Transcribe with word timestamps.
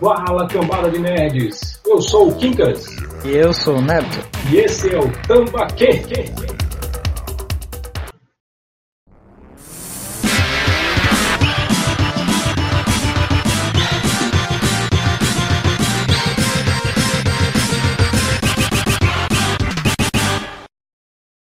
Fala, 0.00 0.48
cambada 0.48 0.90
de 0.90 0.98
nerds! 0.98 1.82
Eu 1.86 2.00
sou 2.00 2.30
o 2.30 2.36
Kinkas. 2.36 2.86
E 3.22 3.36
eu 3.36 3.52
sou 3.52 3.76
o 3.76 3.82
Neto. 3.82 4.26
E 4.50 4.56
esse 4.56 4.94
é 4.94 4.98
o 4.98 5.12
Tambaquê. 5.26 6.02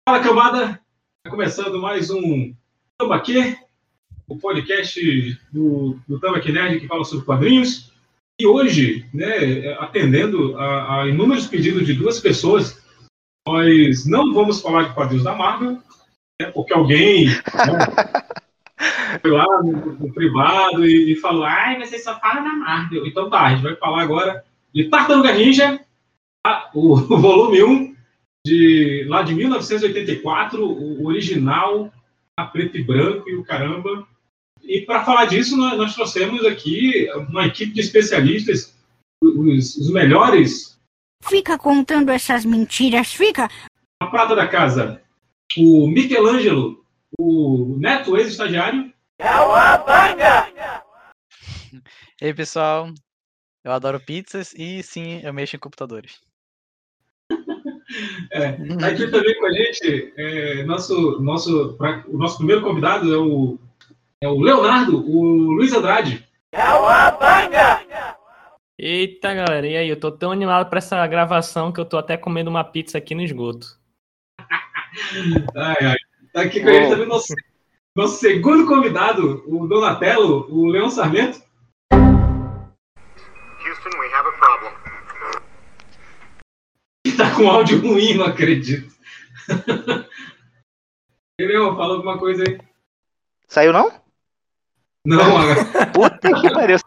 Fala, 0.07 0.23
cambada! 0.23 0.79
Tá 1.23 1.29
começando 1.29 1.81
mais 1.81 2.09
um 2.09 2.55
Tambaquê, 2.97 3.57
o 4.27 4.37
podcast 4.37 5.39
do, 5.51 5.99
do 6.07 6.19
Tambaquê 6.19 6.51
Nerd 6.51 6.79
que 6.79 6.87
fala 6.87 7.03
sobre 7.03 7.25
quadrinhos. 7.25 7.91
E 8.39 8.47
hoje, 8.47 9.05
né, 9.13 9.73
atendendo 9.79 10.57
a, 10.57 11.01
a, 11.01 11.07
inúmeros 11.07 11.47
pedidos 11.47 11.85
de 11.85 11.93
duas 11.93 12.19
pessoas, 12.19 12.83
nós 13.47 14.05
não 14.05 14.33
vamos 14.33 14.61
falar 14.61 14.83
de 14.83 14.93
quadrinhos 14.93 15.23
da 15.23 15.35
Marvel, 15.35 15.79
né, 16.41 16.49
porque 16.51 16.73
alguém 16.73 17.27
né, 17.27 17.37
foi 19.21 19.31
lá 19.31 19.45
no, 19.61 19.71
no 19.93 20.13
privado 20.13 20.85
e, 20.85 21.13
e, 21.13 21.15
falou: 21.17 21.43
ai, 21.43 21.79
vocês 21.79 22.03
só 22.03 22.19
falam 22.19 22.43
da 22.43 22.53
Marvel. 22.53 23.05
Então 23.05 23.29
tá, 23.29 23.41
a 23.41 23.49
gente 23.51 23.63
vai 23.63 23.75
falar 23.75 24.01
agora 24.01 24.43
de 24.73 24.85
Tartaruga 24.89 25.33
Ninja, 25.33 25.79
tá? 26.43 26.71
o, 26.73 26.95
o 27.13 27.17
volume 27.17 27.63
1, 27.63 27.95
de, 28.45 29.05
lá 29.07 29.21
de 29.21 29.35
1984, 29.35 30.65
o 30.65 31.05
original, 31.05 31.93
a 32.37 32.45
preto 32.45 32.77
e 32.77 32.83
branco 32.83 33.29
e 33.29 33.35
o 33.35 33.43
caramba. 33.43 34.07
E 34.63 34.81
para 34.81 35.03
falar 35.03 35.25
disso, 35.25 35.57
nós, 35.57 35.77
nós, 35.77 35.93
trouxemos 35.93 36.45
aqui 36.45 37.09
uma 37.29 37.45
equipe 37.45 37.73
de 37.73 37.81
especialistas, 37.81 38.73
os, 39.21 39.75
os, 39.75 39.91
melhores. 39.91 40.79
Fica 41.21 41.57
contando 41.57 42.09
essas 42.09 42.45
mentiras, 42.45 43.11
fica. 43.13 43.49
A 44.01 44.07
prata 44.07 44.35
da 44.35 44.47
casa, 44.47 45.01
o 45.57 45.87
Michelangelo, 45.87 46.83
o 47.19 47.75
neto 47.77 48.17
ex-estagiário. 48.17 48.91
É 49.19 49.31
uma 49.31 49.77
banga! 49.77 50.53
E 52.21 52.25
aí, 52.25 52.33
pessoal, 52.33 52.89
eu 53.63 53.71
adoro 53.71 53.99
pizzas 53.99 54.53
e 54.53 54.81
sim, 54.81 55.19
eu 55.23 55.33
mexo 55.33 55.55
em 55.55 55.59
computadores. 55.59 56.21
É, 58.31 58.57
aqui 58.87 59.11
também 59.11 59.37
com 59.39 59.45
a 59.45 59.51
gente, 59.51 60.13
é, 60.17 60.63
nosso, 60.63 61.21
nosso, 61.21 61.75
pra, 61.77 62.03
o 62.07 62.17
nosso 62.17 62.37
primeiro 62.37 62.63
convidado 62.63 63.13
é 63.13 63.17
o 63.17 63.59
é 64.23 64.27
o 64.27 64.39
Leonardo, 64.39 65.05
o 65.05 65.51
Luiz 65.51 65.73
Andrade. 65.73 66.25
É 66.53 66.63
uma 66.63 67.11
banga! 67.11 67.85
Eita, 68.79 69.33
galera, 69.33 69.67
e 69.67 69.75
aí? 69.75 69.89
Eu 69.89 69.99
tô 69.99 70.13
tão 70.13 70.31
animado 70.31 70.69
para 70.69 70.77
essa 70.77 71.05
gravação 71.05 71.73
que 71.73 71.79
eu 71.81 71.85
tô 71.85 71.97
até 71.97 72.15
comendo 72.15 72.49
uma 72.49 72.63
pizza 72.63 72.97
aqui 72.97 73.13
no 73.13 73.21
esgoto. 73.21 73.67
ai, 75.57 75.75
ai. 75.81 75.97
Tá 76.31 76.41
aqui 76.41 76.61
com 76.61 76.69
a 76.69 76.71
gente 76.71 76.89
também 76.89 77.05
nosso, 77.05 77.33
nosso 77.93 78.17
segundo 78.17 78.65
convidado, 78.65 79.43
o 79.45 79.67
Donatello, 79.67 80.47
o 80.49 80.67
Leão 80.67 80.89
Sarmento. 80.89 81.41
Houston, 81.91 82.39
we 83.99 84.07
have 84.13 84.25
a 84.25 84.31
problem. 84.37 84.71
Tá 87.17 87.35
com 87.35 87.49
áudio 87.49 87.81
ruim, 87.81 88.13
não 88.13 88.25
acredito. 88.25 88.89
Leão, 91.39 91.75
fala 91.75 91.95
alguma 91.95 92.17
coisa 92.17 92.43
aí. 92.47 92.57
Saiu 93.49 93.73
não? 93.73 94.02
Não, 95.05 95.19
Puta 95.93 96.33
que 96.39 96.53
pariu. 96.53 96.77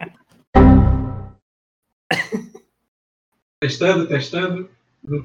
Testando, 3.60 4.08
testando. 4.08 4.70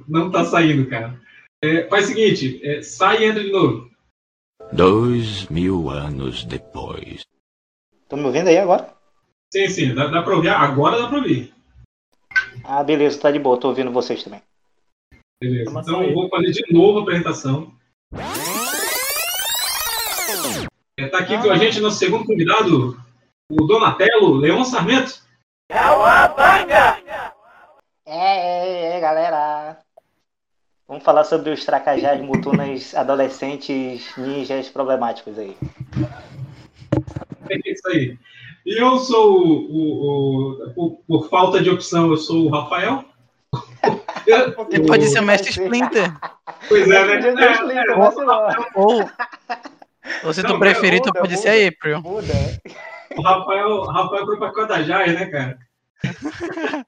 Não, 0.08 0.30
tá 0.30 0.44
saindo, 0.44 0.90
cara. 0.90 1.20
É, 1.64 1.88
faz 1.88 2.06
o 2.06 2.08
seguinte, 2.10 2.60
é, 2.64 2.82
sai 2.82 3.22
e 3.22 3.26
entra 3.26 3.44
de 3.44 3.52
novo. 3.52 3.90
Dois 4.74 5.48
mil 5.48 5.90
anos 5.90 6.44
depois. 6.44 7.22
Estão 8.04 8.20
me 8.20 8.26
ouvindo 8.26 8.48
aí 8.48 8.58
agora? 8.58 8.94
Sim, 9.54 9.68
sim, 9.70 9.96
dá, 9.96 10.08
dá 10.08 10.22
pra 10.22 10.36
ouvir. 10.36 10.50
Agora 10.50 11.00
dá 11.00 11.08
pra 11.08 11.18
ouvir. 11.18 11.54
Ah, 12.64 12.84
beleza, 12.84 13.20
tá 13.20 13.32
de 13.32 13.40
boa, 13.40 13.60
tô 13.60 13.70
ouvindo 13.70 13.92
vocês 13.92 14.24
também. 14.24 14.42
Beleza, 15.42 15.72
então 15.72 16.04
eu 16.04 16.14
vou 16.14 16.30
fazer 16.30 16.52
de 16.52 16.74
novo 16.74 17.00
a 17.00 17.02
apresentação. 17.04 17.74
Está 21.06 21.18
aqui 21.20 21.38
com 21.38 21.50
a 21.50 21.58
gente 21.58 21.80
nosso 21.80 21.98
segundo 21.98 22.26
convidado, 22.26 22.98
o 23.50 23.66
Donatello 23.66 24.36
Leão 24.36 24.64
Sarmento. 24.64 25.22
É 25.70 25.82
uma 25.82 26.28
banga! 26.28 27.02
É, 28.06 28.94
é, 28.94 28.98
é, 28.98 29.00
galera. 29.00 29.78
Vamos 30.88 31.04
falar 31.04 31.24
sobre 31.24 31.50
os 31.50 31.66
tracajás 31.66 32.22
mutunas 32.22 32.94
adolescentes 32.94 34.16
ninjas 34.16 34.70
problemáticos 34.70 35.40
aí. 35.40 35.58
É 37.50 37.72
isso 37.72 37.88
aí. 37.88 38.18
E 38.66 38.80
eu 38.80 38.98
sou 39.00 39.42
o, 39.42 39.72
o, 39.72 40.66
o 40.66 40.74
por, 40.74 40.98
por, 41.08 41.30
falta 41.30 41.64
de 41.64 41.70
opção, 41.70 42.12
eu 42.12 42.18
sou 42.18 42.46
o 42.46 42.50
Rafael. 42.50 43.04
Você 44.70 44.80
pode 44.82 45.08
ser 45.08 45.20
o 45.20 45.24
Mestre 45.24 45.50
Splinter. 45.50 46.14
Pois 46.68 46.90
é, 46.90 47.06
né? 47.06 47.42
É, 47.42 47.92
é, 47.92 47.96
ou, 48.76 49.10
ou 50.24 50.34
se 50.34 50.44
tu 50.44 50.60
preferir, 50.60 51.02
tu 51.02 51.12
pode 51.12 51.36
muda, 51.36 51.42
ser 51.42 51.50
a 51.50 51.68
April. 51.68 52.02
Muda. 52.02 52.34
O 53.16 53.22
Rafael, 53.22 53.70
o 53.70 53.86
Rafael 53.86 54.26
foi 54.26 54.38
pra 54.38 54.54
Codajás, 54.54 55.14
né, 55.14 55.26
cara? 55.28 55.60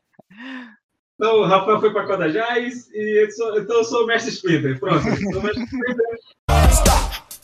Então, 1.16 1.42
o 1.42 1.46
Rafael 1.46 1.80
foi 1.80 1.94
pra 1.94 2.06
Codajás 2.06 2.90
e 2.92 3.24
eu 3.24 3.32
sou, 3.32 3.58
então 3.58 3.78
eu 3.78 3.84
sou 3.84 4.04
o 4.04 4.08
Mestre 4.08 4.32
Splinter. 4.32 4.80
Pronto, 4.80 5.08
eu 5.08 5.16
sou 5.16 5.40
o 5.40 5.44
Mestre 5.44 5.64
Splinter. 5.64 6.06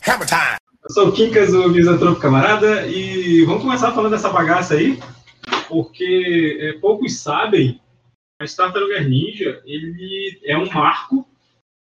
Hammer 0.06 0.26
time! 0.26 0.58
Eu 0.82 0.90
sou 0.90 1.08
o 1.08 1.12
Kinkas, 1.12 1.54
o 1.54 1.68
Misantropo 1.68 2.20
Camarada, 2.20 2.86
e 2.86 3.44
vamos 3.44 3.62
começar 3.62 3.92
falando 3.92 4.10
dessa 4.10 4.28
bagaça 4.28 4.74
aí, 4.74 4.98
porque 5.68 6.58
é, 6.60 6.72
poucos 6.80 7.20
sabem, 7.20 7.80
mas 8.40 8.54
Tartaruga 8.54 9.00
Ninja, 9.00 9.62
ele 9.64 10.40
é 10.44 10.58
um 10.58 10.70
marco 10.70 11.26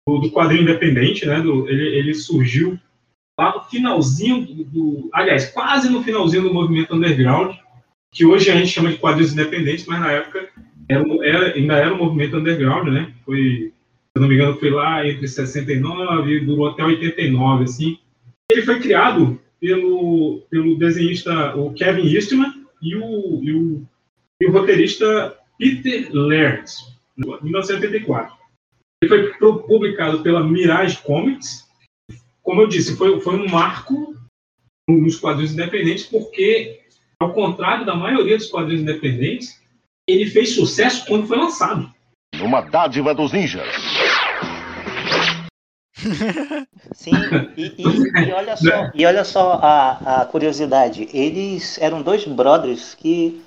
do, 0.06 0.18
do 0.18 0.30
quadrinho 0.30 0.62
independente, 0.62 1.26
né? 1.26 1.40
Do, 1.40 1.68
ele, 1.68 1.96
ele 1.96 2.14
surgiu 2.14 2.78
lá 3.38 3.54
no 3.54 3.62
finalzinho 3.62 4.44
do, 4.44 4.64
do, 4.64 5.10
Aliás, 5.12 5.46
quase 5.50 5.88
no 5.88 6.02
finalzinho 6.02 6.42
do 6.42 6.52
movimento 6.52 6.94
underground, 6.94 7.54
que 8.10 8.26
hoje 8.26 8.50
a 8.50 8.56
gente 8.56 8.68
chama 8.68 8.90
de 8.90 8.98
quadrinhos 8.98 9.32
independentes, 9.32 9.86
mas 9.86 10.00
na 10.00 10.10
época 10.10 10.48
era, 10.88 11.04
era, 11.24 11.54
ainda 11.54 11.76
era 11.76 11.94
um 11.94 11.98
movimento 11.98 12.36
underground, 12.36 12.88
né? 12.88 13.12
Foi, 13.24 13.72
se 14.16 14.20
não 14.20 14.26
me 14.26 14.34
engano, 14.34 14.58
foi 14.58 14.70
lá 14.70 15.06
entre 15.06 15.28
69 15.28 16.32
e 16.32 16.40
durou 16.40 16.68
até 16.68 16.82
89, 16.82 17.64
assim. 17.64 17.98
Ele 18.50 18.62
foi 18.62 18.80
criado 18.80 19.38
pelo, 19.60 20.42
pelo 20.50 20.76
desenhista 20.76 21.54
o 21.54 21.72
Kevin 21.74 22.08
Eastman 22.08 22.52
e 22.82 22.96
o, 22.96 23.40
e 23.42 23.52
o, 23.52 23.82
e 24.40 24.46
o 24.46 24.52
roteirista 24.52 25.36
Peter 25.58 26.08
Laird, 26.12 26.64
em 27.18 27.44
1984. 27.44 28.34
Ele 29.02 29.32
foi 29.38 29.58
publicado 29.58 30.20
pela 30.22 30.42
Mirage 30.42 30.98
Comics, 31.02 31.67
como 32.48 32.62
eu 32.62 32.66
disse, 32.66 32.96
foi, 32.96 33.20
foi 33.20 33.34
um 33.36 33.46
marco 33.46 34.16
nos 34.88 35.16
quadrinhos 35.16 35.52
independentes, 35.52 36.06
porque, 36.06 36.80
ao 37.20 37.34
contrário 37.34 37.84
da 37.84 37.94
maioria 37.94 38.38
dos 38.38 38.46
quadrinhos 38.46 38.80
independentes, 38.80 39.60
ele 40.08 40.24
fez 40.24 40.54
sucesso 40.54 41.04
quando 41.04 41.26
foi 41.26 41.36
lançado. 41.36 41.92
Uma 42.40 42.62
dádiva 42.62 43.14
dos 43.14 43.32
ninjas. 43.34 43.68
Sim, 46.94 47.10
e, 47.54 47.66
e, 47.76 48.28
e, 48.28 48.32
olha 48.32 48.56
só, 48.56 48.90
e 48.94 49.04
olha 49.04 49.24
só 49.24 49.60
a, 49.62 50.22
a 50.22 50.24
curiosidade. 50.24 51.06
Eles 51.12 51.78
eram 51.82 52.00
dois 52.00 52.24
brothers 52.24 52.94
que 52.94 53.42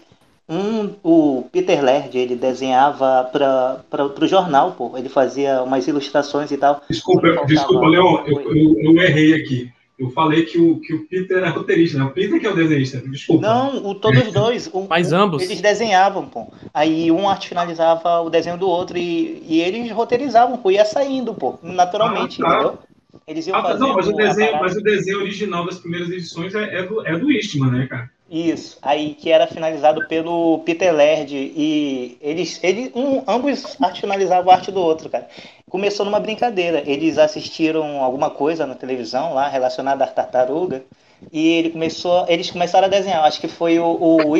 um, 0.49 0.95
o 1.03 1.45
Peter 1.51 1.83
Laird, 1.83 2.17
ele 2.17 2.35
desenhava 2.35 3.29
para 3.31 4.05
o 4.21 4.27
jornal, 4.27 4.73
pô. 4.73 4.97
Ele 4.97 5.07
fazia 5.07 5.63
umas 5.63 5.87
ilustrações 5.87 6.51
e 6.51 6.57
tal. 6.57 6.81
Desculpa, 6.89 7.45
desculpa, 7.45 7.87
Leon, 7.87 8.23
eu, 8.25 8.41
eu, 8.53 8.79
eu, 8.79 9.01
errei 9.01 9.33
aqui. 9.33 9.71
Eu 9.97 10.09
falei 10.09 10.43
que 10.45 10.57
o, 10.57 10.79
que 10.79 10.93
o 10.93 11.07
Peter 11.07 11.37
era 11.37 11.51
roteirista, 11.51 11.99
né? 11.99 12.05
O 12.05 12.09
Peter 12.09 12.39
que 12.39 12.47
é 12.47 12.49
o 12.49 12.55
desenhista, 12.55 12.97
desculpa. 12.97 13.47
Não, 13.47 13.85
o, 13.85 13.95
todos 13.95 14.31
dois. 14.31 14.69
Um, 14.73 14.87
Mas 14.89 15.13
ambos. 15.13 15.43
Eles 15.43 15.61
desenhavam, 15.61 16.25
pô. 16.25 16.51
Aí 16.73 17.11
um 17.11 17.29
arte 17.29 17.47
finalizava 17.47 18.19
o 18.21 18.29
desenho 18.29 18.57
do 18.57 18.67
outro 18.67 18.97
e, 18.97 19.43
e 19.47 19.61
eles 19.61 19.91
roteirizavam, 19.91 20.57
pô. 20.57 20.71
Ia 20.71 20.83
saindo, 20.83 21.33
pô, 21.33 21.59
naturalmente, 21.61 22.41
ah, 22.43 22.45
tá. 22.45 22.53
entendeu? 22.55 22.79
Eles 23.27 23.47
iam 23.47 23.57
Ah, 23.57 23.61
fazer 23.61 23.79
não, 23.79 23.93
mas 23.93 24.07
o, 24.07 24.13
desenho, 24.13 24.59
mas 24.59 24.75
o 24.75 24.81
desenho 24.81 25.19
original 25.19 25.65
das 25.65 25.79
primeiras 25.79 26.09
edições 26.09 26.55
é, 26.55 26.79
é 26.79 26.83
do, 26.83 27.05
é 27.05 27.17
do 27.17 27.31
Eastman, 27.31 27.71
né, 27.71 27.87
cara? 27.87 28.09
Isso, 28.33 28.77
aí 28.81 29.13
que 29.13 29.29
era 29.29 29.45
finalizado 29.45 30.07
pelo 30.07 30.59
Peter 30.59 30.93
Laird 30.95 31.35
e 31.35 32.17
eles, 32.21 32.63
eles 32.63 32.89
um, 32.95 33.21
ambos 33.27 33.77
finalizavam 33.99 34.51
a 34.51 34.55
arte 34.55 34.71
do 34.71 34.79
outro, 34.79 35.09
cara. 35.09 35.27
Começou 35.69 36.05
numa 36.05 36.19
brincadeira, 36.19 36.81
eles 36.89 37.17
assistiram 37.17 38.01
alguma 38.01 38.29
coisa 38.29 38.65
na 38.65 38.73
televisão 38.73 39.33
lá 39.33 39.49
relacionada 39.49 40.05
à 40.05 40.07
tartaruga 40.07 40.81
e 41.29 41.45
ele 41.45 41.71
começou, 41.71 42.25
eles 42.29 42.49
começaram 42.49 42.87
a 42.87 42.89
desenhar. 42.89 43.21
Acho 43.25 43.41
que 43.41 43.49
foi 43.49 43.79
o, 43.79 43.85
o 43.85 44.33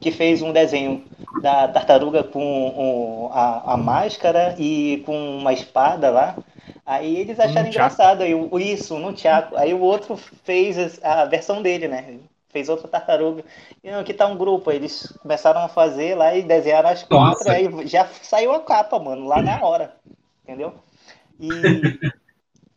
que 0.00 0.10
fez 0.10 0.42
um 0.42 0.52
desenho 0.52 1.04
da 1.38 1.68
tartaruga 1.68 2.24
com 2.24 2.68
o- 2.70 3.30
a, 3.32 3.74
a 3.74 3.76
máscara 3.76 4.56
e 4.58 5.00
com 5.06 5.38
uma 5.38 5.52
espada 5.52 6.10
lá. 6.10 6.36
Aí 6.84 7.16
eles 7.18 7.38
acharam 7.38 7.66
Um 7.68 7.70
engraçado, 7.70 8.22
aí, 8.22 8.34
o- 8.34 8.58
isso, 8.58 8.98
no 8.98 9.12
Tiago. 9.12 9.56
Aí 9.56 9.72
o 9.72 9.80
outro 9.80 10.16
fez 10.16 10.98
a 11.04 11.24
versão 11.24 11.62
dele, 11.62 11.86
né? 11.86 12.18
Fez 12.52 12.68
outra 12.68 12.86
tartaruga. 12.86 13.44
E 13.82 13.90
não, 13.90 14.00
aqui 14.00 14.12
tá 14.12 14.26
um 14.26 14.36
grupo. 14.36 14.70
Eles 14.70 15.06
começaram 15.22 15.62
a 15.62 15.68
fazer 15.68 16.14
lá 16.14 16.36
e 16.36 16.42
desenharam 16.42 16.90
as 16.90 17.02
quatro. 17.02 17.38
Nossa. 17.38 17.52
Aí 17.52 17.86
já 17.86 18.06
saiu 18.22 18.52
a 18.52 18.60
capa, 18.60 18.98
mano, 18.98 19.26
lá 19.26 19.40
na 19.42 19.64
hora. 19.64 19.96
Entendeu? 20.44 20.74
E 21.40 21.48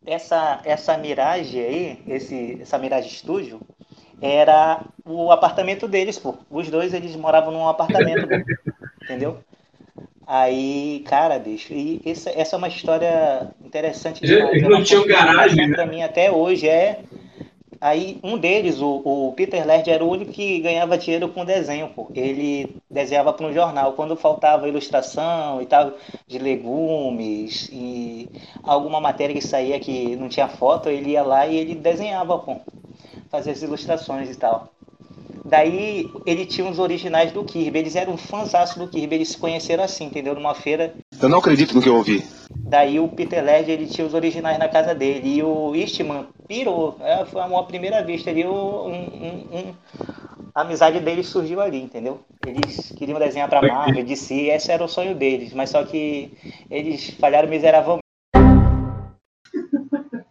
essa, 0.06 0.62
essa 0.64 0.98
Mirage 0.98 1.60
aí, 1.60 2.02
esse, 2.08 2.60
essa 2.62 2.78
Mirage 2.78 3.10
Studio, 3.10 3.60
era 4.22 4.82
o 5.04 5.32
apartamento 5.32 5.88
deles, 5.88 6.18
pô. 6.18 6.36
Os 6.50 6.70
dois, 6.70 6.94
eles 6.94 7.16
moravam 7.16 7.52
num 7.52 7.68
apartamento, 7.68 8.28
pô. 8.28 8.36
Entendeu? 9.04 9.40
Aí, 10.28 11.04
cara, 11.06 11.38
bicho, 11.38 11.72
e 11.72 12.02
essa, 12.04 12.32
essa 12.32 12.56
é 12.56 12.58
uma 12.58 12.68
história 12.68 13.52
interessante 13.64 14.22
demais. 14.22 14.56
eles 14.56 14.64
não 14.68 14.84
tinham 14.84 15.02
continuação 15.02 15.36
garagem, 15.36 15.68
né? 15.70 15.76
Pra 15.76 15.86
mim, 15.86 16.02
até 16.02 16.32
hoje, 16.32 16.68
é... 16.68 17.02
Aí, 17.86 18.18
um 18.24 18.36
deles, 18.36 18.82
o, 18.82 19.04
o 19.06 19.34
Peter 19.34 19.64
Laird, 19.64 19.88
era 19.88 20.04
o 20.04 20.10
único 20.10 20.32
que 20.32 20.60
ganhava 20.60 20.98
dinheiro 20.98 21.30
com 21.30 21.46
desenho, 21.46 21.88
pô. 21.90 22.08
Ele 22.16 22.78
desenhava 22.90 23.32
para 23.32 23.46
um 23.46 23.54
jornal. 23.54 23.94
Quando 23.94 24.16
faltava 24.16 24.68
ilustração 24.68 25.62
e 25.62 25.68
tal, 25.68 25.94
de 26.26 26.40
legumes 26.40 27.70
e 27.72 28.28
alguma 28.64 29.00
matéria 29.00 29.36
que 29.36 29.48
saía 29.48 29.80
que 29.80 30.16
não 30.16 30.28
tinha 30.28 30.48
foto, 30.48 30.90
ele 30.90 31.12
ia 31.12 31.22
lá 31.22 31.46
e 31.46 31.58
ele 31.58 31.76
desenhava, 31.76 32.40
pô. 32.40 32.56
Fazia 33.30 33.54
as 33.54 33.62
ilustrações 33.62 34.32
e 34.32 34.36
tal. 34.36 34.68
Daí 35.46 36.10
ele 36.26 36.48
tinha 36.48 36.68
os 36.68 36.80
originais 36.80 37.32
do 37.32 37.44
Kirby. 37.44 37.78
Eles 37.78 37.96
eram 37.96 38.18
fãs 38.18 38.52
do 38.74 38.88
Kirby. 38.88 39.14
Eles 39.14 39.30
se 39.30 39.38
conheceram 39.38 39.84
assim, 39.84 40.06
entendeu? 40.06 40.34
Numa 40.34 40.56
feira. 40.56 40.92
Eu 41.22 41.30
não 41.30 41.38
acredito 41.38 41.76
no 41.76 41.84
que 41.84 41.90
eu 41.90 41.98
ouvi. 41.98 42.26
Daí 42.68 43.00
o 43.00 43.08
Peter 43.08 43.44
Laird 43.44 43.70
ele 43.70 43.86
tinha 43.88 44.06
os 44.08 44.14
originais 44.14 44.58
na 44.58 44.68
casa 44.68 44.94
dele. 44.96 45.36
E 45.38 45.44
o 45.44 45.76
Eastman 45.76 46.28
pirou. 46.48 46.98
É, 47.02 47.26
foi 47.26 47.42
uma 47.42 47.64
primeira 47.66 48.04
vista 48.04 48.30
ali. 48.32 48.46
Um, 48.46 48.88
um- 48.88 49.48
um- 49.52 49.74
a 50.54 50.62
amizade 50.62 51.00
deles 51.00 51.28
surgiu 51.28 51.62
ali, 51.62 51.82
entendeu? 51.82 52.22
Eles 52.46 52.92
queriam 52.98 53.20
desenhar 53.20 53.50
pra 53.50 53.62
Marvel, 53.62 54.04
DC. 54.06 54.48
Esse 54.48 54.72
era 54.72 54.84
o 54.84 54.88
sonho 54.88 55.14
deles. 55.14 55.54
Mas 55.54 55.70
só 55.70 55.84
que 55.84 56.32
eles 56.72 57.10
falharam 57.20 57.50
miseravelmente. 57.50 58.02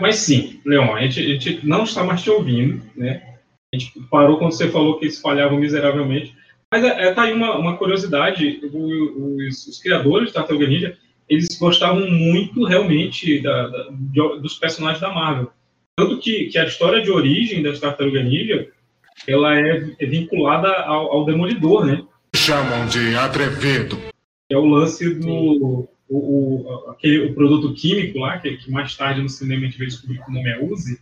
Mas 0.00 0.16
sim, 0.16 0.60
Leon, 0.66 0.94
a 0.94 1.00
gente, 1.02 1.20
a 1.20 1.22
gente 1.24 1.66
não 1.66 1.84
está 1.84 2.04
mais 2.04 2.22
te 2.22 2.30
ouvindo, 2.30 2.82
né? 2.94 3.36
A 3.74 3.78
gente 3.78 4.00
parou 4.10 4.38
quando 4.38 4.52
você 4.52 4.70
falou 4.70 4.98
que 4.98 5.06
eles 5.06 5.20
falhavam 5.20 5.58
miseravelmente. 5.58 6.36
Mas 6.72 6.84
é, 6.84 7.08
é, 7.08 7.14
tá 7.14 7.22
aí 7.22 7.32
uma, 7.32 7.56
uma 7.56 7.76
curiosidade, 7.76 8.60
os, 8.72 9.66
os 9.66 9.78
criadores 9.78 10.28
de 10.28 10.34
Tartaruga 10.34 10.66
Ninja, 10.66 10.96
eles 11.28 11.58
gostavam 11.58 12.10
muito 12.10 12.64
realmente 12.64 13.40
da- 13.40 13.68
da- 13.68 13.88
de- 13.90 14.40
dos 14.40 14.54
personagens 14.54 15.00
da 15.00 15.12
Marvel. 15.12 15.50
Tanto 15.96 16.18
que, 16.18 16.46
que 16.46 16.58
a 16.58 16.64
história 16.64 17.02
de 17.02 17.10
origem 17.10 17.62
das 17.62 17.80
Tartaruga 17.80 18.22
Ninja, 18.22 18.68
ela 19.26 19.58
é, 19.58 19.90
é 19.98 20.06
vinculada 20.06 20.68
ao, 20.82 21.12
ao 21.12 21.24
Demolidor, 21.24 21.84
né? 21.84 22.04
Chamam 22.36 22.86
de 22.86 23.14
atrevido. 23.16 23.98
é 24.50 24.56
o 24.56 24.64
lance 24.64 25.14
do 25.14 25.88
o, 26.08 26.16
o, 26.16 26.90
aquele, 26.90 27.26
o 27.26 27.34
produto 27.34 27.74
químico 27.74 28.18
lá, 28.20 28.38
que, 28.38 28.56
que 28.56 28.70
mais 28.70 28.96
tarde 28.96 29.20
no 29.20 29.28
cinema 29.28 29.62
a 29.62 29.64
gente 29.66 29.76
veio 29.76 29.90
descobrir 29.90 30.18
que 30.24 30.30
o 30.30 30.32
nome 30.32 30.48
é 30.48 30.64
Uzi. 30.64 30.98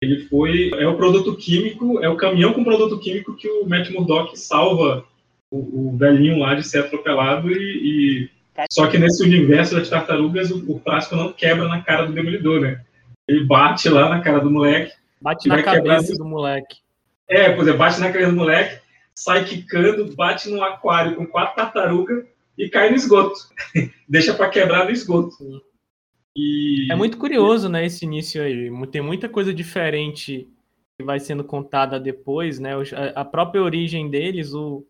Ele 0.00 0.20
foi. 0.28 0.70
É 0.74 0.86
o 0.86 0.96
produto 0.96 1.34
químico, 1.36 1.98
é 2.00 2.08
o 2.08 2.16
caminhão 2.16 2.52
com 2.52 2.62
produto 2.64 2.98
químico 3.00 3.34
que 3.36 3.48
o 3.48 3.66
Matt 3.68 3.90
Murdock 3.90 4.38
salva 4.38 5.04
o, 5.50 5.90
o 5.90 5.96
velhinho 5.98 6.38
lá 6.38 6.54
de 6.54 6.62
ser 6.66 6.78
atropelado 6.84 7.50
e. 7.50 7.56
e- 8.24 8.37
Só 8.70 8.86
que 8.88 8.98
nesse 8.98 9.22
universo 9.22 9.76
das 9.76 9.88
tartarugas, 9.88 10.50
o, 10.50 10.72
o 10.72 10.80
frasco 10.80 11.14
não 11.14 11.32
quebra 11.32 11.68
na 11.68 11.82
cara 11.82 12.06
do 12.06 12.12
demolidor, 12.12 12.60
né? 12.60 12.84
Ele 13.28 13.44
bate 13.44 13.88
lá 13.88 14.08
na 14.08 14.20
cara 14.20 14.40
do 14.40 14.50
moleque. 14.50 14.92
Bate 15.20 15.48
na 15.48 15.62
cabeça 15.62 16.14
do 16.14 16.24
moleque. 16.24 16.78
É, 17.28 17.52
pois 17.52 17.68
é, 17.68 17.72
bate 17.72 18.00
na 18.00 18.10
cabeça 18.10 18.30
do 18.30 18.36
moleque, 18.36 18.80
sai 19.14 19.44
quicando, 19.44 20.14
bate 20.16 20.48
num 20.48 20.62
aquário 20.62 21.16
com 21.16 21.26
quatro 21.26 21.56
tartarugas 21.56 22.24
e 22.56 22.68
cai 22.68 22.90
no 22.90 22.96
esgoto. 22.96 23.38
Deixa 24.08 24.32
pra 24.34 24.48
quebrar 24.48 24.84
no 24.86 24.90
esgoto. 24.90 25.36
E 26.34 26.88
É 26.90 26.94
muito 26.94 27.18
curioso, 27.18 27.68
né, 27.68 27.84
esse 27.84 28.04
início 28.04 28.42
aí. 28.42 28.70
Tem 28.90 29.02
muita 29.02 29.28
coisa 29.28 29.52
diferente 29.52 30.48
que 30.98 31.04
vai 31.04 31.20
sendo 31.20 31.44
contada 31.44 32.00
depois, 32.00 32.58
né? 32.58 32.72
A 33.14 33.24
própria 33.24 33.62
origem 33.62 34.08
deles, 34.10 34.52
o, 34.54 34.84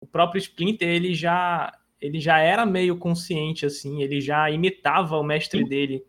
o 0.00 0.06
próprio 0.06 0.38
Splinter, 0.38 0.88
ele 0.88 1.14
já, 1.14 1.72
ele 2.02 2.20
já 2.20 2.38
era 2.38 2.66
meio 2.66 2.96
consciente, 2.98 3.64
assim, 3.64 4.02
ele 4.02 4.20
já 4.20 4.50
imitava 4.50 5.16
o 5.16 5.22
mestre 5.22 5.64
dele. 5.64 6.04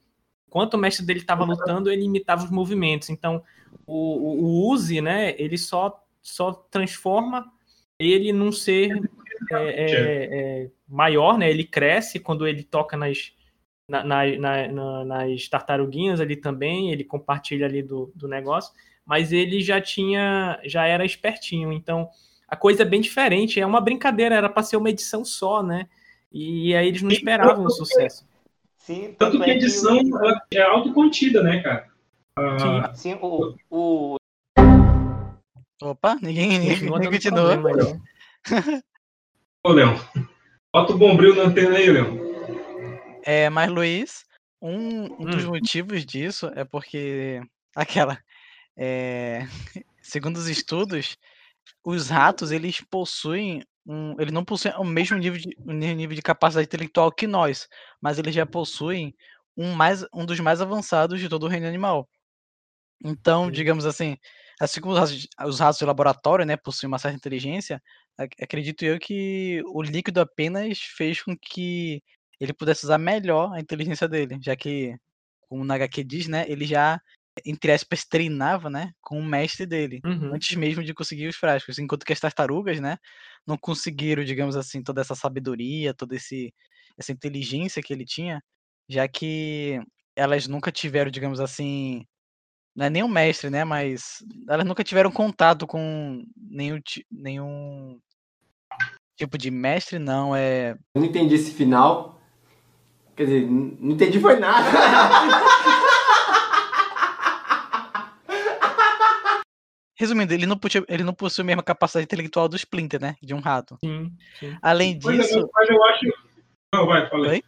Enquanto 0.47 0.73
o 0.73 0.77
mestre 0.77 1.05
dele 1.05 1.19
estava 1.19 1.45
lutando, 1.45 1.91
ele 1.91 2.03
imitava 2.03 2.43
os 2.43 2.51
movimentos. 2.51 3.09
Então, 3.09 3.43
o, 3.85 3.95
o, 3.95 4.43
o 4.43 4.71
Uzi, 4.71 5.01
né, 5.01 5.35
ele 5.37 5.57
só, 5.57 6.03
só 6.21 6.51
transforma 6.51 7.45
ele 7.99 8.33
num 8.33 8.51
ser 8.51 8.91
é, 9.51 9.55
é, 9.55 10.29
é, 10.63 10.71
maior, 10.87 11.37
né? 11.37 11.49
Ele 11.49 11.63
cresce 11.63 12.19
quando 12.19 12.47
ele 12.47 12.63
toca 12.63 12.97
nas, 12.97 13.31
na- 13.87 14.03
na- 14.03 14.37
na- 14.37 14.67
na- 14.67 15.05
nas 15.05 15.47
tartaruguinhas 15.47 16.19
ali 16.19 16.35
também, 16.35 16.91
ele 16.91 17.03
compartilha 17.03 17.65
ali 17.67 17.83
do, 17.83 18.11
do 18.15 18.27
negócio, 18.27 18.73
mas 19.05 19.31
ele 19.31 19.61
já 19.61 19.79
tinha, 19.79 20.59
já 20.65 20.85
era 20.85 21.05
espertinho, 21.05 21.71
então 21.71 22.09
a 22.47 22.55
coisa 22.55 22.83
é 22.83 22.85
bem 22.85 23.01
diferente, 23.01 23.59
é 23.59 23.65
uma 23.65 23.81
brincadeira, 23.81 24.35
era 24.35 24.49
para 24.49 24.63
ser 24.63 24.77
uma 24.77 24.89
edição 24.89 25.23
só, 25.25 25.61
né? 25.63 25.87
E 26.31 26.75
aí 26.75 26.87
eles 26.87 27.01
não 27.01 27.11
esperavam 27.11 27.65
o 27.65 27.69
sucesso. 27.69 28.27
Sim, 28.77 29.13
tanto 29.17 29.17
tanto 29.17 29.37
que 29.43 29.49
a 29.49 29.53
é 29.53 29.57
que 29.57 29.65
edição 29.65 29.97
o- 29.97 30.17
ela 30.25 30.41
é 30.53 30.61
autocontida, 30.61 31.41
né, 31.41 31.61
cara? 31.61 31.87
Ah, 32.37 32.91
Sim, 32.93 33.17
o, 33.21 33.55
o, 33.69 34.15
Opa, 35.81 36.15
ninguém, 36.21 36.59
ninguém 36.59 36.79
continua. 37.11 37.57
problema 37.61 37.73
né? 37.93 38.01
Ô, 39.65 39.71
Leão, 39.71 39.95
bota 40.73 40.93
o 40.93 40.97
bombril 40.97 41.35
na 41.35 41.43
antena 41.43 41.77
aí, 41.77 41.89
Leão. 41.89 42.17
É, 43.25 43.49
mas 43.49 43.69
Luiz, 43.71 44.25
um, 44.61 45.03
um 45.21 45.25
dos 45.25 45.45
Hum. 45.45 45.49
motivos 45.49 46.05
disso 46.05 46.47
é 46.55 46.63
porque 46.65 47.41
aquela, 47.75 48.19
é, 48.75 49.45
segundo 50.01 50.37
os 50.37 50.47
estudos, 50.47 51.17
os 51.83 52.09
ratos 52.09 52.51
eles 52.51 52.81
possuem 52.81 53.63
um, 53.85 54.15
eles 54.19 54.31
não 54.33 54.45
possuem 54.45 54.73
o 54.77 54.83
mesmo 54.85 55.17
nível 55.17 55.39
de, 55.39 55.49
nível 55.95 56.15
de 56.15 56.21
capacidade 56.21 56.65
intelectual 56.67 57.11
que 57.11 57.27
nós, 57.27 57.67
mas 58.01 58.17
eles 58.17 58.33
já 58.33 58.45
possuem 58.45 59.13
um 59.57 59.73
mais 59.73 60.05
um 60.13 60.25
dos 60.25 60.39
mais 60.39 60.61
avançados 60.61 61.19
de 61.19 61.29
todo 61.29 61.43
o 61.45 61.49
reino 61.49 61.67
animal. 61.67 62.07
Então, 63.03 63.51
digamos 63.51 63.85
assim, 63.85 64.17
assim 64.59 64.79
como 64.81 64.93
os 64.93 64.99
ratos, 64.99 65.17
de- 65.21 65.27
os 65.45 65.59
ratos 65.59 65.79
de 65.79 65.85
laboratório, 65.85 66.45
né, 66.45 66.55
possuem 66.57 66.87
uma 66.87 66.99
certa 66.99 67.17
inteligência, 67.17 67.81
ac- 68.17 68.35
acredito 68.41 68.83
eu 68.85 68.99
que 68.99 69.61
o 69.67 69.81
líquido 69.81 70.21
apenas 70.21 70.79
fez 70.79 71.21
com 71.21 71.35
que 71.37 72.01
ele 72.39 72.53
pudesse 72.53 72.85
usar 72.85 72.97
melhor 72.97 73.53
a 73.53 73.59
inteligência 73.59 74.07
dele, 74.07 74.37
já 74.41 74.55
que, 74.55 74.95
como 75.49 75.63
o 75.65 75.71
HQ 75.73 76.03
diz, 76.03 76.27
né, 76.27 76.45
ele 76.49 76.65
já, 76.65 76.99
entre 77.45 77.71
aspas, 77.71 78.05
treinava, 78.05 78.69
né, 78.69 78.91
com 79.01 79.19
o 79.19 79.25
mestre 79.25 79.65
dele, 79.65 80.01
Uhum. 80.05 80.33
antes 80.33 80.55
mesmo 80.55 80.83
de 80.83 80.93
conseguir 80.93 81.27
os 81.27 81.35
frascos, 81.35 81.79
enquanto 81.79 82.05
que 82.05 82.13
as 82.13 82.19
tartarugas, 82.19 82.79
né, 82.79 82.97
não 83.45 83.57
conseguiram, 83.57 84.23
digamos 84.23 84.55
assim, 84.55 84.83
toda 84.83 85.01
essa 85.01 85.15
sabedoria, 85.15 85.93
toda 85.93 86.15
esse, 86.15 86.53
essa 86.97 87.11
inteligência 87.11 87.81
que 87.81 87.91
ele 87.91 88.05
tinha, 88.05 88.41
já 88.87 89.07
que 89.07 89.81
elas 90.15 90.47
nunca 90.47 90.71
tiveram, 90.71 91.09
digamos 91.09 91.39
assim, 91.39 92.05
não 92.75 92.85
é 92.85 92.89
nem 92.89 93.03
um 93.03 93.07
mestre, 93.07 93.49
né, 93.49 93.63
mas 93.63 94.23
elas 94.47 94.65
nunca 94.65 94.83
tiveram 94.83 95.11
contato 95.11 95.65
com 95.65 96.23
nenhum, 96.37 96.79
nenhum 97.11 97.99
tipo 99.17 99.37
de 99.37 99.49
mestre, 99.49 99.97
não, 99.97 100.35
é 100.35 100.75
Eu 100.95 101.01
não 101.01 101.05
entendi 101.05 101.35
esse 101.35 101.51
final. 101.51 102.19
Quer 103.15 103.25
dizer, 103.25 103.47
não 103.47 103.91
entendi 103.91 104.19
foi 104.19 104.39
nada. 104.39 104.67
Resumindo, 109.95 110.33
ele 110.33 110.45
não, 110.45 110.57
possui, 110.57 110.83
ele 110.87 111.03
não 111.03 111.13
possui 111.13 111.43
a 111.43 111.45
mesma 111.45 111.63
capacidade 111.63 112.05
intelectual 112.05 112.49
do 112.49 112.55
Splinter, 112.55 112.99
né? 112.99 113.15
De 113.21 113.33
um 113.33 113.39
rato. 113.39 113.77
Sim, 113.79 114.15
sim. 114.39 114.57
Além 114.61 114.99
Mas, 115.03 115.17
disso. 115.17 115.39
eu- 115.39 115.49
mas 115.53 115.69
eu 115.69 115.83
acho. 115.85 116.05
Não, 116.73 116.85
vai, 116.87 117.09
falei. 117.09 117.31
Oi? 117.31 117.43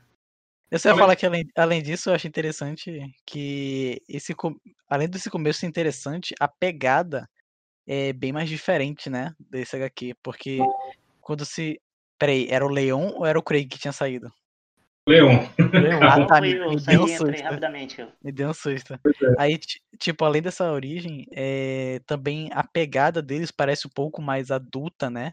Eu 0.70 0.80
só 0.80 0.90
ia 0.90 0.96
falar 0.96 1.16
que 1.16 1.26
além, 1.26 1.46
além 1.56 1.82
disso, 1.82 2.10
eu 2.10 2.14
acho 2.16 2.28
interessante 2.28 3.02
que 3.26 4.02
esse 4.10 4.36
além 4.90 5.08
desse 5.08 5.30
começo 5.30 5.60
ser 5.60 5.68
interessante, 5.68 6.34
a 6.40 6.48
pegada 6.48 7.30
é 7.88 8.12
bem 8.12 8.34
mais 8.34 8.50
diferente, 8.50 9.10
né, 9.10 9.34
desse 9.40 9.76
HQ, 9.76 10.16
porque 10.24 10.60
quando 11.22 11.46
se 11.46 11.80
Peraí, 12.18 12.48
era 12.50 12.66
o 12.66 12.70
Leon 12.70 13.12
ou 13.16 13.26
era 13.26 13.38
o 13.38 13.44
Craig 13.44 13.68
que 13.68 13.78
tinha 13.78 13.92
saído? 13.92 14.32
Leon. 15.08 15.48
Leon. 15.72 16.04
Ah, 16.04 16.26
tá, 16.26 16.42
me, 16.42 16.56
me 16.56 16.80
deu 16.82 17.02
um 17.04 17.08
susto. 17.08 17.44
rapidamente. 17.44 18.08
Me 18.24 18.32
deu 18.32 18.50
um 18.50 18.54
susto. 18.54 18.94
É. 18.94 19.00
Aí, 19.38 19.58
ti- 19.58 19.82
tipo, 20.00 20.26
além 20.26 20.42
dessa 20.42 20.72
origem, 20.72 21.28
é, 21.32 22.02
também 22.08 22.50
a 22.52 22.64
pegada 22.64 23.22
deles 23.22 23.52
parece 23.52 23.86
um 23.86 23.92
pouco 23.92 24.20
mais 24.22 24.50
adulta, 24.50 25.10
né? 25.10 25.32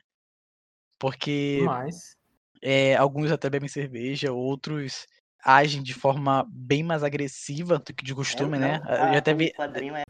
Porque 0.98 1.62
Mas. 1.64 2.16
é, 2.60 2.94
alguns 2.96 3.32
até 3.32 3.48
bebem 3.48 3.68
cerveja, 3.68 4.30
outros 4.30 5.06
agem 5.42 5.82
de 5.82 5.94
forma 5.94 6.46
bem 6.48 6.82
mais 6.82 7.02
agressiva 7.02 7.78
do 7.78 7.94
que 7.94 8.04
de 8.04 8.14
costume, 8.14 8.58
É, 8.58 8.60
né? 8.60 8.80
não, 8.84 8.90
Eu 8.90 9.04
ah, 9.04 9.12
já 9.12 9.18
até 9.18 9.34
vi. 9.34 9.52
quadrinho 9.52 9.96
é 9.96 10.04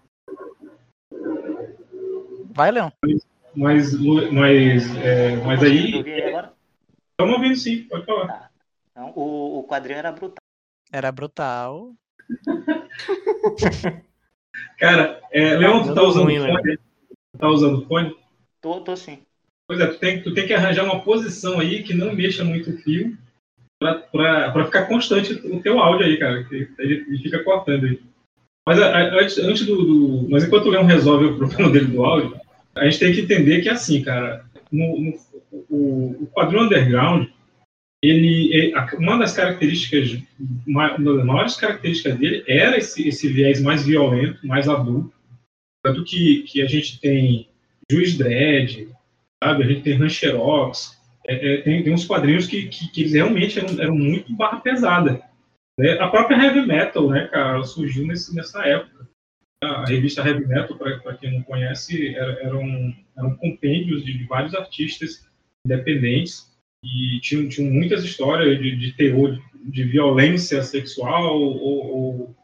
Vai, 2.54 2.70
Leon. 2.72 2.90
Mas, 3.54 3.94
mas, 4.32 4.96
é, 4.96 5.36
mas 5.36 5.62
aí. 5.62 6.04
Estamos 7.10 7.34
ouvindo 7.36 7.56
sim, 7.56 7.84
pode 7.84 8.04
falar. 8.04 8.51
Não, 8.94 9.10
o, 9.16 9.60
o 9.60 9.64
quadrinho 9.66 9.98
era 9.98 10.12
brutal. 10.12 10.42
Era 10.92 11.10
brutal. 11.12 11.92
Cara, 14.78 15.20
é, 15.32 15.56
Leon, 15.56 15.82
tu 15.84 15.94
tá 15.94 16.02
usando 16.02 16.24
ruim, 16.24 16.38
Leon. 16.38 16.56
fone? 16.56 16.78
Tá 17.38 17.48
usando 17.48 17.86
fone? 17.86 18.16
Tô, 18.60 18.80
tô 18.80 18.96
sim. 18.96 19.18
Pois 19.66 19.80
é, 19.80 19.86
tu 19.86 19.98
tem, 19.98 20.22
tu 20.22 20.34
tem 20.34 20.46
que 20.46 20.52
arranjar 20.52 20.84
uma 20.84 21.00
posição 21.02 21.58
aí 21.60 21.82
que 21.82 21.94
não 21.94 22.12
mexa 22.14 22.44
muito 22.44 22.70
o 22.70 22.76
fio 22.78 23.16
pra, 23.80 23.94
pra, 23.94 24.50
pra 24.52 24.64
ficar 24.66 24.86
constante 24.86 25.32
o 25.32 25.62
teu 25.62 25.78
áudio 25.78 26.06
aí, 26.06 26.18
cara. 26.18 26.44
Que 26.44 26.68
ele, 26.78 27.04
ele 27.08 27.18
fica 27.18 27.42
cortando 27.42 27.86
aí. 27.86 28.00
Mas 28.66 28.80
a- 28.80 28.96
a- 28.96 29.20
antes, 29.20 29.38
antes 29.38 29.66
do, 29.66 29.76
do- 29.84 30.28
Mas 30.30 30.44
enquanto 30.44 30.66
o 30.66 30.70
Leon 30.70 30.84
resolve 30.84 31.24
o 31.26 31.36
problema 31.38 31.70
dele 31.70 31.86
do 31.86 32.04
áudio, 32.04 32.38
a 32.74 32.84
gente 32.84 32.98
tem 32.98 33.12
que 33.12 33.20
entender 33.22 33.62
que 33.62 33.68
é 33.68 33.72
assim, 33.72 34.02
cara. 34.02 34.44
No, 34.70 35.00
no- 35.00 35.18
o, 35.70 36.22
o 36.24 36.26
quadrinho 36.34 36.64
underground, 36.64 37.28
ele, 38.02 38.74
uma 38.98 39.16
das 39.16 39.32
características, 39.34 40.20
ma- 40.66 40.96
uma 40.96 41.16
das 41.16 41.24
maiores 41.24 41.56
características 41.56 42.18
dele 42.18 42.44
era 42.48 42.76
esse, 42.76 43.06
esse 43.06 43.28
viés 43.28 43.60
mais 43.62 43.86
violento, 43.86 44.44
mais 44.46 44.68
adulto. 44.68 45.12
Tanto 45.84 46.04
que, 46.04 46.42
que 46.42 46.62
a 46.62 46.66
gente 46.66 47.00
tem 47.00 47.48
Juiz 47.90 48.16
Dredd, 48.18 48.88
sabe? 49.42 49.62
A 49.62 49.66
gente 49.66 49.82
tem 49.82 49.94
Rancherox, 49.94 50.98
é, 51.26 51.54
é, 51.54 51.62
tem, 51.62 51.82
tem 51.82 51.92
uns 51.92 52.04
quadrinhos 52.04 52.46
que, 52.46 52.66
que, 52.66 52.90
que 52.90 53.00
eles 53.02 53.12
realmente 53.12 53.58
eram, 53.58 53.80
eram 53.80 53.96
muito 53.96 54.32
barra 54.34 54.60
pesada. 54.60 55.22
né? 55.78 55.92
A 56.00 56.08
própria 56.08 56.36
Heavy 56.36 56.66
Metal, 56.66 57.08
né, 57.08 57.28
cara, 57.28 57.62
surgiu 57.62 58.06
nesse, 58.06 58.34
nessa 58.34 58.66
época. 58.66 59.08
A 59.62 59.84
revista 59.84 60.26
Heavy 60.26 60.44
Metal, 60.46 60.76
para 60.76 61.16
quem 61.18 61.34
não 61.34 61.42
conhece, 61.44 62.14
era, 62.16 62.32
eram, 62.42 62.92
eram 63.16 63.36
compêndios 63.36 64.04
de 64.04 64.24
vários 64.24 64.56
artistas 64.56 65.24
independentes 65.64 66.51
e 66.82 67.20
tinham, 67.20 67.48
tinham 67.48 67.72
muitas 67.72 68.04
histórias 68.04 68.58
de, 68.60 68.76
de 68.76 68.92
teor 68.92 69.38
de, 69.64 69.84
violência 69.84 70.62
sexual 70.62 71.38
ou, 71.38 71.56
ou 71.62 72.36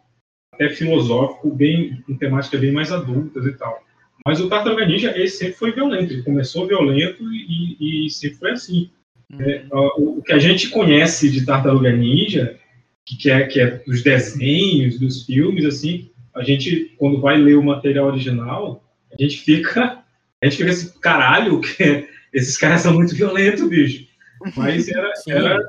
até 0.52 0.68
filosófico, 0.70 1.50
bem, 1.50 2.02
com 2.06 2.16
temáticas 2.16 2.60
bem 2.60 2.72
mais 2.72 2.92
adultas 2.92 3.44
e 3.46 3.52
tal. 3.52 3.84
Mas 4.24 4.40
o 4.40 4.48
Tartaruga 4.48 4.86
Ninja, 4.86 5.12
ele 5.16 5.28
sempre 5.28 5.54
foi 5.54 5.72
violento. 5.72 6.12
Ele 6.12 6.22
começou 6.22 6.66
violento 6.66 7.22
e, 7.32 8.06
e 8.06 8.10
sempre 8.10 8.38
foi 8.38 8.50
assim. 8.52 8.90
É, 9.38 9.64
o, 9.70 10.18
o 10.18 10.22
que 10.22 10.32
a 10.32 10.38
gente 10.38 10.68
conhece 10.68 11.30
de 11.30 11.44
Tartaruga 11.44 11.92
Ninja, 11.92 12.58
que, 13.04 13.16
que 13.16 13.30
é, 13.30 13.46
que 13.46 13.60
é 13.60 13.78
dos 13.86 14.02
desenhos, 14.02 14.98
dos 14.98 15.24
filmes, 15.24 15.64
assim, 15.64 16.10
a 16.34 16.42
gente, 16.42 16.94
quando 16.98 17.20
vai 17.20 17.36
ler 17.36 17.56
o 17.56 17.62
material 17.62 18.06
original, 18.06 18.84
a 19.12 19.22
gente 19.22 19.38
fica, 19.38 20.02
a 20.42 20.46
gente 20.46 20.56
fica 20.56 20.70
assim, 20.70 20.98
caralho, 21.00 21.60
que 21.60 22.08
esses 22.32 22.56
caras 22.56 22.82
são 22.82 22.94
muito 22.94 23.14
violentos, 23.14 23.68
bicho. 23.68 24.07
Mas 24.56 24.88
era, 24.88 25.12
era 25.28 25.68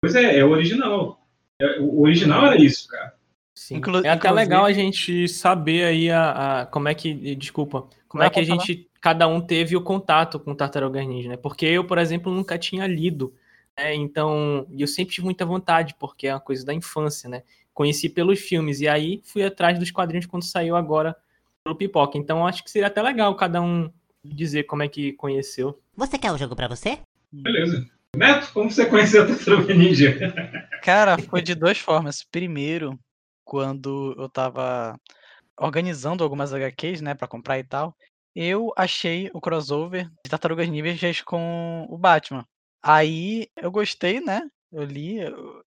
pois 0.00 0.14
é, 0.14 0.38
é 0.38 0.44
o 0.44 0.50
original. 0.50 1.24
É, 1.60 1.78
o 1.80 2.00
original 2.02 2.46
era 2.46 2.56
isso, 2.60 2.88
cara. 2.88 3.14
Sim. 3.54 3.76
Inclu- 3.76 3.96
é 4.04 4.08
até 4.08 4.28
inclusive- 4.28 4.34
legal 4.34 4.64
a 4.64 4.72
gente 4.72 5.28
saber 5.28 5.84
aí 5.84 6.10
a, 6.10 6.62
a- 6.62 6.66
como 6.66 6.88
é 6.88 6.94
que. 6.94 7.34
Desculpa. 7.36 7.86
Como 8.08 8.20
Não, 8.22 8.26
é 8.26 8.30
que 8.30 8.40
a 8.40 8.46
falar. 8.46 8.60
gente. 8.60 8.88
Cada 9.00 9.26
um 9.26 9.40
teve 9.40 9.76
o 9.76 9.82
contato 9.82 10.38
com 10.38 10.54
Tartaruga 10.54 11.02
Ninja, 11.02 11.28
né? 11.30 11.36
Porque 11.36 11.66
eu, 11.66 11.84
por 11.84 11.98
exemplo, 11.98 12.32
nunca 12.32 12.56
tinha 12.56 12.86
lido. 12.86 13.34
Né? 13.76 13.94
Então, 13.96 14.64
e 14.70 14.80
eu 14.80 14.86
sempre 14.86 15.12
tive 15.14 15.24
muita 15.24 15.44
vontade, 15.44 15.94
porque 15.98 16.28
é 16.28 16.34
uma 16.34 16.38
coisa 16.40 16.64
da 16.64 16.72
infância, 16.72 17.28
né? 17.28 17.42
Conheci 17.74 18.08
pelos 18.08 18.38
filmes. 18.38 18.80
E 18.80 18.86
aí 18.86 19.20
fui 19.24 19.42
atrás 19.42 19.76
dos 19.78 19.90
quadrinhos 19.90 20.26
quando 20.26 20.44
saiu 20.44 20.76
agora 20.76 21.16
pelo 21.64 21.74
Pipoca. 21.76 22.16
Então 22.16 22.46
acho 22.46 22.62
que 22.62 22.70
seria 22.70 22.86
até 22.86 23.02
legal 23.02 23.34
cada 23.34 23.60
um 23.60 23.90
dizer 24.24 24.64
como 24.64 24.82
é 24.84 24.88
que 24.88 25.12
conheceu. 25.14 25.76
Você 25.96 26.16
quer 26.16 26.30
o 26.30 26.38
jogo 26.38 26.54
pra 26.54 26.68
você? 26.68 26.98
Beleza. 27.32 27.86
Neto, 28.14 28.52
como 28.52 28.70
você 28.70 28.84
conheceu 28.86 29.22
a 29.22 29.26
Tartaruga 29.26 29.74
Ninja? 29.74 30.16
Cara, 30.82 31.16
foi 31.18 31.40
de 31.40 31.54
duas 31.54 31.78
formas. 31.78 32.22
Primeiro, 32.30 32.98
quando 33.44 34.14
eu 34.18 34.28
tava 34.28 34.98
organizando 35.58 36.22
algumas 36.22 36.52
HQs, 36.52 37.00
né, 37.00 37.14
pra 37.14 37.28
comprar 37.28 37.58
e 37.58 37.64
tal, 37.64 37.94
eu 38.34 38.72
achei 38.76 39.30
o 39.32 39.40
crossover 39.40 40.06
de 40.24 40.30
Tartarugas 40.30 40.68
Ninjas 40.68 41.20
com 41.22 41.86
o 41.88 41.96
Batman. 41.96 42.44
Aí 42.82 43.46
eu 43.56 43.70
gostei, 43.70 44.20
né? 44.20 44.42
Eu 44.70 44.84
li. 44.84 45.18
eu- 45.18 45.62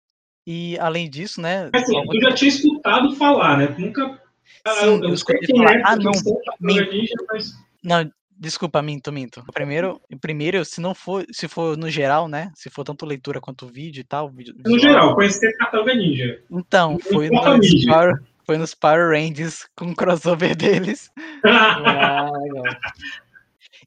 E 0.48 0.77
além 0.77 1.10
disso, 1.10 1.41
né? 1.41 1.72
Assim, 1.74 1.95
algum 1.98 2.12
tu 2.12 2.22
já 2.22 2.31
tinha 2.31 2.50
escutado 2.50 3.15
falar, 3.15 3.57
né? 3.57 3.75
Nunca. 3.79 4.22
Ah, 4.63 4.74
Sim, 4.74 4.86
eu 4.86 4.93
eu 4.95 5.01
sei 5.01 5.13
escutei 5.15 5.48
falar. 5.48 5.79
é, 5.79 5.81
Ah, 5.84 5.95
não, 5.95 6.12
eu 6.13 6.91
Ninja, 6.91 7.13
mas 7.31 7.51
Não, 7.84 8.12
desculpa, 8.38 8.82
minto, 8.82 9.12
minto. 9.12 9.44
Primeiro, 9.54 10.01
primeiro, 10.22 10.63
se 10.65 10.80
não 10.82 10.94
for, 10.96 11.25
se 11.32 11.48
for 11.48 11.77
no 11.77 11.89
geral, 11.89 12.27
né? 12.27 12.51
Se 12.56 12.70
for 12.70 12.84
tanto 12.84 13.06
leitura 13.06 13.39
quanto 13.42 13.68
vídeo 13.68 14.01
e 14.01 14.04
tal, 14.04 14.30
vídeo, 14.30 14.54
no 14.56 14.63
visual, 14.63 14.80
geral, 14.80 15.15
conhecer 15.15 15.56
Tartaruga 15.58 15.94
Ninja. 15.96 16.42
Então, 16.51 16.92
Não 16.94 17.00
foi 17.00 17.30
mídia. 17.30 17.92
Power, 17.94 18.13
foi 18.46 18.58
nos 18.58 18.74
Power 18.75 19.10
Rangers 19.10 19.68
com 19.75 19.86
o 19.92 19.96
crossover 19.96 20.56
deles. 20.56 21.10
Ah. 21.46 22.30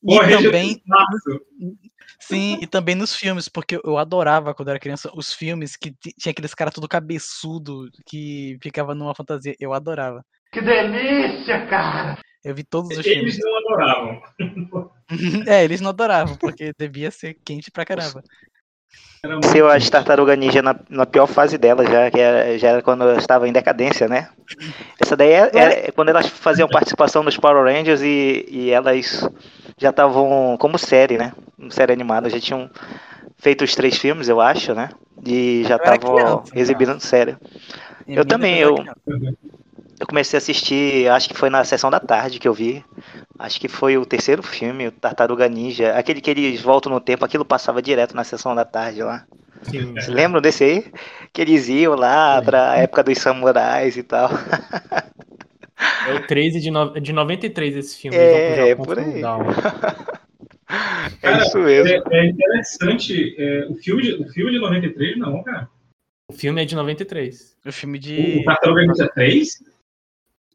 E 0.00 0.16
Pô, 0.16 0.20
também, 0.20 0.70
Espaço. 0.72 1.40
sim, 2.20 2.58
e 2.62 2.66
também 2.68 2.94
nos 2.94 3.16
filmes, 3.16 3.48
porque 3.48 3.80
eu- 3.82 3.98
adorava 3.98 4.54
quando 4.54 4.68
era 4.68 4.78
criança 4.78 5.10
os 5.14 5.32
filmes 5.32 5.76
que 5.76 5.90
ti- 5.90 6.14
tinha 6.16 6.30
aqueles 6.30 6.54
caras 6.54 6.72
tudo 6.72 6.86
cabeçudo 6.86 7.88
que 8.06 8.58
ficava 8.62 8.94
numa 8.94 9.14
fantasia. 9.14 9.56
Eu 9.58 9.72
adorava. 9.72 10.24
Que 10.50 10.60
delícia, 10.60 11.66
cara! 11.66 12.18
Eu 12.44 12.54
vi 12.54 12.64
todos 12.64 12.96
os 12.96 13.04
filmes. 13.04 13.34
Eles 13.34 13.44
não 13.44 13.58
adoravam. 13.58 14.22
É, 15.46 15.64
eles 15.64 15.80
não 15.80 15.88
adoravam, 15.88 16.36
porque 16.36 16.70
devia 16.78 17.10
ser 17.10 17.32
quente 17.42 17.70
pra 17.70 17.82
caramba. 17.86 18.22
Muito 19.24 19.40
Conheceu 19.40 19.68
as 19.68 19.88
tartaruga 19.90 20.36
ninja 20.36 20.62
na, 20.62 20.78
na 20.88 21.06
pior 21.06 21.26
fase 21.26 21.58
dela, 21.58 21.84
já, 21.84 22.10
que 22.10 22.20
era, 22.20 22.58
já 22.58 22.68
era 22.68 22.82
quando 22.82 23.04
eu 23.04 23.16
estava 23.16 23.48
em 23.48 23.52
decadência, 23.52 24.06
né? 24.06 24.28
Essa 25.00 25.16
daí 25.16 25.32
é, 25.32 25.50
é 25.86 25.92
quando 25.92 26.10
elas 26.10 26.28
faziam 26.28 26.68
participação 26.68 27.22
nos 27.22 27.36
Power 27.36 27.64
Rangers 27.64 28.00
e, 28.02 28.46
e 28.48 28.70
elas 28.70 29.28
já 29.78 29.90
estavam 29.90 30.56
como 30.58 30.78
série, 30.78 31.18
né? 31.18 31.32
Série 31.70 31.92
animada, 31.92 32.30
já 32.30 32.38
tinham 32.38 32.70
feito 33.38 33.64
os 33.64 33.74
três 33.74 33.98
filmes, 33.98 34.28
eu 34.28 34.40
acho, 34.40 34.74
né? 34.74 34.90
E 35.26 35.64
já 35.64 35.76
Eu 35.76 35.94
estavam 35.94 36.44
exibindo 36.54 37.00
série. 37.00 37.36
Eu 38.06 38.24
também, 38.24 38.58
eu- 38.58 38.74
criança. 38.76 39.38
Eu 40.00 40.06
comecei 40.06 40.36
a 40.36 40.38
assistir, 40.38 41.08
acho 41.08 41.28
que 41.28 41.36
foi 41.36 41.50
na 41.50 41.64
sessão 41.64 41.90
da 41.90 41.98
tarde 41.98 42.38
que 42.38 42.46
eu 42.46 42.54
vi. 42.54 42.84
Acho 43.38 43.60
que 43.60 43.68
foi 43.68 43.98
o 43.98 44.06
terceiro 44.06 44.42
filme, 44.42 44.86
o 44.86 44.92
Tartaruga 44.92 45.48
Ninja. 45.48 45.92
Aquele 45.92 46.20
que 46.20 46.30
eles 46.30 46.60
voltam 46.60 46.92
no 46.92 47.00
tempo, 47.00 47.24
aquilo 47.24 47.44
passava 47.44 47.82
direto 47.82 48.14
na 48.14 48.22
sessão 48.22 48.54
da 48.54 48.64
tarde 48.64 49.02
lá. 49.02 49.26
Sim. 49.62 49.92
Vocês 49.94 50.08
lembram 50.08 50.40
desse 50.40 50.62
aí? 50.62 50.92
Que 51.32 51.42
eles 51.42 51.68
iam 51.68 51.94
lá 51.94 52.40
pra 52.40 52.76
época 52.76 53.02
dos 53.02 53.18
samurais 53.18 53.96
e 53.96 54.02
tal. 54.04 54.30
É 56.08 56.14
o 56.14 56.26
13 56.26 56.60
de, 56.60 56.70
no... 56.70 57.00
de 57.00 57.12
93 57.12 57.76
esse 57.76 57.96
filme. 57.96 58.16
É, 58.16 58.74
pro 58.74 58.84
por 58.84 58.98
aí. 58.98 59.12
feudal. 59.12 59.40
É 61.22 61.30
Cara, 61.30 61.46
isso 61.46 61.58
mesmo. 61.58 61.88
É, 61.88 62.18
é 62.18 62.26
interessante. 62.26 63.34
é, 63.38 63.66
o, 63.70 63.74
filme 63.76 64.02
de, 64.02 64.12
o 64.14 64.28
filme 64.28 64.52
de 64.52 64.58
93, 64.58 65.16
não, 65.16 65.42
cara. 65.42 65.66
O 66.28 66.32
filme 66.34 66.60
é 66.62 66.64
de 66.66 66.76
93. 66.76 67.56
O 67.64 67.72
filme 67.72 67.98
de. 67.98 68.40
o 68.40 68.44
Tartaruga 68.44 68.82
Ninja 68.82 69.08
3, 69.14 69.62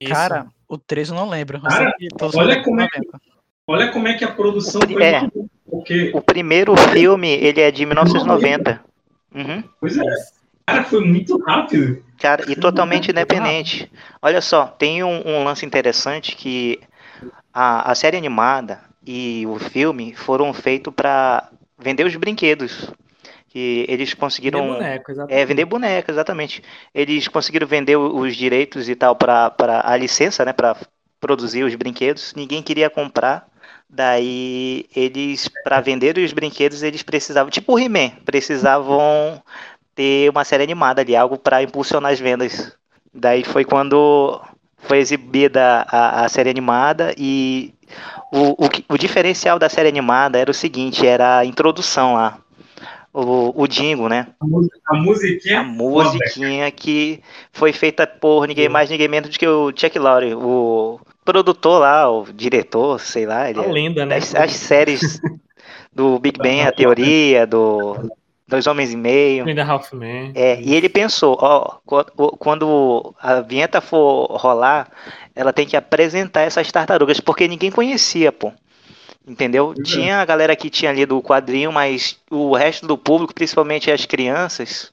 Isso. 0.03 0.13
Cara, 0.13 0.47
o 0.67 0.77
3 0.77 1.09
eu 1.09 1.15
não 1.15 1.29
lembro. 1.29 1.57
Eu 1.57 1.61
Cara, 1.61 1.93
que 1.97 2.07
todos 2.09 2.35
olha 2.35 2.61
como 2.63 2.81
é 2.81 2.89
90. 2.95 3.21
olha 3.67 3.91
como 3.91 4.07
é 4.07 4.13
que 4.13 4.23
a 4.23 4.31
produção 4.31 4.81
O 4.81 4.87
foi 4.91 5.03
é. 5.03 5.29
Porque, 5.69 6.11
O 6.13 6.21
primeiro 6.21 6.75
filme, 6.77 7.29
ele 7.29 7.61
é 7.61 7.71
de 7.71 7.85
1990. 7.85 8.83
Uhum. 9.35 9.63
pois 9.79 9.97
é, 9.97 10.03
cara, 10.67 10.83
foi 10.83 11.03
muito 11.03 11.41
rápido. 11.43 12.03
Cara, 12.19 12.49
e 12.49 12.55
totalmente 12.55 13.09
independente. 13.09 13.91
Olha 14.21 14.39
só, 14.41 14.67
tem 14.67 15.03
um, 15.03 15.27
um 15.27 15.43
lance 15.43 15.65
interessante 15.65 16.35
que 16.35 16.79
a, 17.53 17.91
a 17.91 17.95
série 17.95 18.17
animada 18.17 18.79
e 19.05 19.45
o 19.47 19.57
filme 19.57 20.13
foram 20.13 20.53
feitos 20.53 20.93
para 20.93 21.49
vender 21.77 22.05
os 22.05 22.15
brinquedos. 22.15 22.91
Que 23.53 23.85
eles 23.87 24.15
conseguiram. 24.15 24.61
Vender 24.61 24.73
boneco, 24.73 25.11
exatamente. 25.11 25.39
É, 25.39 25.45
vender 25.45 25.65
boneco, 25.65 26.11
exatamente. 26.11 26.63
Eles 26.93 27.27
conseguiram 27.27 27.67
vender 27.67 27.95
os 27.95 28.35
direitos 28.35 28.89
e 28.89 28.95
tal 28.95 29.15
para 29.15 29.53
a 29.85 29.95
licença, 29.95 30.43
né, 30.43 30.51
para 30.51 30.75
produzir 31.19 31.63
os 31.63 31.75
brinquedos. 31.75 32.33
Ninguém 32.35 32.63
queria 32.63 32.89
comprar. 32.89 33.47
Daí 33.87 34.87
eles, 34.95 35.47
para 35.63 35.79
vender 35.79 36.17
os 36.17 36.33
brinquedos, 36.33 36.81
eles 36.81 37.03
precisavam, 37.03 37.51
tipo 37.51 37.73
o 37.73 37.79
He-Man, 37.79 38.09
precisavam 38.25 39.39
ter 39.93 40.31
uma 40.31 40.43
série 40.43 40.63
animada 40.63 41.01
ali, 41.01 41.15
algo 41.15 41.37
para 41.37 41.61
impulsionar 41.61 42.11
as 42.11 42.19
vendas. 42.19 42.75
Daí 43.13 43.43
foi 43.43 43.63
quando 43.63 44.41
foi 44.79 44.97
exibida 44.97 45.85
a, 45.87 46.25
a 46.25 46.29
série 46.29 46.49
animada 46.49 47.13
e 47.15 47.75
o, 48.31 48.65
o, 48.65 48.69
o 48.89 48.97
diferencial 48.97 49.59
da 49.59 49.69
série 49.69 49.89
animada 49.89 50.39
era 50.39 50.49
o 50.49 50.55
seguinte, 50.55 51.05
era 51.05 51.37
a 51.37 51.45
introdução 51.45 52.15
lá. 52.15 52.39
O, 53.13 53.61
o 53.61 53.67
Dingo, 53.67 54.09
né? 54.09 54.27
A, 54.39 54.45
música- 54.45 54.79
a 54.87 54.95
musiquinha. 54.95 55.59
A 55.59 55.63
musiquinha 55.63 56.71
que 56.71 57.21
foi 57.51 57.71
feita 57.71 58.07
por 58.07 58.47
ninguém 58.47 58.67
mais, 58.67 58.89
ninguém 58.89 59.07
menos 59.07 59.29
do 59.29 59.37
que 59.37 59.47
o 59.47 59.71
Chuck 59.75 59.99
Lorre, 59.99 60.33
o 60.33 60.99
produtor 61.23 61.79
lá, 61.79 62.09
o 62.09 62.25
diretor, 62.33 62.99
sei 62.99 63.25
lá. 63.27 63.49
Ele 63.49 63.59
A 63.59 63.63
é- 63.63 63.71
lenda, 63.71 64.05
né? 64.05 64.15
das, 64.15 64.33
as 64.33 64.51
séries 64.53 65.21
do 65.93 66.17
Big 66.17 66.39
Bang, 66.39 66.61
a 66.61 66.71
teoria, 66.71 67.45
do 67.45 68.11
Dois 68.47 68.65
Homens 68.65 68.91
e 68.91 68.97
Meio. 68.97 69.45
Linda 69.45 69.63
Halfman. 69.63 70.31
É, 70.33 70.59
e 70.59 70.73
ele 70.73 70.89
pensou, 70.89 71.37
ó, 71.39 71.77
qu- 71.85 72.05
qu- 72.15 72.35
quando 72.37 73.13
a 73.21 73.41
vinheta 73.41 73.79
for 73.79 74.25
rolar, 74.31 74.89
ela 75.35 75.53
tem 75.53 75.67
que 75.67 75.77
apresentar 75.77 76.41
essas 76.41 76.71
tartarugas, 76.71 77.19
porque 77.19 77.47
ninguém 77.47 77.69
conhecia, 77.71 78.31
pô. 78.31 78.51
Entendeu? 79.25 79.73
É. 79.77 79.83
Tinha 79.83 80.17
a 80.17 80.25
galera 80.25 80.55
que 80.55 80.69
tinha 80.69 80.91
lido 80.91 81.17
o 81.17 81.23
quadrinho, 81.23 81.71
mas 81.71 82.17
o 82.29 82.53
resto 82.55 82.85
do 82.85 82.97
público, 82.97 83.33
principalmente 83.33 83.89
as 83.89 84.05
crianças, 84.05 84.91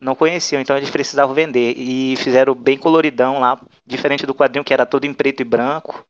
não 0.00 0.14
conheciam, 0.14 0.60
então 0.60 0.76
eles 0.76 0.90
precisavam 0.90 1.34
vender. 1.34 1.74
E 1.76 2.16
fizeram 2.16 2.54
bem 2.54 2.78
coloridão 2.78 3.40
lá, 3.40 3.60
diferente 3.86 4.26
do 4.26 4.34
quadrinho 4.34 4.64
que 4.64 4.72
era 4.72 4.86
todo 4.86 5.04
em 5.04 5.12
preto 5.14 5.40
e 5.40 5.44
branco. 5.44 6.06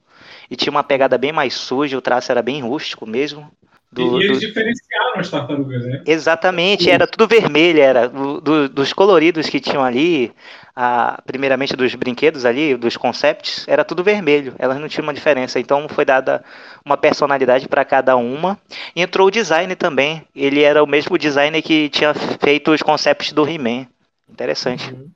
E 0.51 0.57
tinha 0.57 0.71
uma 0.71 0.85
pegada 0.85 1.17
bem 1.17 1.33
mais 1.33 1.55
suja, 1.55 1.97
o 1.97 2.03
traço 2.03 2.31
era 2.31 2.43
bem 2.43 2.61
rústico 2.61 3.07
mesmo. 3.07 3.51
Do- 3.91 4.21
e 4.21 4.25
eles 4.27 4.41
do- 4.41 4.53
diferenciaram 5.15 5.21
as 5.21 5.31
tartarugas, 5.31 5.85
né? 5.85 6.03
Exatamente, 6.07 6.91
era 6.91 7.07
tudo 7.07 7.27
vermelho, 7.29 7.81
era 7.81 8.09
do- 8.09 8.41
do- 8.41 8.69
dos 8.69 8.93
coloridos 8.93 9.49
que 9.49 9.61
tinham 9.61 9.85
ali, 9.85 10.33
a- 10.75 11.21
primeiramente 11.25 11.77
dos 11.77 11.95
brinquedos 11.95 12.45
ali, 12.45 12.77
dos 12.77 12.97
concepts, 12.97 13.65
era 13.69 13.85
tudo 13.85 14.03
vermelho, 14.03 14.55
elas 14.59 14.79
não 14.79 14.89
tinham 14.89 15.05
uma 15.05 15.15
diferença, 15.15 15.59
então 15.61 15.89
foi 15.89 16.05
dada 16.05 16.45
uma 16.85 16.97
personalidade 16.97 17.69
para 17.69 17.85
cada 17.85 18.17
uma. 18.17 18.59
E 18.95 19.03
entrou 19.03 19.29
o 19.29 19.31
design 19.31 19.75
também, 19.77 20.23
ele 20.35 20.63
era 20.63 20.83
o 20.83 20.87
mesmo 20.87 21.17
designer 21.17 21.63
que 21.63 21.89
tinha 21.89 22.13
feito 22.15 22.73
os 22.73 22.83
concepts 22.83 23.33
do 23.33 23.49
He-Man. 23.49 23.87
Interessante. 24.29 24.93
Uhum. 24.93 25.09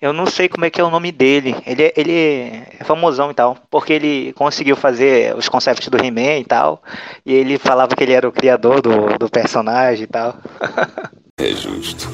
Eu 0.00 0.12
não 0.12 0.26
sei 0.26 0.48
como 0.48 0.64
é 0.64 0.70
que 0.70 0.80
é 0.80 0.84
o 0.84 0.90
nome 0.90 1.12
dele. 1.12 1.54
Ele, 1.66 1.82
é- 1.84 1.92
ele 1.96 2.12
é 2.12 2.84
famosão 2.84 3.30
e 3.30 3.34
tal, 3.34 3.56
porque 3.70 3.92
ele 3.92 4.32
conseguiu 4.34 4.76
fazer 4.76 5.34
os 5.36 5.48
concepts 5.48 5.88
do 5.88 5.96
He-Man 6.02 6.38
e 6.38 6.44
tal, 6.44 6.82
e 7.24 7.32
ele 7.32 7.58
falava 7.58 7.94
que 7.94 8.02
ele 8.02 8.12
era 8.12 8.28
o 8.28 8.32
criador 8.32 8.80
do, 8.82 9.16
do 9.18 9.28
personagem 9.30 10.04
e 10.04 10.06
tal. 10.06 10.36
É 11.42 11.54
justo. 11.54 12.06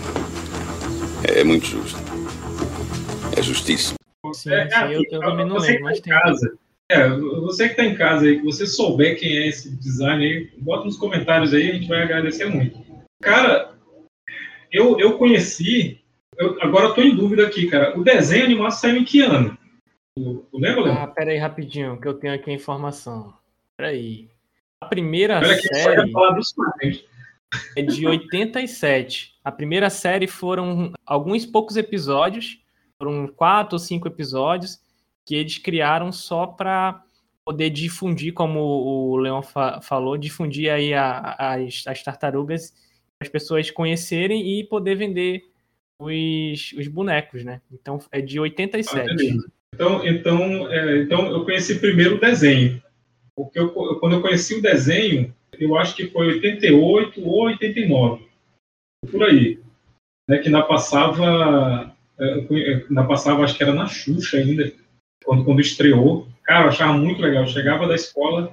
É 1.24 1.42
muito 1.42 1.66
justo. 1.66 1.98
É 3.36 3.42
justiça. 3.42 3.94
Sim, 4.32 4.50
É, 4.52 4.68
eu, 4.94 5.02
eu 5.10 5.20
também 5.20 5.44
não 5.46 5.58
você 5.58 5.72
lembro, 5.72 5.84
mas 5.84 5.98
que 5.98 6.04
tem. 6.04 6.12
tá 6.12 6.18
em 6.18 6.22
casa, 6.22 6.58
é, 6.88 7.08
você 7.40 7.68
que 7.68 7.74
tá 7.74 7.84
em 7.84 7.94
casa 7.96 8.24
aí, 8.26 8.38
que 8.38 8.44
você 8.44 8.64
souber 8.66 9.18
quem 9.18 9.36
é 9.36 9.48
esse 9.48 9.68
design 9.76 10.24
aí, 10.24 10.48
bota 10.58 10.84
nos 10.84 10.96
comentários 10.96 11.52
aí, 11.52 11.70
a 11.70 11.74
gente 11.74 11.88
vai 11.88 12.02
agradecer 12.02 12.44
muito. 12.46 12.78
Cara, 13.20 13.72
eu, 14.70 14.96
eu 15.00 15.18
conheci, 15.18 15.98
eu, 16.38 16.56
agora 16.62 16.86
eu 16.86 16.94
tô 16.94 17.00
em 17.02 17.14
dúvida 17.14 17.46
aqui, 17.46 17.68
cara. 17.68 17.98
O 17.98 18.02
desenho 18.04 18.44
animado 18.44 18.72
saiu 18.72 18.96
em 18.96 19.04
que 19.04 19.20
ano? 19.20 19.56
Tu, 20.16 20.46
tu 20.50 20.58
lembra, 20.58 20.82
Leandro? 20.82 21.02
Ah, 21.02 21.06
pera 21.06 21.30
aí 21.30 21.38
rapidinho, 21.38 22.00
que 22.00 22.06
eu 22.08 22.14
tenho 22.14 22.34
aqui 22.34 22.50
a 22.50 22.54
informação. 22.54 23.34
Pera 23.76 23.90
aí. 23.90 24.28
A 24.80 24.86
primeira 24.86 25.40
só 25.44 25.74
série 25.74 26.12
é 27.76 27.82
de 27.82 28.06
87. 28.06 29.34
A 29.44 29.52
primeira 29.52 29.88
série 29.90 30.26
foram 30.26 30.92
alguns 31.04 31.46
poucos 31.46 31.76
episódios, 31.76 32.58
foram 32.98 33.26
quatro 33.28 33.74
ou 33.76 33.78
cinco 33.78 34.08
episódios, 34.08 34.78
que 35.24 35.34
eles 35.34 35.58
criaram 35.58 36.12
só 36.12 36.46
para 36.46 37.02
poder 37.44 37.70
difundir, 37.70 38.32
como 38.34 38.60
o 38.60 39.16
Leon 39.16 39.42
fa- 39.42 39.80
falou, 39.80 40.16
difundir 40.16 40.70
aí 40.72 40.92
a- 40.92 41.36
as, 41.38 41.84
as 41.86 42.02
tartarugas, 42.02 42.74
as 43.20 43.28
pessoas 43.28 43.70
conhecerem 43.70 44.58
e 44.58 44.64
poder 44.64 44.96
vender 44.96 45.44
os, 45.98 46.72
os 46.78 46.88
bonecos, 46.88 47.44
né? 47.44 47.60
Então 47.72 47.98
é 48.12 48.20
de 48.20 48.38
Ah, 48.38 48.42
87. 48.42 49.06
beleza. 49.16 49.50
Então, 49.74 50.06
então, 50.06 50.72
é, 50.72 50.98
então 51.02 51.26
eu 51.30 51.44
conheci 51.44 51.78
primeiro 51.78 52.16
o 52.16 52.20
desenho. 52.20 52.82
Porque 53.34 53.58
eu, 53.58 53.70
quando 54.00 54.14
eu 54.16 54.22
conheci 54.22 54.54
o 54.54 54.62
desenho, 54.62 55.34
eu 55.58 55.76
acho 55.76 55.94
que 55.94 56.06
foi 56.08 56.28
88 56.34 57.22
ou 57.22 57.44
89. 57.46 58.24
Por 59.10 59.22
aí. 59.24 59.58
Né, 60.28 60.38
que 60.38 60.48
ainda 60.48 60.62
passava. 60.62 61.94
é, 62.18 62.40
conhe- 62.42 62.84
Ainda 62.88 63.04
passava, 63.04 63.44
acho 63.44 63.56
que 63.56 63.62
era 63.62 63.72
na 63.74 63.86
Xuxa 63.86 64.38
ainda, 64.38 64.72
quando, 65.24 65.44
quando 65.44 65.60
estreou. 65.60 66.26
Cara, 66.44 66.64
eu 66.64 66.68
achava 66.70 66.92
muito 66.94 67.20
legal. 67.20 67.42
Eu 67.42 67.48
chegava 67.48 67.86
da 67.86 67.94
escola, 67.94 68.52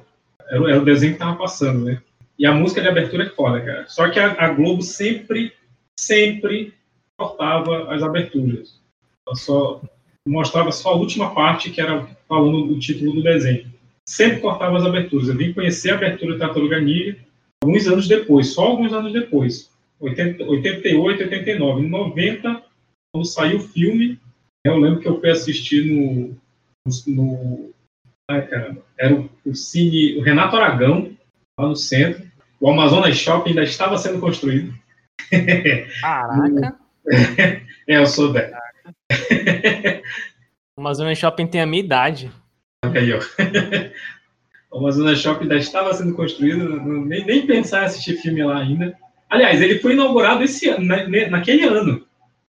era, 0.49 0.61
o- 0.61 0.67
era 0.67 0.81
o 0.81 0.85
desenho 0.85 1.13
que 1.13 1.19
tava 1.19 1.37
passando, 1.37 1.85
né? 1.85 2.01
E 2.37 2.45
a 2.45 2.51
música 2.53 2.81
de 2.81 2.87
abertura 2.89 3.23
é 3.25 3.29
foda, 3.29 3.61
cara. 3.61 3.87
Só 3.87 4.09
que 4.09 4.19
a, 4.19 4.31
a 4.33 4.49
Globo 4.49 4.81
sempre, 4.81 5.53
sempre 5.97 6.73
cortava 7.17 7.93
as 7.93 8.03
aberturas. 8.03 8.79
Ela 9.25 9.35
só 9.35 9.81
mostrava 10.27 10.71
só 10.71 10.89
a 10.89 10.97
última 10.97 11.33
parte, 11.33 11.69
que 11.69 11.81
era 11.81 12.07
falando 12.27 12.67
do 12.67 12.79
título 12.79 13.13
do 13.13 13.23
desenho. 13.23 13.71
Sempre 14.07 14.41
cortava 14.41 14.77
as 14.77 14.85
aberturas. 14.85 15.27
Eu 15.27 15.37
vim 15.37 15.53
conhecer 15.53 15.91
a 15.91 15.95
abertura 15.95 16.33
do 16.33 16.39
Tartaruga 16.39 16.79
Ninja 16.79 17.17
alguns 17.63 17.87
anos 17.87 18.07
depois, 18.07 18.47
só 18.47 18.63
alguns 18.63 18.91
anos 18.93 19.13
depois. 19.13 19.71
80, 19.99 20.43
88, 20.43 21.23
89. 21.23 21.81
Em 21.81 21.89
90, 21.89 22.63
quando 23.13 23.25
saiu 23.25 23.57
o 23.57 23.61
filme, 23.61 24.19
eu 24.65 24.77
lembro 24.77 24.99
que 24.99 25.07
eu 25.07 25.19
fui 25.19 25.29
assistir 25.29 25.85
no. 25.85 26.35
no, 26.85 27.15
no 27.15 27.73
ai, 28.29 28.45
caramba, 28.47 28.81
era 28.97 29.15
o, 29.15 29.29
o 29.45 29.55
Cine. 29.55 30.17
O 30.17 30.21
Renato 30.21 30.55
Aragão, 30.57 31.15
lá 31.57 31.67
no 31.67 31.75
centro. 31.75 32.31
O 32.59 32.69
Amazonas 32.69 33.15
Shopping 33.15 33.51
ainda 33.51 33.63
estava 33.63 33.97
sendo 33.97 34.19
construído. 34.19 34.73
Caraca! 36.01 36.82
É, 37.85 37.97
eu 37.97 38.05
sou 38.05 38.31
velho. 38.31 38.55
O 40.77 40.81
Amazonas 40.81 41.17
Shopping 41.17 41.47
tem 41.47 41.59
a 41.61 41.65
minha 41.65 41.83
idade. 41.83 42.31
Aí, 42.83 43.13
ó. 43.13 43.19
O 44.71 44.79
Amazonas 44.79 45.19
Shopping 45.19 45.43
ainda 45.43 45.57
estava 45.57 45.93
sendo 45.93 46.15
construído, 46.15 46.81
nem, 46.81 47.23
nem 47.25 47.45
pensar 47.45 47.83
em 47.83 47.85
assistir 47.85 48.15
filme 48.17 48.43
lá 48.43 48.57
ainda. 48.59 48.97
Aliás, 49.29 49.61
ele 49.61 49.77
foi 49.77 49.93
inaugurado 49.93 50.43
esse 50.43 50.67
ano, 50.67 50.83
naquele 50.83 51.63
ano, 51.63 52.03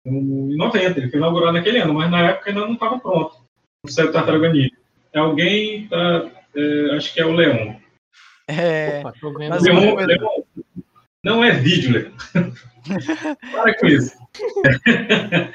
no- 0.04 0.52
em 0.52 0.56
90, 0.56 0.98
ele 1.00 1.08
foi 1.10 1.18
inaugurado 1.18 1.52
naquele 1.54 1.78
ano, 1.78 1.94
mas 1.94 2.10
na 2.10 2.28
época 2.30 2.50
ainda 2.50 2.60
não 2.66 2.74
estava 2.74 2.98
pronto. 2.98 3.36
Não 3.82 3.90
saiu 3.90 4.12
Tartaruga 4.12 4.52
Ninja. 4.52 4.70
Alguém, 5.14 5.88
tá, 5.88 6.30
é, 6.54 6.94
acho 6.96 7.14
que 7.14 7.20
é 7.22 7.24
o 7.24 7.32
Leon. 7.32 7.74
É, 8.46 8.98
Opa, 9.00 9.14
tô 9.18 9.32
vendo. 9.32 9.50
Mas 9.50 9.62
Leon, 9.62 9.94
Leon 9.94 10.42
não 11.24 11.44
é 11.44 11.52
vídeo, 11.52 11.92
Leon. 11.92 12.10
Para 13.52 13.78
com 13.78 13.86
isso. 13.86 14.16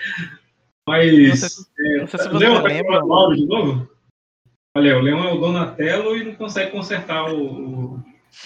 mas, 0.88 1.12
Não 1.12 1.36
sei- 1.36 1.98
não 2.00 2.08
sei 2.08 2.20
se 2.20 2.28
é, 2.28 2.30
você 2.30 2.48
lembra. 2.68 3.04
o 3.06 3.14
áudio 3.14 3.38
de 3.38 3.46
novo? 3.48 3.90
Olha, 4.78 4.98
o 4.98 5.02
Leon 5.02 5.24
é 5.24 5.34
o 5.34 5.38
Donatello 5.40 6.18
e 6.18 6.24
não 6.26 6.36
consegue 6.36 6.72
consertar 6.72 7.32
o, 7.32 7.96
o, 7.96 8.00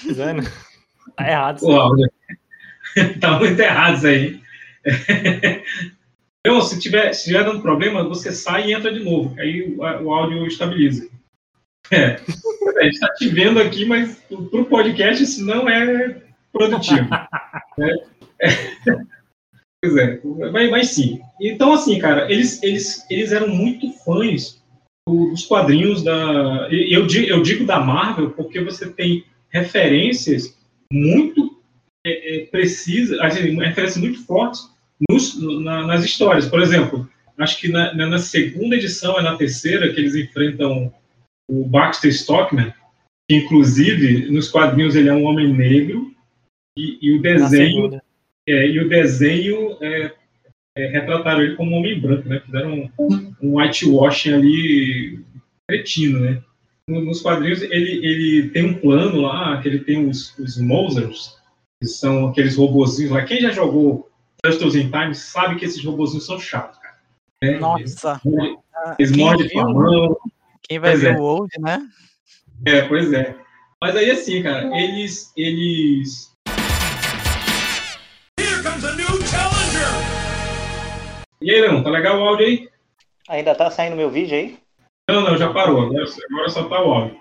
Tá 0.08 0.14
vendo? 0.14 0.44
Tá 1.18 1.28
errado. 1.28 1.64
o 1.64 1.72
áudio. 1.72 2.10
tá 3.20 3.40
muito 3.40 3.60
errado 3.60 3.98
isso 3.98 4.08
aí. 4.08 4.40
Então, 6.46 6.62
se 6.62 6.80
tiver, 6.80 7.12
se 7.14 7.26
tiver 7.26 7.44
dando 7.44 7.62
problema, 7.62 8.08
você 8.08 8.32
sai 8.32 8.68
e 8.70 8.74
entra 8.74 8.94
de 8.94 9.04
novo, 9.04 9.36
aí 9.40 9.64
o, 9.76 9.80
o 9.80 10.14
áudio 10.14 10.46
estabiliza. 10.48 11.10
É. 11.92 12.12
A 12.78 12.84
gente 12.84 12.94
está 12.94 13.12
te 13.16 13.28
vendo 13.28 13.60
aqui, 13.60 13.84
mas 13.86 14.16
para 14.30 14.38
o 14.62 14.66
podcast 14.66 15.24
isso 15.24 15.44
não 15.44 15.68
é 15.68 16.22
produtivo. 16.52 17.08
né? 17.78 17.96
Pois 19.82 19.96
é, 19.96 20.20
mas, 20.52 20.70
mas 20.72 20.88
sim. 20.90 21.22
Então, 21.40 21.72
assim, 21.72 21.98
cara, 22.00 22.30
eles, 22.30 22.62
eles, 22.62 23.06
eles 23.10 23.32
eram 23.32 23.48
muito 23.48 23.90
fãs 24.04 24.62
dos 25.08 25.46
quadrinhos 25.46 26.04
da. 26.04 26.68
Eu, 26.70 27.08
eu 27.08 27.42
digo 27.42 27.66
da 27.66 27.80
Marvel 27.80 28.32
porque 28.32 28.60
você 28.60 28.90
tem 28.92 29.24
referências 29.50 30.54
muito 30.92 31.58
é, 32.06 32.42
é, 32.42 32.46
precisas, 32.48 33.18
assim, 33.22 33.56
referências 33.58 33.98
muito 33.98 34.26
fortes 34.26 34.70
nos- 35.10 35.42
na- 35.64 35.88
nas 35.88 36.04
histórias. 36.04 36.46
Por 36.48 36.62
exemplo, 36.62 37.10
acho 37.38 37.58
que 37.62 37.70
na- 37.70 37.94
na 37.94 38.18
segunda 38.20 38.76
edição, 38.76 39.18
é 39.18 39.22
na 39.22 39.38
terceira, 39.38 39.94
que 39.94 40.00
eles 40.02 40.14
enfrentam 40.14 40.94
o 41.50 41.64
Baxter 41.66 42.12
Stockman, 42.12 42.74
que 43.30 43.38
inclusive 43.38 44.30
nos 44.30 44.50
quadrinhos 44.50 44.94
ele 44.96 45.08
é 45.08 45.14
um 45.14 45.24
homem 45.24 45.48
negro, 45.54 46.14
e, 46.80 46.98
e 47.02 47.16
o 47.18 47.22
desenho. 47.22 48.02
É, 48.48 48.68
e 48.68 48.80
o 48.80 48.90
desenho 48.90 49.78
é, 49.82 50.12
é, 50.76 50.88
retrataram 50.88 51.42
ele 51.42 51.56
como 51.56 51.72
um 51.72 51.80
homem 51.80 52.00
branco, 52.00 52.28
né? 52.28 52.42
Fizeram 52.46 52.90
um, 52.98 53.34
um 53.42 53.60
whitewashing 53.60 54.34
ali 54.34 55.20
cretino, 55.68 56.20
né? 56.20 56.42
Nos 56.88 57.22
quadrinhos 57.22 57.62
ele, 57.62 58.04
ele 58.04 58.50
tem 58.50 58.66
um 58.66 58.74
plano 58.74 59.22
lá, 59.22 59.62
que 59.62 59.68
ele 59.68 59.80
tem 59.80 60.08
os, 60.08 60.36
os 60.40 60.58
Mosers, 60.58 61.38
que 61.80 61.88
são 61.88 62.30
aqueles 62.30 62.56
robozinhos 62.56 63.12
lá. 63.12 63.24
Quem 63.24 63.42
já 63.42 63.52
jogou 63.52 64.10
Turtles 64.42 64.76
in 64.76 64.90
Time 64.90 65.14
sabe 65.14 65.58
que 65.58 65.66
esses 65.66 65.84
robozinhos 65.84 66.26
são 66.26 66.40
chatos, 66.40 66.80
cara. 66.80 66.98
É, 67.42 67.60
Nossa! 67.60 68.20
Eles, 68.26 68.58
eles 68.98 69.12
mordem 69.18 69.50
com 69.50 69.60
a 69.60 69.74
mão. 69.74 70.18
Quem 70.64 70.80
vai 70.80 70.96
ver 70.96 71.16
é. 71.16 71.18
o 71.18 71.22
Old, 71.22 71.52
né? 71.60 71.88
É, 72.66 72.82
pois 72.88 73.14
é. 73.14 73.36
Mas 73.82 73.96
aí 73.96 74.12
assim, 74.12 74.44
cara, 74.44 74.70
eles. 74.78 75.32
eles... 75.38 76.29
E 81.50 81.52
aí, 81.52 81.62
Leão, 81.62 81.82
tá 81.82 81.90
legal 81.90 82.20
o 82.20 82.28
áudio 82.28 82.46
aí? 82.46 82.70
Ainda 83.28 83.56
tá 83.56 83.72
saindo 83.72 83.96
meu 83.96 84.08
vídeo 84.08 84.38
aí? 84.38 84.60
Não, 85.10 85.24
não, 85.24 85.36
já 85.36 85.52
parou. 85.52 85.82
Agora, 85.82 86.06
agora 86.32 86.50
só 86.50 86.70
tá 86.70 86.80
o 86.80 86.94
áudio. 86.94 87.18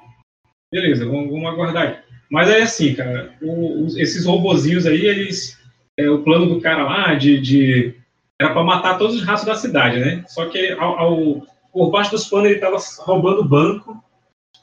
Beleza, 0.71 1.07
vamos, 1.07 1.31
vamos 1.31 1.47
aguardar 1.47 1.89
aí. 1.89 1.99
Mas 2.31 2.51
é 2.51 2.61
assim, 2.61 2.95
cara, 2.95 3.35
o, 3.41 3.87
esses 3.97 4.27
robozinhos 4.27 4.85
aí, 4.85 5.07
eles. 5.07 5.59
É, 5.99 6.11
o 6.11 6.23
plano 6.23 6.45
do 6.45 6.61
cara 6.61 6.85
lá 6.85 7.15
de. 7.15 7.41
de 7.41 7.95
era 8.39 8.53
para 8.53 8.63
matar 8.63 8.99
todos 8.99 9.17
os 9.17 9.25
ratos 9.25 9.47
da 9.47 9.55
cidade, 9.55 9.99
né? 9.99 10.23
Só 10.29 10.45
que 10.45 10.73
ao, 10.73 10.99
ao, 10.99 11.47
por 11.73 11.91
baixo 11.91 12.11
dos 12.11 12.29
panos 12.29 12.51
ele 12.51 12.61
tava 12.61 12.77
roubando 12.99 13.49
banco 13.49 13.97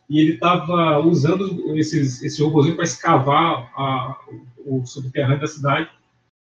e 0.08 0.20
ele 0.20 0.34
estava 0.34 1.00
usando 1.00 1.76
esses, 1.76 2.22
esse 2.22 2.40
robôzinho 2.44 2.76
para 2.76 2.86
escavar 2.86 3.72
a, 3.76 4.16
o 4.64 4.86
subterrâneo 4.86 5.40
da 5.40 5.48
cidade, 5.48 5.90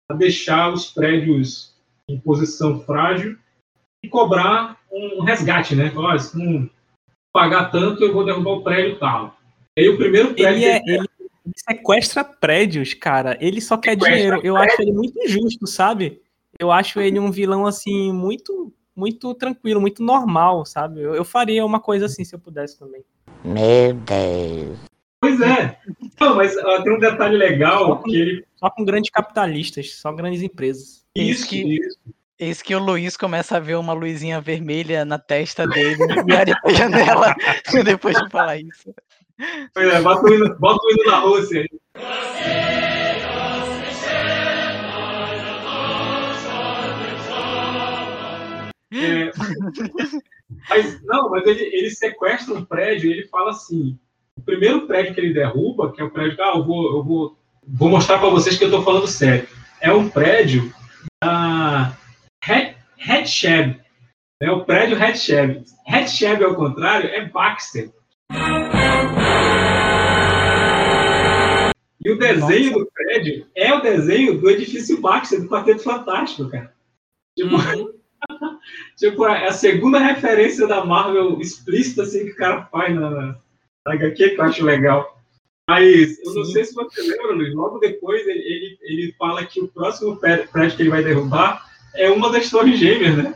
para 0.07 0.17
deixar 0.17 0.73
os 0.73 0.87
prédios 0.87 1.72
em 2.09 2.19
posição 2.19 2.81
frágil 2.81 3.37
e 4.03 4.09
cobrar 4.09 4.77
um 4.91 5.23
resgate, 5.23 5.75
né? 5.75 5.91
Olha, 5.95 6.19
se 6.19 6.37
não 6.37 6.69
pagar 7.31 7.71
tanto, 7.71 8.03
eu 8.03 8.13
vou 8.13 8.25
derrubar 8.25 8.51
o 8.51 8.63
prédio 8.63 8.99
tal. 8.99 9.37
E 9.77 9.81
aí 9.81 9.89
o 9.89 9.97
primeiro 9.97 10.33
prédio... 10.33 10.63
Ele, 10.63 10.65
é, 10.65 10.81
ele 10.85 11.07
sequestra 11.55 12.23
prédios, 12.23 12.93
cara. 12.93 13.37
Ele 13.41 13.59
só 13.59 13.77
quer 13.77 13.91
sequestra 13.91 14.15
dinheiro. 14.15 14.35
Eu 14.43 14.55
prédio. 14.55 14.73
acho 14.73 14.81
ele 14.81 14.91
muito 14.91 15.19
injusto, 15.23 15.65
sabe? 15.65 16.21
Eu 16.59 16.71
acho 16.71 16.99
ele 16.99 17.19
um 17.19 17.31
vilão, 17.31 17.65
assim, 17.65 18.11
muito 18.11 18.73
muito 18.95 19.33
tranquilo, 19.33 19.81
muito 19.81 20.03
normal, 20.03 20.65
sabe? 20.65 21.01
Eu, 21.01 21.15
eu 21.15 21.25
faria 21.25 21.65
uma 21.65 21.79
coisa 21.79 22.05
assim 22.05 22.23
se 22.23 22.35
eu 22.35 22.39
pudesse 22.39 22.77
também. 22.77 23.03
Meu 23.43 23.93
Deus. 23.93 24.77
Pois 25.19 25.41
é. 25.41 25.79
Não, 26.19 26.35
mas 26.35 26.55
uh, 26.55 26.83
tem 26.83 26.93
um 26.93 26.99
detalhe 26.99 27.37
legal 27.37 27.87
só 27.87 27.95
com, 27.95 28.03
que 28.03 28.15
ele. 28.15 28.45
Só 28.55 28.69
com 28.69 28.85
grandes 28.85 29.09
capitalistas, 29.09 29.95
só 29.95 30.11
grandes 30.11 30.41
empresas. 30.41 31.02
Isso, 31.15 31.47
que, 31.47 31.79
isso. 31.79 31.97
Eis 32.39 32.61
que 32.61 32.75
o 32.75 32.79
Luiz 32.79 33.15
começa 33.15 33.57
a 33.57 33.59
ver 33.59 33.75
uma 33.75 33.93
luzinha 33.93 34.41
vermelha 34.41 35.05
na 35.05 35.19
testa 35.19 35.67
dele 35.67 35.97
e 36.27 36.35
abre 36.35 36.53
a 36.65 36.73
janela 36.73 37.35
depois 37.85 38.17
de 38.17 38.29
falar 38.29 38.57
isso. 38.57 38.93
Pois 39.73 39.93
é, 39.93 40.01
bota 40.01 40.25
o 40.25 40.33
hino, 40.33 40.55
bota 40.59 40.79
o 40.83 40.91
hino 40.91 41.11
na 41.11 41.19
Rússia. 41.19 41.65
É, 48.95 49.31
mas, 50.69 51.03
não, 51.03 51.29
mas 51.29 51.45
ele, 51.45 51.63
ele 51.63 51.89
sequestra 51.91 52.53
um 52.53 52.65
prédio 52.65 53.09
e 53.09 53.13
ele 53.13 53.27
fala 53.27 53.51
assim: 53.51 53.97
o 54.37 54.41
primeiro 54.41 54.87
prédio 54.87 55.13
que 55.13 55.21
ele 55.21 55.33
derruba, 55.33 55.91
que 55.91 56.01
é 56.01 56.03
o 56.03 56.11
prédio, 56.11 56.43
ah, 56.43 56.53
eu 56.55 56.63
vou, 56.63 56.97
eu 56.97 57.03
vou, 57.03 57.37
vou 57.67 57.89
mostrar 57.89 58.17
para 58.17 58.29
vocês 58.29 58.57
que 58.57 58.63
eu 58.63 58.69
estou 58.69 58.83
falando 58.83 59.07
sério. 59.07 59.47
É 59.79 59.91
um 59.91 60.09
prédio 60.09 60.73
da 61.23 61.97
Red 62.97 63.25
Shab. 63.25 63.79
É 64.41 64.51
o 64.51 64.65
prédio 64.65 64.97
Red 64.97 65.15
Shab. 65.15 65.63
Red 65.87 66.07
Shab, 66.07 66.43
ao 66.43 66.55
contrário, 66.55 67.09
é 67.09 67.25
Baxter. 67.25 67.89
E 72.05 72.11
o 72.11 72.17
desenho 72.17 72.71
Nossa. 72.71 72.79
do 72.79 72.91
prédio 72.93 73.47
é 73.55 73.73
o 73.73 73.81
desenho 73.81 74.37
do 74.39 74.49
edifício 74.49 74.99
Baxter, 74.99 75.41
do 75.41 75.47
Quarteto 75.47 75.83
Fantástico, 75.83 76.49
cara. 76.49 76.73
Tipo, 77.37 77.55
uhum. 77.55 77.93
tipo, 78.97 79.25
é 79.25 79.47
a 79.47 79.53
segunda 79.53 79.99
referência 79.99 80.67
da 80.67 80.83
Marvel 80.83 81.39
explícita 81.39 82.03
assim, 82.03 82.25
que 82.25 82.31
o 82.31 82.35
cara 82.35 82.65
faz 82.65 82.93
na, 82.93 83.09
na 83.09 83.93
HQ, 83.93 84.31
que 84.31 84.41
eu 84.41 84.43
acho 84.43 84.65
legal. 84.65 85.22
Mas 85.69 86.19
eu 86.19 86.33
não 86.33 86.45
sei 86.45 86.65
se 86.65 86.73
você 86.73 87.01
lembra, 87.01 87.35
Luiz, 87.35 87.53
logo 87.53 87.79
depois 87.79 88.25
ele, 88.27 88.39
ele, 88.39 88.77
ele 88.81 89.15
fala 89.17 89.45
que 89.45 89.61
o 89.61 89.67
próximo 89.67 90.17
prédio 90.17 90.75
que 90.75 90.81
ele 90.81 90.89
vai 90.89 91.03
derrubar 91.03 91.65
é 91.95 92.09
uma 92.09 92.31
das 92.31 92.49
torres 92.49 92.77
gêmeas, 92.77 93.17
né? 93.17 93.35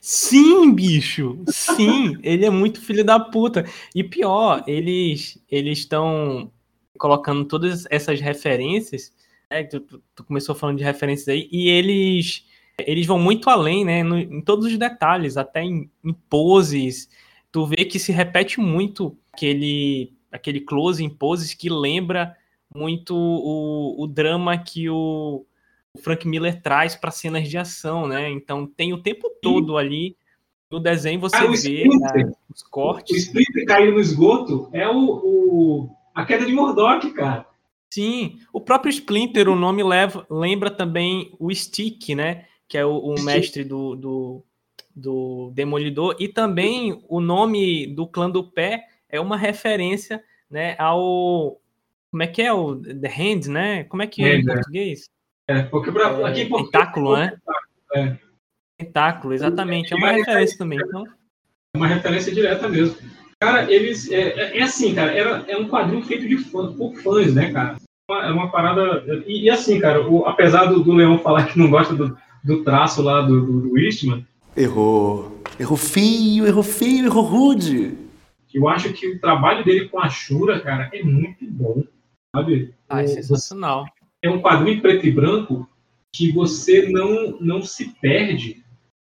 Sim, 0.00 0.74
bicho. 0.74 1.38
Sim, 1.48 2.18
ele 2.24 2.44
é 2.44 2.50
muito 2.50 2.80
filho 2.80 3.04
da 3.04 3.20
puta. 3.20 3.64
E 3.94 4.02
pior, 4.02 4.64
eles 4.66 5.40
eles 5.48 5.78
estão 5.78 6.50
colocando 6.98 7.44
todas 7.44 7.86
essas 7.88 8.20
referências. 8.20 9.12
Né? 9.48 9.62
Tu, 9.62 9.80
tu, 9.80 10.24
começou 10.24 10.56
falando 10.56 10.78
de 10.78 10.84
referências 10.84 11.28
aí 11.28 11.48
e 11.52 11.68
eles 11.68 12.44
eles 12.84 13.06
vão 13.06 13.18
muito 13.18 13.48
além, 13.48 13.84
né? 13.84 14.02
No, 14.02 14.18
em 14.18 14.40
todos 14.40 14.66
os 14.66 14.76
detalhes, 14.76 15.36
até 15.36 15.62
em, 15.62 15.88
em 16.04 16.12
poses. 16.28 17.08
Tu 17.52 17.64
vê 17.66 17.84
que 17.84 17.98
se 18.00 18.10
repete 18.10 18.58
muito 18.58 19.16
aquele, 19.32 20.12
aquele 20.32 20.60
close 20.60 21.04
em 21.04 21.10
poses 21.10 21.54
que 21.54 21.68
lembra 21.68 22.36
muito 22.74 23.14
o, 23.14 24.02
o 24.02 24.06
drama 24.06 24.56
que 24.56 24.88
o, 24.88 25.44
o 25.94 25.98
Frank 26.00 26.26
Miller 26.26 26.60
traz 26.62 26.96
para 26.96 27.10
cenas 27.10 27.48
de 27.48 27.58
ação, 27.58 28.08
né? 28.08 28.30
Então 28.30 28.66
tem 28.66 28.92
o 28.92 29.02
tempo 29.02 29.30
todo 29.42 29.76
ali 29.76 30.16
no 30.70 30.80
desenho 30.80 31.20
você 31.20 31.36
ah, 31.36 31.50
vê 31.50 31.84
né, 31.86 32.32
os 32.52 32.62
cortes. 32.62 33.14
O 33.14 33.18
Splinter 33.18 33.66
caindo 33.66 33.92
no 33.92 34.00
esgoto 34.00 34.70
é 34.72 34.88
o, 34.88 34.96
o, 34.96 35.90
a 36.14 36.24
queda 36.24 36.46
de 36.46 36.52
Murdoch, 36.52 37.10
cara. 37.10 37.46
Sim, 37.92 38.38
o 38.50 38.58
próprio 38.58 38.88
Splinter, 38.88 39.50
o 39.50 39.54
nome 39.54 39.82
leva, 39.82 40.26
lembra 40.30 40.70
também 40.70 41.30
o 41.38 41.54
Stick, 41.54 42.14
né? 42.14 42.46
que 42.72 42.78
é 42.78 42.86
o, 42.86 42.96
o 42.96 43.20
mestre 43.20 43.64
do, 43.64 43.94
do, 43.94 44.42
do, 44.96 45.50
Demolidor, 45.52 46.16
e 46.18 46.26
também 46.26 47.04
o 47.06 47.20
nome 47.20 47.86
do 47.86 48.06
clã 48.06 48.30
do 48.30 48.42
pé 48.42 48.88
é 49.12 49.20
uma 49.20 49.36
referência 49.36 50.24
né, 50.50 50.74
ao. 50.78 51.60
Como 52.10 52.22
é 52.22 52.26
que 52.26 52.42
é 52.42 52.52
o 52.52 52.76
The 52.76 53.08
Hand, 53.08 53.46
né? 53.48 53.84
Como 53.84 54.02
é 54.02 54.06
que 54.06 54.24
é, 54.24 54.36
em 54.36 54.40
é. 54.40 54.54
português? 54.54 55.08
É, 55.46 55.62
porque 55.62 55.92
pra, 55.92 56.10
é, 56.10 56.24
aqui 56.24 56.46
Tentáculo, 56.46 57.16
né? 57.16 57.36
É. 57.94 58.16
Tentáculo, 58.78 59.34
exatamente. 59.34 59.92
É 59.92 59.96
uma 59.96 60.12
referência 60.12 60.58
também. 60.58 60.78
Então... 60.78 61.04
É 61.74 61.78
uma 61.78 61.86
referência 61.86 62.34
direta 62.34 62.68
mesmo. 62.68 62.96
Cara, 63.40 63.70
eles. 63.70 64.10
É, 64.10 64.20
é, 64.20 64.58
é 64.58 64.62
assim, 64.62 64.94
cara, 64.94 65.12
era, 65.12 65.44
é 65.48 65.56
um 65.56 65.68
quadrinho 65.68 66.04
feito 66.04 66.28
de 66.28 66.38
fã, 66.38 66.72
por 66.74 66.94
fãs, 66.96 67.34
né, 67.34 67.50
cara? 67.50 67.76
É 68.10 68.30
uma, 68.30 68.50
parada. 68.50 69.04
E, 69.26 69.44
e 69.44 69.50
assim, 69.50 69.80
cara, 69.80 70.06
o, 70.06 70.26
apesar 70.26 70.66
do, 70.66 70.82
do 70.82 70.92
Leão 70.92 71.18
falar 71.18 71.46
que 71.46 71.58
não 71.58 71.70
gosta 71.70 71.94
do, 71.94 72.16
do 72.44 72.62
traço 72.62 73.02
lá 73.02 73.22
do, 73.22 73.40
do, 73.40 73.60
do 73.68 73.78
Eastman. 73.78 74.26
Errou. 74.54 75.42
Errou 75.58 75.78
feio, 75.78 76.46
errou 76.46 76.62
feio, 76.62 77.06
errou 77.06 77.24
rude. 77.24 77.96
Eu 78.54 78.68
acho 78.68 78.92
que 78.92 79.06
o 79.08 79.20
trabalho 79.20 79.64
dele 79.64 79.88
com 79.88 80.00
a 80.00 80.08
Shura, 80.08 80.60
cara, 80.60 80.90
é 80.92 81.02
muito 81.02 81.44
bom. 81.50 81.82
Sabe? 82.34 82.74
Ah, 82.88 83.02
é 83.02 83.06
sensacional. 83.06 83.86
É 84.22 84.30
um 84.30 84.40
quadrinho 84.40 84.80
preto 84.80 85.06
e 85.06 85.10
branco 85.10 85.68
que 86.14 86.30
você 86.32 86.88
não, 86.88 87.38
não 87.40 87.62
se 87.62 87.88
perde. 88.00 88.62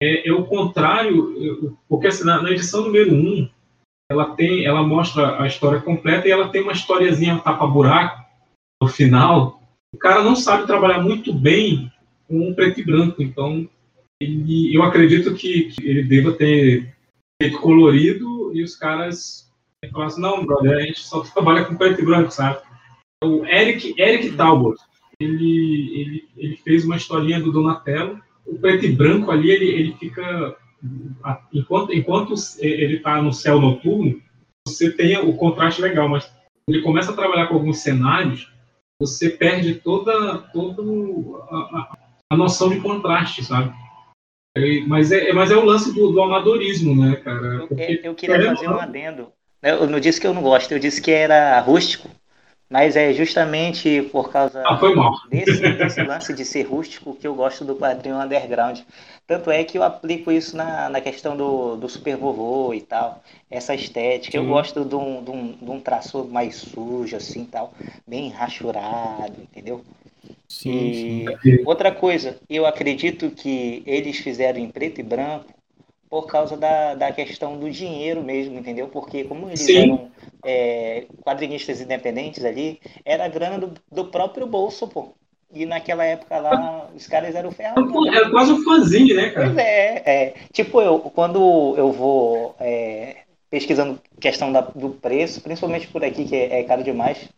É, 0.01 0.29
é 0.29 0.33
o 0.33 0.45
contrário, 0.45 1.75
porque 1.87 2.07
assim, 2.07 2.23
na, 2.23 2.41
na, 2.41 2.51
edição 2.51 2.83
número 2.83 3.13
1, 3.13 3.17
um, 3.17 3.49
ela 4.09 4.35
tem, 4.35 4.65
ela 4.65 4.81
mostra 4.81 5.41
a 5.41 5.47
história 5.47 5.81
completa 5.81 6.27
e 6.27 6.31
ela 6.31 6.49
tem 6.49 6.61
uma 6.61 6.71
historiazinha 6.71 7.39
tapa-buraco 7.39 8.23
no 8.81 8.87
final. 8.87 9.61
O 9.93 9.97
cara 9.97 10.23
não 10.23 10.35
sabe 10.35 10.65
trabalhar 10.65 11.01
muito 11.01 11.33
bem 11.33 11.91
com 12.27 12.53
preto 12.53 12.79
e 12.79 12.85
branco. 12.85 13.21
Então, 13.21 13.67
ele, 14.21 14.73
eu 14.73 14.83
acredito 14.83 15.33
que, 15.35 15.63
que, 15.71 15.85
ele 15.85 16.03
deva 16.03 16.31
ter 16.31 16.93
feito 17.41 17.59
colorido 17.59 18.38
e 18.53 18.63
os 18.63 18.75
caras 18.75 19.49
falaram 19.91 20.07
assim, 20.07 20.21
não, 20.21 20.45
brother, 20.45 20.77
a 20.77 20.81
gente 20.81 21.01
só 21.01 21.21
trabalha 21.21 21.65
com 21.65 21.75
preto 21.75 22.01
e 22.01 22.05
branco, 22.05 22.31
sabe? 22.31 22.59
O 23.23 23.45
Eric, 23.45 23.95
Eric 23.97 24.35
Talbot, 24.35 24.77
ele, 25.19 25.99
ele, 25.99 26.29
ele 26.37 26.55
fez 26.57 26.85
uma 26.85 26.95
historinha 26.95 27.39
do 27.39 27.51
Donatello. 27.51 28.19
O 28.45 28.57
preto 28.57 28.85
e 28.85 28.91
branco 28.91 29.31
ali, 29.31 29.51
ele, 29.51 29.67
ele 29.67 29.93
fica... 29.93 30.57
Enquanto, 31.53 31.93
enquanto 31.93 32.33
ele 32.59 32.97
está 32.97 33.21
no 33.21 33.33
céu 33.33 33.59
noturno, 33.59 34.21
você 34.65 34.89
tem 34.89 35.17
o 35.17 35.35
contraste 35.35 35.81
legal, 35.81 36.07
mas 36.07 36.31
ele 36.69 36.81
começa 36.81 37.11
a 37.11 37.15
trabalhar 37.15 37.47
com 37.47 37.55
alguns 37.55 37.79
cenários, 37.79 38.49
você 39.01 39.29
perde 39.29 39.75
toda, 39.75 40.37
toda 40.53 40.81
a, 41.51 41.97
a 42.31 42.37
noção 42.37 42.69
de 42.69 42.79
contraste, 42.79 43.43
sabe? 43.43 43.73
É, 44.59 44.81
mas, 44.87 45.11
é, 45.11 45.31
mas 45.33 45.51
é 45.51 45.55
o 45.55 45.65
lance 45.65 45.93
do, 45.93 46.11
do 46.11 46.21
amadorismo, 46.21 46.95
né, 46.95 47.15
cara? 47.17 47.59
Porque, 47.59 48.01
eu, 48.03 48.11
eu 48.11 48.15
queria 48.15 48.45
fazer 48.45 48.67
um 48.67 48.79
adendo. 48.79 49.31
Eu 49.61 49.87
não 49.87 49.99
disse 49.99 50.19
que 50.19 50.27
eu 50.27 50.33
não 50.33 50.41
gosto, 50.41 50.71
eu 50.71 50.79
disse 50.79 51.01
que 51.01 51.11
era 51.11 51.59
rústico. 51.59 52.09
Mas 52.69 52.95
é 52.95 53.11
justamente 53.13 54.03
por 54.11 54.31
causa 54.31 54.61
Ah, 54.63 54.79
desse, 55.27 55.59
desse 55.59 56.03
lance 56.03 56.31
de 56.35 56.45
ser 56.45 56.63
rústico 56.63 57.15
que 57.15 57.25
eu 57.25 57.33
gosto 57.33 57.65
do 57.65 57.75
quadrinho 57.75 58.15
underground. 58.21 58.81
Tanto 59.25 59.49
é 59.49 59.63
que 59.63 59.77
eu 59.77 59.81
aplico 59.81 60.31
isso 60.31 60.55
na, 60.55 60.87
na 60.87 61.01
questão 61.01 61.35
do, 61.35 61.75
do 61.77 61.89
super 61.89 62.15
vovô 62.15 62.71
e 62.75 62.81
tal. 62.81 63.23
Essa 63.49 63.73
estética. 63.73 64.37
Eu 64.37 64.45
gosto 64.45 64.85
de 64.85 64.95
um, 64.95 65.23
de, 65.23 65.31
um, 65.31 65.51
de 65.53 65.71
um 65.71 65.79
traço 65.79 66.25
mais 66.25 66.57
sujo, 66.57 67.15
assim 67.15 67.43
tal. 67.43 67.73
Bem 68.07 68.29
rachurado, 68.29 69.41
entendeu? 69.41 69.83
Sim, 70.47 70.93
E 70.93 71.39
sim. 71.41 71.57
outra 71.63 71.93
coisa, 71.93 72.39
eu 72.49 72.65
acredito 72.65 73.31
que 73.31 73.83
eles 73.85 74.17
fizeram 74.19 74.59
em 74.59 74.69
preto 74.69 74.99
e 74.99 75.03
branco 75.03 75.53
por 76.09 76.27
causa 76.27 76.57
da, 76.57 76.95
da 76.95 77.11
questão 77.13 77.59
do 77.59 77.69
dinheiro 77.71 78.23
mesmo, 78.23 78.57
entendeu? 78.59 78.89
Porque 78.89 79.23
como 79.25 79.49
eles 79.49 79.75
Sim. 79.75 79.75
eram 79.75 80.11
é, 80.43 81.07
quadrinistas 81.21 81.81
independentes 81.81 82.43
ali, 82.45 82.81
era 83.05 83.25
a 83.25 83.29
grana 83.29 83.59
do, 83.59 83.73
do 83.91 84.05
próprio 84.11 84.47
bolso, 84.47 84.87
pô. 84.87 85.13
E 85.53 85.65
naquela 85.65 86.05
época 86.05 86.39
lá, 86.39 86.89
os 86.95 87.07
caras 87.07 87.35
eram 87.35 87.51
ferrados. 87.51 88.09
É 88.13 88.29
quase 88.29 88.51
um 88.53 88.63
fanzine, 88.63 89.13
né, 89.13 89.29
Pois 89.35 89.55
cara? 89.55 89.55
é, 89.57 90.03
é. 90.05 90.33
Tipo, 90.51 90.81
eu, 90.81 90.99
quando 91.11 91.75
eu 91.77 91.91
vou 91.91 92.55
é, 92.59 93.23
pesquisando 93.49 94.01
questão 94.19 94.51
da- 94.51 94.61
do 94.61 94.89
preço, 94.91 95.41
principalmente 95.41 95.87
por 95.87 96.03
aqui, 96.03 96.25
que 96.25 96.35
é, 96.35 96.59
é 96.59 96.63
caro 96.63 96.83
demais 96.83 97.29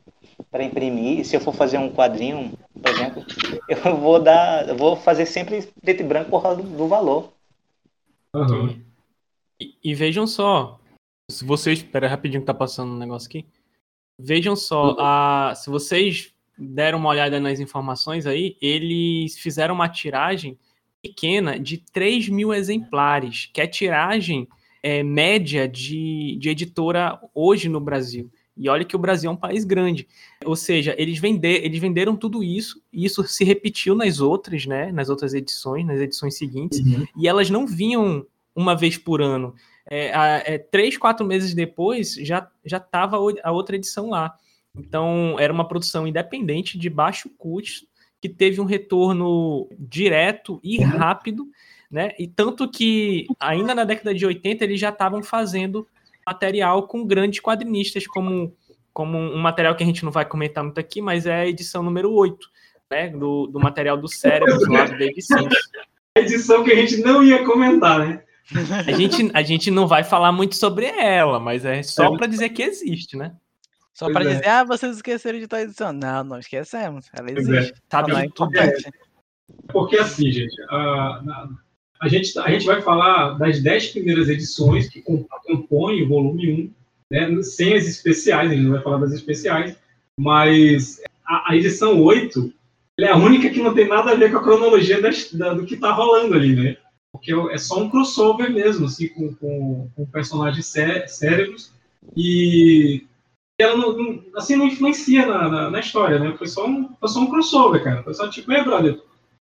para 0.51 0.65
imprimir, 0.65 1.25
se 1.25 1.35
eu 1.35 1.39
for 1.39 1.53
fazer 1.53 1.77
um 1.77 1.89
quadrinho, 1.89 2.51
por 2.73 2.91
exemplo, 2.91 3.25
eu 3.69 3.97
vou 3.97 4.21
dar, 4.21 4.67
eu 4.67 4.75
vou 4.75 4.97
fazer 4.97 5.25
sempre 5.25 5.61
preto 5.81 6.01
e 6.01 6.03
branco 6.03 6.29
por 6.29 6.43
causa 6.43 6.61
do, 6.61 6.69
do 6.69 6.87
valor. 6.87 7.31
Aham. 8.35 8.75
E, 9.59 9.73
e 9.83 9.95
vejam 9.95 10.27
só, 10.27 10.79
se 11.29 11.45
vocês. 11.45 11.79
Espera 11.79 12.07
rapidinho 12.07 12.41
que 12.41 12.47
tá 12.47 12.53
passando 12.53 12.91
um 12.91 12.97
negócio 12.97 13.27
aqui. 13.27 13.45
Vejam 14.19 14.55
só, 14.55 14.95
a, 14.99 15.53
se 15.55 15.69
vocês 15.69 16.33
deram 16.57 16.99
uma 16.99 17.09
olhada 17.09 17.39
nas 17.39 17.59
informações 17.59 18.27
aí, 18.27 18.57
eles 18.61 19.37
fizeram 19.39 19.73
uma 19.73 19.89
tiragem 19.89 20.59
pequena 21.01 21.57
de 21.57 21.77
3 21.77 22.29
mil 22.29 22.53
exemplares, 22.53 23.49
que 23.51 23.61
é 23.61 23.63
a 23.63 23.69
tiragem 23.69 24.47
é, 24.83 25.01
média 25.01 25.67
de, 25.67 26.37
de 26.39 26.49
editora 26.49 27.19
hoje 27.33 27.67
no 27.67 27.79
Brasil. 27.79 28.31
E 28.61 28.69
olha 28.69 28.85
que 28.85 28.95
o 28.95 28.99
Brasil 28.99 29.27
é 29.27 29.33
um 29.33 29.37
país 29.37 29.65
grande. 29.65 30.07
Ou 30.45 30.55
seja, 30.55 30.93
eles, 30.95 31.17
vender, 31.17 31.65
eles 31.65 31.79
venderam 31.79 32.15
tudo 32.15 32.43
isso, 32.43 32.79
e 32.93 33.03
isso 33.03 33.23
se 33.23 33.43
repetiu 33.43 33.95
nas 33.95 34.19
outras, 34.19 34.67
né? 34.67 34.91
Nas 34.91 35.09
outras 35.09 35.33
edições, 35.33 35.83
nas 35.83 35.99
edições 35.99 36.37
seguintes, 36.37 36.79
Uhum. 36.79 37.07
e 37.17 37.27
elas 37.27 37.49
não 37.49 37.65
vinham 37.65 38.23
uma 38.55 38.75
vez 38.75 38.99
por 38.99 39.19
ano. 39.19 39.55
É, 39.89 40.53
é, 40.53 40.57
três, 40.59 40.95
quatro 40.95 41.25
meses 41.25 41.55
depois 41.55 42.13
já 42.13 42.47
já 42.63 42.77
estava 42.77 43.17
a 43.43 43.51
outra 43.51 43.75
edição 43.75 44.11
lá. 44.11 44.35
Então 44.77 45.37
era 45.39 45.51
uma 45.51 45.67
produção 45.67 46.05
independente 46.07 46.77
de 46.77 46.87
baixo 46.89 47.29
custo 47.37 47.87
que 48.21 48.29
teve 48.29 48.61
um 48.61 48.65
retorno 48.65 49.67
direto 49.79 50.59
e 50.63 50.79
rápido, 50.83 51.47
né? 51.89 52.11
E 52.19 52.27
tanto 52.27 52.69
que 52.69 53.25
ainda 53.39 53.73
na 53.73 53.83
década 53.83 54.13
de 54.13 54.23
80 54.23 54.63
eles 54.63 54.79
já 54.79 54.89
estavam 54.89 55.23
fazendo 55.23 55.87
material 56.25 56.87
com 56.87 57.05
grandes 57.05 57.39
quadrinistas, 57.39 58.05
como, 58.07 58.55
como 58.93 59.17
um 59.17 59.37
material 59.39 59.75
que 59.75 59.83
a 59.83 59.85
gente 59.85 60.03
não 60.03 60.11
vai 60.11 60.25
comentar 60.25 60.63
muito 60.63 60.79
aqui, 60.79 61.01
mas 61.01 61.25
é 61.25 61.41
a 61.41 61.47
edição 61.47 61.83
número 61.83 62.11
8, 62.11 62.37
né? 62.89 63.09
Do, 63.09 63.47
do 63.47 63.59
material 63.59 63.97
do 63.97 64.07
cérebro 64.07 64.57
do 64.57 64.67
David 64.67 65.21
Sims. 65.21 65.53
Edição 66.13 66.61
que 66.65 66.71
a 66.73 66.75
gente 66.75 66.97
não 66.97 67.23
ia 67.23 67.45
comentar, 67.45 67.99
né? 67.99 68.21
A 68.85 68.91
gente, 68.91 69.31
a 69.33 69.41
gente 69.41 69.71
não 69.71 69.87
vai 69.87 70.03
falar 70.03 70.33
muito 70.33 70.55
sobre 70.57 70.85
ela, 70.85 71.39
mas 71.39 71.63
é 71.63 71.81
só 71.83 72.13
É. 72.13 72.17
para 72.17 72.27
dizer 72.27 72.49
que 72.49 72.61
existe, 72.61 73.15
né? 73.15 73.33
Só 73.93 74.11
pra 74.11 74.25
é. 74.25 74.27
dizer, 74.27 74.47
ah, 74.47 74.63
vocês 74.65 74.97
esqueceram 74.97 75.39
de 75.39 75.47
tal 75.47 75.59
edição. 75.59 75.93
Não, 75.93 76.23
não 76.23 76.39
esquecemos. 76.39 77.09
Ela 77.13 77.29
Pois 77.31 77.47
é. 77.47 77.51
existe. 77.59 77.81
Sabe 77.89 78.11
é 78.11 78.15
tudo. 78.15 78.25
importante. 78.25 78.91
Porque 79.67 79.97
assim, 79.97 80.31
gente, 80.31 80.53
a, 80.69 81.47
a 82.01 82.07
gente, 82.07 82.37
a 82.39 82.49
gente 82.49 82.65
vai 82.65 82.81
falar 82.81 83.37
das 83.37 83.61
dez 83.61 83.87
primeiras 83.87 84.27
edições 84.29 84.89
que 84.89 85.01
com- 85.01 85.23
compõem 85.45 86.03
o 86.03 86.09
volume 86.09 86.51
1, 86.51 86.71
né, 87.11 87.43
sem 87.43 87.75
as 87.75 87.85
especiais, 87.87 88.49
a 88.49 88.53
gente 88.53 88.63
não 88.63 88.71
vai 88.73 88.81
falar 88.81 88.97
das 88.97 89.13
especiais, 89.13 89.75
mas 90.19 91.01
a, 91.25 91.51
a 91.51 91.55
edição 91.55 92.01
8 92.01 92.51
ela 92.99 93.07
é 93.09 93.11
a 93.13 93.17
única 93.17 93.49
que 93.49 93.61
não 93.61 93.73
tem 93.73 93.87
nada 93.87 94.11
a 94.11 94.15
ver 94.15 94.31
com 94.31 94.37
a 94.37 94.43
cronologia 94.43 95.01
das- 95.01 95.31
da- 95.33 95.53
do 95.53 95.65
que 95.65 95.77
tá 95.77 95.91
rolando 95.91 96.35
ali, 96.35 96.55
né? 96.55 96.77
Porque 97.11 97.33
é 97.51 97.57
só 97.57 97.79
um 97.81 97.89
crossover 97.89 98.51
mesmo, 98.51 98.85
assim, 98.85 99.07
com, 99.09 99.33
com, 99.35 99.89
com 99.95 100.05
personagens 100.05 100.65
cé- 100.67 101.07
cérebros 101.07 101.71
e 102.15 103.05
ela 103.59 103.75
não- 103.77 104.23
assim, 104.35 104.55
não 104.55 104.65
influencia 104.67 105.25
na, 105.25 105.49
na, 105.49 105.69
na 105.71 105.79
história, 105.79 106.19
né? 106.19 106.35
Foi 106.37 106.47
só, 106.47 106.65
um, 106.67 106.89
foi 106.99 107.09
só 107.09 107.19
um 107.19 107.29
crossover, 107.29 107.83
cara. 107.83 108.03
Foi 108.03 108.13
só 108.13 108.27
tipo, 108.29 108.51
ei, 108.51 108.63
brother, 108.63 108.99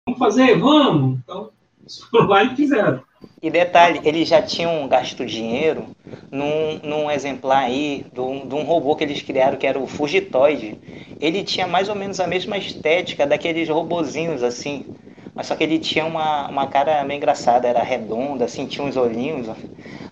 vamos 0.07 0.19
fazer? 0.19 0.59
Vamos! 0.59 1.19
Então, 1.23 1.51
eles 1.89 1.99
foram 2.03 2.27
lá 2.29 2.45
e 2.45 2.55
fizeram. 2.55 3.03
E 3.43 3.51
detalhe, 3.51 4.01
eles 4.05 4.29
já 4.29 4.43
tinham 4.43 4.87
gasto 4.89 5.25
dinheiro 5.25 5.87
num, 6.31 6.79
num 6.83 7.11
exemplar 7.11 7.65
aí 7.65 8.05
de 8.13 8.21
um, 8.21 8.47
de 8.47 8.55
um 8.55 8.63
robô 8.63 8.95
que 8.95 9.05
eles 9.05 9.23
criaram, 9.23 9.57
que 9.57 9.67
era 9.67 9.79
o 9.79 9.87
Fugitoid. 9.87 10.79
Ele 11.21 11.43
tinha 11.43 11.67
mais 11.67 11.89
ou 11.89 11.95
menos 11.95 12.21
a 12.21 12.27
mesma 12.27 12.59
estética 12.59 13.27
daqueles 13.27 13.69
robozinhos 13.69 14.43
assim. 14.43 14.87
Mas 15.35 15.47
só 15.47 15.55
que 15.55 15.63
ele 15.65 15.79
tinha 15.79 16.05
uma, 16.05 16.49
uma 16.49 16.67
cara 16.67 17.05
meio 17.05 17.19
engraçada, 17.19 17.69
era 17.69 17.83
redonda, 17.83 18.45
assim, 18.45 18.67
tinha 18.67 18.85
uns 18.87 18.97
olhinhos. 18.97 19.49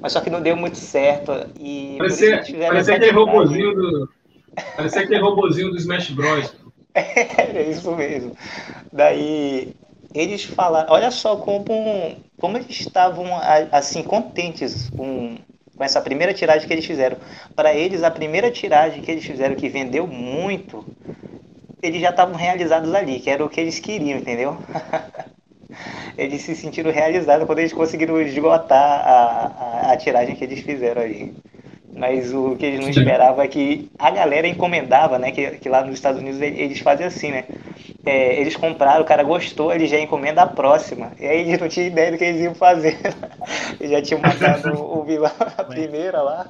Mas 0.01 0.13
só 0.13 0.21
que 0.21 0.31
não 0.31 0.41
deu 0.41 0.57
muito 0.57 0.79
certo. 0.79 1.33
E 1.59 1.97
Parecia, 1.99 2.43
parecia 2.69 2.95
aquele 2.95 3.13
robozinho 3.13 3.75
do. 3.75 4.09
Parecia 4.77 5.03
aquele 5.03 5.21
robozinho 5.21 5.71
do 5.71 5.77
Smash 5.77 6.11
Bros. 6.11 6.55
Era 6.95 7.61
isso 7.69 7.95
mesmo. 7.95 8.37
Daí 8.93 9.75
eles 10.19 10.45
falaram, 10.45 10.93
olha 10.93 11.11
só 11.11 11.37
como, 11.37 11.75
como 12.39 12.57
eles 12.59 12.69
estavam 12.71 13.27
assim 13.73 14.03
contentes 14.03 14.91
com, 14.91 15.37
com 15.77 15.85
essa 15.85 16.01
primeira 16.01 16.35
tiragem 16.35 16.67
que 16.67 16.73
eles 16.75 16.87
fizeram. 16.87 17.19
Para 17.55 17.75
eles, 17.75 18.03
a 18.03 18.11
primeira 18.11 18.51
tiragem 18.51 19.03
que 19.03 19.11
eles 19.11 19.25
fizeram 19.25 19.57
que 19.57 19.69
vendeu 19.69 20.07
muito, 20.07 20.87
eles 21.83 22.01
já 22.03 22.11
estavam 22.11 22.35
realizados 22.37 22.93
ali, 22.95 23.21
que 23.21 23.31
era 23.31 23.45
o 23.45 23.51
que 23.51 23.61
eles 23.61 23.79
queriam, 23.81 24.19
entendeu? 24.19 24.59
eles 26.17 26.43
se 26.43 26.55
sentiram 26.57 26.91
realizados 26.91 27.47
quando 27.47 27.59
eles 27.61 27.73
conseguiram 27.73 28.21
esgotar 28.21 28.79
a, 29.07 29.89
a, 29.91 29.93
a 29.93 29.97
tiragem 29.97 30.35
que 30.37 30.45
eles 30.45 30.61
fizeram 30.61 31.03
ali. 31.03 31.37
Mas 31.95 32.33
o 32.35 32.57
que 32.57 32.67
eles 32.67 32.81
não 32.81 32.89
esperavam 32.89 33.43
é 33.45 33.49
que 33.49 33.93
a 33.99 34.11
galera 34.11 34.49
encomendava, 34.49 35.19
né? 35.19 35.33
Que, 35.33 35.59
que 35.59 35.69
lá 35.69 35.83
nos 35.85 35.95
Estados 35.95 36.21
Unidos 36.21 36.41
ele- 36.41 36.61
eles 36.61 36.81
fazem 36.81 37.07
assim, 37.07 37.33
né? 37.33 37.47
É, 38.07 38.41
eles 38.41 38.57
compraram, 38.57 39.03
o 39.03 39.07
cara 39.07 39.23
gostou, 39.25 39.73
ele 39.73 39.87
já 39.87 39.99
encomenda 40.01 40.43
a 40.43 40.47
próxima. 40.47 41.13
E 41.19 41.27
aí 41.27 41.41
eles 41.41 41.61
não 41.61 41.69
tinham 41.69 41.89
ideia 41.89 42.13
do 42.13 42.19
que 42.19 42.25
eles 42.25 42.41
iam 42.41 42.55
fazer. 42.55 42.97
eles 43.81 43.91
já 43.91 44.01
tinham 44.01 44.21
matado 44.21 44.73
o 44.73 45.05
vilão 45.05 45.33
a 45.59 45.65
primeira 45.65 46.23
lá. 46.23 46.49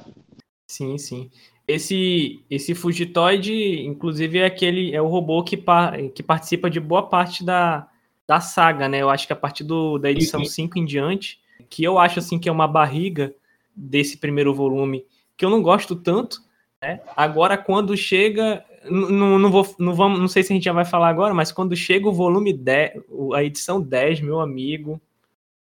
Sim, 0.67 0.97
sim. 0.97 1.29
Esse 1.67 2.39
esse 2.49 2.73
Fugitoid, 2.75 3.51
inclusive, 3.85 4.39
é 4.39 4.45
aquele 4.45 4.95
é 4.95 5.01
o 5.01 5.07
robô 5.07 5.43
que, 5.43 5.57
pa- 5.57 5.93
que 6.13 6.23
participa 6.23 6.69
de 6.69 6.79
boa 6.79 7.03
parte 7.03 7.43
da, 7.43 7.87
da 8.27 8.39
saga, 8.39 8.87
né? 8.87 9.01
Eu 9.01 9.09
acho 9.09 9.27
que 9.27 9.33
a 9.33 9.35
partir 9.35 9.63
do, 9.63 9.97
da 9.97 10.11
edição 10.11 10.41
Sim, 10.41 10.49
sim. 10.49 10.53
5 10.63 10.77
em 10.79 10.85
diante, 10.85 11.39
que 11.69 11.83
eu 11.83 11.97
acho 11.97 12.19
assim 12.19 12.39
que 12.39 12.47
é 12.47 12.51
uma 12.51 12.67
barriga 12.67 13.33
desse 13.75 14.17
primeiro 14.17 14.53
volume, 14.53 15.05
que 15.35 15.43
eu 15.43 15.49
não 15.49 15.61
gosto 15.61 15.95
tanto, 15.95 16.41
né? 16.81 17.01
Agora 17.15 17.57
quando 17.57 17.95
chega, 17.97 18.63
não, 18.89 19.39
não 19.39 19.51
vou 19.51 19.75
não 19.79 19.93
vamos, 19.93 20.19
não 20.19 20.27
sei 20.27 20.43
se 20.43 20.51
a 20.51 20.55
gente 20.55 20.63
já 20.65 20.73
vai 20.73 20.85
falar 20.85 21.09
agora, 21.09 21.33
mas 21.33 21.51
quando 21.51 21.75
chega 21.75 22.07
o 22.07 22.13
volume 22.13 22.53
10, 22.53 23.01
o- 23.09 23.33
a 23.33 23.43
edição 23.43 23.81
10, 23.81 24.21
meu 24.21 24.39
amigo, 24.39 24.99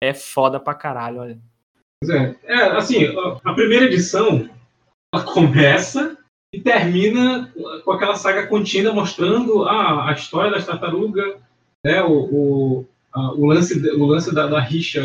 é 0.02 0.12
foda 0.14 0.58
pra 0.60 0.74
caralho, 0.74 1.20
olha. 1.20 1.38
É. 2.10 2.34
É, 2.44 2.62
assim, 2.76 3.06
a- 3.06 3.40
a 3.44 3.54
primeira 3.54 3.86
edição 3.86 4.48
ela 5.14 5.24
começa 5.24 6.16
e 6.52 6.60
termina 6.60 7.52
com 7.84 7.90
aquela 7.92 8.14
saga 8.16 8.46
contínua 8.46 8.92
mostrando 8.92 9.64
ah, 9.64 10.08
a 10.08 10.12
história 10.12 10.50
das 10.50 10.66
tartarugas, 10.66 11.36
né, 11.84 12.02
o, 12.02 12.12
o, 12.12 12.86
a- 13.12 13.32
o 13.32 13.46
lance, 13.46 13.78
o 13.90 14.04
lance 14.04 14.34
da, 14.34 14.46
da 14.46 14.60
rixa 14.60 15.02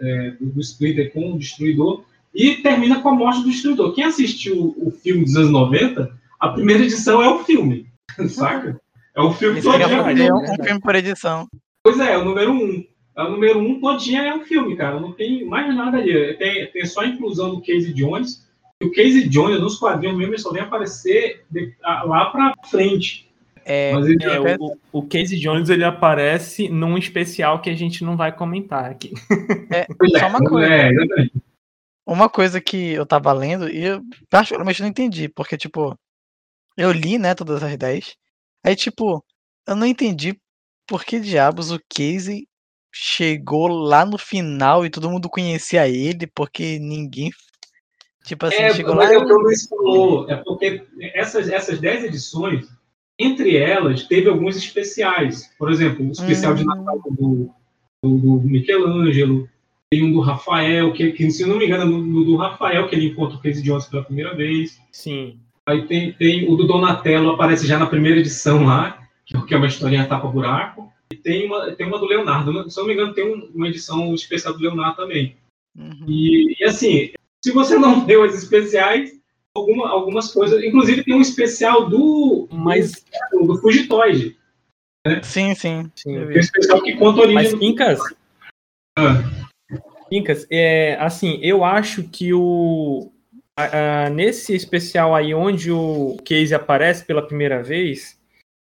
é, 0.00 0.30
do, 0.40 0.50
do 0.50 0.60
Splinter 0.60 1.12
com 1.12 1.32
o 1.32 1.38
Destruidor 1.38 2.04
e 2.34 2.56
termina 2.56 3.00
com 3.00 3.08
a 3.08 3.14
morte 3.14 3.42
do 3.42 3.50
Destruidor. 3.50 3.94
Quem 3.94 4.04
assistiu 4.04 4.74
o 4.76 4.90
filme 4.90 5.24
dos 5.24 5.36
anos 5.36 5.50
90, 5.50 6.12
a 6.44 6.48
primeira 6.52 6.82
edição 6.82 7.22
é 7.22 7.28
o 7.28 7.44
filme, 7.44 7.86
saca? 8.28 8.80
É 9.16 9.20
o 9.20 9.32
filme 9.32 9.60
eu 9.60 9.64
ia 9.78 9.78
todinho. 9.80 10.04
fazer 10.04 10.32
um, 10.32 10.36
um 10.38 10.64
filme 10.64 10.80
por 10.80 10.94
edição. 10.94 11.46
Pois 11.84 12.00
é, 12.00 12.16
o 12.18 12.24
número 12.24 12.52
um. 12.52 12.84
O 13.16 13.24
número 13.28 13.60
um 13.60 13.80
todinha 13.80 14.22
é 14.22 14.34
um 14.34 14.44
filme, 14.44 14.76
cara. 14.76 14.98
Não 14.98 15.12
tem 15.12 15.44
mais 15.44 15.72
nada 15.74 15.98
ali. 15.98 16.34
Tem, 16.36 16.66
tem 16.72 16.84
só 16.84 17.02
a 17.02 17.06
inclusão 17.06 17.50
do 17.54 17.60
Casey 17.60 17.92
Jones. 17.94 18.44
E 18.82 18.86
o 18.86 18.90
Casey 18.90 19.28
Jones, 19.28 19.60
nos 19.60 19.78
quadrinhos 19.78 20.16
mesmo, 20.18 20.32
ele 20.32 20.42
só 20.42 20.50
vem 20.50 20.62
aparecer 20.62 21.44
de- 21.48 21.72
a- 21.84 22.02
lá 22.02 22.26
pra 22.30 22.52
frente. 22.68 23.30
É, 23.64 23.92
Mas 23.94 24.06
ele 24.08 24.24
É, 24.24 24.56
o, 24.58 24.76
o 24.92 25.02
Casey 25.06 25.38
Jones 25.38 25.70
ele 25.70 25.84
aparece 25.84 26.68
num 26.68 26.98
especial 26.98 27.60
que 27.62 27.70
a 27.70 27.74
gente 27.74 28.02
não 28.02 28.16
vai 28.16 28.32
comentar 28.34 28.90
aqui. 28.90 29.12
é, 29.70 29.86
é, 30.16 30.18
só 30.18 30.26
uma 30.26 30.40
coisa. 30.40 30.74
É, 30.74 30.90
exatamente. 30.90 31.32
Uma 32.06 32.28
coisa 32.28 32.60
que 32.60 32.92
eu 32.92 33.06
tava 33.06 33.32
lendo 33.32 33.68
e 33.70 33.82
eu 33.84 34.02
particularmente 34.28 34.82
não 34.82 34.88
entendi, 34.88 35.28
porque, 35.28 35.56
tipo, 35.56 35.96
Eu 36.76 36.90
li, 36.92 37.18
né, 37.18 37.34
todas 37.34 37.62
as 37.62 37.76
10. 37.76 38.14
Aí, 38.64 38.74
tipo, 38.74 39.24
eu 39.66 39.76
não 39.76 39.86
entendi 39.86 40.36
por 40.86 41.04
que 41.04 41.20
diabos 41.20 41.70
o 41.70 41.78
Casey 41.94 42.46
chegou 42.92 43.66
lá 43.68 44.04
no 44.04 44.18
final 44.18 44.84
e 44.84 44.90
todo 44.90 45.10
mundo 45.10 45.28
conhecia 45.28 45.88
ele, 45.88 46.26
porque 46.34 46.78
ninguém. 46.78 47.30
Tipo 48.24 48.46
assim, 48.46 48.56
É, 48.62 48.72
chegou 48.74 48.94
mas 48.94 49.08
lá. 49.10 49.14
é 49.14 49.18
o 49.18 49.26
que 49.26 49.32
o 49.32 49.38
Luiz 49.38 49.66
falou. 49.68 50.30
É 50.30 50.36
porque 50.36 50.82
essas, 51.14 51.48
essas 51.48 51.78
10 51.78 52.04
edições, 52.04 52.66
entre 53.18 53.56
elas, 53.56 54.04
teve 54.04 54.28
alguns 54.28 54.56
especiais. 54.56 55.50
Por 55.58 55.70
exemplo, 55.70 56.06
o 56.08 56.12
especial 56.12 56.54
de 56.54 56.62
Hum. 56.62 56.66
Natal 56.66 57.00
do, 57.10 57.54
do, 58.02 58.16
do 58.18 58.40
Michelangelo, 58.42 59.48
tem 59.90 60.02
um 60.02 60.12
do 60.12 60.20
Rafael, 60.20 60.92
que, 60.94 61.12
que 61.12 61.30
se 61.30 61.42
eu 61.42 61.48
não 61.48 61.58
me 61.58 61.66
engano, 61.66 61.82
é 61.82 61.86
no, 61.86 61.98
no 61.98 62.24
do 62.24 62.36
Rafael, 62.36 62.88
que 62.88 62.94
ele 62.94 63.08
encontra 63.08 63.36
o 63.36 63.42
Casey 63.42 63.62
Jones 63.62 63.86
pela 63.86 64.04
primeira 64.04 64.34
vez. 64.34 64.80
Sim. 64.90 65.38
Aí 65.66 65.86
tem, 65.86 66.12
tem 66.12 66.48
o 66.50 66.56
do 66.56 66.66
Donatello, 66.66 67.30
aparece 67.30 67.66
já 67.66 67.78
na 67.78 67.86
primeira 67.86 68.20
edição 68.20 68.64
lá, 68.64 69.06
que 69.24 69.40
que 69.46 69.54
é 69.54 69.56
uma 69.56 69.66
historinha 69.66 70.06
tapa-buraco. 70.06 70.92
E 71.12 71.16
tem 71.16 71.46
uma, 71.46 71.72
tem 71.72 71.86
uma 71.86 71.98
do 71.98 72.06
Leonardo. 72.06 72.52
né? 72.52 72.68
Se 72.68 72.78
eu 72.78 72.82
não 72.82 72.88
me 72.88 72.94
engano, 72.94 73.14
tem 73.14 73.26
um- 73.26 73.50
uma 73.54 73.68
edição 73.68 74.14
especial 74.14 74.54
do 74.54 74.60
Leonardo 74.60 74.96
também. 74.96 75.36
Uhum. 75.76 76.04
E, 76.06 76.56
e, 76.60 76.64
assim, 76.64 77.10
se 77.42 77.52
você 77.52 77.78
não 77.78 78.04
leu 78.06 78.22
as 78.24 78.34
especiais, 78.34 79.12
alguma, 79.56 79.88
algumas 79.88 80.32
coisas. 80.32 80.62
Inclusive 80.62 81.04
tem 81.04 81.14
um 81.14 81.20
especial 81.20 81.88
do, 81.88 82.48
Mas, 82.50 83.04
do, 83.32 83.46
do 83.46 83.58
Fugitoide. 83.58 84.36
Sim, 85.22 85.54
sim. 85.54 85.90
sim. 85.94 86.18
vi. 86.18 86.26
Tem 86.26 86.36
um 86.36 86.40
especial 86.40 86.82
que 86.82 86.94
conta 86.96 87.20
a 87.20 87.22
origem 87.22 87.34
Mas, 87.42 87.52
do 87.52 87.58
Quincas, 87.58 88.00
Ah, 88.98 89.22
Quincas, 90.10 90.46
é, 90.50 90.96
assim, 91.00 91.38
eu 91.42 91.64
acho 91.64 92.02
que 92.04 92.32
o. 92.34 93.10
a- 93.56 94.10
nesse 94.10 94.54
especial 94.54 95.14
aí, 95.14 95.34
onde 95.34 95.70
o 95.70 96.16
Casey 96.24 96.54
aparece 96.54 97.04
pela 97.04 97.26
primeira 97.26 97.62
vez, 97.62 98.18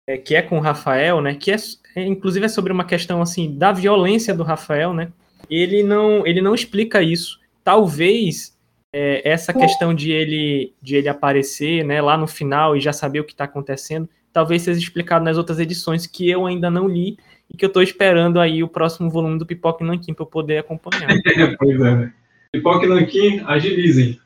é, 0.06 0.16
que 0.18 0.34
é 0.34 0.42
com 0.42 0.58
o 0.58 0.60
Rafael, 0.60 1.20
né? 1.20 1.34
Que 1.34 1.52
é, 1.52 1.56
é, 1.96 2.04
inclusive 2.04 2.44
é 2.46 2.48
sobre 2.48 2.72
uma 2.72 2.84
questão 2.84 3.22
assim 3.22 3.56
da 3.56 3.72
violência 3.72 4.34
do 4.34 4.42
Rafael, 4.42 4.92
né? 4.92 5.10
Ele 5.48 5.82
não, 5.82 6.26
ele 6.26 6.40
não 6.40 6.54
explica 6.54 7.02
isso. 7.02 7.40
Talvez 7.62 8.54
é, 8.94 9.28
essa 9.28 9.52
questão 9.52 9.94
de 9.94 10.12
ele, 10.12 10.72
de 10.80 10.96
ele 10.96 11.08
aparecer, 11.08 11.84
né, 11.84 12.00
lá 12.00 12.16
no 12.16 12.26
final 12.26 12.76
e 12.76 12.80
já 12.80 12.92
saber 12.92 13.20
o 13.20 13.24
que 13.24 13.32
está 13.32 13.44
acontecendo, 13.44 14.08
talvez 14.32 14.62
seja 14.62 14.78
explicado 14.78 15.24
nas 15.24 15.36
outras 15.36 15.58
edições 15.58 16.06
que 16.06 16.30
eu 16.30 16.46
ainda 16.46 16.70
não 16.70 16.86
li 16.86 17.18
e 17.52 17.56
que 17.56 17.64
eu 17.64 17.68
estou 17.68 17.82
esperando 17.82 18.38
aí 18.38 18.62
o 18.62 18.68
próximo 18.68 19.10
volume 19.10 19.38
do 19.38 19.46
Pipoca 19.46 19.84
Nanquim 19.84 20.14
para 20.14 20.22
eu 20.22 20.28
poder 20.28 20.58
acompanhar. 20.58 21.08
pois 21.58 21.80
é? 21.80 22.12
Pipoca 22.52 22.86
Nanquim, 22.86 23.42
agilizem. 23.46 24.20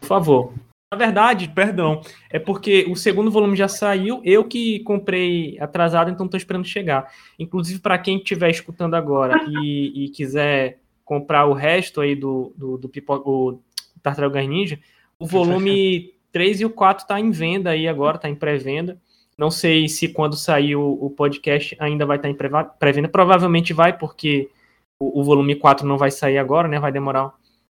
Por 0.00 0.06
favor. 0.06 0.52
Na 0.90 0.96
verdade, 0.96 1.48
perdão, 1.48 2.00
é 2.30 2.38
porque 2.38 2.86
o 2.88 2.96
segundo 2.96 3.30
volume 3.30 3.54
já 3.54 3.68
saiu, 3.68 4.22
eu 4.24 4.42
que 4.42 4.80
comprei 4.80 5.58
atrasado, 5.60 6.10
então 6.10 6.24
estou 6.24 6.38
esperando 6.38 6.64
chegar. 6.64 7.12
Inclusive, 7.38 7.78
para 7.78 7.98
quem 7.98 8.16
estiver 8.16 8.48
escutando 8.50 8.94
agora 8.94 9.38
e, 9.48 10.06
e 10.06 10.08
quiser 10.08 10.80
comprar 11.04 11.44
o 11.44 11.52
resto 11.52 12.00
aí 12.00 12.14
do, 12.14 12.54
do, 12.56 12.78
do 12.78 12.88
Pipoca, 12.88 13.28
o 13.28 13.60
Tartaruga 14.02 14.42
Ninja, 14.42 14.80
o 15.18 15.26
volume 15.26 16.14
3 16.32 16.60
e 16.62 16.64
o 16.64 16.70
4 16.70 17.06
tá 17.06 17.20
em 17.20 17.30
venda 17.30 17.70
aí 17.70 17.86
agora, 17.86 18.16
tá 18.16 18.30
em 18.30 18.34
pré-venda. 18.34 18.98
Não 19.36 19.50
sei 19.50 19.88
se 19.88 20.08
quando 20.08 20.36
sair 20.36 20.74
o, 20.74 20.90
o 21.00 21.10
podcast 21.10 21.76
ainda 21.78 22.06
vai 22.06 22.16
estar 22.16 22.30
em 22.30 22.34
pré- 22.34 22.48
pré-venda. 22.78 23.08
Provavelmente 23.08 23.74
vai, 23.74 23.96
porque 23.96 24.50
o, 24.98 25.20
o 25.20 25.24
volume 25.24 25.54
4 25.54 25.86
não 25.86 25.98
vai 25.98 26.10
sair 26.10 26.38
agora, 26.38 26.66
né? 26.66 26.80
Vai 26.80 26.92
demorar 26.92 27.34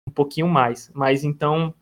um 0.09 0.13
pouquinho 0.13 0.47
mais. 0.49 0.91
Mas 0.95 1.25
então 1.25 1.75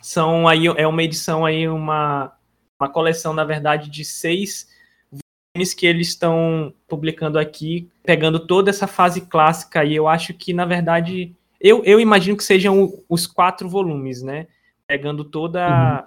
são 0.00 0.46
aí 0.46 0.66
é 0.66 0.86
uma 0.86 1.02
edição 1.02 1.44
aí 1.44 1.68
uma 1.68 2.32
uma 2.78 2.88
coleção 2.88 3.32
na 3.32 3.44
verdade 3.44 3.88
de 3.90 4.04
seis 4.04 4.68
volumes 5.10 5.72
que 5.74 5.86
eles 5.86 6.08
estão 6.08 6.72
publicando 6.86 7.38
aqui 7.38 7.88
pegando 8.04 8.38
toda 8.46 8.70
essa 8.70 8.86
fase 8.86 9.22
clássica 9.22 9.84
e 9.84 9.94
eu 9.94 10.06
acho 10.06 10.34
que 10.34 10.52
na 10.52 10.64
verdade 10.64 11.34
eu, 11.60 11.82
eu 11.84 11.98
imagino 11.98 12.36
que 12.36 12.44
sejam 12.44 13.02
os 13.08 13.26
quatro 13.26 13.68
volumes 13.68 14.22
né 14.22 14.46
pegando 14.86 15.24
toda 15.24 16.06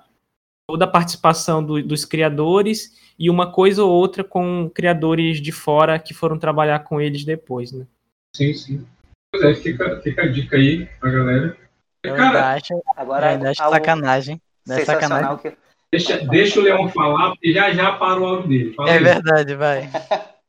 toda 0.70 0.86
a 0.86 0.88
participação 0.88 1.64
do- 1.64 1.82
dos 1.82 2.06
criadores 2.06 2.96
e 3.18 3.30
uma 3.30 3.52
coisa 3.52 3.84
ou 3.84 3.90
outra 3.92 4.24
com 4.24 4.70
criadores 4.74 5.42
de 5.42 5.52
fora 5.52 5.98
que 5.98 6.14
foram 6.14 6.38
trabalhar 6.38 6.80
com 6.80 7.02
eles 7.02 7.26
depois 7.26 7.72
né 7.72 7.86
Sim, 8.36 8.54
sim. 8.54 8.86
Pois 9.32 9.44
é, 9.44 9.56
fica, 9.56 10.00
fica 10.02 10.22
a 10.24 10.28
dica 10.28 10.56
aí 10.56 10.86
pra 11.00 11.10
galera. 11.12 11.58
Eu 12.04 12.16
Cara, 12.16 12.28
ainda 12.28 12.48
acho, 12.54 12.74
eu 12.74 12.84
Agora, 12.96 13.28
ainda 13.30 13.50
acho 13.52 13.62
algo 13.62 13.76
sacanagem. 13.76 14.42
É 14.70 14.86
sacanagem. 14.86 15.38
que 15.38 15.58
deixa, 15.92 16.18
deixa 16.28 16.60
o 16.60 16.64
Leão 16.64 16.88
falar, 16.90 17.30
porque 17.32 17.52
já 17.52 17.72
já 17.72 17.94
para 17.94 18.20
o 18.20 18.26
áudio 18.26 18.48
dele. 18.48 18.74
Fala 18.74 18.90
É 18.90 18.98
aí. 18.98 19.04
verdade, 19.04 19.56
vai. 19.56 19.90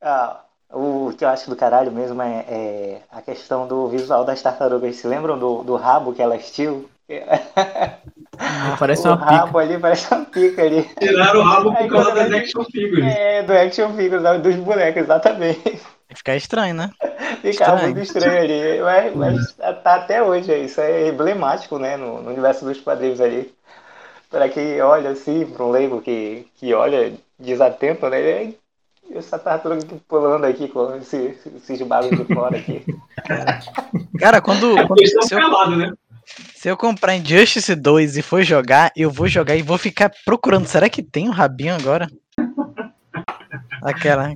Ah, 0.00 0.40
o 0.70 1.12
que 1.16 1.24
eu 1.24 1.28
acho 1.28 1.50
do 1.50 1.56
caralho 1.56 1.90
mesmo 1.90 2.20
é, 2.22 2.44
é 2.48 3.02
a 3.10 3.20
questão 3.20 3.66
do 3.66 3.88
visual 3.88 4.24
das 4.24 4.40
tartarugas. 4.40 4.96
Se 4.96 5.06
lembram 5.08 5.38
do, 5.38 5.64
do 5.64 5.74
rabo 5.74 6.12
que 6.12 6.22
elas 6.22 6.50
tinham? 6.52 6.84
parece 8.78 9.06
o 9.08 9.12
uma 9.12 9.16
pica 9.18 9.30
rabo 9.30 9.58
ali 9.58 9.78
parece 9.78 10.12
uma 10.14 10.24
pica 10.24 10.62
ali. 10.62 10.82
Tiraram 10.98 11.40
o 11.40 11.42
rabo 11.42 11.74
por 11.74 11.88
causa 11.88 12.12
das 12.14 12.32
action 12.32 12.64
figures. 12.64 13.04
É, 13.04 13.42
do 13.42 13.52
action 13.52 13.94
figures, 13.96 14.42
dos 14.42 14.54
bonecos, 14.56 15.02
exatamente. 15.02 15.80
Fica 16.16 16.34
estranho, 16.34 16.74
né? 16.74 16.90
Ficava 17.42 17.76
Estranho. 17.76 17.82
muito 17.82 18.00
estranho 18.00 18.42
ali. 18.42 18.80
Mas, 19.14 19.54
mas 19.56 19.82
tá 19.82 19.96
até 19.96 20.22
hoje, 20.22 20.52
isso 20.56 20.80
é 20.80 21.08
emblemático, 21.08 21.78
né, 21.78 21.96
no, 21.96 22.22
no 22.22 22.30
universo 22.30 22.64
dos 22.64 22.80
quadrinhos 22.80 23.20
ali. 23.20 23.54
Para 24.30 24.48
quem 24.48 24.80
olha 24.80 25.10
assim, 25.10 25.46
para 25.46 25.64
um 25.64 25.70
leigo 25.70 26.00
que, 26.00 26.46
que 26.56 26.74
olha 26.74 27.12
desatento, 27.38 28.08
né, 28.08 28.52
essa 29.14 29.38
tartaruga 29.38 29.86
pulando 30.08 30.44
aqui 30.44 30.68
com 30.68 30.96
esse, 30.96 31.38
esses 31.56 31.82
bagos 31.82 32.10
de 32.10 32.24
fora 32.34 32.56
aqui. 32.56 32.84
Cara, 34.18 34.40
quando, 34.40 34.76
É 34.78 34.86
quando 34.86 35.06
se, 35.06 35.34
eu, 35.34 35.38
pelado, 35.38 35.76
né? 35.76 35.92
se 36.54 36.68
eu 36.68 36.76
comprar 36.76 37.14
Injustice 37.14 37.74
2 37.74 38.16
e 38.16 38.22
for 38.22 38.42
jogar, 38.42 38.90
eu 38.96 39.10
vou 39.10 39.28
jogar 39.28 39.54
e 39.54 39.62
vou 39.62 39.78
ficar 39.78 40.10
procurando. 40.24 40.66
Será 40.66 40.88
que 40.88 41.02
tem 41.02 41.28
um 41.28 41.32
rabinho 41.32 41.74
agora? 41.74 42.08
Aquela, 43.82 44.32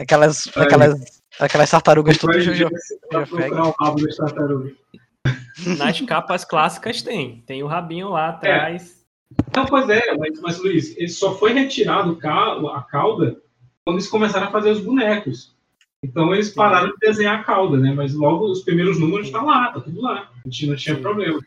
aquelas, 0.00 0.48
Aí. 0.56 0.62
aquelas, 0.64 1.22
aquelas 1.38 1.70
tartarugas 1.70 2.18
todas 2.18 2.44
das 2.46 4.16
tartarugas. 4.16 4.72
nas 5.78 6.00
capas 6.02 6.44
clássicas 6.44 7.02
tem 7.02 7.42
tem 7.46 7.62
o 7.62 7.66
rabinho 7.66 8.08
lá 8.10 8.30
atrás 8.30 9.04
Não, 9.54 9.66
pois 9.66 9.88
é, 9.90 10.14
mas, 10.16 10.40
mas 10.40 10.58
Luiz, 10.58 10.96
ele 10.96 11.08
só 11.08 11.36
foi 11.36 11.52
retirado 11.52 12.18
a 12.74 12.82
cauda 12.82 13.40
quando 13.84 13.96
eles 13.96 14.08
começaram 14.08 14.48
a 14.48 14.50
fazer 14.50 14.70
os 14.70 14.80
bonecos. 14.80 15.54
Então 16.04 16.32
eles 16.34 16.50
pararam 16.50 16.88
de 16.88 16.96
desenhar 17.00 17.40
a 17.40 17.44
cauda, 17.44 17.76
né? 17.76 17.92
Mas 17.92 18.14
logo 18.14 18.46
os 18.50 18.62
primeiros 18.62 18.98
números 18.98 19.30
tá 19.30 19.42
lá, 19.42 19.70
tá 19.72 19.80
tudo 19.80 20.00
lá. 20.00 20.30
A 20.44 20.48
gente 20.48 20.66
não 20.66 20.76
tinha 20.76 20.96
problema. 20.96 21.38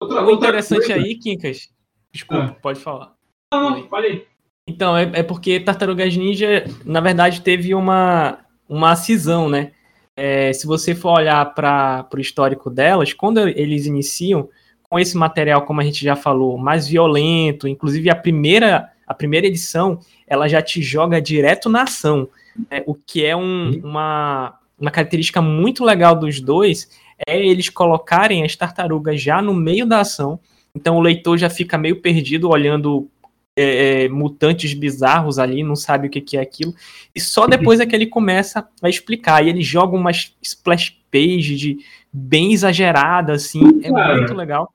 Outra, 0.00 0.20
O 0.22 0.26
outra 0.26 0.48
interessante 0.48 0.86
coisa- 0.86 0.94
aí, 0.94 1.14
Quincas, 1.18 1.68
desculpa, 2.12 2.44
Ah. 2.44 2.54
pode 2.60 2.80
falar. 2.80 3.14
Não, 3.52 3.70
não, 3.70 3.88
falei. 3.88 4.26
Então, 4.66 4.96
é, 4.96 5.10
é 5.14 5.22
porque 5.22 5.58
Tartarugas 5.58 6.16
Ninja, 6.16 6.64
na 6.84 7.00
verdade, 7.00 7.40
teve 7.40 7.74
uma, 7.74 8.38
uma 8.68 8.94
cisão, 8.94 9.48
né? 9.48 9.72
É, 10.16 10.52
se 10.52 10.66
você 10.66 10.94
for 10.94 11.18
olhar 11.18 11.44
para 11.54 12.06
o 12.14 12.20
histórico 12.20 12.70
delas, 12.70 13.12
quando 13.12 13.40
eles 13.48 13.86
iniciam 13.86 14.48
com 14.82 14.98
esse 14.98 15.16
material, 15.16 15.62
como 15.62 15.80
a 15.80 15.84
gente 15.84 16.04
já 16.04 16.14
falou, 16.14 16.58
mais 16.58 16.86
violento, 16.86 17.66
inclusive 17.66 18.10
a 18.10 18.14
primeira, 18.14 18.90
a 19.06 19.14
primeira 19.14 19.46
edição, 19.46 19.98
ela 20.28 20.46
já 20.48 20.60
te 20.62 20.82
joga 20.82 21.20
direto 21.20 21.68
na 21.68 21.82
ação, 21.84 22.28
né? 22.70 22.82
o 22.86 22.94
que 22.94 23.24
é 23.24 23.34
um- 23.34 23.80
uma, 23.82 24.54
uma 24.78 24.90
característica 24.90 25.40
muito 25.40 25.82
legal 25.82 26.14
dos 26.14 26.40
dois, 26.40 26.90
é 27.26 27.38
eles 27.44 27.70
colocarem 27.70 28.44
as 28.44 28.54
tartarugas 28.54 29.20
já 29.20 29.40
no 29.40 29.54
meio 29.54 29.86
da 29.86 30.00
ação, 30.00 30.38
então 30.74 30.98
o 30.98 31.00
leitor 31.00 31.38
já 31.38 31.48
fica 31.48 31.78
meio 31.78 32.02
perdido 32.02 32.50
olhando 32.50 33.08
é, 33.56 34.04
é, 34.04 34.08
mutantes 34.08 34.72
bizarros 34.74 35.38
ali, 35.38 35.62
não 35.62 35.76
sabe 35.76 36.06
o 36.06 36.10
que, 36.10 36.20
que 36.20 36.36
é 36.36 36.40
aquilo. 36.40 36.74
E 37.14 37.20
só 37.20 37.46
depois 37.46 37.80
é 37.80 37.86
que 37.86 37.94
ele 37.94 38.06
começa 38.06 38.66
a 38.82 38.88
explicar. 38.88 39.44
E 39.44 39.48
ele 39.50 39.62
joga 39.62 39.96
umas 39.96 40.34
splash 40.42 40.96
page 41.10 41.56
de 41.56 41.78
bem 42.12 42.52
exagerada, 42.52 43.32
assim. 43.34 43.80
É 43.84 43.90
Cara, 43.90 44.16
muito 44.16 44.34
legal. 44.34 44.72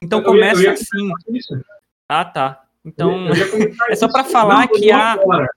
Então 0.00 0.20
eu 0.20 0.22
ia- 0.22 0.28
eu 0.28 0.32
começa 0.34 0.62
ia 0.62 0.72
assim. 0.72 1.12
Isso. 1.30 1.60
Ah, 2.08 2.24
tá. 2.24 2.60
Então, 2.84 3.26
ia 3.34 3.44
é 3.90 3.96
só 3.96 4.06
pra 4.08 4.22
falar 4.24 4.68
que 4.68 4.90
não 4.92 4.98
a- 4.98 5.12
Agora. 5.12 5.48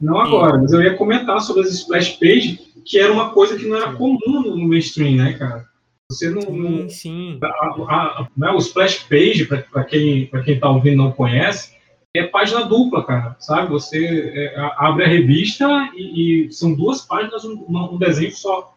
Não 0.00 0.18
agora, 0.18 0.58
mas 0.58 0.72
eu 0.72 0.82
ia 0.82 0.96
comentar 0.96 1.40
sobre 1.40 1.62
as 1.62 1.70
splash 1.72 2.10
page, 2.18 2.60
que 2.84 2.98
era 2.98 3.12
uma 3.12 3.30
coisa 3.30 3.56
que 3.56 3.66
não 3.66 3.76
era 3.76 3.92
comum 3.94 4.18
no 4.26 4.56
no 4.56 4.68
mainstream, 4.68 5.16
né, 5.16 5.32
cara? 5.34 5.66
Você 6.12 6.30
não. 6.30 6.42
não 6.42 6.88
sim, 6.88 7.38
sim. 7.38 7.40
a- 7.42 7.94
a- 7.94 8.28
né, 8.36 8.50
o 8.50 8.58
splash 8.58 9.04
page, 9.08 9.46
para 9.46 9.84
quem, 9.84 10.26
pra 10.26 10.42
quem 10.42 10.58
tá 10.58 10.68
ouvindo 10.68 10.94
e 10.94 10.96
não 10.96 11.12
conhece, 11.12 11.76
é 12.14 12.24
página 12.24 12.64
dupla, 12.64 13.04
cara, 13.04 13.36
sabe? 13.40 13.70
Você 13.70 14.32
é, 14.34 14.54
abre 14.76 15.04
a 15.04 15.08
revista 15.08 15.66
e, 15.94 16.46
e 16.46 16.52
são 16.52 16.74
duas 16.74 17.00
páginas, 17.02 17.44
um, 17.44 17.64
um 17.68 17.98
desenho 17.98 18.32
só. 18.32 18.74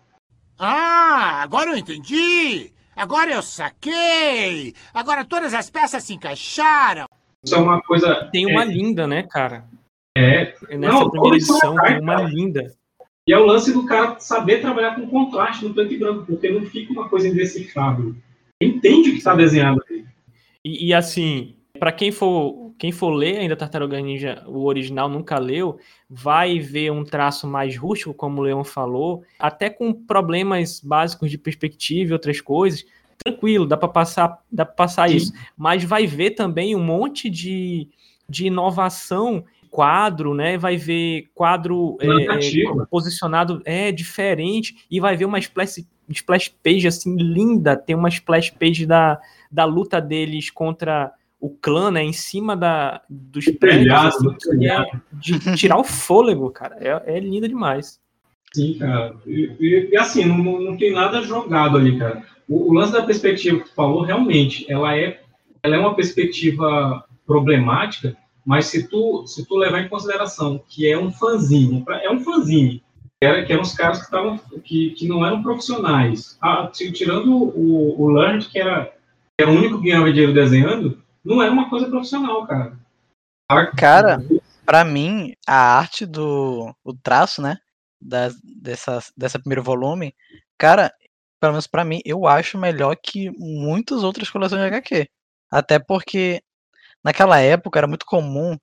Ah, 0.58 1.42
agora 1.44 1.72
eu 1.72 1.78
entendi! 1.78 2.72
Agora 2.96 3.32
eu 3.32 3.42
saquei! 3.44 4.74
Agora 4.94 5.26
todas 5.26 5.54
as 5.54 5.70
peças 5.70 6.04
se 6.04 6.14
encaixaram! 6.14 7.06
Isso 7.44 7.54
é 7.54 7.58
uma 7.58 7.82
coisa. 7.82 8.30
Tem 8.32 8.46
uma 8.46 8.64
é, 8.64 8.66
linda, 8.68 9.06
né, 9.06 9.24
cara? 9.24 9.66
É. 10.18 10.56
Nessa 10.70 10.78
Não, 10.78 11.10
primeira 11.10 11.36
edição 11.36 11.76
tem 11.76 12.00
uma 12.00 12.16
cara. 12.16 12.28
linda. 12.30 12.74
E 13.28 13.34
é 13.34 13.38
o 13.38 13.46
lance 13.46 13.74
do 13.74 13.86
cara 13.86 14.20
saber 14.20 14.62
trabalhar 14.62 14.96
com 14.96 15.08
contraste 15.08 15.66
no 15.66 15.74
preto 15.74 15.94
e 15.94 15.98
branco, 15.98 16.26
porque 16.26 16.50
não 16.50 16.66
fica 16.66 16.94
uma 16.94 17.10
coisa 17.10 17.28
indecifrável. 17.28 18.16
Entende 18.62 19.10
o 19.10 19.12
que 19.14 19.18
está 19.18 19.36
desenhado 19.36 19.82
ali. 19.90 20.06
E, 20.64 20.88
e, 20.88 20.94
assim, 20.94 21.56
para 21.80 21.92
quem 21.92 22.12
for 22.12 22.66
quem 22.78 22.92
for 22.92 23.10
ler 23.12 23.38
ainda 23.38 23.56
Tartaruga 23.56 24.00
Ninja, 24.02 24.44
o 24.48 24.66
original 24.66 25.08
nunca 25.08 25.38
leu, 25.40 25.80
vai 26.10 26.60
ver 26.60 26.92
um 26.92 27.04
traço 27.04 27.48
mais 27.48 27.78
rústico, 27.78 28.14
como 28.14 28.42
o 28.42 28.44
Leon 28.44 28.64
falou, 28.64 29.24
até 29.40 29.70
com 29.70 29.94
problemas 29.94 30.82
básicos 30.82 31.32
de 31.32 31.38
perspectiva 31.38 32.10
e 32.10 32.14
outras 32.14 32.42
coisas. 32.42 32.86
Tranquilo, 33.24 33.66
dá 33.66 33.78
para 33.78 33.88
passar, 33.88 34.44
dá 34.52 34.66
para 34.66 34.76
passar 34.76 35.10
Sim. 35.10 35.16
isso. 35.16 35.34
Mas 35.58 35.84
vai 35.84 36.06
ver 36.06 36.32
também 36.32 36.76
um 36.76 36.84
monte 36.84 37.30
de, 37.30 37.88
de 38.30 38.48
inovação 38.48 39.46
quadro, 39.76 40.34
né? 40.34 40.58
Vai 40.58 40.78
ver 40.78 41.26
quadro 41.36 41.98
é, 42.00 42.08
é, 42.08 42.86
posicionado 42.90 43.62
é 43.66 43.92
diferente 43.92 44.86
e 44.90 45.02
vai 45.02 45.18
ver 45.18 45.26
uma 45.26 45.38
splash, 45.38 45.86
splash 46.08 46.48
page 46.64 46.88
assim 46.88 47.14
linda. 47.18 47.76
Tem 47.76 47.94
uma 47.94 48.08
splash 48.08 48.52
page 48.52 48.86
da, 48.86 49.20
da 49.52 49.66
luta 49.66 50.00
deles 50.00 50.50
contra 50.50 51.12
o 51.42 51.50
clã, 51.50 51.92
né? 51.92 52.02
Em 52.02 52.14
cima 52.14 52.56
da, 52.56 53.02
dos 53.10 53.44
prédios, 53.60 53.84
telhado, 53.84 54.30
assim, 54.42 54.66
é 54.66 54.92
de 55.12 55.56
tirar 55.58 55.78
o 55.78 55.84
fôlego, 55.84 56.50
cara. 56.52 56.78
É, 56.80 57.18
é 57.18 57.20
linda 57.20 57.50
demais. 57.50 58.00
Sim, 58.54 58.78
cara. 58.80 59.14
E, 59.28 59.52
e- 59.60 59.90
e 59.92 59.98
assim, 59.98 60.24
não, 60.24 60.38
não- 60.38 60.62
não 60.62 60.78
tem 60.78 60.94
nada 60.94 61.22
jogado 61.22 61.78
ali, 61.78 62.00
cara. 62.00 62.24
O, 62.48 62.72
o 62.72 62.74
lance 62.74 62.94
da 62.94 63.04
perspectiva 63.04 63.60
que 63.60 63.66
tu 63.66 63.76
falou, 63.76 64.04
realmente, 64.04 64.66
ela 64.72 64.96
é, 64.98 65.20
ela 65.62 65.76
é 65.76 65.80
uma 65.80 65.96
perspectiva 65.96 67.04
problemática, 67.28 68.16
mas 68.46 68.68
se 68.68 68.88
tu, 68.88 69.26
se 69.26 69.46
tu 69.46 69.56
levar 69.56 69.82
em 69.82 69.90
consideração 69.90 70.64
que 70.68 70.90
é 70.90 70.98
um 70.98 71.12
fanzine, 71.12 71.84
é 72.04 72.12
um 72.12 72.20
fanzine, 72.20 72.84
que, 73.20 73.26
era, 73.26 73.44
que 73.44 73.52
eram 73.52 73.64
os 73.64 73.74
caras 73.74 73.98
que, 73.98 74.06
estavam, 74.06 74.38
que, 74.64 74.92
que 74.92 75.08
não 75.08 75.26
eram 75.26 75.42
profissionais. 75.42 76.38
Ah, 76.40 76.68
ti- 76.72 76.92
tirando 76.92 77.34
o, 77.34 78.00
o 78.00 78.08
Learned, 78.10 78.48
que 78.48 78.60
era, 78.60 78.86
que 78.86 79.42
era 79.42 79.50
o 79.50 79.56
único 79.56 79.82
que 79.82 79.90
ganhava 79.90 80.12
dinheiro 80.12 80.34
desenhando, 80.34 81.02
não 81.24 81.42
era 81.42 81.52
uma 81.52 81.70
coisa 81.70 81.90
profissional, 81.90 82.46
cara. 82.46 82.78
Cara, 83.76 84.24
pra 84.66 84.84
mim, 84.84 85.34
a 85.48 85.78
arte 85.78 86.06
do 86.06 86.74
o 86.84 86.94
traço, 86.94 87.42
né, 87.42 87.58
da, 88.00 88.30
dessa, 88.44 89.00
dessa 89.18 89.40
primeiro 89.40 89.64
volume, 89.64 90.14
cara, 90.58 90.92
pelo 91.40 91.54
menos 91.54 91.68
pra 91.68 91.84
mim, 91.84 92.00
eu 92.06 92.28
acho 92.28 92.58
melhor 92.58 92.96
que 92.96 93.32
muitas 93.38 94.04
outras 94.04 94.30
coleções 94.30 94.62
de 94.62 94.68
HQ. 94.68 95.08
Até 95.52 95.80
porque 95.80 96.42
naquela 97.06 97.40
época 97.40 97.80
era 97.80 97.88
muito 97.88 98.06
comum 98.06 98.58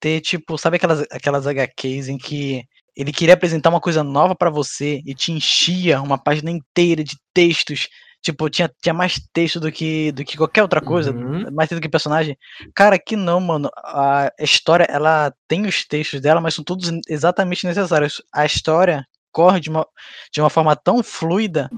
ter, 0.00 0.20
tipo, 0.20 0.56
sabe 0.56 0.76
aquelas, 0.76 1.04
aquelas 1.10 1.44
HQs 1.46 2.08
em 2.08 2.16
que 2.16 2.62
ele 2.96 3.12
queria 3.12 3.34
apresentar 3.34 3.70
uma 3.70 3.80
coisa 3.80 4.04
nova 4.04 4.34
pra 4.36 4.48
você 4.50 5.02
e 5.04 5.14
te 5.14 5.32
enchia 5.32 6.00
uma 6.00 6.16
página 6.16 6.50
inteira 6.50 7.02
de 7.02 7.16
textos. 7.34 7.88
Tipo, 8.22 8.48
tinha, 8.48 8.70
tinha 8.82 8.92
mais 8.94 9.20
texto 9.32 9.60
do 9.60 9.70
que, 9.70 10.10
do 10.12 10.24
que 10.24 10.36
qualquer 10.36 10.62
outra 10.62 10.80
coisa, 10.80 11.12
Uhum. 11.12 11.44
mais 11.52 11.68
texto 11.68 11.80
do 11.80 11.82
que 11.82 11.88
personagem. 11.88 12.36
Cara, 12.74 12.96
aqui 12.96 13.16
não, 13.16 13.40
mano. 13.40 13.68
A 13.84 14.30
história, 14.40 14.86
ela 14.88 15.32
tem 15.48 15.66
os 15.66 15.84
textos 15.84 16.20
dela, 16.20 16.40
mas 16.40 16.54
são 16.54 16.64
todos 16.64 16.90
exatamente 17.08 17.66
necessários. 17.66 18.22
A 18.32 18.44
história 18.44 19.04
corre 19.32 19.60
de 19.60 19.70
uma, 19.70 19.86
de 20.32 20.40
uma 20.40 20.50
forma 20.50 20.74
tão 20.74 21.02
fluida 21.02 21.68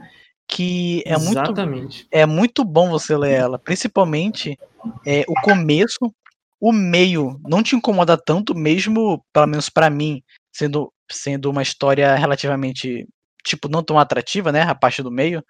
que 0.51 1.03
é 1.07 1.17
muito, 1.17 1.31
Exatamente. 1.31 2.09
é 2.11 2.27
muito 2.27 2.65
bom 2.65 2.91
você 2.91 3.17
ler 3.17 3.33
ela. 3.33 3.59
Principalmente 3.59 4.59
é, 5.07 5.25
o 5.29 5.35
começo, 5.43 6.13
o 6.61 6.73
meio 6.73 7.41
não 7.47 7.63
te 7.63 7.77
incomoda 7.77 8.19
tanto, 8.19 8.55
mesmo, 8.55 9.25
pelo 9.33 9.47
menos 9.47 9.69
pra 9.69 9.89
mim, 9.89 10.23
sendo, 10.53 10.93
sendo 11.11 11.51
uma 11.51 11.63
história 11.63 12.15
relativamente, 12.17 13.07
tipo, 13.45 13.69
não 13.69 13.83
tão 13.83 13.99
atrativa, 13.99 14.51
né? 14.51 14.63
A 14.63 14.75
parte 14.75 15.03
do 15.03 15.11
meio, 15.11 15.43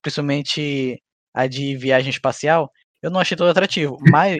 principalmente 0.00 1.02
a 1.34 1.46
de 1.46 1.76
viagem 1.76 2.10
espacial, 2.10 2.70
eu 3.02 3.10
não 3.10 3.20
achei 3.20 3.36
tão 3.36 3.48
atrativo. 3.48 3.98
Mas 4.10 4.36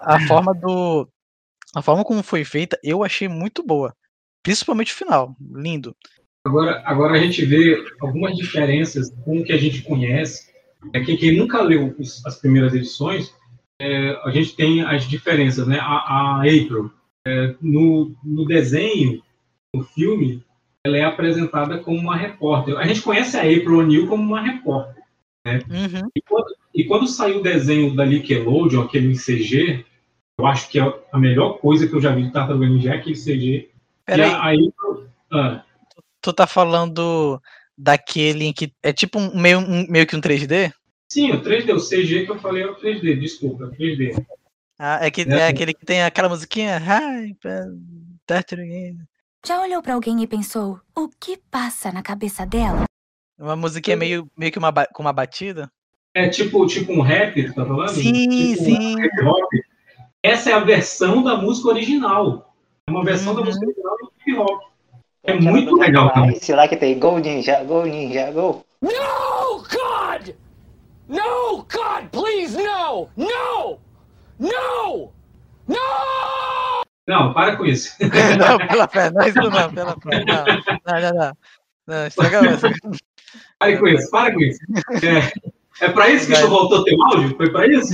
a, 0.00 0.16
a 0.16 0.20
forma 0.26 0.54
do. 0.54 1.08
A 1.74 1.82
forma 1.82 2.04
como 2.04 2.22
foi 2.22 2.44
feita, 2.44 2.78
eu 2.82 3.02
achei 3.02 3.28
muito 3.28 3.62
boa. 3.62 3.94
Principalmente 4.42 4.92
o 4.92 4.96
final. 4.96 5.34
Lindo. 5.40 5.96
Agora, 6.44 6.82
agora 6.84 7.14
a 7.14 7.18
gente 7.18 7.44
vê 7.44 7.84
algumas 8.00 8.36
diferenças 8.36 9.10
com 9.24 9.38
o 9.38 9.44
que 9.44 9.52
a 9.52 9.58
gente 9.58 9.82
conhece. 9.82 10.50
É 10.92 11.00
que 11.00 11.16
quem 11.16 11.36
nunca 11.36 11.62
leu 11.62 11.94
os- 11.98 12.24
as 12.26 12.40
primeiras 12.40 12.74
edições, 12.74 13.32
é, 13.80 14.10
a 14.24 14.30
gente 14.30 14.56
tem 14.56 14.82
as 14.82 15.08
diferenças, 15.08 15.66
né? 15.68 15.78
A, 15.78 15.84
a 15.84 16.36
April, 16.40 16.90
é, 17.26 17.54
no, 17.60 18.12
no 18.24 18.44
desenho, 18.44 19.22
no 19.74 19.84
filme, 19.84 20.42
ela 20.84 20.96
é 20.96 21.04
apresentada 21.04 21.78
como 21.78 21.98
uma 21.98 22.16
repórter. 22.16 22.76
A 22.76 22.86
gente 22.86 23.02
conhece 23.02 23.36
a 23.36 23.42
April 23.42 23.78
O'Neil 23.78 24.08
como 24.08 24.22
uma 24.22 24.40
repórter. 24.40 25.02
Né? 25.46 25.60
Uhum. 25.70 26.08
E, 26.16 26.20
quando, 26.22 26.54
e 26.74 26.84
quando 26.84 27.06
saiu 27.06 27.38
o 27.38 27.42
desenho 27.42 27.94
da 27.94 28.04
Nickelodeon, 28.04 28.82
aquele 28.82 29.12
em 29.12 29.16
CG, 29.16 29.84
eu 30.38 30.46
acho 30.46 30.68
que 30.68 30.80
é 30.80 30.94
a 31.12 31.18
melhor 31.18 31.58
coisa 31.58 31.86
que 31.86 31.94
eu 31.94 32.00
já 32.00 32.12
vi 32.12 32.24
de 32.24 32.32
Tartaruga 32.32 32.66
Ninja 32.66 32.90
é 32.90 32.96
aquele 32.96 33.14
CG. 33.14 33.70
Peraí. 34.04 34.28
E 34.28 34.32
a, 34.32 34.36
a 34.36 34.48
April, 34.48 35.06
ah, 35.32 35.64
Tu 36.22 36.32
tá 36.32 36.46
falando 36.46 37.40
daquele 37.76 38.44
em 38.46 38.52
que 38.52 38.72
é 38.82 38.92
tipo 38.92 39.18
um 39.18 39.38
meio, 39.38 39.58
um- 39.58 39.86
meio 39.88 40.06
que 40.06 40.14
um 40.16 40.20
3D? 40.20 40.72
Sim, 41.10 41.32
o 41.32 41.42
3D, 41.42 41.72
o 41.72 41.80
CG 41.80 42.24
que 42.24 42.30
eu 42.30 42.38
falei 42.38 42.62
é 42.62 42.66
o 42.66 42.74
3D, 42.76 43.16
desculpa, 43.16 43.66
3D. 43.76 44.24
Ah, 44.78 45.04
é, 45.04 45.10
que, 45.10 45.22
É. 45.22 45.34
é 45.40 45.46
aquele 45.48 45.74
que 45.74 45.84
tem 45.84 46.02
aquela 46.02 46.28
musiquinha. 46.28 46.78
Hi. 46.78 47.36
Já 49.44 49.60
olhou 49.60 49.82
pra 49.82 49.94
alguém 49.94 50.22
e 50.22 50.26
pensou, 50.26 50.80
o 50.96 51.08
que 51.20 51.36
passa 51.50 51.90
na 51.92 52.02
cabeça 52.02 52.46
dela? 52.46 52.84
Uma 53.38 53.56
musiquinha 53.56 53.96
meio, 53.96 54.30
meio 54.36 54.52
que 54.52 54.58
uma, 54.58 54.72
com 54.86 55.02
uma 55.02 55.12
batida. 55.12 55.70
É 56.14 56.28
tipo, 56.28 56.64
tipo 56.66 56.92
um 56.92 57.00
rap, 57.00 57.42
tu 57.46 57.54
tá 57.54 57.66
falando? 57.66 57.88
Sim, 57.90 58.12
tipo 58.54 58.64
sim. 58.64 58.94
Um. 58.96 59.46
Essa 60.22 60.50
é 60.50 60.52
a 60.52 60.60
versão 60.60 61.22
da 61.22 61.36
música 61.36 61.68
original. 61.68 62.54
É 62.86 62.90
uma 62.90 63.04
versão 63.04 63.32
Uhum. 63.32 63.40
da 63.40 63.44
música 63.46 63.66
original 63.66 63.96
do 63.98 64.12
hip 64.26 64.38
hop. 64.38 64.61
É 65.24 65.34
muito 65.34 65.76
legal 65.76 66.12
também. 66.12 66.36
Esse 66.36 66.52
lá 66.52 66.66
que 66.66 66.76
tem 66.76 66.98
Go 66.98 67.18
Ninja, 67.18 67.62
Go 67.64 67.84
Ninja, 67.84 68.30
Go. 68.32 68.64
No, 68.80 69.62
God! 69.70 70.34
No, 71.08 71.58
God, 71.58 72.08
please, 72.10 72.56
no! 72.56 73.08
No! 73.16 73.78
No! 74.38 75.12
No! 75.68 76.82
Não, 77.06 77.32
para 77.32 77.56
com 77.56 77.64
isso. 77.64 77.96
não, 78.38 78.58
pela 78.66 78.88
fé, 78.88 79.10
não 79.10 79.22
é 79.22 79.28
isso 79.28 79.38
não, 79.38 79.72
pela 79.72 79.96
fé. 80.00 80.24
Não, 80.24 80.44
não, 80.86 81.00
não. 81.00 81.14
não. 81.14 81.36
Não, 81.86 82.06
estraga 82.06 82.38
a 82.40 82.42
música. 82.42 82.74
Para 83.58 83.76
com 83.78 83.88
isso, 83.88 84.10
para 84.10 84.32
com 84.32 84.40
isso. 84.40 84.60
É, 85.02 85.32
é 85.84 85.88
pra 85.88 86.10
isso 86.10 86.26
que 86.26 86.40
tu 86.40 86.48
voltou 86.48 86.84
teu 86.84 87.02
áudio? 87.02 87.36
Foi 87.36 87.50
pra 87.50 87.66
isso? 87.66 87.92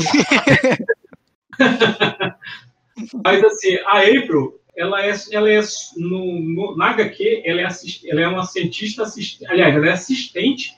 Mas 3.24 3.44
assim, 3.44 3.76
a 3.86 4.00
April, 4.00 4.57
ela 4.78 5.04
é, 5.04 5.12
ela 5.32 5.50
é 5.50 5.60
no, 5.96 6.40
no, 6.40 6.76
na 6.76 6.90
HQ, 6.90 7.42
ela 7.44 7.60
é, 7.60 7.64
assist, 7.64 8.08
ela 8.08 8.20
é 8.20 8.28
uma 8.28 8.44
cientista 8.44 9.02
assistente, 9.02 9.50
aliás, 9.50 9.74
ela 9.74 9.88
é 9.88 9.92
assistente 9.92 10.76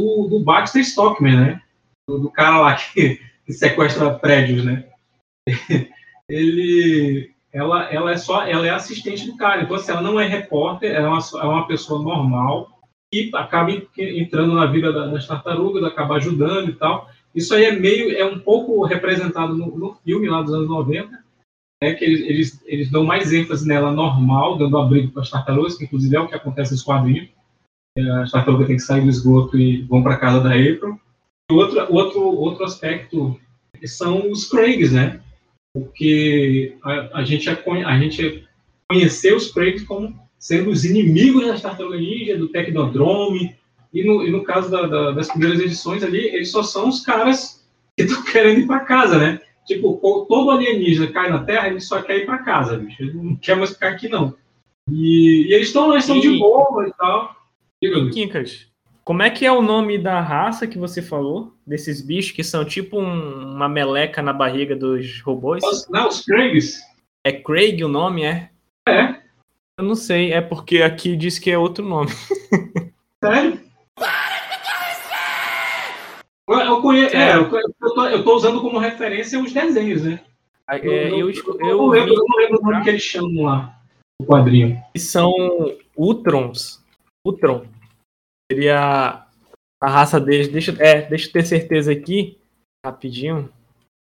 do, 0.00 0.28
do 0.28 0.40
Baxter 0.40 0.82
Stockman, 0.82 1.36
né? 1.36 1.62
Do, 2.08 2.20
do 2.20 2.30
cara 2.30 2.60
lá 2.60 2.76
que, 2.76 3.20
que 3.44 3.52
sequestra 3.52 4.16
prédios, 4.16 4.64
né? 4.64 4.88
Ele, 6.28 7.32
ela, 7.52 7.84
ela 7.92 8.12
é 8.12 8.16
só, 8.16 8.44
ela 8.46 8.66
é 8.66 8.70
assistente 8.70 9.26
do 9.26 9.36
cara. 9.36 9.62
Então, 9.62 9.76
assim, 9.76 9.92
ela 9.92 10.02
não 10.02 10.18
é 10.20 10.26
repórter, 10.26 10.90
ela 10.92 11.06
é 11.06 11.08
uma, 11.08 11.18
é 11.18 11.46
uma 11.46 11.66
pessoa 11.66 12.02
normal 12.02 12.80
e 13.12 13.30
acaba 13.34 13.70
en- 13.70 13.86
entrando 13.96 14.54
na 14.54 14.66
vida 14.66 14.92
da- 14.92 15.06
das 15.06 15.26
tartarugas, 15.26 15.82
acaba 15.84 16.16
ajudando 16.16 16.70
e 16.70 16.74
tal. 16.74 17.08
Isso 17.34 17.54
aí 17.54 17.64
é 17.64 17.72
meio, 17.72 18.16
é 18.16 18.24
um 18.24 18.38
pouco 18.38 18.84
representado 18.84 19.54
no, 19.54 19.76
no 19.76 19.94
filme 20.04 20.28
lá 20.28 20.42
dos 20.42 20.52
anos 20.52 20.68
90, 20.68 21.25
né, 21.82 21.94
que 21.94 22.04
eles, 22.04 22.20
eles, 22.22 22.62
eles 22.66 22.90
dão 22.90 23.04
mais 23.04 23.32
ênfase 23.32 23.66
nela 23.66 23.92
normal, 23.92 24.56
dando 24.58 24.78
abrigo 24.78 25.12
para 25.12 25.22
as 25.22 25.30
tartarugas, 25.30 25.76
que 25.76 25.84
inclusive 25.84 26.16
é 26.16 26.20
o 26.20 26.28
que 26.28 26.34
acontece 26.34 26.72
nos 26.72 26.82
quadrinhos. 26.82 27.28
É, 27.96 28.10
As 28.22 28.30
tartarugas 28.30 28.66
têm 28.66 28.76
que 28.76 28.82
sair 28.82 29.02
do 29.02 29.08
esgoto 29.10 29.58
e 29.58 29.82
vão 29.82 30.02
para 30.02 30.16
casa 30.16 30.40
da 30.40 30.50
April. 30.50 30.98
E 31.50 31.54
outro, 31.54 31.86
outro, 31.92 32.20
outro 32.22 32.64
aspecto 32.64 33.38
são 33.84 34.30
os 34.30 34.48
Craigs, 34.48 34.92
né? 34.92 35.20
Porque 35.74 36.76
a, 36.82 37.18
a 37.20 37.24
gente, 37.24 37.48
é, 37.48 37.62
a 37.84 37.98
gente 37.98 38.44
conheceu 38.90 39.36
os 39.36 39.52
Craigs 39.52 39.84
como 39.84 40.18
sendo 40.38 40.70
os 40.70 40.84
inimigos 40.84 41.46
das 41.46 41.60
Tartarugas 41.62 42.00
Ninja, 42.00 42.36
do 42.38 42.48
Technodrome, 42.48 43.54
e 43.92 44.04
no, 44.04 44.22
e 44.24 44.30
no 44.30 44.42
caso 44.44 44.70
da- 44.70 44.86
da- 44.86 45.10
das 45.12 45.28
primeiras 45.28 45.60
edições 45.60 46.02
ali, 46.02 46.18
eles 46.18 46.50
só 46.50 46.62
são 46.62 46.88
os 46.88 47.00
caras 47.00 47.66
que 47.96 48.04
estão 48.04 48.22
querendo 48.30 48.60
ir 48.60 48.66
para 48.66 48.80
casa, 48.80 49.18
né? 49.18 49.40
Tipo, 49.66 49.96
todo 50.28 50.50
alienígena 50.50 51.08
cai 51.12 51.28
na 51.30 51.42
Terra, 51.44 51.68
ele 51.68 51.80
só 51.80 52.00
quer 52.00 52.18
ir 52.18 52.26
para 52.26 52.38
casa, 52.38 52.76
bicho. 52.78 53.02
Ele 53.02 53.12
não 53.14 53.36
quer 53.36 53.56
mais 53.56 53.70
ficar 53.70 53.88
aqui, 53.88 54.08
não. 54.08 54.34
E, 54.90 55.48
e 55.48 55.52
eles 55.54 55.66
estão 55.68 55.88
lá, 55.88 55.96
estão 55.98 56.20
de 56.20 56.28
E- 56.28 56.38
boa 56.38 56.86
e 56.86 56.92
tal. 56.92 57.34
Diga, 57.82 57.98
Luiz. 57.98 58.14
Quincas, 58.14 58.66
Como 59.04 59.22
é 59.22 59.30
que 59.30 59.44
é 59.46 59.52
o 59.52 59.62
nome 59.62 59.98
da 59.98 60.20
raça 60.20 60.66
que 60.66 60.78
você 60.78 61.00
falou? 61.00 61.52
Desses 61.66 62.00
bichos 62.00 62.32
que 62.32 62.42
são 62.42 62.64
tipo 62.64 62.98
um- 63.00 63.54
uma 63.54 63.68
meleca 63.68 64.20
na 64.22 64.32
barriga 64.32 64.74
dos 64.74 65.20
robôs? 65.20 65.62
Os- 65.64 65.88
Não, 65.88 66.08
os 66.08 66.24
Kriegs. 66.24 66.80
É 67.24 67.32
Craig 67.32 67.82
o 67.84 67.88
nome, 67.88 68.22
é? 68.24 68.50
É. 68.88 69.16
Eu 69.78 69.84
não 69.84 69.94
sei, 69.94 70.32
é 70.32 70.40
porque 70.40 70.82
aqui 70.82 71.16
diz 71.16 71.38
que 71.38 71.50
é 71.50 71.58
outro 71.58 71.84
nome. 71.84 72.08
Sério? 73.22 73.60
Eu, 76.48 76.58
eu 76.60 76.82
conheço, 76.82 77.16
é, 77.16 77.34
eu, 77.36 77.42
eu 77.50 77.94
tô, 77.94 78.06
eu 78.06 78.24
tô 78.24 78.36
usando 78.36 78.60
como 78.60 78.78
referência 78.78 79.40
os 79.40 79.52
desenhos, 79.52 80.04
né? 80.04 80.20
É, 80.68 80.78
eu, 80.78 81.30
eu, 81.30 81.30
eu, 81.60 81.76
não 81.76 81.86
lembro, 81.88 82.14
eu 82.14 82.24
não 82.28 82.36
lembro 82.38 82.58
o 82.60 82.62
nome 82.62 82.82
que 82.84 82.90
eles 82.90 83.02
chamam 83.02 83.44
lá 83.44 83.78
no 84.20 84.26
quadrinho. 84.26 84.80
que 84.92 85.00
são 85.00 85.32
Utrons. 85.96 86.82
Utron. 87.26 87.66
Seria 88.50 89.26
a 89.82 89.88
raça 89.88 90.20
deles. 90.20 90.48
Deixa, 90.48 90.72
é, 90.78 91.02
deixa 91.02 91.28
eu 91.28 91.32
ter 91.32 91.44
certeza 91.44 91.90
aqui, 91.92 92.38
rapidinho. 92.84 93.48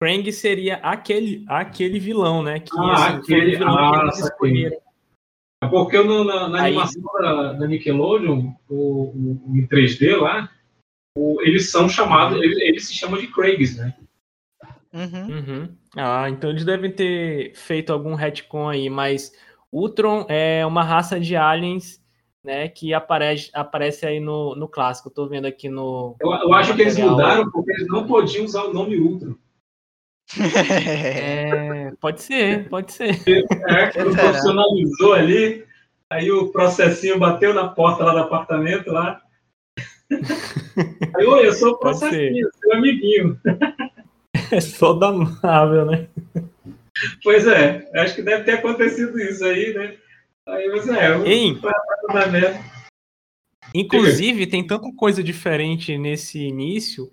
Krang 0.02 0.32
seria 0.32 0.76
aquele, 0.76 1.44
aquele 1.46 1.98
vilão, 1.98 2.42
né? 2.42 2.60
Que 2.60 2.70
Ah, 2.78 2.92
assim, 3.08 3.16
aquele- 3.18 3.54
o 3.56 3.58
vilão 3.58 3.76
que 3.92 3.98
ah, 3.98 4.02
eles 4.02 4.18
escolheram. 4.18 4.76
É 5.62 5.66
porque 5.68 6.02
no- 6.02 6.24
na, 6.24 6.48
na 6.48 6.62
Aí- 6.62 6.70
animação 6.72 7.02
da, 7.20 7.52
da 7.52 7.66
Nickelodeon, 7.66 8.54
o, 8.66 8.74
o- 8.74 9.42
em 9.54 9.66
3D 9.66 10.16
lá, 10.16 10.50
o- 11.16 11.40
eles 11.42 11.70
são 11.70 11.88
chamados, 11.88 12.40
eles, 12.40 12.58
eles 12.58 12.86
se 12.86 12.94
chamam 12.94 13.20
de 13.20 13.26
Craigs, 13.26 13.76
né? 13.76 13.94
Uhum. 14.92 15.26
Uhum. 15.28 15.76
Ah, 15.96 16.28
então 16.28 16.50
eles 16.50 16.64
devem 16.64 16.90
ter 16.90 17.54
feito 17.54 17.92
algum 17.92 18.14
retcon 18.14 18.68
aí, 18.68 18.90
mas 18.90 19.32
Utron 19.72 20.26
é 20.28 20.64
uma 20.66 20.82
raça 20.82 21.18
de 21.20 21.36
aliens, 21.36 22.02
né, 22.42 22.68
que 22.68 22.92
aparece, 22.94 23.50
aparece 23.52 24.06
aí 24.06 24.18
no, 24.18 24.54
no 24.56 24.66
clássico. 24.66 25.08
Eu 25.08 25.14
tô 25.14 25.28
vendo 25.28 25.46
aqui 25.46 25.68
no. 25.68 26.16
Eu, 26.20 26.32
eu 26.32 26.52
acho 26.54 26.74
que 26.74 26.82
eles 26.82 26.96
mudaram 26.98 27.50
porque 27.50 27.70
eles 27.72 27.86
não 27.88 28.06
podiam 28.06 28.44
usar 28.44 28.64
o 28.64 28.72
nome 28.72 28.98
Ultra. 28.98 29.34
É, 30.40 31.92
pode 32.00 32.22
ser, 32.22 32.68
pode 32.68 32.92
ser. 32.92 33.10
É, 33.28 33.90
Será? 33.90 34.14
profissionalizou 34.14 35.12
ali, 35.12 35.64
aí 36.08 36.30
o 36.30 36.50
processinho 36.52 37.18
bateu 37.18 37.52
na 37.52 37.68
porta 37.68 38.04
lá 38.04 38.12
do 38.12 38.20
apartamento 38.20 38.90
lá. 38.90 39.20
Oi, 40.10 41.46
eu 41.46 41.52
sou 41.52 41.72
o 41.72 41.78
processinho, 41.78 42.48
seu 42.60 42.72
amiguinho. 42.74 43.38
É 44.52 44.60
só 44.60 44.92
da 44.92 45.12
Marvel, 45.12 45.86
né? 45.86 46.08
Pois 47.22 47.46
é, 47.46 47.88
acho 47.94 48.16
que 48.16 48.22
deve 48.22 48.44
ter 48.44 48.52
acontecido 48.52 49.18
isso 49.20 49.44
aí, 49.44 49.72
né? 49.74 49.94
Aí 50.46 50.68
você 50.70 50.90
é, 50.92 51.12
eu- 51.12 51.24
merda. 52.32 52.60
Inclusive, 53.74 54.46
tem 54.46 54.66
tanta 54.66 54.90
coisa 54.96 55.22
diferente 55.22 55.96
nesse 55.96 56.38
início 56.40 57.08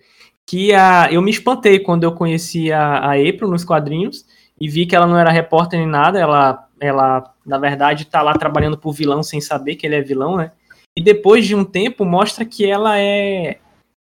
que 0.45 0.73
a, 0.73 1.09
eu 1.11 1.21
me 1.21 1.29
espantei 1.29 1.79
quando 1.79 2.03
eu 2.03 2.13
conheci 2.13 2.71
a, 2.71 2.97
a 2.99 3.11
April 3.13 3.49
nos 3.49 3.63
quadrinhos 3.63 4.25
e 4.59 4.67
vi 4.67 4.85
que 4.85 4.95
ela 4.95 5.05
não 5.05 5.17
era 5.17 5.29
repórter 5.31 5.79
nem 5.79 5.87
nada. 5.87 6.19
Ela, 6.19 6.67
ela 6.79 7.35
na 7.45 7.59
verdade, 7.59 8.05
tá 8.05 8.21
lá 8.21 8.33
trabalhando 8.33 8.77
pro 8.77 8.91
vilão 8.91 9.21
sem 9.21 9.39
saber 9.41 9.75
que 9.75 9.85
ele 9.85 9.95
é 9.95 10.01
vilão, 10.01 10.37
né? 10.37 10.51
E 10.97 11.03
depois 11.03 11.45
de 11.45 11.55
um 11.55 11.63
tempo 11.63 12.03
mostra 12.03 12.43
que 12.43 12.65
ela 12.65 12.99
é 12.99 13.59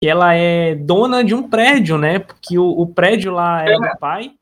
que 0.03 0.09
ela 0.09 0.33
é 0.33 0.75
dona 0.75 1.23
de 1.23 1.33
um 1.33 1.41
prédio, 1.41 1.97
né? 1.97 2.19
Porque 2.19 2.59
o, 2.59 2.67
o 2.67 2.85
prédio 2.85 3.31
lá 3.31 3.61
era 3.63 3.77
do 3.77 3.97
pai, 3.97 4.33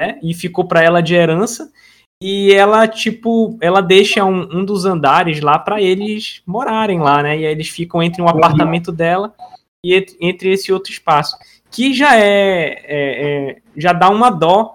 né? 0.00 0.18
E 0.22 0.32
ficou 0.32 0.64
para 0.64 0.82
ela 0.82 1.02
de 1.02 1.14
herança. 1.14 1.70
E 2.22 2.54
ela, 2.54 2.88
tipo, 2.88 3.58
ela 3.60 3.82
deixa 3.82 4.24
um, 4.24 4.60
um 4.60 4.64
dos 4.64 4.86
andares 4.86 5.42
lá 5.42 5.58
para 5.58 5.82
eles 5.82 6.40
morarem 6.46 7.00
lá, 7.00 7.22
né? 7.22 7.38
E 7.38 7.44
aí 7.44 7.52
eles 7.52 7.68
ficam 7.68 8.02
entre 8.02 8.22
um 8.22 8.28
apartamento 8.28 8.90
dela 8.90 9.34
e 9.84 9.94
entre 10.22 10.52
esse 10.52 10.72
outro 10.72 10.90
espaço. 10.90 11.36
Que 11.70 11.92
já 11.92 12.16
é, 12.16 12.22
é- 12.22 12.78
é- 12.88 13.56
já 13.76 13.92
dá 13.92 14.08
uma 14.08 14.30
dó 14.30 14.74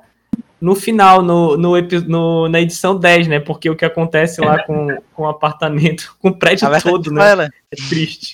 no 0.65 0.73
final, 0.75 1.21
no, 1.21 1.55
no, 1.55 1.73
no- 2.07 2.49
na 2.49 2.59
edição 2.59 2.97
10, 2.97 3.27
né? 3.27 3.39
Porque 3.39 3.69
o 3.69 3.75
que 3.75 3.85
acontece 3.85 4.41
lá 4.41 4.63
com, 4.63 4.87
com 5.13 5.23
o 5.23 5.27
apartamento, 5.27 6.15
com 6.19 6.29
o 6.29 6.37
prédio 6.39 6.67
A 6.67 6.81
todo, 6.81 7.11
né? 7.11 7.21
fala. 7.21 7.49
É 7.71 7.75
triste. 7.75 8.33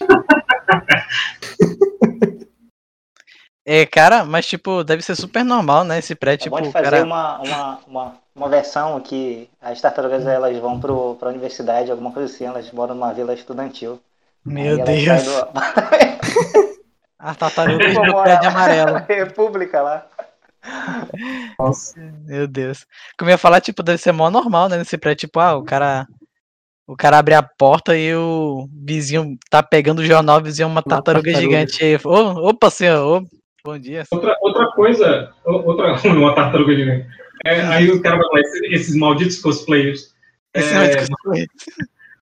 É, 3.65 3.85
cara, 3.85 4.23
mas 4.23 4.47
tipo, 4.47 4.83
deve 4.83 5.01
ser 5.01 5.15
super 5.15 5.43
normal, 5.43 5.83
né? 5.83 5.99
Esse 5.99 6.15
prédio, 6.15 6.45
tipo, 6.45 6.55
Pode 6.55 6.71
fazer 6.71 6.89
cara. 6.89 7.03
uma, 7.03 7.39
uma, 7.41 7.79
uma, 7.87 8.15
uma 8.35 8.49
versão 8.49 8.99
que 9.01 9.49
as 9.61 9.79
tartarugas 9.81 10.25
elas 10.25 10.57
vão 10.57 10.79
pro, 10.79 11.15
pra 11.15 11.29
universidade, 11.29 11.91
alguma 11.91 12.11
coisa 12.11 12.33
assim, 12.33 12.45
elas 12.45 12.71
moram 12.71 12.95
numa 12.95 13.13
vila 13.13 13.33
estudantil. 13.33 13.99
Meu 14.45 14.83
Deus. 14.83 15.23
do- 15.23 15.47
As 17.19 17.37
tartarugas 17.37 17.93
Vão 17.93 18.05
do 18.05 18.21
prédio 18.23 18.49
amarelo. 18.49 18.97
República 19.07 19.81
lá. 19.81 20.07
Meu 22.25 22.47
Deus. 22.47 22.85
Como 23.17 23.29
eu 23.29 23.33
ia 23.33 23.37
falar, 23.37 23.61
tipo, 23.61 23.81
deve 23.83 23.97
ser 23.97 24.11
mó 24.11 24.29
normal, 24.29 24.69
né? 24.69 24.77
Nesse 24.77 24.97
prédio, 24.97 25.27
tipo, 25.27 25.39
ah, 25.39 25.55
o 25.55 25.63
cara. 25.63 26.07
O 26.87 26.95
cara 26.95 27.19
abre 27.19 27.33
a 27.33 27.41
porta 27.41 27.95
e 27.95 28.13
o 28.13 28.67
vizinho 28.85 29.37
tá 29.49 29.63
pegando 29.63 29.99
o 29.99 30.05
jornal, 30.05 30.39
o 30.39 30.43
vizinho 30.43 30.65
é 30.65 30.67
uma 30.67 30.83
tartaruga, 30.83 31.31
tartaruga. 31.31 31.39
gigante. 31.39 31.83
aí, 31.85 31.97
Ô, 32.03 32.49
opa, 32.49 32.69
senhor, 32.69 33.21
ô, 33.21 33.25
bom 33.63 33.77
dia. 33.77 34.03
Outra, 34.11 34.35
outra 34.41 34.71
coisa, 34.71 35.31
outra, 35.45 35.93
uma 36.11 36.35
tartaruga 36.35 36.75
de 36.75 37.05
é, 37.45 37.61
Aí 37.61 37.89
o 37.89 38.01
cara 38.01 38.17
vai 38.17 38.25
falar, 38.27 38.41
esses, 38.41 38.61
esses 38.71 38.95
malditos 38.95 39.39
cosplayers. 39.39 40.13
Esse 40.53 40.73
É, 40.73 40.91
é 40.91 41.45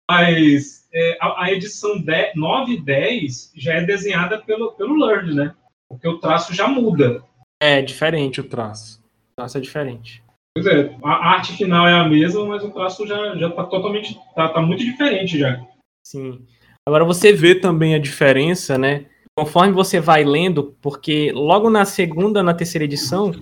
mas 0.08 0.88
é, 0.94 1.18
a, 1.20 1.44
a 1.44 1.52
edição 1.52 2.00
10, 2.00 2.34
9 2.36 2.72
e 2.72 2.80
10 2.80 3.52
já 3.56 3.74
é 3.74 3.82
desenhada 3.82 4.38
pelo, 4.38 4.72
pelo 4.72 4.94
Lurd, 4.94 5.34
né? 5.34 5.54
Porque 5.88 6.08
o 6.08 6.18
traço 6.18 6.54
já 6.54 6.66
muda. 6.66 7.22
É 7.60 7.80
diferente 7.80 8.40
o 8.40 8.44
traço. 8.44 9.00
O 9.32 9.36
traço 9.36 9.58
é 9.58 9.60
diferente. 9.60 10.22
Pois 10.54 10.66
é, 10.66 10.94
a 11.02 11.30
arte 11.30 11.52
final 11.54 11.86
é 11.86 11.94
a 11.94 12.08
mesma, 12.08 12.44
mas 12.46 12.64
o 12.64 12.70
traço 12.70 13.06
já, 13.06 13.36
já 13.36 13.50
tá 13.50 13.64
totalmente. 13.64 14.18
Tá, 14.34 14.48
tá 14.48 14.60
muito 14.60 14.84
diferente 14.84 15.38
já. 15.38 15.60
Sim. 16.06 16.44
Agora 16.86 17.04
você 17.04 17.32
vê 17.32 17.54
também 17.54 17.94
a 17.94 17.98
diferença, 17.98 18.78
né? 18.78 19.06
Conforme 19.38 19.72
você 19.72 20.00
vai 20.00 20.24
lendo, 20.24 20.74
porque 20.80 21.30
logo 21.32 21.68
na 21.68 21.84
segunda, 21.84 22.42
na 22.42 22.54
terceira 22.54 22.84
edição, 22.84 23.32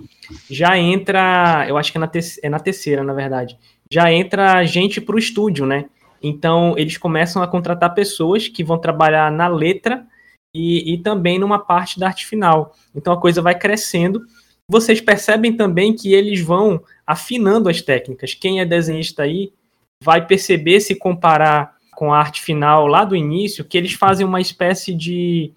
já 0.50 0.76
entra, 0.76 1.66
eu 1.68 1.76
acho 1.76 1.92
que 1.92 1.98
é 1.98 2.00
na, 2.00 2.08
te- 2.08 2.40
é 2.42 2.48
na 2.48 2.58
terceira, 2.58 3.04
na 3.04 3.12
verdade, 3.12 3.56
já 3.88 4.10
entra 4.12 4.64
gente 4.64 5.00
pro 5.00 5.18
estúdio, 5.18 5.66
né? 5.66 5.84
Então 6.20 6.74
eles 6.76 6.96
começam 6.96 7.42
a 7.42 7.46
contratar 7.46 7.94
pessoas 7.94 8.48
que 8.48 8.64
vão 8.64 8.78
trabalhar 8.78 9.30
na 9.30 9.46
letra 9.46 10.04
e, 10.54 10.94
e 10.94 10.98
também 10.98 11.38
numa 11.38 11.58
parte 11.58 11.98
da 11.98 12.06
arte 12.06 12.24
final. 12.26 12.74
Então 12.94 13.12
a 13.12 13.20
coisa 13.20 13.42
vai 13.42 13.58
crescendo. 13.58 14.24
Vocês 14.68 15.00
percebem 15.00 15.56
também 15.56 15.94
que 15.94 16.14
eles 16.14 16.40
vão 16.40 16.82
afinando 17.06 17.68
as 17.68 17.82
técnicas. 17.82 18.34
Quem 18.34 18.60
é 18.60 18.64
desenhista 18.64 19.24
aí 19.24 19.52
vai 20.02 20.26
perceber 20.26 20.80
se 20.80 20.94
comparar 20.94 21.74
com 21.94 22.12
a 22.12 22.18
arte 22.18 22.40
final 22.40 22.86
lá 22.86 23.04
do 23.04 23.16
início, 23.16 23.64
que 23.64 23.76
eles 23.76 23.92
fazem 23.92 24.26
uma 24.26 24.40
espécie 24.40 24.94
de. 24.94 25.52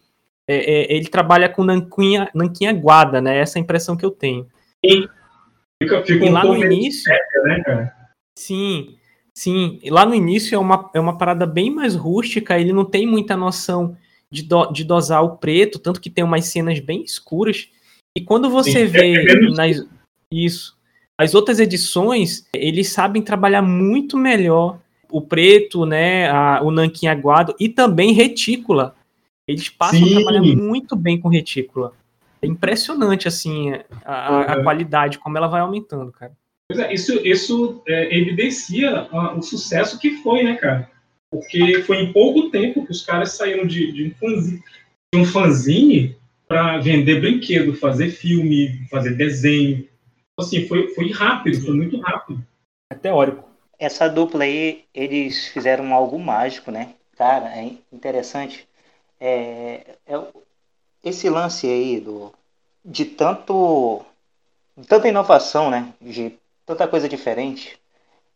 é, 0.47 0.55
é, 0.55 0.95
ele 0.95 1.07
trabalha 1.07 1.47
com 1.47 1.63
nanquinha, 1.63 2.29
nanquinha 2.33 2.73
guada, 2.73 3.21
né? 3.21 3.37
Essa 3.37 3.57
é 3.57 3.59
a 3.59 3.63
impressão 3.63 3.95
que 3.95 4.05
eu 4.05 4.11
tenho. 4.11 4.47
Fica, 5.81 6.03
fica 6.03 6.25
E 6.25 6.29
um 6.29 6.33
lá 6.33 6.43
no 6.43 6.55
início. 6.55 7.11
né, 7.43 7.63
cara? 7.63 7.95
Sim, 8.37 8.97
sim. 9.33 9.79
E 9.81 9.89
lá 9.89 10.05
no 10.05 10.13
início 10.13 10.55
é 10.55 10.59
uma, 10.59 10.89
é 10.93 10.99
uma 10.99 11.17
parada 11.17 11.45
bem 11.45 11.71
mais 11.71 11.95
rústica, 11.95 12.59
ele 12.59 12.73
não 12.73 12.85
tem 12.85 13.05
muita 13.07 13.35
noção 13.37 13.95
de, 14.31 14.43
do- 14.43 14.71
de 14.71 14.83
dosar 14.83 15.23
o 15.23 15.37
preto, 15.37 15.79
tanto 15.79 16.01
que 16.01 16.09
tem 16.09 16.23
umas 16.23 16.45
cenas 16.45 16.79
bem 16.79 17.03
escuras. 17.03 17.69
E 18.17 18.21
quando 18.21 18.49
você 18.49 18.71
Sim, 18.71 18.79
é 18.79 18.85
vê 18.85 19.23
menos- 19.23 19.55
nas, 19.57 19.85
isso, 20.31 20.77
as 21.17 21.33
outras 21.35 21.59
edições, 21.59 22.47
eles 22.53 22.89
sabem 22.89 23.21
trabalhar 23.21 23.61
muito 23.61 24.17
melhor 24.17 24.79
o 25.09 25.21
preto, 25.21 25.85
né, 25.85 26.29
a- 26.29 26.59
o 26.63 26.69
nanquim 26.71 27.07
aguado 27.07 27.55
e 27.59 27.69
também 27.69 28.11
retícula. 28.13 28.95
Eles 29.47 29.69
passam 29.69 29.99
Sim. 29.99 30.11
a 30.11 30.15
trabalhar 30.15 30.41
muito 30.41 30.95
bem 30.95 31.17
com 31.19 31.29
retícula. 31.29 31.93
É 32.41 32.47
impressionante, 32.47 33.27
assim, 33.27 33.71
a, 34.05 34.53
a- 34.53 34.57
Uhum. 34.57 34.63
qualidade, 34.63 35.17
como 35.19 35.37
ela 35.37 35.47
vai 35.47 35.61
aumentando, 35.61 36.11
cara. 36.11 36.33
Pois 36.69 36.79
é, 36.81 36.93
isso, 36.93 37.13
isso 37.25 37.81
é, 37.87 38.15
evidencia 38.17 39.07
ah, 39.11 39.33
o 39.33 39.41
sucesso 39.41 39.97
que 39.97 40.17
foi, 40.21 40.43
né, 40.43 40.55
cara? 40.57 40.91
Porque 41.29 41.81
foi 41.83 42.01
em 42.01 42.13
pouco 42.13 42.49
tempo 42.49 42.85
que 42.85 42.91
os 42.91 43.05
caras 43.05 43.33
saíram 43.33 43.65
de, 43.65 43.91
de 43.91 44.05
um 44.05 44.15
fanzine, 44.15 44.63
de 45.13 45.19
um 45.19 45.25
fanzine 45.25 46.17
para 46.47 46.77
vender 46.77 47.19
brinquedo, 47.19 47.73
fazer 47.75 48.09
filme, 48.09 48.87
fazer 48.89 49.11
desenho. 49.15 49.87
Assim, 50.39 50.67
foi, 50.67 50.87
foi 50.93 51.11
rápido, 51.11 51.61
foi 51.61 51.73
muito 51.73 51.99
rápido. 51.99 52.45
É 52.89 52.95
teórico. 52.95 53.47
Essa 53.77 54.07
dupla 54.07 54.43
aí, 54.43 54.85
eles 54.93 55.47
fizeram 55.49 55.93
algo 55.93 56.17
mágico, 56.17 56.71
né? 56.71 56.93
Cara, 57.17 57.47
é 57.57 57.71
interessante. 57.91 58.67
É, 59.19 59.97
é 60.05 60.27
esse 61.03 61.29
lance 61.29 61.67
aí 61.67 61.99
do, 61.99 62.33
de 62.83 63.05
tanto, 63.05 64.05
de 64.75 64.87
tanta 64.87 65.07
inovação, 65.07 65.69
né? 65.69 65.93
De 66.01 66.33
tanta 66.65 66.87
coisa 66.87 67.09
diferente, 67.09 67.77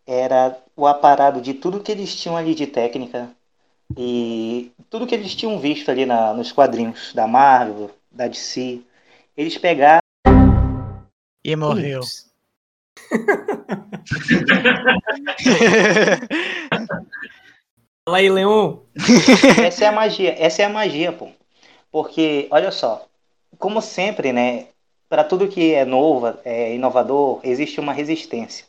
era 0.06 0.58
o 0.76 0.88
aparado 0.88 1.41
de 1.41 1.54
tudo 1.54 1.80
que 1.80 1.91
eles 1.91 2.16
tinham 2.16 2.38
ali 2.38 2.56
de 2.56 2.68
técnica, 2.68 3.30
E 3.97 4.72
tudo 4.89 5.06
que 5.06 5.14
eles 5.14 5.36
tinham 5.36 5.60
visto 5.60 5.91
ali 5.91 6.06
na, 6.06 6.34
nos 6.34 6.52
quadrinhos 6.52 7.14
da 7.14 7.28
Marvel, 7.28 7.91
da 8.12 8.28
DC, 8.28 8.82
eles 9.36 9.58
pegaram. 9.58 9.99
E 11.43 11.56
morreu. 11.56 12.02
Fala 18.04 18.18
aí, 18.18 18.30
Leon. 18.30 18.78
Essa 19.66 19.86
é 19.86 19.88
a 19.88 19.91
magia, 19.91 20.36
essa 20.38 20.62
é 20.62 20.66
a 20.66 20.70
magia, 20.70 21.12
pô. 21.12 21.30
Porque, 21.91 22.47
olha 22.49 22.72
só, 22.72 23.06
como 23.58 23.82
sempre, 23.82 24.32
né? 24.34 24.68
Para 25.10 25.24
tudo 25.24 25.47
que 25.47 25.74
é 25.74 25.86
novo, 25.86 26.34
é 26.45 26.74
inovador, 26.74 27.39
existe 27.43 27.80
uma 27.80 27.93
resistência. 27.93 28.66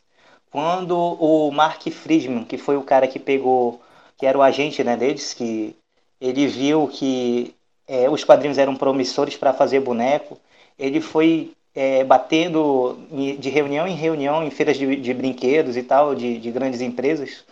Quando 0.53 0.95
o 0.95 1.51
Mark 1.51 1.83
Friedman, 1.89 2.45
que 2.45 2.59
foi 2.59 2.77
o 2.77 2.83
cara 2.83 3.09
que 3.09 3.19
pegou, 3.19 3.81
que 4.19 4.27
era 4.27 4.37
o 4.37 4.43
agente 4.43 4.85
né, 4.85 4.99
deles, 4.99 5.33
que 5.33 5.75
ele 6.21 6.47
viu 6.47 6.87
que 6.89 7.55
é, 7.89 8.09
os 8.11 8.23
quadrinhos 8.23 8.59
eram 8.59 8.77
promissores 8.77 9.35
para 9.35 9.55
fazer 9.55 9.81
boneco, 9.81 10.39
ele 10.79 11.01
foi 11.01 11.53
é, 11.75 12.05
batendo 12.05 12.99
de 13.39 13.49
reunião 13.49 13.89
em 13.89 13.95
reunião 13.95 14.45
em 14.45 14.51
feiras 14.51 14.77
de, 14.77 14.95
de 14.95 15.15
brinquedos 15.15 15.75
e 15.75 15.83
tal, 15.83 16.15
de, 16.15 16.39
de, 16.39 16.51
grandes 16.51 16.83
empresas. 16.83 17.45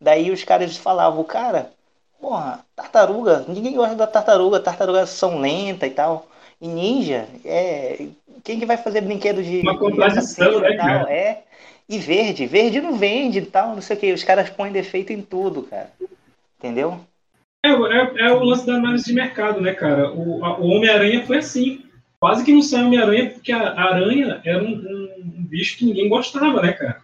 Daí 0.00 0.30
os 0.30 0.42
caras 0.42 0.78
falavam, 0.78 1.22
cara, 1.24 1.70
porra, 2.18 2.60
tartaruga, 2.74 3.44
ninguém 3.48 3.74
gosta 3.74 3.94
da 3.94 4.06
tartaruga, 4.06 4.60
tartarugas 4.60 5.10
são 5.10 5.38
lentas 5.38 5.90
e 5.90 5.92
tal. 5.92 6.26
E 6.58 6.66
ninja, 6.66 7.26
é, 7.44 8.06
quem 8.42 8.58
que 8.58 8.64
vai 8.64 8.78
fazer 8.78 9.02
brinquedo 9.02 9.42
de. 9.42 9.60
Uma 9.60 9.78
contradição, 9.78 10.58
né, 10.60 10.74
cara? 10.74 11.12
É. 11.12 11.42
E 11.88 11.98
verde, 11.98 12.46
verde 12.46 12.80
não 12.80 12.98
vende 12.98 13.38
e 13.38 13.46
tal, 13.46 13.74
não 13.74 13.80
sei 13.80 13.96
o 13.96 14.00
que. 14.00 14.12
Os 14.12 14.24
caras 14.24 14.50
põem 14.50 14.72
defeito 14.72 15.12
em 15.12 15.22
tudo, 15.22 15.62
cara. 15.62 15.90
Entendeu? 16.58 17.00
É, 17.64 17.70
é, 17.70 18.28
é 18.28 18.32
o 18.32 18.42
lance 18.42 18.66
da 18.66 18.74
análise 18.74 19.04
de 19.04 19.12
mercado, 19.12 19.60
né, 19.60 19.72
cara? 19.72 20.10
O, 20.12 20.40
o 20.40 20.66
Homem-Aranha 20.66 21.24
foi 21.24 21.38
assim 21.38 21.86
quase 22.20 22.44
que 22.44 22.52
não 22.52 22.62
saiu 22.62 22.86
Homem-Aranha 22.86 23.30
porque 23.30 23.52
a 23.52 23.72
aranha 23.72 24.40
era 24.44 24.62
um, 24.62 24.68
um, 24.68 25.10
um, 25.18 25.46
bicho 25.46 25.76
que 25.78 25.84
ninguém 25.84 26.08
gostava, 26.08 26.60
né, 26.62 26.72
cara? 26.72 27.00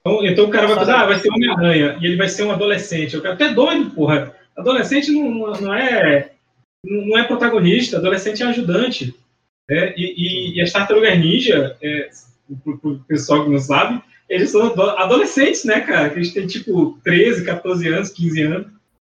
Então, 0.00 0.24
então 0.24 0.44
o 0.44 0.50
cara 0.50 0.66
vai 0.66 0.78
pensar, 0.78 1.00
ah, 1.00 1.06
vai 1.06 1.18
ser 1.18 1.32
Homem-Aranha, 1.32 1.98
e 2.00 2.06
ele 2.06 2.16
vai 2.16 2.28
ser 2.28 2.44
um 2.44 2.52
adolescente. 2.52 3.14
Eu 3.14 3.22
quero 3.22 3.34
até 3.34 3.48
doido, 3.48 3.90
porra. 3.90 4.34
Adolescente 4.56 5.10
não, 5.10 5.30
não, 5.60 5.74
é 5.74 6.30
não 6.84 7.18
é 7.18 7.24
protagonista, 7.24 7.96
adolescente 7.96 8.42
é 8.42 8.46
ajudante. 8.46 9.14
Né? 9.68 9.94
E, 9.96 10.14
e, 10.16 10.56
e 10.56 10.60
as 10.60 10.70
tartarugas 10.70 11.18
ninja, 11.18 11.76
é, 11.82 12.10
pro, 12.62 12.78
pro 12.78 12.98
pessoal 13.06 13.44
que 13.44 13.50
não 13.50 13.58
sabe, 13.58 14.02
eles 14.28 14.50
são 14.50 14.62
adolescentes, 14.98 15.64
né, 15.64 15.80
cara? 15.80 16.10
Que 16.10 16.16
eles 16.16 16.32
têm 16.32 16.46
tipo 16.46 16.98
13, 17.04 17.44
14 17.44 17.88
anos, 17.88 18.10
15 18.10 18.42
anos. 18.42 18.66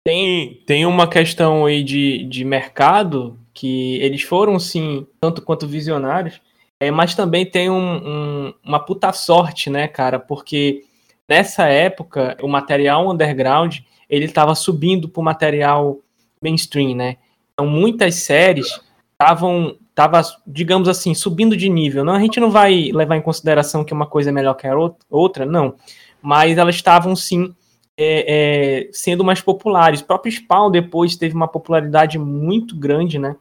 Tem, 0.04 0.54
tem 0.66 0.84
uma 0.84 1.08
questão 1.08 1.66
aí 1.66 1.82
de, 1.84 2.24
de 2.24 2.44
mercado 2.44 3.38
que 3.54 3.96
eles 3.98 4.22
foram, 4.22 4.58
sim, 4.58 5.06
tanto 5.20 5.42
quanto 5.42 5.68
visionários, 5.68 6.40
é, 6.80 6.90
mas 6.90 7.14
também 7.14 7.46
tem 7.46 7.70
um, 7.70 7.76
um, 7.76 8.54
uma 8.64 8.80
puta 8.80 9.12
sorte, 9.12 9.70
né, 9.70 9.86
cara? 9.86 10.18
Porque 10.18 10.82
nessa 11.28 11.66
época, 11.66 12.36
o 12.42 12.48
material 12.48 13.08
underground, 13.08 13.78
ele 14.10 14.24
estava 14.24 14.54
subindo 14.54 15.08
para 15.08 15.20
o 15.20 15.24
material 15.24 16.00
mainstream, 16.42 16.96
né? 16.96 17.18
Então, 17.52 17.66
muitas 17.66 18.16
séries 18.16 18.80
estavam, 19.12 19.76
tava, 19.94 20.22
digamos 20.46 20.88
assim, 20.88 21.14
subindo 21.14 21.56
de 21.56 21.68
nível. 21.68 22.04
Não, 22.04 22.14
a 22.14 22.20
gente 22.20 22.40
não 22.40 22.50
vai 22.50 22.90
levar 22.92 23.16
em 23.16 23.22
consideração 23.22 23.84
que 23.84 23.92
uma 23.92 24.06
coisa 24.06 24.30
é 24.30 24.32
melhor 24.32 24.54
que 24.54 24.66
a 24.66 24.74
outra, 25.10 25.44
não. 25.44 25.74
Mas 26.20 26.56
elas 26.56 26.74
estavam, 26.74 27.14
sim, 27.14 27.54
é, 27.96 28.84
é, 28.86 28.88
sendo 28.92 29.24
mais 29.24 29.40
populares. 29.40 30.00
O 30.00 30.06
próprio 30.06 30.32
Spawn 30.32 30.70
depois 30.70 31.16
teve 31.16 31.34
uma 31.34 31.48
popularidade 31.48 32.18
muito 32.18 32.76
grande, 32.76 33.18
né? 33.18 33.36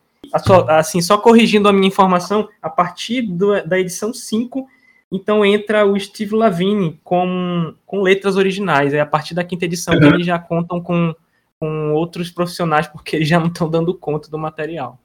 Assim, 0.67 1.01
só 1.01 1.17
corrigindo 1.17 1.67
a 1.67 1.73
minha 1.73 1.87
informação, 1.87 2.47
a 2.61 2.69
partir 2.69 3.21
do, 3.21 3.65
da 3.65 3.79
edição 3.79 4.13
5, 4.13 4.67
então 5.11 5.43
entra 5.43 5.85
o 5.85 5.99
Steve 5.99 6.35
Lavigne 6.35 6.99
com, 7.03 7.73
com 7.85 8.01
letras 8.01 8.37
originais. 8.37 8.93
É 8.93 9.01
a 9.01 9.05
partir 9.05 9.33
da 9.33 9.43
quinta 9.43 9.65
edição 9.65 9.97
que 9.99 10.05
eles 10.05 10.25
já 10.25 10.39
contam 10.39 10.79
com, 10.79 11.13
com 11.59 11.93
outros 11.93 12.29
profissionais, 12.29 12.87
porque 12.87 13.17
eles 13.17 13.27
já 13.27 13.39
não 13.39 13.47
estão 13.47 13.69
dando 13.69 13.93
conta 13.93 14.29
do 14.29 14.37
material. 14.37 14.97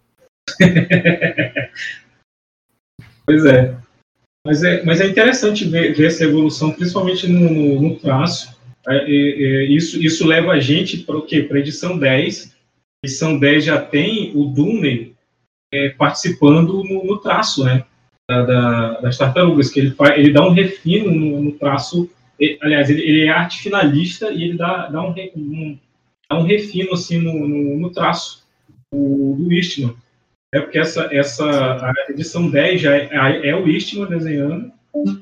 pois 3.26 3.44
é. 3.44 3.76
Mas 4.46 4.62
é, 4.62 4.84
mas 4.84 5.00
é 5.00 5.08
interessante 5.08 5.64
ver, 5.64 5.92
ver 5.94 6.06
essa 6.06 6.22
evolução, 6.22 6.70
principalmente 6.72 7.26
no, 7.26 7.50
no, 7.50 7.82
no 7.82 7.96
traço, 7.96 8.56
é, 8.88 8.96
é, 8.96 9.06
é, 9.08 9.64
isso, 9.64 10.00
isso 10.00 10.26
leva 10.26 10.52
a 10.52 10.60
gente 10.60 10.98
para 10.98 11.16
o 11.16 11.22
quê? 11.22 11.42
Para 11.42 11.56
a 11.56 11.60
edição 11.60 11.98
10. 11.98 12.54
A 13.04 13.06
edição 13.06 13.38
10 13.38 13.64
já 13.64 13.80
tem 13.80 14.30
o 14.34 14.44
Dunley 14.44 15.14
é, 15.72 15.90
participando 15.90 16.84
no, 16.84 17.04
no, 17.04 17.18
traço, 17.18 17.64
né? 17.64 17.84
Da, 18.28 18.42
da, 18.42 19.00
das 19.00 19.18
tartarugas, 19.18 19.70
que 19.70 19.80
ele, 19.80 19.90
faz, 19.92 20.18
ele 20.18 20.32
dá 20.32 20.46
um 20.46 20.52
refino 20.52 21.10
no, 21.10 21.42
no 21.42 21.52
traço. 21.52 22.08
Ele, 22.38 22.58
aliás, 22.62 22.88
ele, 22.88 23.02
ele, 23.02 23.24
é 23.24 23.28
arte 23.28 23.58
finalista 23.58 24.30
e 24.30 24.44
ele 24.44 24.56
dá, 24.56 24.88
dá, 24.88 25.02
um, 25.02 25.14
um, 25.36 25.78
dá 26.28 26.38
um 26.38 26.42
refino 26.42 26.92
assim, 26.92 27.18
no, 27.18 27.48
no, 27.78 27.90
traço 27.90 28.46
do, 28.92 29.34
do 29.36 29.52
Eastman. 29.52 29.96
É 30.56 30.60
porque 30.60 30.78
essa, 30.78 31.14
essa 31.14 31.44
a 31.44 31.92
edição 32.08 32.50
10 32.50 32.80
já 32.80 32.96
é, 32.96 33.48
é 33.48 33.54
o 33.54 33.68
Eastman 33.68 34.08
desenhando 34.08 34.72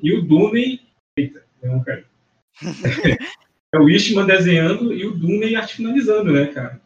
e 0.00 0.12
o 0.12 0.22
Dunley. 0.22 0.80
Eita, 1.18 1.42
não, 1.62 1.82
cara. 1.82 2.04
É 3.74 3.78
o 3.78 3.90
Ishman 3.90 4.24
desenhando 4.24 4.92
e 4.92 5.04
o 5.04 5.16
Dunley 5.16 5.56
arte 5.56 5.74
finalizando, 5.74 6.32
né, 6.32 6.46
cara? 6.46 6.80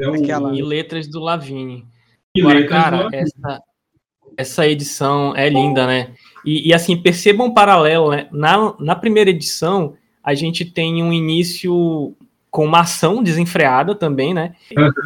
É 0.00 0.08
o... 0.08 0.54
E 0.54 0.62
letras 0.62 1.06
do 1.06 1.20
Lavigne. 1.20 1.86
E 2.34 2.40
Agora, 2.40 2.66
cara, 2.66 3.08
do 3.10 3.14
essa, 3.14 3.62
essa 4.34 4.66
edição 4.66 5.36
é 5.36 5.46
linda, 5.50 5.86
né? 5.86 6.14
E, 6.42 6.70
e, 6.70 6.72
assim, 6.72 6.96
percebam 6.96 7.48
um 7.48 7.52
paralelo, 7.52 8.12
né? 8.12 8.30
Na, 8.32 8.74
na 8.80 8.96
primeira 8.96 9.28
edição, 9.28 9.94
a 10.22 10.32
gente 10.32 10.64
tem 10.64 11.02
um 11.02 11.12
início 11.12 12.16
com 12.54 12.64
uma 12.64 12.82
ação 12.82 13.20
desenfreada 13.20 13.96
também, 13.96 14.32
né? 14.32 14.54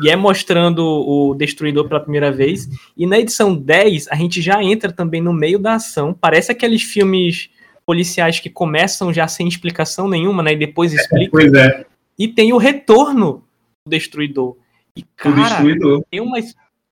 E 0.02 0.10
é 0.10 0.14
mostrando 0.14 0.84
o 0.84 1.34
Destruidor 1.34 1.88
pela 1.88 1.98
primeira 1.98 2.30
vez. 2.30 2.68
E 2.94 3.06
na 3.06 3.18
edição 3.18 3.56
10, 3.56 4.08
a 4.08 4.16
gente 4.16 4.42
já 4.42 4.62
entra 4.62 4.92
também 4.92 5.22
no 5.22 5.32
meio 5.32 5.58
da 5.58 5.76
ação. 5.76 6.12
Parece 6.12 6.52
aqueles 6.52 6.82
filmes 6.82 7.48
policiais 7.86 8.38
que 8.38 8.50
começam 8.50 9.14
já 9.14 9.26
sem 9.26 9.48
explicação 9.48 10.06
nenhuma, 10.06 10.42
né? 10.42 10.52
E 10.52 10.56
depois 10.56 10.92
explicam. 10.92 11.30
pois 11.30 11.50
é. 11.54 11.86
E 12.18 12.28
tem 12.28 12.52
o 12.52 12.58
retorno 12.58 13.42
do 13.82 13.90
Destruidor. 13.92 14.58
E, 14.94 15.02
cara, 15.16 15.34
Destruidor. 15.34 16.04
Tem, 16.10 16.20
uma, 16.20 16.36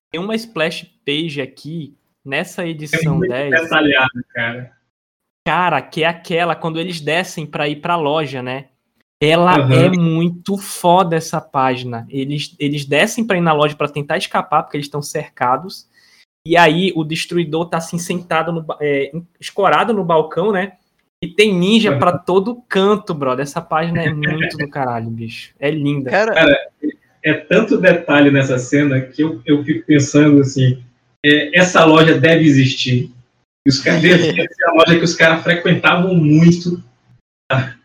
tem 0.09 0.19
uma 0.19 0.33
splash 0.33 0.87
page 1.05 1.39
aqui, 1.39 1.93
nessa 2.25 2.65
edição 2.65 3.23
é 3.25 3.27
10. 3.49 3.61
Detalhado, 3.61 4.25
cara. 4.33 4.71
Cara, 5.45 5.81
que 5.83 6.03
é 6.03 6.07
aquela 6.07 6.55
quando 6.55 6.79
eles 6.79 6.99
descem 6.99 7.45
para 7.45 7.69
ir 7.69 7.75
pra 7.75 7.95
loja, 7.95 8.41
né? 8.41 8.69
Ela 9.21 9.59
uhum. 9.59 9.71
é 9.71 9.89
muito 9.89 10.57
foda 10.57 11.15
essa 11.15 11.41
página. 11.41 12.05
Eles, 12.09 12.55
eles 12.59 12.85
descem 12.85 13.25
para 13.25 13.37
ir 13.37 13.41
na 13.41 13.53
loja 13.53 13.75
para 13.75 13.89
tentar 13.89 14.17
escapar, 14.17 14.63
porque 14.63 14.77
eles 14.77 14.85
estão 14.85 15.01
cercados. 15.01 15.87
E 16.45 16.55
aí 16.55 16.93
o 16.95 17.03
destruidor 17.03 17.67
tá 17.69 17.77
assim 17.77 17.97
sentado, 17.97 18.51
no, 18.51 18.65
é, 18.79 19.11
escorado 19.39 19.93
no 19.93 20.05
balcão, 20.05 20.51
né? 20.51 20.73
E 21.23 21.27
tem 21.27 21.53
ninja 21.53 21.97
para 21.97 22.17
todo 22.17 22.61
canto, 22.69 23.13
brother. 23.13 23.43
Essa 23.43 23.59
página 23.59 24.03
é 24.03 24.13
muito 24.13 24.55
do 24.55 24.69
caralho, 24.69 25.09
bicho. 25.09 25.53
É 25.59 25.71
linda. 25.71 26.11
Cara, 26.11 26.33
Cara 26.33 26.69
é 27.23 27.33
tanto 27.33 27.77
detalhe 27.77 28.31
nessa 28.31 28.57
cena 28.57 29.01
que 29.01 29.21
eu, 29.21 29.41
eu 29.45 29.63
fico 29.63 29.85
pensando 29.85 30.41
assim: 30.41 30.81
é, 31.25 31.57
essa 31.57 31.83
loja 31.83 32.17
deve 32.17 32.45
existir. 32.45 33.11
E 33.65 33.69
os 33.69 33.79
caras 33.79 34.01
deve 34.01 34.31
ser 34.53 34.65
a 34.65 34.73
loja 34.73 34.97
que 34.97 35.03
os 35.03 35.15
caras 35.15 35.43
frequentavam 35.43 36.15
muito. 36.15 36.81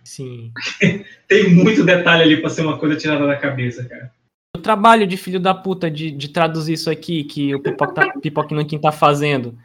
Sim. 0.04 0.52
tem 1.32 1.54
muito 1.54 1.82
detalhe 1.82 2.22
ali 2.22 2.36
para 2.36 2.50
ser 2.50 2.60
uma 2.60 2.78
coisa 2.78 2.94
tirada 2.96 3.26
da 3.26 3.36
cabeça, 3.36 3.84
cara. 3.84 4.12
O 4.54 4.60
trabalho 4.60 5.06
de 5.06 5.16
filho 5.16 5.40
da 5.40 5.54
puta 5.54 5.90
de, 5.90 6.10
de 6.10 6.28
traduzir 6.28 6.74
isso 6.74 6.90
aqui 6.90 7.24
que 7.24 7.54
o 7.54 7.60
Pipoca, 7.60 7.94
tá, 7.94 8.80
tá 8.82 8.92
fazendo 8.92 9.58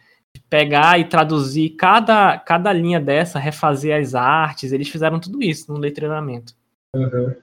pegar 0.49 0.97
e 0.99 1.05
traduzir 1.05 1.71
cada, 1.71 2.37
cada 2.37 2.71
linha 2.71 2.99
dessa, 2.99 3.37
refazer 3.37 3.99
as 3.99 4.15
artes, 4.15 4.71
eles 4.71 4.87
fizeram 4.87 5.19
tudo 5.19 5.43
isso 5.43 5.71
no 5.73 5.79
letreiramento. 5.79 6.53
Uhum. 6.95 7.35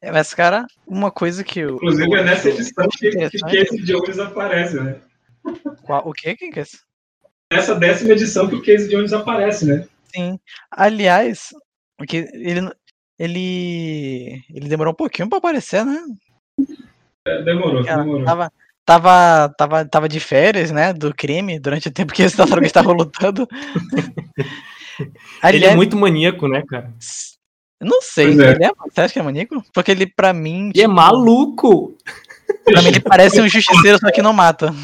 É, 0.00 0.12
mas, 0.12 0.32
cara, 0.32 0.66
uma 0.86 1.10
coisa 1.10 1.42
que 1.42 1.60
eu. 1.60 1.74
Inclusive, 1.74 2.14
é 2.14 2.24
nessa 2.24 2.48
edição 2.48 2.88
que, 2.88 3.10
que 3.10 3.38
Casey 3.40 3.82
Jones 3.82 4.18
aparece, 4.18 4.80
né? 4.80 4.96
Qual, 5.82 6.08
o 6.08 6.12
que, 6.12 6.36
que 6.36 6.58
é 6.58 6.62
isso? 6.62 6.78
Nessa 7.52 7.74
décima 7.74 8.12
edição 8.12 8.48
que 8.48 8.54
o 8.54 8.62
Casey 8.62 8.88
Jones 8.88 9.12
aparece, 9.12 9.66
né? 9.66 9.86
Sim. 10.14 10.38
Aliás, 10.70 11.52
porque 12.00 12.30
ele, 12.32 12.62
ele, 13.20 14.42
ele 14.48 14.66
demorou 14.66 14.94
um 14.94 14.96
pouquinho 14.96 15.28
pra 15.28 15.36
aparecer, 15.36 15.84
né? 15.84 16.02
É, 17.26 17.42
demorou, 17.42 17.82
demorou. 17.82 18.24
Tava, 18.24 18.50
tava, 18.82 19.54
tava, 19.58 19.84
tava 19.84 20.08
de 20.08 20.18
férias, 20.18 20.70
né, 20.70 20.94
do 20.94 21.14
crime, 21.14 21.60
durante 21.60 21.88
o 21.88 21.92
tempo 21.92 22.14
que 22.14 22.22
esse 22.22 22.34
tartaruga 22.34 22.66
estava 22.66 22.92
lutando. 22.92 23.46
Ele 25.44 25.64
é 25.66 25.76
muito 25.76 25.96
maníaco, 25.96 26.48
né, 26.48 26.62
cara? 26.66 26.92
Não 27.80 28.02
sei, 28.02 28.26
é. 28.26 28.50
ele 28.50 28.64
é, 28.64 28.70
você 28.86 29.00
acha 29.00 29.14
que 29.14 29.18
é 29.18 29.22
maníaco? 29.22 29.64
Porque 29.72 29.90
ele, 29.90 30.06
pra 30.06 30.34
mim. 30.34 30.70
E 30.74 30.82
é 30.82 30.86
maluco! 30.86 31.96
Pra 32.62 32.82
mim, 32.82 32.88
ele 32.88 33.00
parece 33.00 33.40
um 33.40 33.48
justiceiro, 33.48 33.98
só 33.98 34.10
que 34.10 34.20
não 34.20 34.34
mata. 34.34 34.74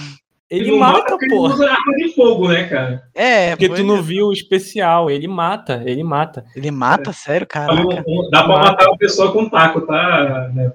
Ele 0.48 0.70
não 0.70 0.78
mata, 0.78 1.02
porque 1.06 1.26
pô. 1.26 1.46
Ele 1.46 1.54
usa 1.54 1.64
arma 1.70 1.92
de 1.96 2.14
fogo, 2.14 2.48
né, 2.48 2.64
cara? 2.68 3.02
É, 3.14 3.50
Porque 3.50 3.68
tu 3.68 3.82
não 3.82 3.96
é. 3.96 4.02
viu 4.02 4.26
o 4.28 4.32
especial, 4.32 5.10
ele 5.10 5.26
mata, 5.26 5.82
ele 5.84 6.04
mata. 6.04 6.44
Ele 6.54 6.70
mata, 6.70 7.12
sério, 7.12 7.46
Então, 7.50 7.66
caraca. 7.66 8.04
Dá 8.30 8.44
pra 8.44 8.48
Mata. 8.56 8.70
matar 8.70 8.86
uma 8.88 8.96
pessoa 8.96 9.32
com 9.32 9.48
taco, 9.48 9.80
tá? 9.80 10.50
né? 10.54 10.70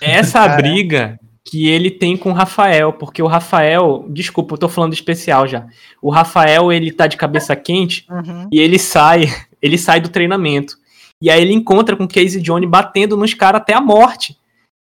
Essa 0.00 0.40
a 0.44 0.48
Cara. 0.48 0.62
briga 0.62 1.20
que 1.46 1.68
ele 1.68 1.90
tem 1.90 2.16
com 2.16 2.30
o 2.30 2.32
Rafael, 2.32 2.94
porque 2.94 3.22
o 3.22 3.26
Rafael, 3.26 4.06
desculpa, 4.08 4.54
eu 4.54 4.58
tô 4.58 4.68
falando 4.70 4.94
especial 4.94 5.46
já. 5.46 5.66
O 6.00 6.08
Rafael, 6.10 6.72
ele 6.72 6.90
tá 6.90 7.06
de 7.06 7.18
cabeça 7.18 7.54
quente 7.54 8.06
Uhum. 8.10 8.48
e 8.50 8.58
ele 8.58 8.78
sai, 8.78 9.26
ele 9.60 9.76
sai 9.76 10.00
do 10.00 10.08
treinamento. 10.08 10.76
E 11.20 11.30
aí 11.30 11.42
ele 11.42 11.52
encontra 11.52 11.94
com 11.94 12.04
o 12.04 12.08
Casey 12.08 12.40
Johnny 12.40 12.66
batendo 12.66 13.16
nos 13.18 13.34
caras 13.34 13.60
até 13.60 13.74
a 13.74 13.80
morte. 13.82 14.34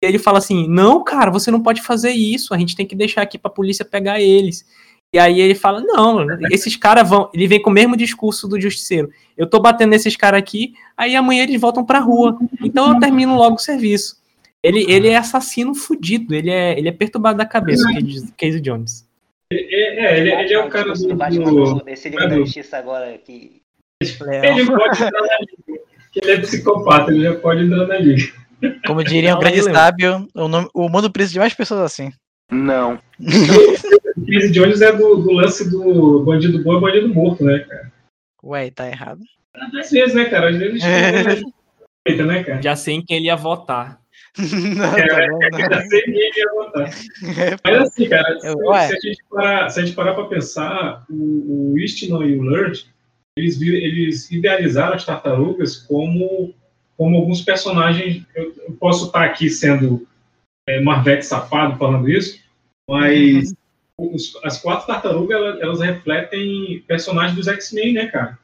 E 0.01 0.05
ele 0.05 0.17
fala 0.19 0.37
assim: 0.39 0.67
"Não, 0.67 1.03
cara, 1.03 1.29
você 1.31 1.51
não 1.51 1.61
pode 1.61 1.81
fazer 1.81 2.11
isso. 2.11 2.53
A 2.53 2.57
gente 2.57 2.75
tem 2.75 2.85
que 2.85 2.95
deixar 2.95 3.21
aqui 3.21 3.37
pra 3.37 3.51
polícia 3.51 3.85
pegar 3.85 4.19
eles". 4.19 4.65
E 5.13 5.19
aí 5.19 5.39
ele 5.39 5.55
fala: 5.55 5.81
"Não, 5.81 6.25
esses 6.51 6.75
caras 6.75 7.07
vão". 7.07 7.29
Ele 7.33 7.47
vem 7.47 7.61
com 7.61 7.69
o 7.69 7.73
mesmo 7.73 7.95
discurso 7.97 8.47
do 8.47 8.59
justiceiro. 8.59 9.09
Eu 9.37 9.47
tô 9.47 9.59
batendo 9.59 9.89
nesses 9.91 10.15
caras 10.15 10.39
aqui, 10.39 10.73
aí 10.97 11.15
amanhã 11.15 11.43
eles 11.43 11.59
voltam 11.59 11.85
pra 11.85 11.99
rua. 11.99 12.37
Então 12.63 12.93
eu 12.93 12.99
termino 12.99 13.35
logo 13.35 13.55
o 13.55 13.59
serviço. 13.59 14.19
Ele, 14.63 14.85
ele 14.91 15.07
é 15.07 15.17
assassino 15.17 15.73
fudido, 15.73 16.35
ele 16.35 16.51
é, 16.51 16.77
ele 16.77 16.87
é 16.87 16.91
perturbado 16.91 17.35
da 17.37 17.45
cabeça, 17.45 17.83
o 17.89 17.93
Casey- 17.93 18.27
Casey 18.37 18.61
Jones. 18.61 19.07
É, 19.51 19.55
é, 19.57 20.19
ele, 20.19 20.31
ele 20.31 20.53
é 20.53 20.59
o 20.63 20.69
cara 20.69 20.93
do. 20.93 21.15
Batman 21.15 21.43
do- 21.51 21.73
do- 21.75 21.83
desse 21.83 22.09
Liga 22.09 22.27
da 22.27 22.35
do- 22.35 22.45
Justiça 22.45 22.77
agora 22.77 23.17
que. 23.17 23.59
Leão. 24.21 24.43
Ele 24.57 24.65
pode 24.67 25.03
entrar 25.03 25.21
na 25.21 25.37
liga. 25.39 25.81
Ele 26.15 26.31
é 26.31 26.37
psicopata, 26.39 27.11
ele 27.11 27.23
já 27.23 27.35
pode 27.35 27.63
entrar 27.63 27.87
na 27.87 27.97
liga. 27.97 28.33
Como 28.85 29.03
diria 29.03 29.31
um 29.35 29.37
Fala 29.41 29.47
aí, 29.49 29.53
grande 29.61 29.73
sábio, 29.73 30.27
o, 30.35 30.47
nome- 30.47 30.69
o 30.73 30.89
mundo 30.89 31.11
precisa 31.11 31.33
de 31.33 31.39
mais 31.39 31.53
pessoas 31.53 31.81
assim. 31.81 32.11
Não. 32.51 32.99
O 34.17 34.25
Casey 34.25 34.51
Jones 34.51 34.81
é 34.81 34.91
do, 34.91 35.15
do 35.17 35.31
lance 35.31 35.69
do 35.69 36.23
bandido 36.23 36.61
bom 36.63 36.77
e 36.77 36.81
bandido 36.81 37.09
morto, 37.09 37.43
né, 37.43 37.59
cara? 37.59 37.91
Ué, 38.43 38.69
tá 38.71 38.87
errado. 38.87 39.21
Às 39.79 39.89
vezes, 39.89 40.13
né, 40.13 40.25
cara? 40.25 40.49
Às 40.49 40.57
vezes. 40.57 40.83
Eita, 42.05 42.25
né, 42.25 42.43
cara? 42.43 42.61
Já 42.61 42.75
sei 42.75 42.95
em 42.95 43.05
quem 43.05 43.17
ele 43.17 43.27
ia 43.27 43.35
votar. 43.35 43.99
Não, 44.37 44.97
É, 44.97 45.49
tá? 45.49 45.59
Já 45.69 45.81
sei 45.87 46.01
quem 46.03 46.13
ele 46.15 46.39
ia 46.39 46.51
votar. 46.53 46.89
É, 46.89 47.57
Mas 47.63 47.81
assim, 47.87 48.09
cara, 48.09 48.39
se, 48.39 48.47
Eu- 48.47 48.57
se 48.57 48.95
a 48.95 48.99
gente 48.99 49.23
parar, 49.29 49.69
se 49.69 49.79
a 49.79 49.85
gente 49.85 49.95
parar 49.95 50.13
pra 50.13 50.25
pensar, 50.25 51.05
o, 51.09 51.73
o 51.73 51.79
Eastman 51.79 52.25
e 52.27 52.37
o 52.37 52.41
Lurch, 52.41 52.85
eles, 53.37 53.61
eles 53.61 54.29
idealizaram 54.31 54.95
as 54.95 55.05
tartarugas 55.05 55.77
como, 55.77 56.53
como 57.01 57.17
alguns 57.17 57.41
personagens. 57.41 58.23
Eu, 58.35 58.53
eu 58.67 58.73
posso 58.73 59.07
estar 59.07 59.23
aqui 59.23 59.49
sendo 59.49 60.07
é, 60.69 60.79
Marvete 60.81 61.25
safado 61.25 61.75
falando 61.79 62.07
isso, 62.07 62.39
mas 62.87 63.55
os- 63.97 64.37
as 64.43 64.61
quatro 64.61 64.85
tartarugas 64.85 65.35
elas, 65.35 65.61
elas 65.61 65.79
refletem 65.81 66.83
personagens 66.87 67.35
dos 67.35 67.47
X-Men, 67.47 67.93
né, 67.93 68.05
cara? 68.05 68.37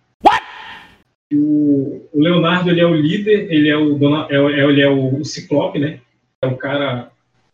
O, 1.32 2.08
o 2.12 2.20
Leonardo 2.20 2.72
ele 2.72 2.82
é 2.82 2.86
o 2.86 2.96
líder, 2.96 3.52
ele 3.54 3.70
é 3.70 3.78
o, 3.78 3.94
dona, 3.94 4.26
é, 4.28 4.38
é- 4.38 4.64
ele 4.68 4.82
é 4.82 4.90
o, 4.90 5.20
o 5.20 5.24
Ciclope, 5.24 5.78
né? 5.78 6.00
É 6.44 6.48
o 6.48 6.58
cara 6.58 7.12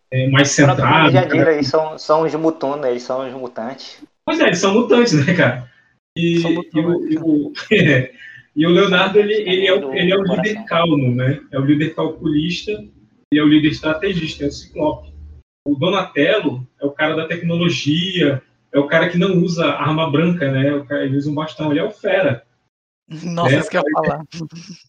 é, 0.10 0.30
mais 0.30 0.52
centrado. 0.52 1.12
já 1.12 1.28
cara 1.28 1.54
eles 1.54 1.68
são, 1.68 1.98
são 1.98 2.22
os 2.22 2.34
mutunos, 2.34 2.86
eles 2.86 3.04
são 3.04 3.28
os 3.28 3.34
mutantes. 3.34 4.02
Pois 4.26 4.40
é, 4.40 4.44
eles 4.46 4.60
são 4.60 4.74
mutantes, 4.74 5.26
né, 5.26 5.34
cara? 5.34 5.70
E, 6.18 6.40
São 6.40 6.52
e, 6.52 6.58
o, 6.80 7.12
e, 7.12 7.18
o, 7.18 7.52
e 8.56 8.68
o 8.68 8.70
Leonardo, 8.70 9.20
ele, 9.20 9.34
ele, 9.34 9.68
é, 9.68 9.74
o, 9.74 9.94
ele 9.94 10.12
é 10.12 10.16
o 10.18 10.24
líder 10.24 10.64
calmo, 10.66 11.14
né? 11.14 11.42
É 11.52 11.60
o 11.60 11.66
líder 11.66 11.96
calculista 11.96 12.72
e 13.34 13.40
é 13.40 13.44
o 13.44 13.48
líder 13.48 13.70
estrategista, 13.70 14.44
é 14.44 14.48
o 14.48 14.52
Ciclope. 14.52 15.14
O 15.68 15.76
Donatello 15.76 16.68
é 16.80 16.86
o 16.86 16.92
cara 16.92 17.16
da 17.16 17.26
tecnologia, 17.26 18.42
é 18.72 18.80
o 18.80 18.88
cara 18.88 19.10
que 19.10 19.18
não 19.18 19.38
usa 19.38 19.66
arma 19.66 20.10
branca, 20.10 20.52
né? 20.52 20.74
O 20.76 20.86
cara, 20.86 21.06
ele 21.06 21.18
usa 21.18 21.32
um 21.32 21.36
bastão, 21.36 21.72
ele 21.72 21.80
é 21.80 21.84
o 21.84 21.90
fera, 21.92 22.44
Nossa, 23.10 23.56
É, 23.56 23.60
isso 23.60 23.70
que 23.70 23.78
eu 23.78 23.82
ia 23.82 23.92
falar. 23.94 24.24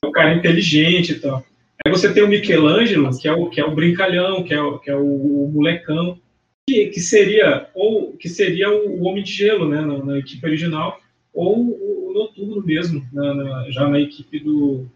é 0.03 0.07
o 0.07 0.12
cara 0.12 0.35
inteligente 0.35 1.12
e 1.12 1.21
tal. 1.21 1.45
Aí 1.87 1.93
você 1.93 2.12
tem 2.12 2.23
o 2.23 2.29
Michelangelo, 2.29 3.17
que 3.19 3.29
é 3.29 3.33
o, 3.33 3.49
que 3.49 3.61
é 3.61 3.65
o 3.65 3.75
brincalhão, 3.75 4.43
que 4.43 4.53
é 4.55 4.61
o, 4.61 4.79
que 4.79 4.91
é 4.91 4.97
o, 4.97 5.51
molecão, 5.53 6.19
que, 6.69 6.87
que 6.87 7.01
seria 7.01 7.69
ou 7.75 8.17
que 8.17 8.29
seria 8.29 8.71
o, 8.71 9.01
o 9.01 9.05
Homem 9.05 9.23
de 9.23 9.33
Gelo, 9.33 9.69
né, 9.69 9.81
na, 9.81 10.03
na 10.03 10.19
equipe 10.19 10.47
original, 10.47 10.99
ou 11.33 12.04
o, 12.15 12.19
o 12.19 12.27
Noturno 12.27 12.62
mesmo, 12.65 13.07
na- 13.12 13.35
na- 13.35 13.71
já 13.71 13.89
na 13.89 13.99
equipe 14.01 14.41
do, 14.41 14.87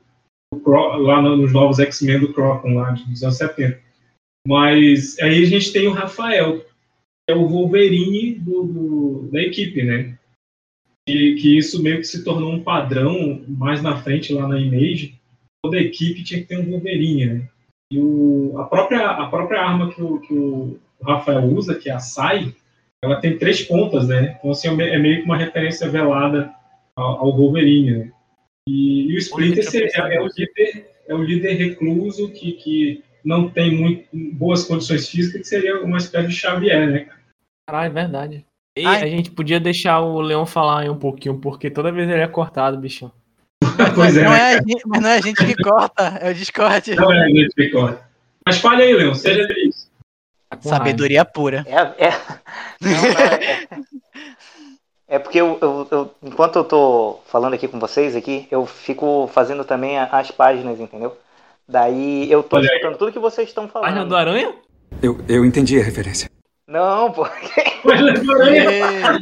do 0.53 0.61
Cro- 0.61 0.97
lá 0.99 1.21
no- 1.23 1.37
nos 1.37 1.53
novos 1.53 1.79
X-Men 1.79 2.21
do 2.21 2.33
Crocon, 2.33 2.75
lá 2.75 2.93
dos 2.93 3.23
anos 3.23 3.37
70. 3.37 3.81
Mas 4.47 5.19
aí 5.21 5.43
a 5.43 5.47
gente 5.47 5.73
tem 5.73 5.87
o 5.89 5.93
Rafael, 5.93 6.61
que 6.61 7.31
é 7.31 7.35
o 7.35 7.47
Wolverine 7.49 8.35
do, 8.35 8.63
do- 8.65 9.29
da 9.33 9.43
equipe, 9.43 9.83
né? 9.83 10.17
E 11.09 11.35
que 11.37 11.57
isso 11.59 11.83
meio 11.83 11.99
que 11.99 12.05
se 12.05 12.23
tornou 12.25 12.53
um 12.53 12.63
padrão 12.63 13.43
mais 13.49 13.83
na 13.83 13.97
frente 13.97 14.33
lá 14.33 14.47
na 14.47 14.59
Image. 14.61 15.19
Toda 15.65 15.79
equipe 15.79 16.23
tinha 16.23 16.41
que 16.41 16.47
ter 16.47 16.59
um 16.59 16.71
Wolverine, 16.71 17.27
né? 17.27 17.49
E 17.93 17.99
o, 17.99 18.55
a, 18.59 18.65
própria, 18.65 19.07
a 19.11 19.29
própria 19.29 19.63
arma 19.63 19.91
que 19.93 20.03
o, 20.03 20.21
que 20.21 20.35
o 20.35 20.79
Rafael 21.03 21.45
usa, 21.45 21.75
que 21.75 21.89
é 21.89 21.93
a 21.95 21.99
Sai, 21.99 22.55
ela 23.03 23.21
tem 23.21 23.39
três 23.39 23.63
pontas, 23.63 24.09
né? 24.09 24.37
Então, 24.39 24.51
assim, 24.51 24.69
é 24.69 24.95
é 24.95 24.99
meio 24.99 25.19
que 25.21 25.25
uma 25.25 25.37
referência 25.37 25.89
velada 25.89 26.53
ao, 26.99 27.21
ao 27.21 27.37
Wolverine, 27.37 27.91
né? 27.93 28.13
E, 28.69 29.11
e 29.11 29.15
o 29.15 29.19
Splinter 29.19 29.71
seria- 29.71 29.89
é, 29.89 30.21
o 30.21 30.27
líder, 30.27 30.91
é 31.09 31.15
o 31.15 31.23
líder 31.23 31.55
recluso 31.55 32.31
que, 32.31 32.53
que 32.53 33.05
não 33.25 33.49
tem 33.49 33.75
muito, 33.75 34.09
boas 34.35 34.65
condições 34.65 35.09
físicas, 35.09 35.43
que 35.43 35.49
seria 35.49 35.83
uma 35.83 35.99
espécie 35.99 36.29
de 36.29 36.35
Xavier, 36.35 36.91
né? 36.91 37.09
Caralho, 37.67 37.91
é 37.91 37.95
verdade. 37.95 38.45
E 38.77 38.85
Ai. 38.85 39.03
a 39.03 39.07
gente 39.07 39.31
podia 39.31 39.59
deixar 39.59 40.01
o 40.01 40.21
Leão 40.21 40.45
falar 40.45 40.81
aí 40.81 40.91
um 40.91 40.99
pouquinho, 40.99 41.39
porque 41.39 41.71
toda 41.71 41.93
vez 41.93 42.09
ele 42.09 42.21
é 42.21 42.29
cortado, 42.29 42.79
bichão. 42.79 43.13
Pois 43.95 44.17
é, 44.17 44.25
não 44.25 44.31
né, 44.31 44.55
é 44.55 44.57
gente, 44.57 44.83
mas 44.87 45.03
não 45.03 45.09
é 45.09 45.15
a 45.15 45.21
gente 45.21 45.45
que 45.45 45.55
corta, 45.63 46.03
é 46.21 46.31
o 46.31 46.35
Discord. 46.35 46.95
Não 46.97 47.13
é 47.13 47.25
a 47.25 47.29
gente 47.29 47.55
que 47.55 47.69
corta. 47.69 48.09
Mas 48.45 48.59
fale 48.59 48.83
aí, 48.83 48.93
Leon, 48.93 49.15
seja 49.15 49.47
feliz. 49.47 49.89
Sabedoria 50.61 51.25
pura. 51.25 51.65
É, 51.67 52.07
é... 52.07 52.11
Não, 52.81 52.91
não, 52.91 53.09
é... 53.21 53.69
é 55.09 55.19
porque 55.19 55.41
eu, 55.41 55.59
eu- 55.61 55.89
eu- 55.91 56.11
enquanto 56.23 56.57
eu 56.57 56.65
tô 56.65 57.19
falando 57.27 57.55
aqui 57.55 57.67
com 57.67 57.79
vocês 57.79 58.15
aqui, 58.15 58.47
eu 58.51 58.67
fico 58.67 59.29
fazendo 59.33 59.65
também 59.65 59.99
as 59.99 60.31
páginas, 60.31 60.79
entendeu? 60.79 61.17
Daí 61.67 62.31
eu 62.31 62.43
tô 62.43 62.57
Olha 62.57 62.69
aí. 62.71 62.77
escutando 62.77 62.99
tudo 62.99 63.13
que 63.13 63.19
vocês 63.19 63.49
estão 63.49 63.69
falando. 63.69 63.89
Página 63.89 64.05
do 64.07 64.17
Aranha? 64.17 64.55
Eu, 65.03 65.19
eu 65.29 65.45
entendi 65.45 65.79
a 65.81 65.83
referência. 65.85 66.31
Não, 66.67 67.11
pô. 67.13 67.27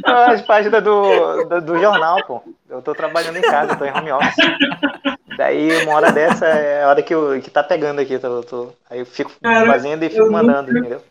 Não, 0.05 0.17
as 0.31 0.41
páginas 0.41 0.83
do, 0.83 1.43
do, 1.45 1.61
do 1.61 1.79
jornal, 1.79 2.23
pô. 2.25 2.41
Eu 2.69 2.81
tô 2.81 2.93
trabalhando 2.93 3.37
em 3.37 3.41
casa, 3.41 3.73
eu 3.73 3.77
tô 3.77 3.85
em 3.85 3.91
home 3.91 4.11
office. 4.11 4.35
Daí, 5.37 5.83
uma 5.83 5.93
hora 5.95 6.11
dessa 6.11 6.45
é 6.45 6.83
a 6.83 6.89
hora 6.89 7.01
que, 7.01 7.13
eu, 7.13 7.39
que 7.41 7.49
tá 7.49 7.63
pegando 7.63 7.99
aqui. 8.01 8.17
Tô, 8.19 8.41
tô- 8.43 8.69
aí 8.89 8.99
eu 8.99 9.05
fico 9.05 9.31
Cara, 9.41 9.65
fazendo 9.65 10.03
e 10.03 10.09
fico 10.09 10.31
mandando, 10.31 10.67
nunca- 10.73 10.79
entendeu? 10.79 11.01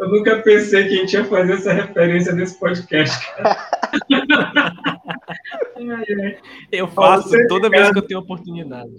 Eu 0.00 0.08
nunca 0.08 0.36
pensei 0.38 0.88
que 0.88 0.94
a 0.94 0.96
gente 0.96 1.12
ia 1.12 1.24
fazer 1.24 1.52
essa 1.52 1.72
referência 1.72 2.32
nesse 2.32 2.58
podcast. 2.58 3.26
Eu 6.72 6.88
faço 6.88 7.30
de 7.30 7.46
toda 7.48 7.68
vez 7.68 7.82
casa. 7.82 7.92
que 7.92 7.98
eu 7.98 8.06
tenho 8.06 8.20
oportunidade. 8.20 8.90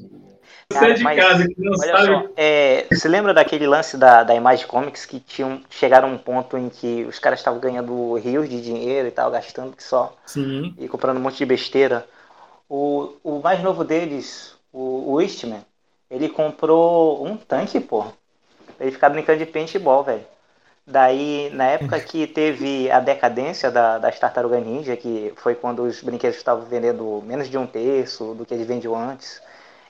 Você 0.70 0.80
Cara, 0.80 0.91
é 0.91 0.93
de 0.93 1.04
casa 1.04 1.47
que 1.47 1.62
não 1.62 1.74
Olha 1.74 1.97
sabe. 1.97 2.06
só, 2.06 2.30
é, 2.38 2.86
você 2.91 3.08
lembra 3.08 3.34
daquele 3.34 3.68
lance 3.68 3.97
da, 3.97 4.24
da 4.24 4.34
Image 4.34 4.66
Comics 4.66 5.06
que 5.06 5.20
tinham, 5.20 5.62
chegaram 5.70 6.10
a 6.10 6.12
um 6.12 6.18
ponto 6.18 6.58
em 6.58 6.70
que 6.70 7.04
os 7.04 7.20
caras 7.20 7.39
estavam 7.39 7.60
ganhando 7.60 8.16
rios 8.16 8.49
de 8.49 8.62
dinheiro 8.62 9.08
e 9.08 9.12
tal, 9.12 9.30
gastando 9.30 9.76
que 9.76 9.84
só 9.84 10.16
Sim. 10.26 10.74
e 10.78 10.88
comprando 10.88 11.18
um 11.18 11.22
monte 11.22 11.38
de 11.38 11.45
besteira? 11.45 12.06
O, 12.70 13.14
o 13.24 13.41
mais 13.41 13.62
novo 13.62 13.84
deles, 13.84 14.56
o, 14.72 15.14
o 15.14 15.22
Eastman, 15.22 15.64
ele 16.10 16.30
comprou 16.30 17.26
um 17.26 17.36
tanque, 17.36 17.80
pô. 17.80 18.04
Pra 18.78 18.86
ele 18.86 18.91
ficar 18.91 19.10
brincando 19.10 19.39
de 19.39 19.45
paintball, 19.45 20.04
velho. 20.04 20.24
Daí, 20.92 21.50
na 21.54 21.66
época 21.68 22.00
que 22.02 22.28
teve 22.28 22.92
a 22.92 23.00
decadência 23.00 23.72
da, 23.72 23.98
das 23.98 24.20
Tartarugas 24.20 24.62
Ninja, 24.66 24.98
que 24.98 25.34
foi 25.38 25.56
quando 25.56 25.84
os 25.84 26.02
brinquedos 26.04 26.38
estavam 26.38 26.66
vendendo 26.66 27.22
menos 27.26 27.50
de 27.50 27.58
um 27.58 27.66
terço 27.68 28.34
do 28.36 28.46
que 28.46 28.54
eles 28.54 28.68
vendiam 28.68 28.96
antes, 28.96 29.42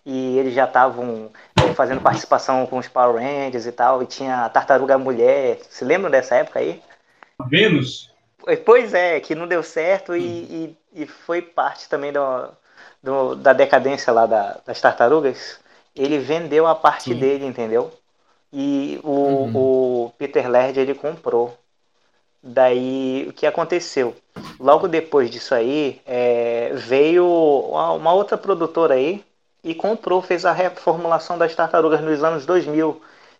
e 0.05 0.37
eles 0.37 0.53
já 0.53 0.65
estavam 0.65 1.31
eh, 1.57 1.73
fazendo 1.73 2.01
participação 2.01 2.65
com 2.67 2.77
os 2.77 2.87
Power 2.87 3.15
Rangers 3.21 3.65
e 3.65 3.71
tal, 3.71 4.03
e 4.03 4.05
tinha 4.05 4.45
a 4.45 4.49
Tartaruga 4.49 4.97
Mulher. 4.97 5.59
Se 5.69 5.83
lembram 5.85 6.11
dessa 6.11 6.35
época 6.35 6.59
aí? 6.59 6.81
Vênus? 7.49 8.09
Pois 8.65 8.93
é, 8.93 9.19
que 9.19 9.35
não 9.35 9.47
deu 9.47 9.61
certo 9.61 10.15
e, 10.15 10.75
e, 10.93 11.03
e 11.03 11.05
foi 11.07 11.41
parte 11.41 11.87
também 11.87 12.11
do, 12.11 12.49
do- 13.01 13.35
da 13.35 13.53
decadência 13.53 14.11
lá 14.11 14.25
da- 14.25 14.59
das 14.65 14.81
tartarugas. 14.81 15.59
Ele 15.95 16.17
vendeu 16.17 16.65
a 16.65 16.73
parte 16.75 17.13
Sim. 17.13 17.19
dele, 17.19 17.45
entendeu? 17.45 17.91
E 18.53 18.99
o, 19.03 19.09
Uhum. 19.11 20.05
o 20.07 20.13
Peter 20.17 20.49
Laird 20.49 20.79
ele 20.79 20.93
comprou. 20.95 21.57
Daí 22.43 23.27
o 23.29 23.33
que 23.33 23.45
aconteceu? 23.45 24.15
Logo 24.59 24.87
depois 24.87 25.29
disso 25.29 25.53
aí, 25.53 26.01
é, 26.05 26.71
veio 26.73 27.25
uma, 27.27 27.91
uma 27.93 28.13
outra 28.13 28.37
produtora 28.37 28.95
aí, 28.95 29.23
e 29.63 29.75
comprou, 29.75 30.21
fez 30.23 30.43
a 30.45 30.51
reformulação 30.51 31.37
das 31.37 31.53
tartarugas 31.55 32.01
nos 32.01 32.23
anos 32.23 32.45
2000, 32.47 32.99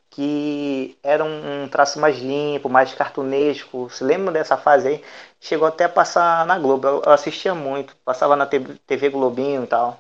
que 0.10 0.96
era 1.02 1.24
um, 1.24 1.64
um 1.64 1.68
traço 1.68 2.00
mais 2.00 2.20
limpo, 2.20 2.70
mais 2.70 2.94
cartunesco. 2.94 3.90
Se 3.90 4.04
lembra 4.04 4.32
dessa 4.34 4.56
fase 4.58 4.88
aí? 4.88 5.04
Chegou 5.40 5.68
até 5.68 5.86
a 5.86 5.90
passar 5.90 6.46
na 6.46 6.60
Globo. 6.60 6.88
Eu, 6.88 7.02
eu 7.06 7.12
assistia 7.12 7.56
muito, 7.56 7.96
passava 8.06 8.36
na 8.36 8.46
TV, 8.46 8.76
TV 8.86 9.10
Globinho 9.10 9.64
e 9.64 9.68
tal. 9.68 10.00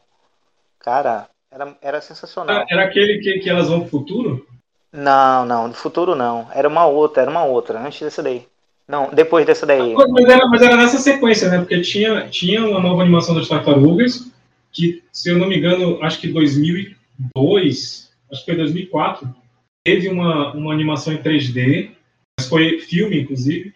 Cara, 0.80 1.30
era, 1.51 1.78
era 1.82 2.01
sensacional. 2.01 2.66
Era 2.70 2.84
aquele 2.84 3.20
que, 3.20 3.39
que 3.39 3.49
elas 3.49 3.70
vão 3.70 3.82
pro 3.82 3.89
futuro? 3.89 4.45
Não, 4.91 5.45
não, 5.45 5.69
do 5.69 5.75
futuro 5.75 6.15
não. 6.15 6.47
Era 6.53 6.67
uma 6.67 6.85
outra, 6.85 7.21
era 7.21 7.31
uma 7.31 7.45
outra, 7.45 7.79
antes 7.79 8.01
dessa 8.01 8.21
daí. 8.21 8.45
Não, 8.87 9.09
depois 9.13 9.45
dessa 9.45 9.65
daí. 9.65 9.93
Mas 9.93 10.25
era, 10.25 10.45
mas 10.47 10.61
era 10.61 10.75
nessa 10.75 10.97
sequência, 10.97 11.49
né? 11.49 11.59
Porque 11.59 11.79
tinha, 11.81 12.27
tinha 12.27 12.65
uma 12.65 12.79
nova 12.79 13.01
animação 13.01 13.33
das 13.33 13.47
tartarugas, 13.47 14.29
que, 14.71 15.01
se 15.13 15.29
eu 15.29 15.37
não 15.37 15.47
me 15.47 15.57
engano, 15.57 16.03
acho 16.03 16.19
que 16.19 16.27
2002, 16.27 18.11
acho 18.29 18.39
que 18.41 18.45
foi 18.45 18.55
2004, 18.57 19.33
teve 19.85 20.09
uma, 20.09 20.53
uma 20.53 20.73
animação 20.73 21.13
em 21.13 21.17
3D, 21.17 21.91
mas 22.37 22.49
foi 22.49 22.79
filme, 22.79 23.21
inclusive. 23.21 23.73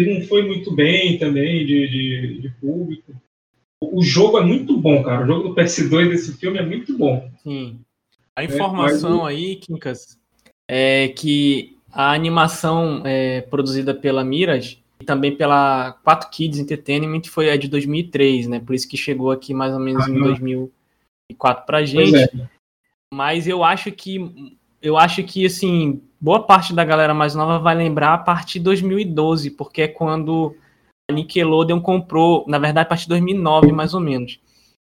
E 0.00 0.18
não 0.18 0.26
foi 0.26 0.42
muito 0.42 0.74
bem 0.74 1.16
também 1.16 1.64
de, 1.64 1.88
de, 1.88 2.38
de 2.40 2.48
público. 2.60 3.14
O 3.80 4.02
jogo 4.02 4.38
é 4.38 4.44
muito 4.44 4.76
bom, 4.76 5.02
cara. 5.02 5.22
O 5.22 5.26
jogo 5.26 5.48
do 5.48 5.54
PS2 5.54 6.08
desse 6.08 6.36
filme 6.36 6.58
é 6.58 6.66
muito 6.66 6.96
bom. 6.98 7.30
Sim. 7.42 7.78
A 8.34 8.44
informação 8.44 9.20
é, 9.20 9.22
mas... 9.22 9.28
aí, 9.28 9.56
Kinkas, 9.56 10.18
é 10.68 11.08
que 11.08 11.76
a 11.92 12.12
animação 12.12 13.02
é, 13.04 13.40
produzida 13.42 13.94
pela 13.94 14.24
Mirage 14.24 14.82
e 15.00 15.04
também 15.04 15.34
pela 15.34 15.92
4 16.04 16.30
Kids 16.30 16.58
Entertainment 16.58 17.22
foi 17.26 17.50
a 17.50 17.56
de 17.56 17.68
2003, 17.68 18.48
né? 18.48 18.60
Por 18.60 18.74
isso 18.74 18.88
que 18.88 18.96
chegou 18.96 19.30
aqui 19.30 19.54
mais 19.54 19.72
ou 19.72 19.80
menos 19.80 20.04
ah, 20.04 20.10
em 20.10 20.18
2004 20.18 21.66
pra 21.66 21.84
gente. 21.84 22.16
É. 22.16 22.28
Mas 23.12 23.46
eu 23.46 23.62
acho 23.62 23.90
que 23.92 24.54
eu 24.82 24.96
acho 24.96 25.22
que 25.24 25.46
assim, 25.46 26.02
boa 26.20 26.42
parte 26.42 26.74
da 26.74 26.84
galera 26.84 27.14
mais 27.14 27.34
nova 27.34 27.58
vai 27.58 27.74
lembrar 27.74 28.14
a 28.14 28.18
partir 28.18 28.58
de 28.58 28.64
2012, 28.66 29.50
porque 29.52 29.82
é 29.82 29.88
quando 29.88 30.54
a 31.10 31.14
Nickelodeon 31.14 31.80
comprou, 31.80 32.44
na 32.46 32.58
verdade 32.58 32.86
a 32.86 32.88
partir 32.88 33.04
de 33.04 33.10
2009 33.10 33.72
mais 33.72 33.94
ou 33.94 34.00
menos, 34.00 34.40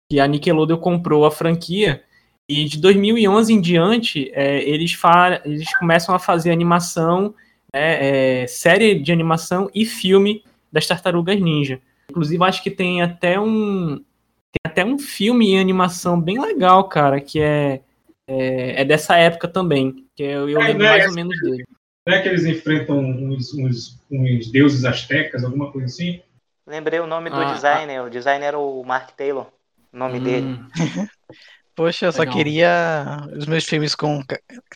que 0.09 0.19
a 0.19 0.27
Nickelodeon 0.27 0.77
comprou 0.77 1.25
a 1.25 1.31
franquia 1.31 2.03
e 2.51 2.65
de 2.65 2.77
2011 2.79 3.53
em 3.53 3.61
diante, 3.61 4.29
é, 4.33 4.61
eles, 4.67 4.97
eles 5.45 5.77
começam 5.77 6.13
a 6.13 6.19
fazer 6.19 6.51
animação, 6.51 7.33
é, 7.71 8.41
é, 8.41 8.47
série 8.47 8.95
de 8.95 9.11
animação 9.11 9.69
e 9.73 9.85
filme 9.85 10.43
das 10.69 10.85
Tartarugas 10.85 11.39
Ninja. 11.39 11.79
Inclusive, 12.09 12.43
acho 12.43 12.61
que 12.61 12.69
tem 12.69 13.01
até 13.01 13.39
um 13.39 14.03
tem 14.51 14.69
até 14.69 14.83
um 14.83 14.99
filme 14.99 15.51
em 15.51 15.59
animação 15.61 16.19
bem 16.19 16.37
legal, 16.41 16.83
cara, 16.89 17.21
que 17.21 17.39
é, 17.39 17.79
é, 18.27 18.81
é 18.81 18.85
dessa 18.85 19.15
época 19.15 19.47
também, 19.47 20.05
que 20.13 20.23
eu, 20.23 20.49
eu 20.49 20.61
é, 20.61 20.67
lembro 20.67 20.83
mais 20.83 21.07
ou 21.07 21.15
menos 21.15 21.39
dele. 21.39 21.63
Não 22.05 22.13
é 22.13 22.21
que 22.21 22.27
eles 22.27 22.45
enfrentam 22.45 22.99
uns, 22.99 23.53
uns, 23.53 24.03
uns 24.11 24.51
deuses 24.51 24.83
astecas, 24.83 25.45
alguma 25.45 25.71
coisa 25.71 25.85
assim? 25.85 26.21
Lembrei 26.67 26.99
o 26.99 27.07
nome 27.07 27.29
do 27.29 27.37
ah, 27.37 27.53
designer, 27.53 27.99
ah. 27.99 28.03
o 28.03 28.09
designer 28.09 28.47
era 28.47 28.59
o 28.59 28.83
Mark 28.83 29.11
Taylor, 29.11 29.47
o 29.93 29.97
nome 29.97 30.19
hum. 30.19 30.23
dele. 30.23 30.59
Poxa, 31.75 32.07
eu 32.07 32.11
só 32.11 32.19
Legal. 32.19 32.35
queria 32.35 33.27
os 33.35 33.45
meus 33.45 33.65
filmes 33.65 33.95
com 33.95 34.21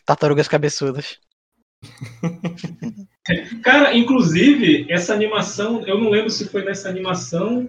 tartarugas 0.04 0.48
cabeçudas. 0.48 1.18
Cara, 3.62 3.96
inclusive, 3.96 4.86
essa 4.88 5.12
animação, 5.12 5.86
eu 5.86 5.98
não 6.00 6.10
lembro 6.10 6.30
se 6.30 6.48
foi 6.48 6.64
nessa 6.64 6.88
animação 6.88 7.68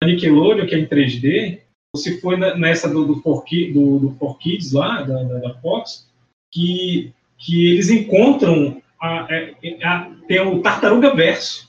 da 0.00 0.06
Nickelodeon, 0.06 0.66
que 0.66 0.74
é 0.74 0.78
em 0.78 0.86
3D, 0.86 1.60
ou 1.94 2.00
se 2.00 2.20
foi 2.20 2.36
nessa 2.36 2.88
do, 2.88 3.04
do, 3.06 3.20
For, 3.22 3.44
do, 3.72 3.98
do 3.98 4.34
Kids 4.34 4.72
lá, 4.72 5.02
da, 5.02 5.22
da, 5.22 5.54
Fox, 5.60 6.08
que, 6.52 7.12
que 7.38 7.72
eles 7.72 7.90
encontram 7.90 8.82
a, 9.00 9.24
a, 9.24 9.34
é, 9.34 9.84
a, 9.84 10.10
tem 10.26 10.40
o 10.40 10.60
Tartaruga 10.60 11.14
Verso. 11.14 11.68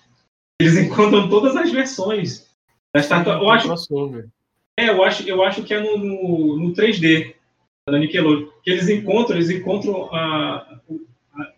Eles 0.62 0.76
encontram 0.78 1.30
todas 1.30 1.56
as 1.56 1.72
versões 1.72 2.48
das 2.94 3.08
tartarugas. 3.08 3.66
Eu 3.66 3.74
acho, 3.74 4.30
é, 4.80 4.90
eu 4.90 5.04
acho, 5.04 5.28
eu 5.28 5.44
acho 5.44 5.64
que 5.64 5.74
é 5.74 5.80
no, 5.80 5.98
no, 5.98 6.58
no 6.58 6.74
3D 6.74 7.34
da 7.90 8.00
Nickelodeon. 8.00 8.50
Que 8.64 8.72
eles 8.72 8.88
encontram, 8.88 9.36
eles 9.36 9.50
encontram 9.50 10.14
a, 10.14 10.80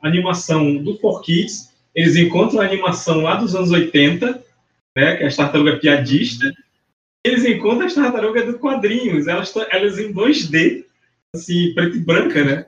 a 0.02 0.08
animação 0.08 0.78
do 0.78 0.98
4Kids, 0.98 1.70
eles 1.94 2.16
encontram 2.16 2.62
a 2.62 2.66
animação 2.66 3.22
lá 3.22 3.36
dos 3.36 3.56
anos 3.56 3.72
80, 3.72 4.44
né, 4.96 5.16
que 5.18 5.24
é 5.24 5.28
a 5.28 5.36
tartaruga 5.36 5.78
piadista, 5.78 6.52
eles 7.24 7.46
encontram 7.46 7.86
as 7.86 7.94
tartarugas 7.94 8.46
do 8.46 8.58
quadrinhos, 8.58 9.28
elas, 9.28 9.54
elas 9.70 10.00
em 10.00 10.14
2D, 10.14 10.86
assim, 11.36 11.74
preto 11.74 11.98
e 11.98 12.00
branca, 12.00 12.44
né? 12.44 12.66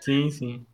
Sim, 0.00 0.30
sim. 0.30 0.66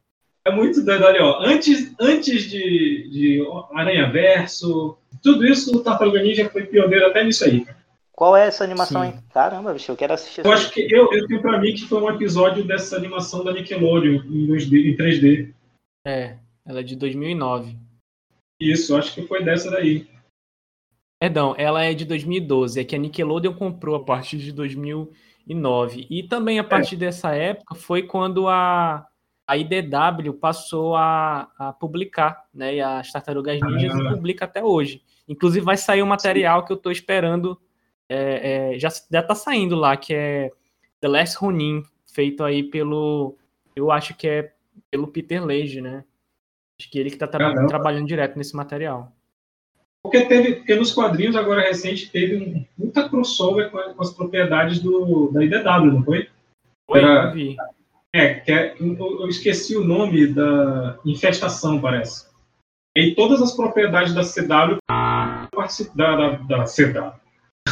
É 0.45 0.51
muito 0.51 0.83
doido, 0.83 1.05
olha, 1.05 1.23
ó, 1.23 1.43
antes, 1.45 1.95
antes 2.01 2.51
de, 2.51 3.09
de 3.11 3.47
Aranha 3.75 4.11
Verso, 4.11 4.97
tudo 5.23 5.47
isso 5.47 5.77
o 5.77 5.83
Tartaruga 5.83 6.23
Ninja 6.23 6.49
foi 6.49 6.67
pioneiro 6.67 7.07
até 7.07 7.23
nisso 7.23 7.45
aí, 7.45 7.61
cara. 7.61 7.80
Qual 8.21 8.37
é 8.37 8.49
essa 8.49 8.63
animação, 8.63 9.03
hein? 9.03 9.15
Caramba, 9.33 9.73
bicho, 9.73 9.91
eu 9.91 9.97
quero 9.97 10.13
assistir. 10.13 10.45
Eu 10.45 10.53
acho 10.53 10.71
que 10.71 10.83
eu, 10.95 11.11
eu 11.11 11.27
tenho 11.27 11.41
pra 11.41 11.59
mim 11.59 11.73
que 11.73 11.87
foi 11.87 12.03
um 12.03 12.11
episódio 12.11 12.63
dessa 12.63 12.95
animação 12.95 13.43
da 13.43 13.51
Nickelodeon 13.51 14.17
em, 14.25 14.47
2D, 14.47 14.93
em 14.93 14.95
3D. 14.95 15.55
É, 16.07 16.37
ela 16.67 16.81
é 16.81 16.83
de 16.83 16.97
2009. 16.97 17.79
Isso, 18.61 18.95
acho 18.95 19.15
que 19.15 19.23
foi 19.23 19.43
dessa 19.43 19.71
daí. 19.71 20.07
Perdão, 21.19 21.55
ela 21.57 21.83
é 21.83 21.95
de 21.95 22.05
2012. 22.05 22.79
É 22.79 22.85
que 22.85 22.95
a 22.95 22.99
Nickelodeon 22.99 23.55
comprou 23.55 23.97
a 23.97 24.05
partir 24.05 24.37
de 24.37 24.53
2009. 24.53 26.07
E 26.11 26.23
também 26.23 26.59
a 26.59 26.65
partir 26.65 26.97
é. 26.97 26.99
dessa 26.99 27.35
época 27.35 27.75
foi 27.75 28.03
quando 28.03 28.49
a, 28.49 29.07
a 29.49 29.57
IDW 29.57 30.35
passou 30.39 30.95
a, 30.95 31.49
a 31.59 31.73
publicar, 31.73 32.45
né? 32.53 32.75
E 32.75 32.81
as 32.83 33.11
Tartarugas 33.11 33.59
Ninjas 33.63 33.99
ah. 33.99 34.11
publica 34.11 34.45
até 34.45 34.63
hoje. 34.63 35.03
Inclusive 35.27 35.65
vai 35.65 35.79
sair 35.79 36.03
um 36.03 36.07
material 36.07 36.61
Sim. 36.61 36.67
que 36.67 36.73
eu 36.73 36.77
estou 36.77 36.93
esperando 36.93 37.59
é, 38.11 38.73
é, 38.75 38.79
já, 38.79 38.89
já 38.89 39.23
tá 39.23 39.37
saindo 39.37 39.77
lá, 39.77 39.97
que 39.97 40.13
é 40.13 40.51
The 41.01 41.07
Last 41.07 41.39
Ronin, 41.39 41.85
feito 42.13 42.43
aí 42.43 42.65
pelo. 42.65 43.37
Eu 43.75 43.93
acho 43.93 44.17
que 44.17 44.27
é 44.27 44.53
pelo 44.91 45.07
Peter 45.07 45.41
Lage, 45.47 45.81
né? 45.81 46.05
Acho 46.79 46.91
que 46.91 46.99
ele 46.99 47.11
que 47.11 47.17
tá 47.17 47.29
tra 47.29 47.67
trabalhando 47.69 48.09
direto 48.09 48.37
nesse 48.37 48.57
material. 48.57 49.13
Porque 50.03 50.23
teve, 50.23 50.57
porque 50.57 50.75
nos 50.75 50.93
quadrinhos 50.93 51.37
agora 51.37 51.61
recente 51.61 52.11
teve 52.11 52.37
um, 52.37 52.67
muita 52.77 53.09
crossover 53.09 53.71
com, 53.71 53.79
com, 53.79 54.03
as 54.03 54.13
propriedades 54.13 54.81
do, 54.81 55.31
da 55.31 55.45
IDW, 55.45 55.93
não 55.93 56.03
foi? 56.03 56.29
Foi, 56.91 56.99
Era, 56.99 57.27
eu 57.27 57.33
vi. 57.33 57.57
É, 58.13 58.35
que 58.35 58.51
é, 58.51 58.75
eu, 58.81 59.21
eu, 59.21 59.29
esqueci 59.29 59.77
o 59.77 59.85
nome 59.85 60.27
da 60.27 60.99
infestação, 61.05 61.81
parece. 61.81 62.29
E 62.97 63.15
todas 63.15 63.41
as 63.41 63.55
propriedades 63.55 64.13
da 64.15 64.23
CW 64.23 64.79
da, 64.89 66.17
da, 66.17 66.31
da 66.31 66.65
CW 66.65 67.20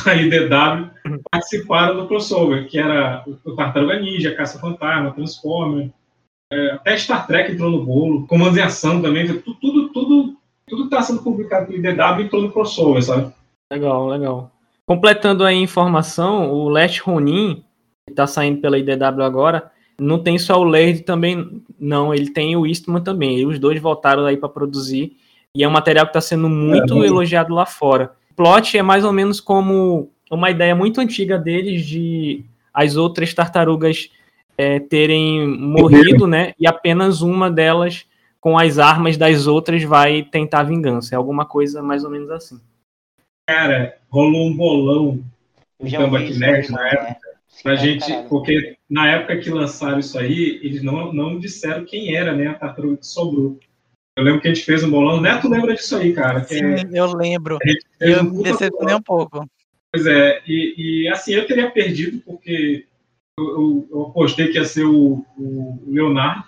a 0.07 0.15
IDW 0.15 0.91
participaram 1.31 1.97
do 1.97 2.07
crossover, 2.07 2.69
que 2.69 2.79
era 2.79 3.25
o 3.27 3.55
Tartaruga 3.55 3.99
Ninja, 3.99 4.35
Caça 4.35 4.59
Fantasma, 4.59 5.13
Transformer, 5.13 5.91
é, 6.53 6.73
até 6.73 6.97
Star 6.97 7.27
Trek 7.27 7.53
entrou 7.53 7.71
no 7.71 7.85
bolo, 7.85 8.27
Comandos 8.27 8.57
em 8.57 8.63
Ação 8.63 9.03
também, 9.03 9.27
tudo, 9.27 9.55
tudo, 9.61 9.89
tudo, 9.91 10.37
tudo 10.67 10.85
está 10.85 11.03
sendo 11.03 11.23
publicado 11.23 11.67
pelo 11.67 11.79
IDW 11.79 12.23
entrou 12.23 12.43
no 12.43 12.53
crossover, 12.53 13.03
sabe? 13.03 13.33
Legal, 13.71 14.09
legal. 14.09 14.51
Completando 14.87 15.45
a 15.45 15.53
informação, 15.53 16.51
o 16.51 16.69
Last 16.69 17.03
Ronin, 17.03 17.63
que 18.07 18.13
está 18.13 18.27
saindo 18.27 18.61
pela 18.61 18.79
IDW 18.79 19.23
agora, 19.23 19.71
não 20.01 20.23
tem 20.23 20.39
só 20.39 20.59
o 20.59 20.65
Laird 20.65 21.03
também, 21.03 21.63
não, 21.79 22.15
ele 22.15 22.31
tem 22.31 22.57
o 22.57 22.67
Eastman 22.67 23.03
também, 23.03 23.39
e 23.39 23.47
os 23.47 23.59
dois 23.59 23.81
voltaram 23.81 24.25
aí 24.25 24.37
para 24.37 24.49
produzir, 24.49 25.17
e 25.55 25.63
é 25.63 25.69
um 25.69 25.73
material 25.73 26.07
que 26.07 26.11
está 26.11 26.21
sendo 26.21 26.49
muito 26.49 27.03
é, 27.03 27.07
elogiado 27.07 27.55
lá 27.55 27.67
fora 27.67 28.17
plot 28.39 28.79
é 28.79 28.83
mais 28.83 29.05
ou 29.05 29.13
menos 29.13 29.41
como 29.41 30.13
uma 30.31 30.49
ideia 30.49 30.73
muito 30.73 31.01
antiga 31.01 31.37
deles 31.37 31.85
de 31.85 32.45
as 32.73 32.95
outras 32.95 33.35
tartarugas 33.35 34.11
é, 34.57 34.79
terem 34.79 35.49
morrido, 35.49 36.25
né? 36.29 36.55
E 36.57 36.65
apenas 36.65 37.21
uma 37.21 37.51
delas, 37.51 38.07
com 38.41 38.57
as 38.57 38.79
armas 38.79 39.17
das 39.17 39.49
outras, 39.49 39.83
vai 39.83 40.23
tentar 40.23 40.63
vingança. 40.63 41.17
É 41.17 41.19
alguma 41.19 41.45
coisa 41.45 41.83
mais 41.83 42.05
ou 42.05 42.11
menos 42.11 42.31
assim. 42.31 42.61
Cara, 43.49 43.97
rolou 44.09 44.47
um 44.47 44.57
bolão 44.57 45.21
no 45.81 45.91
Comeback 45.91 46.39
Nerd 46.39 46.71
na 46.71 46.89
época. 46.89 47.29
Pra 47.61 47.75
gente, 47.75 48.07
porque 48.29 48.77
na 48.89 49.11
época 49.11 49.39
que 49.39 49.51
lançaram 49.51 49.99
isso 49.99 50.17
aí, 50.17 50.61
eles 50.63 50.81
não, 50.81 51.13
não 51.13 51.41
disseram 51.41 51.85
quem 51.85 52.15
era, 52.15 52.33
né, 52.33 52.47
a 52.47 52.55
tartaruga 52.55 52.99
que 52.99 53.07
sobrou. 53.07 53.59
Eu 54.19 54.25
lembro 54.25 54.41
que 54.41 54.49
a 54.49 54.53
gente 54.53 54.67
fez 54.67 54.83
um 54.83 54.91
bolão. 54.91 55.21
Neto 55.21 55.49
lembra 55.49 55.75
disso 55.75 55.97
aí, 55.97 56.13
cara. 56.13 56.43
Sim, 56.43 56.75
é... 56.75 56.89
eu 56.93 57.13
lembro. 57.15 57.57
Eu 58.01 58.25
me 58.25 58.43
decepcionei 58.43 58.93
um 58.93 59.01
pouco. 59.01 59.49
Pois 59.93 60.07
é, 60.07 60.43
e, 60.45 61.05
e, 61.05 61.09
assim, 61.09 61.35
eu 61.35 61.47
teria 61.47 61.71
perdido 61.71 62.21
porque 62.27 62.85
eu, 63.39 63.47
eu, 63.47 63.89
eu 63.93 64.03
apostei 64.07 64.49
que 64.49 64.59
ia 64.59 64.65
ser 64.65 64.85
o, 64.85 65.25
o, 65.39 65.85
Leonardo, 65.87 66.45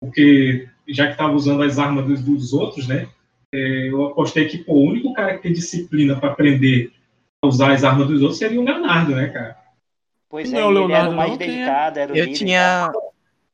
porque 0.00 0.68
já 0.88 1.06
que 1.06 1.12
estava 1.12 1.32
usando 1.32 1.64
as 1.64 1.80
armas 1.80 2.06
dos, 2.06 2.22
dos 2.22 2.52
outros, 2.52 2.86
né? 2.86 3.08
É, 3.52 3.88
eu 3.88 4.06
apostei 4.06 4.46
que 4.46 4.58
pô, 4.58 4.74
o 4.74 4.86
único 4.86 5.12
cara 5.12 5.34
que 5.34 5.42
tem 5.42 5.52
disciplina 5.52 6.14
para 6.14 6.30
aprender 6.30 6.92
a 7.42 7.48
usar 7.48 7.72
as 7.72 7.82
armas 7.82 8.06
dos 8.06 8.22
outros 8.22 8.38
seria 8.38 8.60
o 8.60 8.64
Leonardo, 8.64 9.16
né, 9.16 9.30
cara? 9.30 9.58
Pois 10.28 10.52
Não 10.52 10.60
é, 10.60 10.64
o 10.64 10.70
ele 10.70 10.78
era 10.78 10.86
Leonardo, 10.86 11.12
o 11.12 11.16
mais 11.16 11.36
dedicado, 11.36 11.98
era 11.98 12.12
o 12.12 12.16
Eu 12.16 12.24
líder. 12.26 12.38
tinha. 12.38 12.92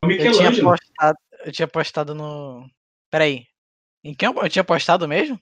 O 0.05 0.11
Eu 0.11 0.19
tinha 0.19 0.31
Michelangelo. 0.31 0.71
postado. 0.71 1.19
Eu 1.43 1.53
tinha 1.53 1.69
postado 1.69 2.15
no. 2.15 2.76
Peraí. 3.17 3.45
Em 4.05 4.13
quem 4.13 4.29
eu, 4.29 4.35
eu 4.43 4.49
tinha 4.51 4.63
postado 4.63 5.09
mesmo? 5.09 5.41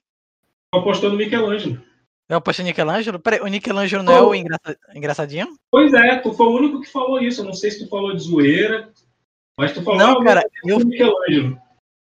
Eu 0.73 0.79
apostou 0.79 1.11
no 1.11 1.17
Michelangelo. 1.17 1.83
Eu 2.29 2.41
postei 2.41 2.65
Nichelangelo? 2.65 3.19
Peraí, 3.19 3.41
o 3.41 3.49
Nichelangelo 3.49 4.05
não 4.05 4.13
é 4.13 4.23
o 4.23 4.33
engraça- 4.33 4.79
engraçadinho? 4.95 5.49
Pois 5.73 5.93
é, 5.93 6.17
tu 6.19 6.33
foi 6.33 6.47
o 6.47 6.57
único 6.57 6.83
que 6.83 6.89
falou 6.93 7.19
isso. 7.21 7.41
Eu 7.41 7.47
não 7.47 7.53
sei 7.53 7.73
se 7.73 7.81
tu 7.85 7.91
falou 7.91 8.15
de 8.15 8.23
zoeira, 8.23 8.91
mas 9.59 9.73
tu 9.73 9.83
falou 9.83 9.99
Não, 9.99 10.23
cara, 10.23 10.45
eu... 10.65 10.79
Michelangelo. 10.79 11.59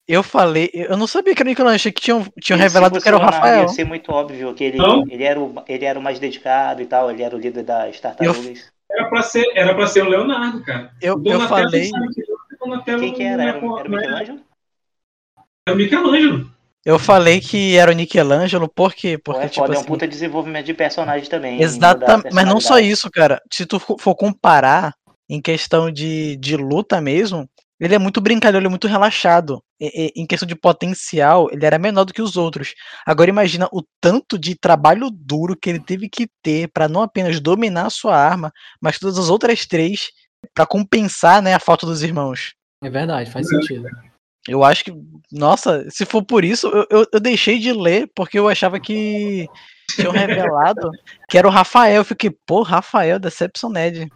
Eu 0.06 0.22
falei. 0.22 0.68
Eu 0.74 0.98
não 0.98 1.06
sabia 1.06 1.34
que 1.34 1.40
era 1.40 1.48
o 1.48 1.50
Nichelangelo, 1.50 1.74
achei 1.76 1.90
que 1.92 2.02
tinham, 2.02 2.26
tinham 2.38 2.58
revelado 2.58 3.00
que 3.00 3.08
era 3.08 3.16
o 3.16 3.20
Rafael. 3.20 3.62
Ia 3.62 3.68
ser 3.68 3.84
muito 3.84 4.12
óbvio 4.12 4.52
que 4.52 4.64
ele, 4.64 4.76
Não? 4.76 5.08
ele, 5.08 5.24
era 5.24 5.40
o, 5.40 5.54
ele 5.66 5.86
era 5.86 5.98
o 5.98 6.02
mais 6.02 6.18
dedicado 6.18 6.82
e 6.82 6.86
tal, 6.86 7.10
ele 7.10 7.22
era 7.22 7.34
o 7.34 7.38
líder 7.40 7.64
das 7.64 7.98
tartarugas. 7.98 8.70
Era 8.90 9.08
pra 9.08 9.22
ser, 9.22 9.46
era 9.54 9.74
pra 9.74 9.86
ser 9.86 10.04
o 10.04 10.10
Leonardo, 10.10 10.62
cara. 10.62 10.92
Eu, 11.00 11.18
eu 11.24 11.40
falei. 11.48 11.90
Quem 13.00 13.14
que 13.14 13.22
era? 13.22 13.42
é 13.42 13.48
Era, 13.48 13.58
o 13.64 13.88
não 13.88 14.51
é- 15.68 15.74
Michelangelo? 15.74 15.74
Era 15.74 15.74
o 15.74 15.76
Michelangelo. 15.76 16.52
Eu 16.84 16.98
falei 16.98 17.40
que 17.40 17.76
era 17.76 17.92
o 17.92 17.94
Nichelangelo, 17.94 18.68
por 18.68 18.92
quê? 18.92 19.16
Pô, 19.16 19.32
Porque, 19.32 19.46
é 19.46 19.48
tipo 19.48 19.60
foda, 19.64 19.74
é 19.74 19.76
um 19.76 19.80
assim. 19.80 19.88
puta 19.88 20.08
desenvolvimento 20.08 20.66
de 20.66 20.74
personagem 20.74 21.28
também. 21.28 21.62
Exatamente, 21.62 22.34
mas 22.34 22.44
não 22.46 22.60
só 22.60 22.78
isso, 22.80 23.08
cara. 23.08 23.40
Se 23.52 23.64
tu 23.64 23.78
for 23.78 24.14
comparar 24.16 24.92
em 25.30 25.40
questão 25.40 25.92
de, 25.92 26.36
de 26.38 26.56
luta 26.56 27.00
mesmo, 27.00 27.48
ele 27.80 27.94
é 27.94 27.98
muito 27.98 28.20
brincalhão, 28.20 28.58
ele 28.58 28.66
é 28.66 28.70
muito 28.70 28.88
relaxado. 28.88 29.62
E- 29.80 30.06
e- 30.16 30.20
em 30.22 30.26
questão 30.26 30.46
de 30.46 30.56
potencial, 30.56 31.48
ele 31.52 31.64
era 31.64 31.78
menor 31.78 32.04
do 32.04 32.12
que 32.12 32.20
os 32.20 32.36
outros. 32.36 32.74
Agora 33.06 33.30
imagina 33.30 33.68
o 33.72 33.82
tanto 34.00 34.36
de 34.36 34.56
trabalho 34.56 35.08
duro 35.08 35.56
que 35.56 35.70
ele 35.70 35.80
teve 35.80 36.08
que 36.08 36.28
ter 36.42 36.68
pra 36.74 36.88
não 36.88 37.00
apenas 37.02 37.38
dominar 37.38 37.86
a 37.86 37.90
sua 37.90 38.16
arma, 38.16 38.52
mas 38.80 38.98
todas 38.98 39.18
as 39.18 39.28
outras 39.28 39.66
três 39.66 40.10
pra 40.52 40.66
compensar, 40.66 41.40
né, 41.40 41.54
a 41.54 41.60
falta 41.60 41.86
dos 41.86 42.02
irmãos. 42.02 42.54
É 42.82 42.90
verdade, 42.90 43.30
faz 43.30 43.48
sentido. 43.48 43.88
Eu 44.48 44.64
acho 44.64 44.84
que, 44.84 44.92
nossa, 45.30 45.88
se 45.90 46.04
for 46.04 46.22
por 46.24 46.44
isso, 46.44 46.66
eu, 46.68 46.86
eu, 46.90 47.06
eu 47.12 47.20
deixei 47.20 47.58
de 47.58 47.72
ler 47.72 48.10
porque 48.14 48.38
eu 48.38 48.48
achava 48.48 48.80
que 48.80 49.46
tinham 49.94 50.10
revelado 50.12 50.90
que 51.28 51.38
era 51.38 51.46
o 51.46 51.50
Rafael. 51.50 51.96
Eu 51.96 52.04
fiquei, 52.04 52.30
pô, 52.46 52.62
Rafael, 52.62 53.18
Deceptioned. 53.20 54.08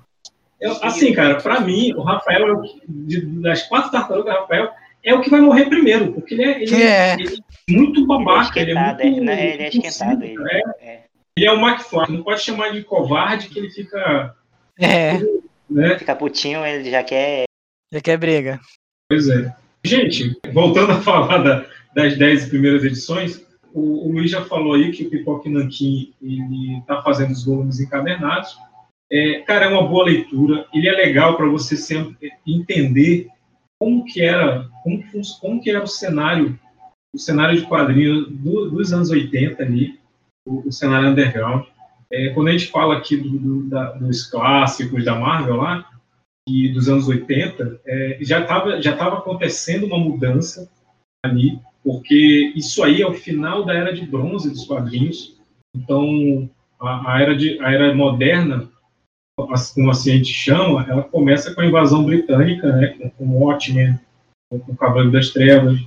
Eu- 0.61 0.83
assim, 0.83 1.13
cara, 1.13 1.37
pra 1.41 1.61
mim, 1.61 1.93
o 1.95 2.03
Rafael, 2.03 2.49
é 2.49 2.53
o 2.53 2.63
que- 2.63 2.81
de- 2.89 3.41
das 3.43 3.63
quatro 3.65 3.91
tartarugas, 3.93 4.35
o 4.35 4.41
Rafael 4.41 4.71
é 5.05 5.15
o 5.15 5.21
que 5.21 5.31
vai 5.31 5.41
morrer 5.41 5.67
primeiro, 5.67 6.13
porque 6.13 6.35
ele 6.35 6.45
é, 6.45 6.63
ele 6.63 6.83
É. 6.83 7.15
ele 7.15 7.37
é 7.69 7.73
muito 7.73 8.07
babaca, 8.07 8.59
ele 8.59 8.73
é, 8.73 8.75
esquentado, 8.75 9.05
muito. 9.05 9.21
é, 9.21 9.25
né, 9.25 9.55
ele 9.55 9.63
é 9.63 9.69
esquentado, 9.69 10.25
impulsivo, 10.25 10.49
ele- 10.49 10.63
é. 10.81 11.03
Ele 11.39 11.47
é 11.47 11.53
o 11.53 11.61
McFly, 11.61 12.17
não 12.17 12.23
pode 12.25 12.41
chamar 12.41 12.71
de 12.73 12.83
covarde 12.83 13.49
que 13.51 13.59
ele 13.59 13.71
fica. 13.71 14.35
É, 14.81 15.19
Né? 15.69 15.99
Fica 15.99 16.17
putinho, 16.17 16.65
ele 16.65 16.91
já 16.91 17.03
quer. 17.05 17.45
já 17.93 18.01
quer 18.01 18.17
briga. 18.17 18.59
Pois 19.11 19.29
é. 19.29 19.55
Gente, 19.87 20.37
voltando 20.53 20.93
a 20.93 21.01
falar 21.01 21.39
da- 21.39 21.65
das 21.95 22.19
10 22.19 22.49
primeiras 22.49 22.85
edições, 22.85 23.47
o, 23.73 24.09
o 24.09 24.13
Luiz 24.13 24.31
já 24.31 24.45
falou 24.45 24.75
aí 24.75 24.91
que 24.91 25.05
o 25.05 25.11
Pipoque 25.11 25.49
Nankin 25.49 26.13
ele 26.21 26.83
tá 26.87 27.03
fazendo 27.03 27.31
os 27.31 27.45
volumes 27.45 27.79
encadernados. 27.81 28.57
É, 29.11 29.41
cara, 29.47 29.67
é 29.67 29.69
uma 29.69 29.87
boa 29.87 30.05
leitura. 30.07 30.67
Ele 30.75 30.89
é 30.89 30.93
legal 30.93 31.37
para 31.37 31.47
você 31.47 31.77
sempre 31.77 32.33
entender 32.47 33.29
como 33.81 34.05
que 34.05 34.21
era, 34.23 34.69
como 34.83 35.05
como 35.41 35.61
que 35.63 35.71
era 35.71 35.83
o 35.83 35.87
cenário, 35.87 36.59
o 37.15 37.19
cenário 37.19 37.57
de 37.61 37.67
quadrinhos 37.67 38.29
do- 38.31 38.71
dos 38.71 38.93
anos 38.93 39.11
80 39.11 39.63
ali, 39.63 39.99
o, 40.47 40.67
o 40.69 40.73
cenário 40.73 41.09
underground. 41.11 41.65
É, 42.13 42.31
quando 42.31 42.49
a 42.49 42.53
gente 42.53 42.67
fala 42.67 42.97
aqui 42.97 43.17
do- 43.17 43.39
do- 43.39 43.63
da- 43.69 43.93
dos 43.93 44.25
clássicos 44.27 45.05
da 45.05 45.15
Marvel 45.15 45.57
lá, 45.57 45.89
e 46.49 46.69
dos 46.69 46.89
anos 46.89 47.09
80, 47.09 47.81
é, 47.85 48.19
já 48.21 48.41
estava 48.41 48.81
já 48.81 48.97
tava 48.97 49.19
acontecendo 49.19 49.87
uma 49.87 49.99
mudança 49.99 50.71
ali, 51.25 51.59
porque 51.83 52.53
isso 52.55 52.83
aí 52.85 53.03
é 53.03 53.07
o 53.07 53.15
final 53.15 53.65
da 53.65 53.75
era 53.75 53.93
de 53.93 54.07
bronze 54.07 54.49
dos 54.51 54.65
quadrinhos. 54.65 55.37
Então, 55.75 56.49
a, 56.81 57.15
a 57.15 57.21
era, 57.21 57.37
de, 57.37 57.59
a 57.61 57.73
era 57.73 57.95
moderna, 57.95 58.71
como 59.75 59.91
assim 59.91 60.13
a 60.13 60.17
gente 60.17 60.33
chama, 60.33 60.87
ela 60.89 61.03
começa 61.03 61.55
com 61.55 61.61
a 61.61 61.67
invasão 61.67 62.05
britânica, 62.05 62.73
né, 62.73 62.89
com, 62.89 63.11
com 63.11 63.25
o 63.25 63.45
Watchmen, 63.45 63.99
com, 64.49 64.61
com 64.61 64.73
o 64.73 64.77
Cavaleiro 64.77 65.13
das 65.13 65.31
Trevas. 65.31 65.79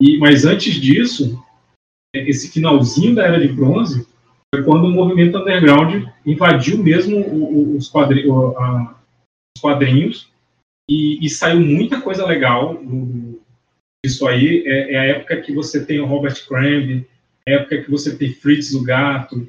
E, 0.00 0.18
mas 0.18 0.44
antes 0.44 0.74
disso, 0.74 1.42
é, 2.14 2.28
esse 2.28 2.50
finalzinho 2.50 3.14
da 3.14 3.26
era 3.26 3.40
de 3.40 3.52
bronze 3.52 4.06
foi 4.54 4.64
quando 4.64 4.84
o 4.86 4.90
movimento 4.90 5.38
underground 5.38 6.06
invadiu 6.26 6.82
mesmo 6.82 7.76
os 7.76 7.88
quadrinhos, 7.88 8.34
os 8.34 8.99
quadrinhos 9.58 10.30
e, 10.88 11.24
e 11.24 11.28
saiu 11.30 11.60
muita 11.60 12.00
coisa 12.00 12.24
legal 12.26 12.76
do- 12.82 13.40
disso 14.04 14.26
aí. 14.26 14.62
É, 14.66 14.94
é 14.94 14.98
a 14.98 15.04
época 15.06 15.40
que 15.40 15.52
você 15.52 15.84
tem 15.84 16.00
o 16.00 16.06
Robert 16.06 16.46
Crumb, 16.46 17.06
é 17.46 17.54
a 17.54 17.56
época 17.60 17.82
que 17.82 17.90
você 17.90 18.16
tem 18.16 18.32
Fritz 18.32 18.72
o 18.72 18.82
Gato, 18.82 19.48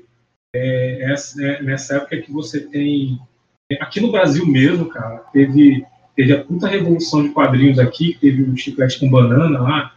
é, 0.55 1.11
essa- 1.11 1.43
é 1.43 1.61
nessa 1.61 1.97
época 1.97 2.21
que 2.21 2.31
você 2.31 2.61
tem. 2.67 3.19
Aqui 3.79 4.01
no 4.01 4.11
Brasil 4.11 4.45
mesmo, 4.45 4.89
cara, 4.89 5.19
teve, 5.31 5.85
teve 6.15 6.33
a 6.33 6.43
puta 6.43 6.67
revolução 6.67 7.23
de 7.23 7.29
quadrinhos 7.29 7.79
aqui, 7.79 8.17
teve 8.19 8.43
o 8.43 8.57
Chiclete 8.57 8.99
com 8.99 9.09
Banana 9.09 9.59
lá, 9.61 9.95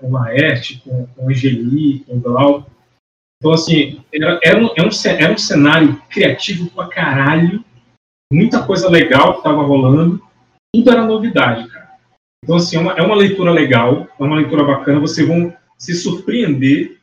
com 0.00 0.10
Laerte, 0.10 0.80
com, 0.84 1.06
com 1.06 1.28
Angeli, 1.28 2.00
com 2.00 2.18
Glau. 2.18 2.66
Então, 3.38 3.52
assim, 3.52 4.02
era, 4.12 4.40
era, 4.42 4.58
um, 4.58 4.70
era, 4.76 4.88
um, 4.88 4.90
ce- 4.90 5.08
era 5.08 5.32
um 5.32 5.38
cenário 5.38 6.00
criativo 6.10 6.68
pra 6.70 6.88
caralho, 6.88 7.64
muita 8.34 8.62
coisa 8.62 8.88
legal 8.88 9.36
que 9.36 9.42
tava 9.42 9.62
rolando, 9.62 10.20
tudo 10.74 10.90
era 10.90 11.06
novidade, 11.06 11.68
cara. 11.68 11.84
Então, 12.42 12.56
assim, 12.56 12.76
é 12.76 12.80
uma, 12.80 12.92
é 12.92 13.02
uma 13.02 13.14
leitura 13.14 13.50
legal, 13.52 14.06
é 14.18 14.22
uma 14.22 14.36
leitura 14.36 14.64
bacana, 14.64 15.00
vocês 15.00 15.26
vão 15.26 15.54
se 15.78 15.94
surpreender 15.94 16.98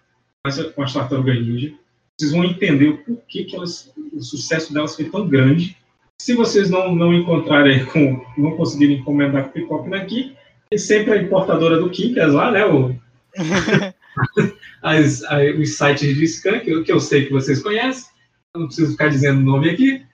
com, 0.75 0.83
as 0.83 0.93
Tartarugas 0.93 1.39
Ninja, 1.39 1.73
vocês 2.19 2.31
vão 2.31 2.43
entender 2.43 2.89
o 2.89 2.97
porquê 2.97 3.45
que 3.45 3.55
elas, 3.55 3.91
o 4.13 4.21
sucesso 4.21 4.73
delas 4.73 4.95
foi 4.95 5.05
tão 5.05 5.27
grande. 5.27 5.77
Se 6.21 6.35
vocês 6.35 6.69
não, 6.69 6.93
não 6.93 7.13
encontrarem, 7.13 7.85
com, 7.85 8.23
não 8.37 8.55
conseguirem 8.55 8.97
encomendar 8.97 9.43
com 9.45 9.49
o 9.49 9.53
Pipoca 9.53 9.95
aqui, 9.95 10.35
tem 10.69 10.77
sempre 10.77 11.13
a 11.13 11.21
importadora 11.21 11.79
do 11.79 11.89
Kinkas 11.89 12.33
lá, 12.33 12.51
né, 12.51 12.65
o, 12.65 12.95
as, 14.83 15.23
os 15.59 15.77
sites 15.77 16.15
de 16.15 16.27
scan, 16.27 16.59
que 16.59 16.69
eu, 16.69 16.83
que 16.83 16.91
eu 16.91 16.99
sei 16.99 17.25
que 17.25 17.31
vocês 17.31 17.61
conhecem, 17.61 18.11
não 18.55 18.67
preciso 18.67 18.91
ficar 18.91 19.07
dizendo 19.07 19.39
o 19.39 19.43
nome 19.43 19.69
aqui, 19.69 20.05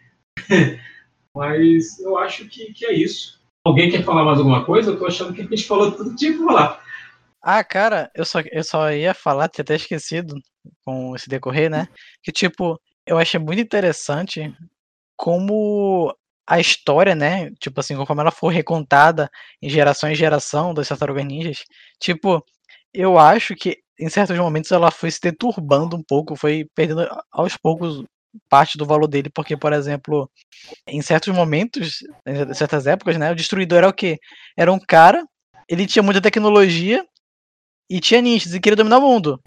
mas 1.38 2.00
eu 2.00 2.18
acho 2.18 2.48
que, 2.48 2.74
que 2.74 2.86
é 2.86 2.94
isso. 2.94 3.40
Alguém 3.64 3.92
quer 3.92 4.04
falar 4.04 4.24
mais 4.24 4.40
alguma 4.40 4.66
coisa? 4.66 4.92
Eu 4.92 4.98
tô 4.98 5.06
achando 5.06 5.34
que 5.34 5.42
a 5.42 5.44
gente 5.46 5.66
falou 5.66 5.92
tudo 5.92 6.10
que 6.12 6.16
tinha 6.18 6.34
que 6.34 6.44
falar. 6.44 6.82
Ah, 7.42 7.64
cara, 7.64 8.12
eu 8.16 8.26
só, 8.26 8.40
eu 8.52 8.64
só 8.64 8.92
ia 8.92 9.14
falar, 9.14 9.48
tinha 9.48 9.62
até 9.62 9.76
esquecido 9.76 10.36
com 10.84 11.16
esse 11.16 11.30
decorrer, 11.30 11.70
né? 11.70 11.88
Que, 12.24 12.32
tipo, 12.32 12.80
eu 13.06 13.18
achei 13.18 13.40
muito 13.40 13.62
interessante 13.62 14.54
como 15.16 16.14
a 16.48 16.60
história, 16.60 17.14
né? 17.14 17.52
Tipo 17.60 17.80
assim, 17.80 17.96
como 18.06 18.22
ela 18.22 18.32
foi 18.32 18.54
recontada 18.54 19.30
em 19.62 19.70
geração 19.70 20.10
em 20.10 20.16
geração 20.16 20.74
das 20.74 20.88
Tartarugas 20.88 21.26
Ninjas. 21.26 21.64
Tipo, 22.00 22.44
eu 22.94 23.20
acho 23.20 23.56
que 23.56 23.78
em 24.00 24.10
certos 24.10 24.38
momentos 24.38 24.72
ela 24.72 24.92
foi 24.92 25.12
se 25.12 25.20
deturbando 25.22 25.96
um 25.96 26.04
pouco, 26.04 26.36
foi 26.36 26.66
perdendo 26.76 27.08
aos 27.32 27.58
poucos 27.58 28.04
parte 28.50 28.78
do 28.78 28.86
valor 28.86 29.08
dele, 29.08 29.30
porque, 29.30 29.58
por 29.58 29.74
exemplo, 29.74 30.30
em 30.88 31.02
certos 31.02 31.34
momentos, 31.34 32.00
em 32.26 32.54
certas 32.54 32.88
épocas, 32.88 33.18
né? 33.18 33.32
O 33.32 33.36
Destruidor 33.36 33.80
era 33.80 33.90
o 33.90 33.94
quê? 33.94 34.20
Era 34.56 34.72
um 34.72 34.80
cara, 34.80 35.26
ele 35.70 35.86
tinha 35.86 36.04
muita 36.04 36.22
tecnologia 36.22 37.06
e 37.90 38.00
tinha 38.00 38.22
ninjas 38.22 38.54
e 38.54 38.60
queria 38.60 38.76
dominar 38.76 39.00
o 39.00 39.02
mundo. 39.02 39.42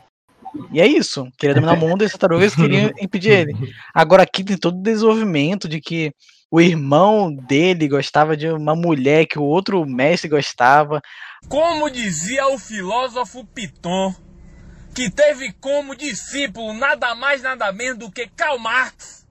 E 0.72 0.80
é 0.80 0.86
isso, 0.86 1.28
queria 1.38 1.54
dominar 1.54 1.74
o 1.74 1.76
mundo 1.88 2.02
e 2.02 2.06
as 2.06 2.12
tartarugas 2.12 2.54
queriam 2.54 2.90
impedir 3.00 3.30
ele. 3.30 3.52
Agora 3.94 4.22
aqui 4.22 4.42
tem 4.42 4.56
todo 4.56 4.78
o 4.78 4.82
desenvolvimento 4.82 5.68
de 5.68 5.80
que 5.80 6.12
o 6.50 6.60
irmão 6.60 7.32
dele 7.32 7.86
gostava 7.86 8.36
de 8.36 8.48
uma 8.48 8.74
mulher 8.74 9.26
que 9.26 9.38
o 9.38 9.44
outro 9.44 9.86
mestre 9.86 10.28
gostava. 10.28 11.00
Como 11.48 11.88
dizia 11.88 12.48
o 12.48 12.58
filósofo 12.58 13.44
Piton, 13.44 14.12
que 15.00 15.08
teve 15.08 15.50
como 15.58 15.96
discípulo 15.96 16.74
nada 16.74 17.14
mais 17.14 17.40
nada 17.40 17.72
menos 17.72 17.96
do 17.96 18.10
que 18.10 18.26
Karl 18.36 18.58
Marx, 18.58 19.26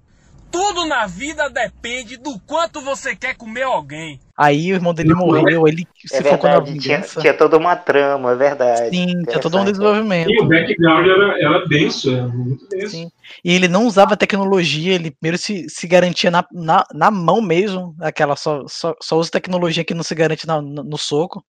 tudo 0.50 0.88
na 0.88 1.06
vida 1.06 1.48
depende 1.48 2.18
do 2.18 2.40
quanto 2.40 2.82
você 2.82 3.16
quer 3.16 3.36
comer 3.38 3.62
alguém. 3.62 4.20
Aí 4.36 4.72
o 4.72 4.76
irmão 4.76 4.96
dele 4.96 5.14
morreu, 5.14 5.68
ele 5.68 5.88
se 6.08 6.16
É 6.18 6.24
focou 6.24 6.50
na 6.50 6.56
verdade, 6.60 6.80
tinha, 6.80 6.98
vingança. 6.98 7.22
tinha 7.22 7.34
toda 7.36 7.56
uma 7.56 7.76
trama, 7.76 8.32
é 8.32 8.36
verdade. 8.36 8.96
Sim, 8.96 9.22
tinha 9.26 9.40
todo 9.40 9.60
um 9.60 9.64
desenvolvimento. 9.66 10.32
E 10.32 10.42
o 10.42 10.48
background 10.48 11.08
era, 11.08 11.40
era 11.40 11.68
denso, 11.68 12.10
era 12.10 12.28
muito 12.28 12.68
denso. 12.68 12.90
Sim. 12.90 13.12
E 13.46 13.54
ele 13.54 13.68
não 13.68 13.86
usava 13.86 14.18
tecnologia, 14.18 14.96
ele 14.96 15.12
primeiro 15.12 15.38
se, 15.38 15.70
se 15.70 15.86
garantia 15.88 16.32
na, 16.32 16.44
na, 16.52 16.84
na 16.92 17.12
mão 17.12 17.44
mesmo, 17.44 17.96
aquela 18.02 18.36
só, 18.36 18.66
só, 18.68 18.96
só 19.00 19.20
usa 19.20 19.30
tecnologia 19.30 19.86
que 19.86 19.94
não 19.94 20.02
se 20.02 20.16
garante 20.16 20.48
na- 20.48 20.64
no, 20.64 20.84
no 20.84 20.98
soco. 20.98 21.46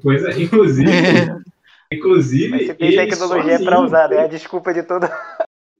Pois 0.00 0.22
é, 0.22 0.40
inclusive, 0.40 0.84
inclusive 1.92 2.66
Você 2.66 2.74
tem 2.74 2.88
ele 2.88 2.96
tecnologia 2.96 3.58
pra 3.58 3.76
sozinho- 3.76 3.84
usar, 3.84 4.08
né? 4.08 4.20
A 4.20 4.26
desculpa 4.26 4.72
de 4.74 4.82
todo. 4.82 5.04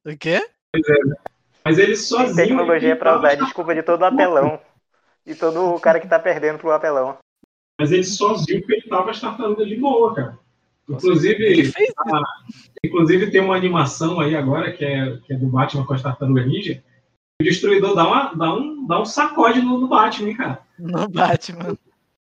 O 0.06 0.16
quê? 0.16 0.40
Pois 0.72 0.88
é, 0.88 1.04
né? 1.04 1.16
Mas 1.64 1.78
ele 1.78 1.96
sozinho. 1.96 2.34
Tecnologia 2.36 2.96
pra 2.96 3.18
usar, 3.18 3.34
desculpa 3.34 3.74
de 3.74 3.82
todo 3.82 4.02
o 4.02 4.04
apelão. 4.04 4.61
E 5.26 5.34
todo 5.34 5.74
o 5.74 5.80
cara 5.80 6.00
que 6.00 6.09
tá 6.09 6.18
perdendo 6.18 6.59
pro 6.59 6.72
apelão. 6.72 7.18
Mas 7.78 7.92
ele 7.92 8.04
sozinho 8.04 8.66
peitava 8.66 9.11
as 9.11 9.20
tartarugas 9.20 9.68
de 9.68 9.76
boa, 9.76 10.14
cara. 10.14 10.38
Inclusive, 10.88 11.70
a, 11.98 12.22
inclusive 12.82 13.30
tem 13.30 13.42
uma 13.42 13.54
animação 13.54 14.18
aí 14.20 14.34
agora 14.34 14.72
que 14.72 14.82
é, 14.84 15.18
que 15.18 15.34
é 15.34 15.36
do 15.36 15.46
Batman 15.46 15.84
com 15.84 15.92
as 15.92 16.02
tartarugas 16.02 16.46
ninja. 16.46 16.82
O 17.40 17.44
destruidor 17.44 17.94
dá, 17.94 18.06
uma, 18.09 18.34
dá, 18.34 18.54
um, 18.54 18.86
dá 18.86 19.00
um 19.00 19.04
sacode 19.04 19.61
no, 19.61 19.78
no 19.78 19.86
Batman, 19.86 20.30
hein, 20.30 20.36
cara. 20.36 20.59
No 20.78 21.06
Batman. 21.09 21.76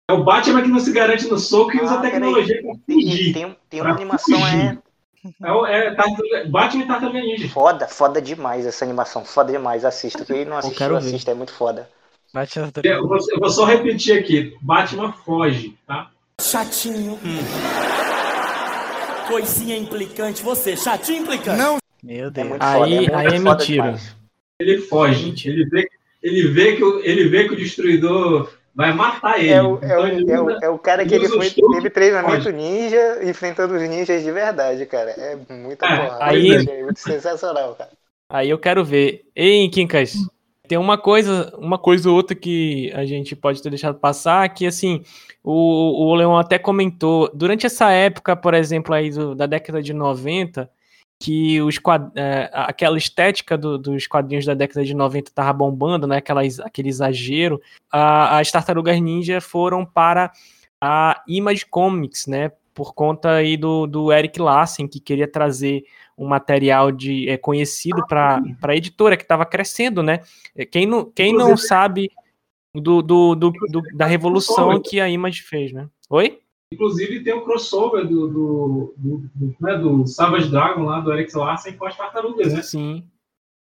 É 0.10 0.14
o 0.14 0.24
Batman 0.24 0.64
que 0.64 0.70
não 0.70 0.80
se 0.80 0.92
garante 0.92 1.28
no 1.28 1.38
soco 1.38 1.78
e 1.78 1.82
usa 1.82 1.94
Ah, 1.94 2.00
a 2.00 2.02
tecnologia 2.02 2.60
pra 2.64 2.74
fugir. 2.84 3.32
Tem, 3.32 3.56
tem 3.70 3.80
Pra 3.80 3.90
uma 3.92 3.96
animação, 3.96 4.40
é. 4.48 4.76
É, 5.44 5.52
o- 5.52 5.66
é 5.68 5.94
tartaruga- 5.94 6.46
Batman 6.50 6.84
e 6.84 6.88
Tartaruga 6.88 7.20
Ninja. 7.22 7.50
Foda, 7.50 7.88
foda 7.88 8.20
demais 8.20 8.66
essa 8.66 8.84
animação. 8.84 9.24
Foda 9.24 9.52
demais. 9.52 9.86
Assista. 9.86 10.26
Quem 10.26 10.46
não 10.46 10.58
assistiu, 10.58 10.96
assista. 10.98 11.30
É 11.30 11.34
muito 11.36 11.54
foda. 11.54 11.88
Batman 12.34 12.72
Eu 12.84 13.08
vou, 13.08 13.18
eu 13.30 13.40
vou 13.40 13.50
só 13.52 13.66
repetir 13.66 14.18
aqui. 14.18 14.56
Batman 14.62 15.12
foge, 15.24 15.78
tá? 15.86 16.10
Chatinho. 16.42 17.20
Coisinha 19.28 19.78
implicante. 19.78 20.42
Você, 20.42 20.76
chatinho 20.76 21.22
implicante. 21.22 21.58
Não. 21.60 21.78
Meu 22.02 22.32
Deus. 22.32 22.48
muito 22.48 22.64
Aí, 22.64 22.74
foda, 22.80 22.90
é 22.90 22.98
muito 22.98 23.16
aí 23.16 23.26
é 23.28 23.30
foda 23.42 23.56
mentira. 23.60 23.84
demais. 23.84 24.16
Ele 24.60 24.78
foge. 24.82 25.34
Ele 25.48 25.66
vê, 25.70 25.88
ele 26.24 26.48
vê, 26.48 26.76
que, 26.76 26.84
o, 26.84 27.00
ele 27.04 27.28
vê 27.30 27.48
que 27.48 27.54
o 27.54 27.58
destruidor 27.58 28.52
vai 28.80 28.94
matar 28.94 29.40
ele. 29.40 29.50
É 29.52 29.62
o, 29.62 29.76
é, 29.82 29.86
Então 29.86 30.02
o, 30.02 30.08
ele 30.08 30.32
é, 30.32 30.40
o, 30.40 30.46
usa- 30.46 30.60
é 30.64 30.70
o 30.70 30.80
cara 30.80 31.06
que 31.06 31.14
ele 31.14 31.28
foi, 31.28 31.50
teve 31.50 31.90
treinamento 31.90 32.44
foge. 32.44 32.52
ninja 32.56 33.20
enfrentando 33.30 33.76
os 33.76 33.82
ninjas 33.82 34.24
de 34.24 34.32
verdade, 34.32 34.86
cara. 34.86 35.12
É 35.12 35.38
muita 35.54 35.86
É, 35.86 36.18
aí- 36.22 36.52
É 36.68 36.84
muito 36.84 37.00
sensacional, 37.00 37.76
cara. 37.76 37.92
Aí 38.32 38.50
eu 38.50 38.58
quero 38.58 38.84
ver. 38.86 39.26
Ei, 39.36 39.68
Quincas, 39.70 40.14
tem 40.68 40.78
uma 40.78 40.98
coisa, 40.98 41.54
uma 41.58 41.78
coisa 41.78 42.10
ou 42.10 42.16
outra 42.16 42.36
que 42.36 42.92
a 42.94 43.04
gente 43.06 43.36
pode 43.36 43.62
ter 43.62 43.70
deixado 43.70 43.98
passar, 44.00 44.48
que 44.54 44.66
assim, 44.68 45.02
o, 45.44 46.06
o 46.12 46.16
Leon 46.16 46.38
até 46.38 46.58
comentou, 46.60 47.30
durante 47.34 47.66
essa 47.66 47.90
época, 47.92 48.36
por 48.36 48.54
exemplo, 48.54 48.94
aí 48.94 49.10
do- 49.10 49.34
da 49.36 49.46
década 49.48 49.82
de 49.82 49.94
90, 49.94 50.70
que 51.22 51.62
os 51.62 51.78
quad- 51.78 52.12
é, 52.16 52.50
aquela 52.54 52.98
estética 52.98 53.58
do- 53.58 53.78
dos 53.78 54.08
quadrinhos 54.08 54.46
da 54.46 54.54
década 54.54 54.86
de 54.86 54.94
90 54.94 55.32
tava 55.36 55.52
bombando, 55.52 56.08
né? 56.08 56.18
Aquela, 56.18 56.42
aquele 56.64 56.88
exagero. 56.88 57.62
A- 57.92 58.40
as 58.40 58.50
tartarugas 58.50 59.00
ninja 59.02 59.42
foram 59.42 59.86
para 59.86 60.32
a 60.80 61.22
Image 61.28 61.66
Comics, 61.66 62.26
né? 62.26 62.52
Por 62.74 62.94
conta 62.94 63.32
aí 63.34 63.58
do, 63.58 63.86
do 63.86 64.14
Eric 64.14 64.40
Larsen, 64.40 64.88
que 64.88 65.02
queria 65.02 65.28
trazer 65.30 65.84
um 66.18 66.26
material 66.26 66.90
de 66.92 67.28
é, 67.30 67.38
conhecido 67.38 68.06
para 68.08 68.42
a 68.62 68.76
editora 68.76 69.18
que 69.18 69.24
estava 69.24 69.46
crescendo, 69.46 70.02
né? 70.02 70.22
É, 70.56 70.66
Quem 70.66 70.86
não, 70.86 71.04
quem 71.04 71.34
não 71.34 71.58
sabe 71.58 72.10
do, 72.74 73.02
do, 73.02 73.36
do- 73.36 73.52
do- 73.52 73.82
da 73.94 74.06
revolução 74.06 74.70
que 74.82 75.02
a 75.02 75.10
Image 75.10 75.42
fez, 75.42 75.74
né? 75.74 75.90
Oi? 76.10 76.40
Inclusive 76.72 77.24
tem 77.24 77.34
o 77.34 77.44
crossover 77.44 78.08
do, 78.08 78.28
do, 78.28 78.94
do, 78.96 79.30
do, 79.34 79.56
né, 79.60 79.78
do 79.78 80.06
Savage 80.06 80.50
Dragon 80.50 80.84
lá, 80.84 81.00
do 81.00 81.12
Eric 81.12 81.36
Larsen 81.36 81.76
com 81.76 81.86
as 81.86 81.98
tartarugas, 81.98 82.54
né? 82.54 82.62
Sim, 82.62 83.04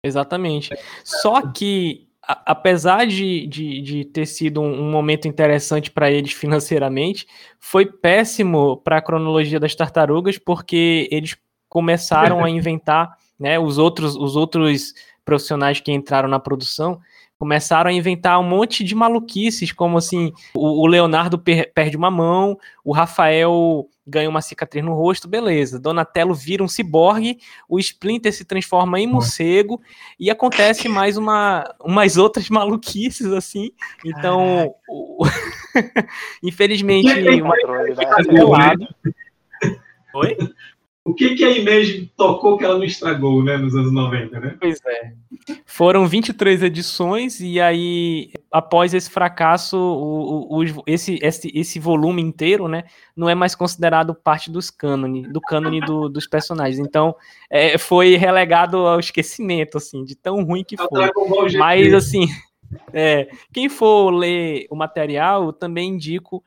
exatamente. 0.05 0.75
Só 1.03 1.41
que, 1.41 2.07
apesar 2.21 3.07
de, 3.07 3.47
de, 3.47 3.81
de 3.81 4.05
ter 4.05 4.27
sido 4.27 4.61
um, 4.61 4.83
um 4.83 4.91
momento 4.91 5.27
interessante 5.27 5.91
para 5.91 6.11
eles 6.11 6.33
financeiramente, 6.33 7.27
foi 7.59 7.87
péssimo 7.87 8.77
para 8.77 8.99
a 8.99 9.03
cronologia 9.03 9.59
das 9.59 9.75
tartarugas, 9.75 10.37
porque 10.37 11.09
eles 11.11 11.35
começaram 11.67 12.45
a 12.45 12.51
inventar, 12.51 13.17
né, 13.39 13.59
os 13.59 13.79
outros, 13.79 14.17
os 14.17 14.37
outros 14.37 14.93
profissionais 15.25 15.81
que 15.81 15.93
entraram 15.93 16.29
na 16.29 16.39
produção 16.39 17.01
começaram 17.49 17.89
a 17.89 17.93
inventar 17.93 18.39
um 18.41 18.43
monte 18.43 18.83
de 18.83 18.95
maluquices, 18.95 19.71
como 19.71 19.97
assim, 19.97 20.33
o, 20.55 20.83
o 20.83 20.87
Leonardo 20.87 21.39
per- 21.39 21.73
perde 21.73 21.97
uma 21.97 22.11
mão, 22.11 22.59
o 22.85 22.93
Rafael 22.93 23.89
ganha 24.05 24.29
uma 24.29 24.41
cicatriz 24.43 24.85
no 24.85 24.93
rosto, 24.95 25.29
beleza. 25.29 25.79
Donatello 25.79 26.35
vira 26.35 26.65
um 26.65 26.69
ciborgue, 26.69 27.39
o 27.69 27.79
Splinter 27.79 28.33
se 28.33 28.45
transforma 28.45 28.99
em 28.99 29.07
morcego 29.07 29.81
e 30.19 30.31
acontece 30.31 30.89
mais 30.89 31.17
uma, 31.17 31.73
umas 31.81 32.17
outras 32.17 32.49
maluquices 32.51 33.33
assim. 33.33 33.71
Então, 34.05 34.75
o- 34.89 35.25
infelizmente, 36.43 37.07
uma. 37.43 37.55
Oi? 40.15 40.37
O 41.09 41.15
que, 41.15 41.35
que 41.35 41.45
a 41.45 41.51
Image 41.51 42.11
tocou 42.17 42.57
que 42.59 42.65
ela 42.65 42.77
não 42.77 42.85
estragou, 42.85 43.43
né, 43.43 43.57
nos 43.57 43.75
anos 43.75 43.93
90, 43.93 44.39
né? 44.41 44.57
Pois 44.61 44.79
é. 44.87 45.13
Foram 45.65 46.07
23 46.07 46.63
edições, 46.63 47.41
e 47.41 47.61
aí, 47.61 48.31
após 48.51 48.93
esse 48.95 49.09
fracasso, 49.11 49.77
o, 49.77 50.55
o- 50.55 50.59
os- 50.59 50.75
esse, 50.87 51.19
esse, 51.23 51.51
esse 51.55 51.79
volume 51.79 52.21
inteiro, 52.23 52.69
né, 52.69 52.85
não 53.17 53.29
é 53.29 53.35
mais 53.35 53.55
considerado 53.55 54.15
parte 54.15 54.51
dos 54.51 54.71
cânone, 54.71 55.23
do 55.33 55.41
cânone 55.41 55.81
do- 55.81 56.09
dos 56.09 56.27
personagens. 56.27 56.79
Então, 56.79 57.15
é, 57.51 57.79
foi 57.79 58.17
relegado 58.17 58.77
ao 58.79 59.01
esquecimento, 59.01 59.79
assim, 59.79 60.05
de 60.05 60.15
tão 60.15 60.43
ruim 60.45 60.65
que 60.65 60.77
É 60.79 60.85
o 60.85 60.89
foi. 60.89 61.57
Mas, 61.59 61.95
assim, 61.95 62.27
é, 62.93 63.29
quem 63.53 63.69
for 63.69 64.11
ler 64.11 64.67
o 64.71 64.77
material, 64.77 65.45
eu 65.47 65.53
também 65.53 65.91
indico 65.91 66.43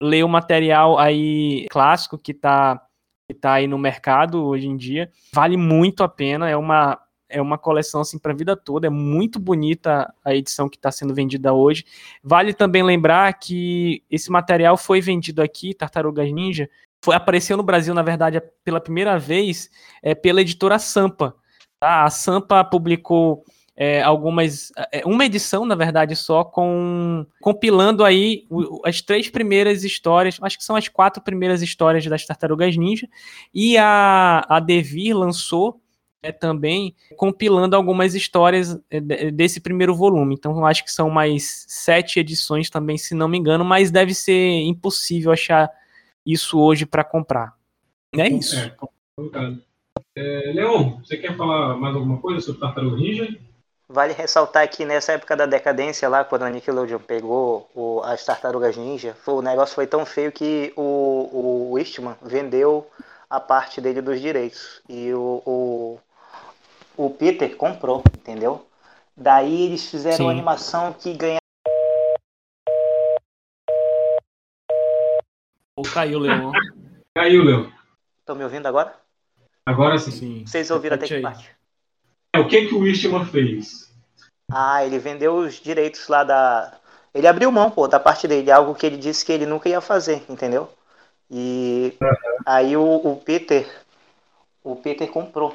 ler 0.00 0.24
o 0.24 0.28
material 0.28 0.98
aí 0.98 1.66
clássico 1.70 2.16
que 2.16 2.32
tá, 2.32 2.80
que 3.28 3.34
tá 3.34 3.52
aí 3.54 3.66
no 3.66 3.76
mercado 3.76 4.42
hoje 4.42 4.66
em 4.66 4.76
dia. 4.76 5.10
Vale 5.34 5.58
muito 5.58 6.02
a 6.02 6.08
pena, 6.08 6.48
é 6.48 6.56
uma, 6.56 6.98
é 7.28 7.42
uma 7.42 7.58
coleção 7.58 8.00
assim 8.00 8.18
para 8.18 8.32
a 8.32 8.34
vida 8.34 8.56
toda, 8.56 8.86
é 8.86 8.90
muito 8.90 9.38
bonita 9.38 10.12
a 10.24 10.34
edição 10.34 10.66
que 10.66 10.76
está 10.76 10.90
sendo 10.90 11.14
vendida 11.14 11.52
hoje. 11.52 11.84
Vale 12.24 12.54
também 12.54 12.82
lembrar 12.82 13.30
que 13.34 14.02
esse 14.10 14.30
material 14.30 14.78
foi 14.78 15.02
vendido 15.02 15.42
aqui, 15.42 15.74
Tartarugas 15.74 16.32
Ninja, 16.32 16.70
foi, 17.04 17.14
apareceu 17.14 17.56
no 17.56 17.62
Brasil, 17.62 17.92
na 17.92 18.02
verdade, 18.02 18.42
pela 18.64 18.80
primeira 18.80 19.18
vez 19.18 19.70
é, 20.02 20.14
pela 20.14 20.40
editora 20.40 20.78
Sampa. 20.78 21.36
tá? 21.78 22.04
A 22.04 22.10
Sampa 22.10 22.64
publicou 22.64 23.44
é, 23.80 24.02
algumas. 24.02 24.72
é, 24.90 25.06
Uma 25.06 25.24
edição, 25.24 25.64
na 25.64 25.76
verdade, 25.76 26.16
só, 26.16 26.42
com 26.42 27.24
compilando 27.40 28.04
aí 28.04 28.44
o- 28.50 28.80
as 28.84 29.00
três 29.00 29.30
primeiras 29.30 29.84
histórias, 29.84 30.36
acho 30.42 30.58
que 30.58 30.64
são 30.64 30.74
as 30.74 30.88
quatro 30.88 31.22
primeiras 31.22 31.62
histórias 31.62 32.04
das 32.04 32.26
Tartarugas 32.26 32.76
Ninja, 32.76 33.08
e 33.54 33.78
a, 33.78 34.44
a 34.48 34.58
Devir 34.58 35.16
lançou 35.16 35.80
é, 36.20 36.32
também 36.32 36.96
compilando 37.16 37.76
algumas 37.76 38.16
histórias 38.16 38.76
é, 38.90 38.98
de- 38.98 39.30
desse 39.30 39.60
primeiro 39.60 39.94
volume. 39.94 40.34
Então, 40.34 40.66
acho 40.66 40.82
que 40.84 40.90
são 40.90 41.08
mais 41.08 41.64
sete 41.68 42.18
edições 42.18 42.68
também, 42.68 42.98
se 42.98 43.14
não 43.14 43.28
me 43.28 43.38
engano, 43.38 43.64
mas 43.64 43.92
deve 43.92 44.12
ser 44.12 44.62
impossível 44.64 45.30
achar 45.30 45.70
isso 46.26 46.58
hoje 46.58 46.84
para 46.84 47.04
comprar. 47.04 47.54
É 48.16 48.26
isso. 48.28 48.56
É. 48.58 48.74
É, 50.16 50.52
Leon, 50.52 50.98
você 51.04 51.16
quer 51.16 51.36
falar 51.36 51.76
mais 51.76 51.94
alguma 51.94 52.18
coisa 52.18 52.40
sobre 52.40 52.60
Tartaruga 52.60 52.96
Ninja? 52.96 53.38
Vale 53.90 54.12
ressaltar 54.12 54.68
que 54.68 54.84
nessa 54.84 55.12
época 55.12 55.34
da 55.34 55.46
decadência 55.46 56.08
lá, 56.10 56.22
quando 56.22 56.42
a 56.42 56.50
Nickelodeon 56.50 56.98
pegou 56.98 57.70
o- 57.74 58.02
as 58.04 58.22
Tartarugas 58.22 58.76
Ninja, 58.76 59.14
foi- 59.14 59.34
o 59.34 59.42
negócio 59.42 59.74
foi 59.74 59.86
tão 59.86 60.04
feio 60.04 60.30
que 60.30 60.74
o, 60.76 61.70
o 61.72 61.78
Eastman 61.78 62.14
vendeu 62.20 62.86
a 63.30 63.40
parte 63.40 63.80
dele 63.80 64.02
dos 64.02 64.20
direitos. 64.20 64.82
E 64.86 65.10
o, 65.14 65.42
o, 65.46 65.98
o 66.98 67.10
Peter 67.10 67.56
comprou, 67.56 68.02
entendeu? 68.14 68.66
Daí 69.16 69.64
eles 69.66 69.88
fizeram 69.90 70.18
Sim. 70.18 70.22
uma 70.24 70.32
animação 70.32 70.92
que 70.92 71.14
ganha. 71.14 71.38
Ou 75.76 75.84
caiu, 75.84 76.18
Leon. 76.18 76.52
Caiu, 77.16 77.42
Leon. 77.42 77.70
Estão 78.20 78.36
me 78.36 78.44
ouvindo 78.44 78.66
agora? 78.66 78.94
Agora 79.64 79.98
sim. 79.98 80.44
Vocês 80.46 80.70
ouviram 80.70 80.94
até 80.96 81.06
que 81.08 81.20
parte? 81.20 81.56
É, 82.32 82.38
o 82.38 82.46
que, 82.46 82.68
que 82.68 82.74
o 82.74 82.86
Eastman 82.86 83.24
fez? 83.24 83.87
Ah, 84.50 84.84
ele 84.84 84.98
vendeu 84.98 85.36
os 85.36 85.54
direitos 85.54 86.08
lá 86.08 86.24
da. 86.24 86.72
Ele 87.14 87.26
abriu 87.26 87.50
mão, 87.52 87.70
pô, 87.70 87.86
da 87.86 88.00
parte 88.00 88.26
dele, 88.26 88.50
algo 88.50 88.74
que 88.74 88.86
ele 88.86 88.96
disse 88.96 89.24
que 89.24 89.32
ele 89.32 89.46
nunca 89.46 89.68
ia 89.68 89.80
fazer, 89.80 90.22
entendeu? 90.28 90.68
E 91.30 91.94
aí 92.46 92.76
o, 92.76 92.82
o 92.82 93.16
Peter. 93.16 93.68
O 94.64 94.76
Peter 94.76 95.08
comprou. 95.08 95.54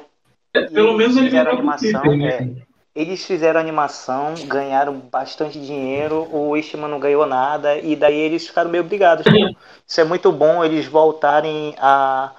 É, 0.54 0.62
Pelo 0.66 0.94
menos 0.94 1.16
ele 1.16 1.26
fizeram 1.26 1.52
animação, 1.52 2.02
Peter, 2.02 2.18
né? 2.18 2.28
é. 2.60 2.74
Eles 2.94 3.24
fizeram 3.24 3.58
animação, 3.58 4.34
ganharam 4.46 4.94
bastante 4.94 5.60
dinheiro, 5.60 6.28
o 6.32 6.56
Eastman 6.56 6.88
não 6.88 7.00
ganhou 7.00 7.26
nada, 7.26 7.76
e 7.76 7.96
daí 7.96 8.16
eles 8.16 8.46
ficaram 8.46 8.70
meio 8.70 8.84
brigados. 8.84 9.24
pô. 9.24 9.56
Isso 9.86 10.00
é 10.00 10.04
muito 10.04 10.30
bom 10.30 10.64
eles 10.64 10.86
voltarem 10.86 11.74
a. 11.78 12.30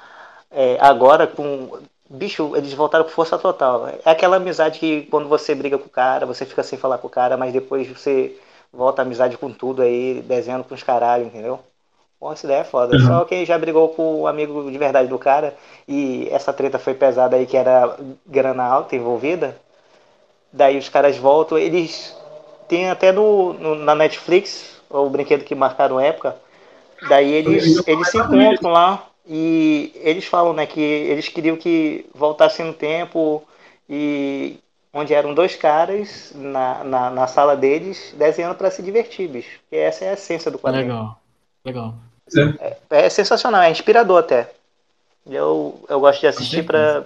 é, 0.50 0.78
agora 0.80 1.28
com. 1.28 1.80
Bicho, 2.10 2.56
eles 2.56 2.74
voltaram 2.74 3.04
com 3.04 3.10
força 3.10 3.38
total. 3.38 3.88
É 3.88 4.12
aquela 4.12 4.38
amizade 4.38 4.80
que 4.80 5.04
quando 5.04 5.28
você 5.28 5.56
briga 5.56 5.78
com 5.78 5.88
o 5.88 5.90
cara, 5.90 6.26
você 6.26 6.46
fica 6.46 6.62
sem 6.62 6.78
falar 6.78 7.00
com 7.00 7.08
o 7.08 7.10
cara, 7.10 7.36
mas 7.36 7.52
depois 7.52 7.88
você 7.88 8.38
volta 8.72 9.02
a 9.02 9.06
amizade 9.06 9.38
com 9.38 9.52
tudo 9.52 9.82
aí, 9.82 10.22
desenhando 10.22 10.64
com 10.64 10.76
os 10.76 10.84
caralho, 10.84 11.26
entendeu? 11.26 11.60
Pô, 12.20 12.32
essa 12.32 12.46
ideia 12.46 12.60
é 12.60 12.64
foda. 12.64 12.96
Uhum. 12.96 13.06
Só 13.06 13.26
quem 13.26 13.46
já 13.46 13.58
brigou 13.58 13.90
com 13.90 14.22
o 14.22 14.28
amigo 14.28 14.70
de 14.70 14.78
verdade 14.78 15.08
do 15.08 15.18
cara 15.18 15.56
e 15.88 16.28
essa 16.32 16.54
treta 16.54 16.78
foi 16.78 16.94
pesada 16.94 17.36
aí, 17.36 17.46
que 17.48 17.58
era 17.58 17.98
grana 18.26 18.64
alta 18.64 18.96
envolvida, 18.96 19.58
daí 20.52 20.78
os 20.78 20.90
caras 20.90 21.18
voltam, 21.18 21.58
eles 21.58 22.16
tem 22.68 22.90
até 22.90 23.12
no, 23.12 23.54
no, 23.54 23.76
na 23.76 23.96
Netflix, 23.96 24.80
o 24.90 25.10
brinquedo 25.10 25.44
que 25.44 25.56
marcaram 25.56 26.00
época, 26.00 26.36
daí 27.10 27.32
eles, 27.32 27.86
eles 27.88 28.10
se 28.10 28.18
encontram 28.18 28.72
lá 28.72 29.08
e 29.28 29.92
eles 29.96 30.26
falam 30.26 30.54
né, 30.54 30.66
que 30.66 30.80
eles 30.80 31.28
queriam 31.28 31.58
que 31.58 32.06
voltasse 32.14 32.62
no 32.64 32.74
tempo 32.74 33.44
e 33.90 34.58
onde 34.94 35.14
eram 35.14 35.34
dois 35.34 35.56
caras 35.56 36.32
na, 36.36 36.84
na, 36.84 37.10
na 37.10 37.28
sala 37.28 37.56
deles 37.56 38.14
desenhando 38.18 38.56
para 38.56 38.72
se 38.72 38.82
divertir, 38.82 39.28
bicho. 39.28 39.60
Porque 39.62 39.76
essa 39.76 40.06
é 40.06 40.10
a 40.12 40.14
essência 40.14 40.50
do 40.50 40.60
quadrinho. 40.60 40.88
Legal, 40.88 41.22
legal. 41.66 41.96
É, 42.60 43.06
é 43.06 43.10
sensacional, 43.10 43.62
é 43.62 43.72
inspirador 43.72 44.20
até. 44.20 44.52
Eu, 45.26 45.84
eu 45.90 46.00
gosto 46.00 46.22
de 46.22 46.28
assistir 46.28 46.64
para 46.64 47.06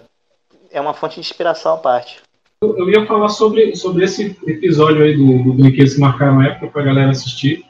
é 0.72 0.80
uma 0.80 0.94
fonte 0.94 1.16
de 1.16 1.22
inspiração 1.22 1.74
à 1.74 1.78
parte. 1.78 2.22
Eu, 2.62 2.78
eu 2.78 2.90
ia 2.90 3.06
falar 3.06 3.30
sobre, 3.30 3.76
sobre 3.76 4.04
esse 4.04 4.38
episódio 4.46 5.02
aí 5.04 5.16
do, 5.16 5.44
do 5.44 5.54
Brinquedos 5.54 5.94
que 5.94 6.00
marcaram 6.00 6.40
a 6.40 6.46
época 6.46 6.68
para 6.68 6.82
a 6.82 6.86
galera 6.86 7.12
assistir. 7.12 7.66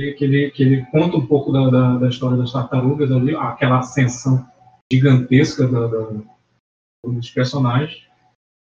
Que 0.00 0.24
ele, 0.24 0.50
que 0.50 0.62
ele 0.62 0.86
conta 0.86 1.16
um 1.16 1.26
pouco 1.26 1.52
da, 1.52 1.68
da, 1.68 1.98
da 1.98 2.08
história 2.08 2.36
das 2.36 2.52
tartarugas 2.52 3.12
ali, 3.12 3.34
aquela 3.34 3.80
ascensão 3.80 4.46
gigantesca 4.90 5.68
da, 5.68 5.86
da, 5.86 6.08
dos 7.06 7.30
personagens. 7.30 8.02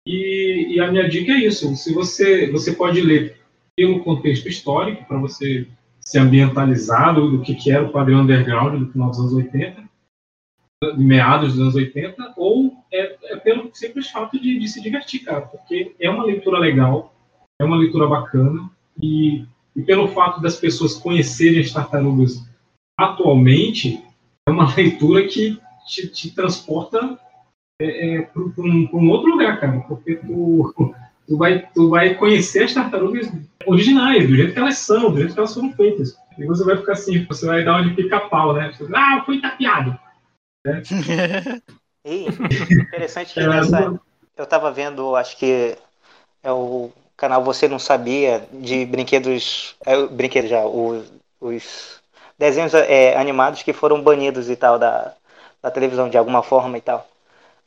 E, 0.07 0.75
e, 0.75 0.79
a 0.79 0.91
minha 0.91 1.07
dica 1.07 1.31
é 1.31 1.45
isso: 1.45 1.75
se 1.75 1.93
você, 1.93 2.51
você 2.51 2.73
pode 2.73 3.01
ler 3.01 3.39
pelo 3.77 4.03
contexto 4.03 4.47
histórico, 4.47 5.05
para 5.05 5.19
você 5.19 5.67
se 5.99 6.17
ambientalizar 6.17 7.13
do, 7.13 7.29
do 7.29 7.41
que, 7.43 7.53
que 7.53 7.71
era 7.71 7.85
o 7.85 7.91
quadrinho 7.91 8.21
underground 8.21 8.79
do 8.79 8.91
final 8.91 9.09
dos 9.09 9.19
anos 9.19 9.33
80, 9.33 9.87
meados 10.97 11.53
dos 11.53 11.61
anos 11.61 11.75
80, 11.75 12.33
ou 12.35 12.73
é, 12.91 13.33
é 13.33 13.35
pelo 13.37 13.69
simples 13.73 14.09
fato 14.09 14.39
de, 14.39 14.57
de, 14.57 14.67
se 14.67 14.81
divertir, 14.81 15.19
cara, 15.23 15.41
porque 15.41 15.93
é 15.99 16.09
uma 16.09 16.23
leitura 16.23 16.57
legal, 16.57 17.13
é 17.61 17.65
uma 17.65 17.77
leitura 17.77 18.07
bacana, 18.07 18.69
e, 19.01 19.45
e 19.79 19.83
pelo 19.83 20.09
fato 20.09 20.41
das 20.41 20.57
pessoas 20.57 20.95
conhecerem 20.95 21.61
as 21.61 21.71
tartarugas 21.71 22.45
atualmente, 22.97 24.03
é 24.45 24.51
uma 24.51 24.75
leitura 24.75 25.25
que 25.25 25.57
te, 25.87 26.07
te 26.09 26.35
transporta 26.35 27.17
é, 27.81 28.17
é, 28.17 28.21
para 28.23 28.41
um, 28.41 28.89
um, 28.91 29.09
outro 29.09 29.31
lugar, 29.31 29.57
cara, 29.57 29.79
porque 29.87 30.15
tu, 30.15 30.93
tu, 31.25 31.37
vai, 31.37 31.65
tu 31.73 31.89
vai 31.89 32.13
conhecer 32.15 32.63
as 32.63 32.73
tartarugas 32.73 33.31
originais, 33.65 34.27
do 34.27 34.35
jeito 34.35 34.51
que 34.51 34.59
elas 34.59 34.79
são, 34.79 35.11
do 35.11 35.17
jeito 35.17 35.33
que 35.33 35.39
elas 35.39 35.53
foram 35.53 35.71
feitas. 35.71 36.17
E 36.37 36.45
você 36.45 36.65
vai 36.65 36.75
ficar 36.75 36.91
assim, 36.91 37.25
você 37.25 37.45
vai 37.45 37.63
dar 37.63 37.79
uma 37.79 37.89
de 37.89 37.95
pica-pau, 37.95 38.53
né? 38.53 38.73
Ah, 38.93 39.23
foi 39.25 39.39
tapeado. 39.39 39.97
Né? 40.65 40.83
e 42.03 42.25
interessante 42.25 43.33
que 43.33 43.47
nessa, 43.47 43.97
eu 44.35 44.43
estava 44.43 44.69
vendo, 44.73 45.15
acho 45.15 45.37
que 45.37 45.77
é 46.43 46.51
o 46.51 46.91
canal 47.19 47.43
Você 47.43 47.67
Não 47.67 47.77
Sabia, 47.77 48.47
de 48.51 48.85
brinquedos, 48.85 49.75
é, 49.85 50.07
brinquedos 50.07 50.49
já, 50.49 50.65
os, 50.65 51.11
os 51.41 51.99
desenhos 52.37 52.73
é, 52.73 53.17
animados 53.17 53.61
que 53.61 53.73
foram 53.73 54.01
banidos 54.01 54.49
e 54.49 54.55
tal 54.55 54.79
da, 54.79 55.13
da 55.61 55.69
televisão 55.69 56.09
de 56.09 56.17
alguma 56.17 56.41
forma 56.41 56.77
e 56.77 56.81
tal. 56.81 57.05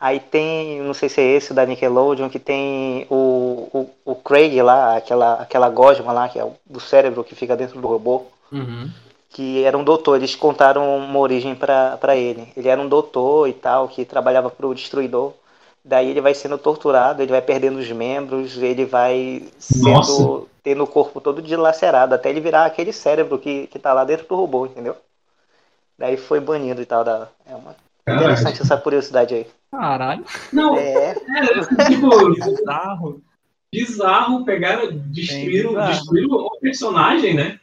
Aí 0.01 0.19
tem, 0.19 0.81
não 0.81 0.95
sei 0.95 1.09
se 1.09 1.20
é 1.20 1.24
esse 1.24 1.55
da 1.55 1.66
Nickelodeon, 1.66 2.29
que 2.29 2.39
tem 2.39 3.07
o, 3.09 3.69
o, 3.73 3.91
o 4.05 4.15
Craig 4.16 4.61
lá, 4.62 4.97
aquela, 4.97 5.35
aquela 5.35 5.69
gosma 5.69 6.12
lá, 6.12 6.29
que 6.29 6.39
é 6.39 6.45
o, 6.45 6.55
o 6.69 6.81
cérebro 6.81 7.23
que 7.23 7.37
fica 7.37 7.55
dentro 7.55 7.81
do 7.81 7.87
robô. 7.87 8.24
Uhum 8.51 8.91
que 9.33 9.65
era 9.65 9.79
um 9.79 9.83
doutor. 9.83 10.16
Eles 10.16 10.35
contaram 10.35 10.99
uma 10.99 11.19
origem 11.19 11.55
para 11.55 12.15
ele. 12.15 12.53
Ele 12.55 12.69
era 12.69 12.79
um 12.79 12.87
doutor 12.87 13.49
e 13.49 13.55
tal, 13.55 13.89
que 13.89 14.05
trabalhava 14.05 14.51
para 14.51 14.66
o 14.66 14.74
destruidor. 14.74 15.33
Daí 15.84 16.09
ele 16.10 16.20
vai 16.20 16.34
sendo 16.34 16.56
torturado, 16.56 17.22
ele 17.22 17.32
vai 17.32 17.42
perdendo 17.42 17.78
os 17.78 17.90
membros, 17.90 18.56
ele 18.56 18.84
vai 18.84 19.42
sendo 19.59 20.48
tendo 20.62 20.84
o 20.84 20.86
corpo 20.86 21.20
todo 21.20 21.42
dilacerado, 21.42 22.14
até 22.14 22.30
ele 22.30 22.40
virar 22.40 22.64
aquele 22.64 22.92
cérebro 22.92 23.38
que, 23.38 23.66
que 23.66 23.78
tá 23.78 23.92
lá 23.92 24.04
dentro 24.04 24.28
do 24.28 24.36
robô, 24.36 24.66
entendeu? 24.66 24.96
Daí 25.98 26.16
foi 26.16 26.40
banido 26.40 26.80
e 26.80 26.86
tal. 26.86 27.02
Da, 27.04 27.28
é 27.46 27.54
uma 27.54 27.74
interessante 28.09 28.62
essa 28.62 28.76
curiosidade 28.76 29.34
aí. 29.34 29.46
Caralho. 29.70 30.24
Não, 30.52 30.76
é, 30.76 31.10
é 31.10 31.84
tipo, 31.88 32.34
bizarro. 32.34 33.22
Bizarro, 33.72 34.44
pegaram, 34.44 34.90
destruíram, 34.92 35.74
destruíram 35.86 36.36
o 36.36 36.60
personagem, 36.60 37.34
né? 37.34 37.59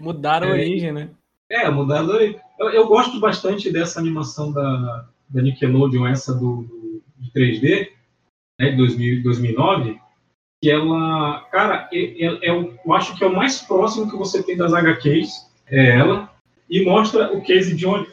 Mudaram 0.00 0.48
a 0.48 0.50
é, 0.50 0.52
origem, 0.52 0.92
né? 0.92 1.10
É, 1.50 1.70
mudaram 1.70 2.10
a 2.10 2.14
origem. 2.14 2.40
Eu, 2.58 2.70
eu, 2.70 2.86
gosto 2.86 3.20
bastante 3.20 3.70
dessa 3.70 4.00
animação 4.00 4.50
da, 4.50 5.04
da 5.28 5.42
Nickelodeon, 5.42 6.06
essa 6.06 6.32
do, 6.32 6.62
do 6.62 6.91
de 7.22 7.30
3D, 7.30 7.88
né, 8.60 8.70
de 8.70 8.76
2000, 8.76 9.22
2009, 9.22 10.00
que 10.62 10.70
ela, 10.70 11.40
cara, 11.50 11.88
é, 11.92 11.98
é, 11.98 12.48
é, 12.48 12.50
eu 12.50 12.92
acho 12.92 13.16
que 13.16 13.24
é 13.24 13.26
o 13.26 13.34
mais 13.34 13.60
próximo 13.62 14.10
que 14.10 14.16
você 14.16 14.42
tem 14.42 14.56
das 14.56 14.72
HQs, 14.72 15.50
é 15.66 15.96
ela, 15.96 16.30
e 16.68 16.84
mostra 16.84 17.32
o 17.32 17.40
Casey 17.40 17.74
Jones 17.74 18.08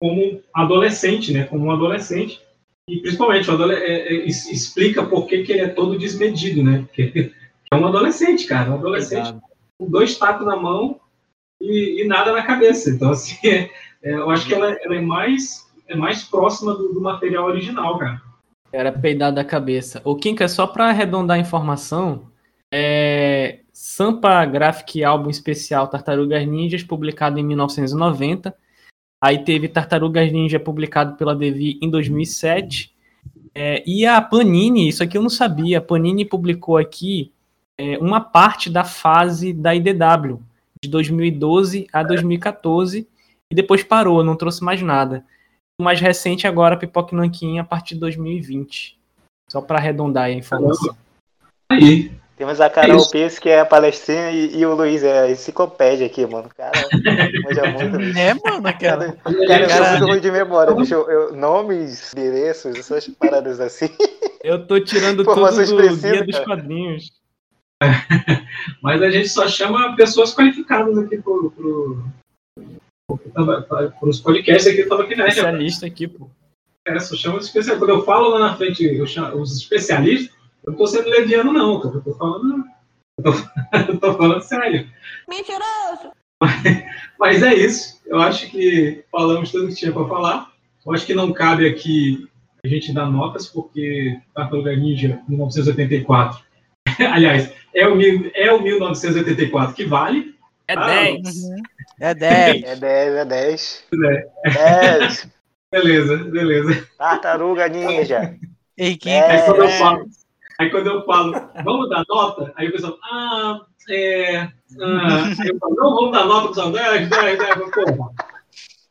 como 0.00 0.40
adolescente, 0.54 1.32
né, 1.32 1.44
como 1.44 1.66
um 1.66 1.70
adolescente, 1.70 2.40
e 2.88 3.00
principalmente 3.00 3.50
é, 3.50 3.84
é, 3.84 4.26
explica 4.26 5.04
por 5.04 5.26
que, 5.26 5.42
que 5.42 5.52
ele 5.52 5.62
é 5.62 5.68
todo 5.68 5.98
desmedido, 5.98 6.62
né, 6.62 6.84
porque 6.86 7.32
é 7.70 7.76
um 7.76 7.86
adolescente, 7.86 8.46
cara, 8.46 8.70
um 8.70 8.74
adolescente 8.74 9.28
Exato 9.28 9.48
com 9.78 9.88
dois 9.88 10.18
tacos 10.18 10.44
na 10.44 10.56
mão 10.56 11.00
e, 11.62 12.02
e, 12.02 12.06
nada 12.06 12.32
na 12.32 12.42
cabeça. 12.42 12.90
Então, 12.90 13.10
assim, 13.12 13.36
é, 13.46 13.70
eu 14.02 14.28
acho 14.30 14.46
que 14.46 14.54
ela, 14.54 14.72
ela, 14.82 14.96
é, 14.96 15.00
mais, 15.00 15.70
é 15.86 15.94
mais 15.94 16.24
próxima 16.24 16.74
do, 16.74 16.92
do 16.92 17.00
material 17.00 17.46
original, 17.46 17.96
cara. 17.98 18.20
Era 18.72 18.92
peidar 18.92 19.32
da 19.32 19.44
cabeça. 19.44 20.00
O 20.04 20.14
Kinka, 20.14 20.46
só 20.48 20.66
para 20.66 20.88
arredondar 20.88 21.36
a 21.36 21.40
informação, 21.40 22.28
é 22.72 23.60
Sampa 23.72 24.44
Graphic 24.44 25.02
Album 25.02 25.30
Especial 25.30 25.88
Tartarugas 25.88 26.46
Ninjas, 26.46 26.82
publicado 26.82 27.38
em 27.38 27.44
1990. 27.44 28.54
Aí 29.20 29.44
teve 29.44 29.68
Tartarugas 29.68 30.30
Ninja, 30.30 30.60
publicado 30.60 31.16
pela 31.16 31.34
Devi 31.34 31.78
em 31.82 31.88
2007. 31.88 32.94
É, 33.54 33.82
e 33.86 34.06
a 34.06 34.20
Panini, 34.20 34.88
isso 34.88 35.02
aqui 35.02 35.16
eu 35.16 35.22
não 35.22 35.30
sabia, 35.30 35.78
a 35.78 35.80
Panini 35.80 36.24
publicou 36.24 36.76
aqui 36.76 37.32
é, 37.76 37.98
uma 37.98 38.20
parte 38.20 38.68
da 38.70 38.84
fase 38.84 39.52
da 39.52 39.74
IDW, 39.74 40.40
de 40.82 40.88
2012 40.88 41.86
a 41.92 42.02
2014, 42.02 43.08
e 43.50 43.54
depois 43.54 43.82
parou, 43.82 44.22
não 44.22 44.36
trouxe 44.36 44.62
mais 44.62 44.82
nada. 44.82 45.24
O 45.80 45.84
mais 45.84 46.00
recente 46.00 46.46
agora, 46.46 46.76
Pipoque 46.76 47.14
Nanquim, 47.14 47.58
a 47.60 47.64
partir 47.64 47.94
de 47.94 48.00
2020. 48.00 48.98
Só 49.48 49.60
para 49.60 49.78
arredondar 49.78 50.24
a 50.24 50.30
informação. 50.30 50.96
Aí. 51.70 52.10
Temos 52.36 52.60
a 52.60 52.70
Carol 52.70 53.02
é 53.02 53.10
Pires, 53.10 53.38
que 53.38 53.48
é 53.48 53.60
a 53.60 53.66
palestrinha, 53.66 54.30
e, 54.30 54.58
e, 54.58 54.64
o 54.64 54.72
Luiz 54.72 55.02
é 55.02 55.22
a 55.22 55.30
enciclopédia 55.30 56.06
aqui, 56.06 56.24
mano. 56.24 56.48
Cara, 56.56 56.72
manja 57.42 57.66
muito. 57.66 57.98
É, 58.16 58.32
mano, 58.34 58.68
aquela. 58.68 59.12
Cara, 59.12 59.46
cara, 59.46 59.62
eu 59.64 59.70
sou 59.70 59.88
muito 59.88 60.06
ruim 60.06 60.20
de 60.20 60.30
memória. 60.30 60.74
Deixa 60.74 60.94
eu, 60.94 61.10
eu, 61.10 61.36
nomes, 61.36 62.12
endereços, 62.12 62.76
essas 62.76 63.08
paradas 63.08 63.58
assim. 63.58 63.88
Eu 64.42 64.64
tô 64.68 64.78
tirando 64.78 65.24
tudo 65.24 65.66
do 65.66 65.96
guia 65.96 66.24
dos 66.24 66.38
quadrinhos. 66.38 67.12
Mas 68.82 69.02
a 69.02 69.10
gente 69.10 69.28
só 69.28 69.48
chama 69.48 69.96
pessoas 69.96 70.32
qualificadas 70.32 70.96
aqui 70.96 71.20
pro, 71.20 71.50
pro, 71.50 72.04
para 73.16 74.08
os 74.08 74.20
podcasts 74.20 74.66
aqui 74.66 74.82
do 74.82 74.88
Tabak 74.90 75.16
Nerd. 75.16 75.30
Especialista 75.30 75.86
aqui, 75.86 76.06
pô. 76.06 76.28
É, 76.86 76.98
só 76.98 77.16
chama 77.16 77.38
os 77.38 77.46
especialistas. 77.46 77.78
Quando 77.78 77.98
eu 77.98 78.04
falo 78.04 78.28
lá 78.30 78.40
na 78.40 78.56
frente 78.56 78.84
eu 78.84 79.06
chamo, 79.06 79.40
os 79.40 79.56
especialistas, 79.56 80.34
eu 80.62 80.72
não 80.72 80.72
estou 80.72 80.86
sendo 80.86 81.08
leviano, 81.08 81.52
não. 81.52 81.82
Eu 81.82 81.98
estou 81.98 82.14
falando. 82.14 82.64
Eu 83.18 83.24
tô, 83.24 83.96
tô, 83.98 84.14
falando 84.14 84.42
sério. 84.42 84.88
Mentiroso! 85.28 86.12
Mas, 86.40 86.62
mas, 87.18 87.42
é 87.42 87.54
isso. 87.54 88.00
Eu 88.06 88.18
acho 88.20 88.50
que 88.50 89.04
falamos 89.10 89.50
tudo 89.50 89.68
que 89.68 89.74
tinha 89.74 89.92
para 89.92 90.06
falar. 90.06 90.52
Eu 90.84 90.92
acho 90.92 91.06
que 91.06 91.14
não 91.14 91.32
cabe 91.32 91.66
aqui 91.66 92.28
a 92.64 92.68
gente 92.68 92.92
dar 92.92 93.06
notas, 93.06 93.46
porque 93.46 94.18
Tartaruga 94.34 94.74
Ninja 94.76 95.20
1984. 95.28 96.42
Aliás, 97.12 97.52
é 97.74 97.86
o, 97.86 97.98
é 98.34 98.52
o 98.52 98.62
1984 98.62 99.74
que 99.74 99.84
vale. 99.84 100.34
É 100.68 100.76
10. 100.76 101.36
Uhum. 101.44 101.62
É 101.98 102.14
10. 102.14 102.62
É 102.62 102.76
10, 102.76 103.14
é 103.14 103.24
10. 103.24 103.84
É. 104.44 104.98
10. 104.98 105.28
beleza, 105.72 106.16
beleza. 106.18 106.88
Tartaruga 106.98 107.68
Ninja. 107.68 108.36
Ei, 108.76 108.96
que 108.96 109.08
é, 109.08 109.30
aí, 109.30 109.42
quando 109.42 109.62
eu 109.62 109.68
falo, 109.70 110.06
aí 110.60 110.70
quando 110.70 110.86
eu 110.86 111.04
falo, 111.04 111.50
vamos 111.64 111.88
dar 111.88 112.04
nota, 112.08 112.52
aí 112.56 112.68
o 112.68 112.72
pessoal, 112.72 112.96
ah, 113.02 113.60
é. 113.90 114.36
Ah, 114.80 115.24
aí 115.40 115.48
eu 115.48 115.58
falo, 115.58 115.74
não, 115.74 115.94
vamos 115.94 116.12
dar 116.12 116.26
nota 116.26 116.54
para 116.54 116.70
10, 116.70 117.08
10, 117.08 117.38
10, 117.38 117.54
porra. 117.70 118.10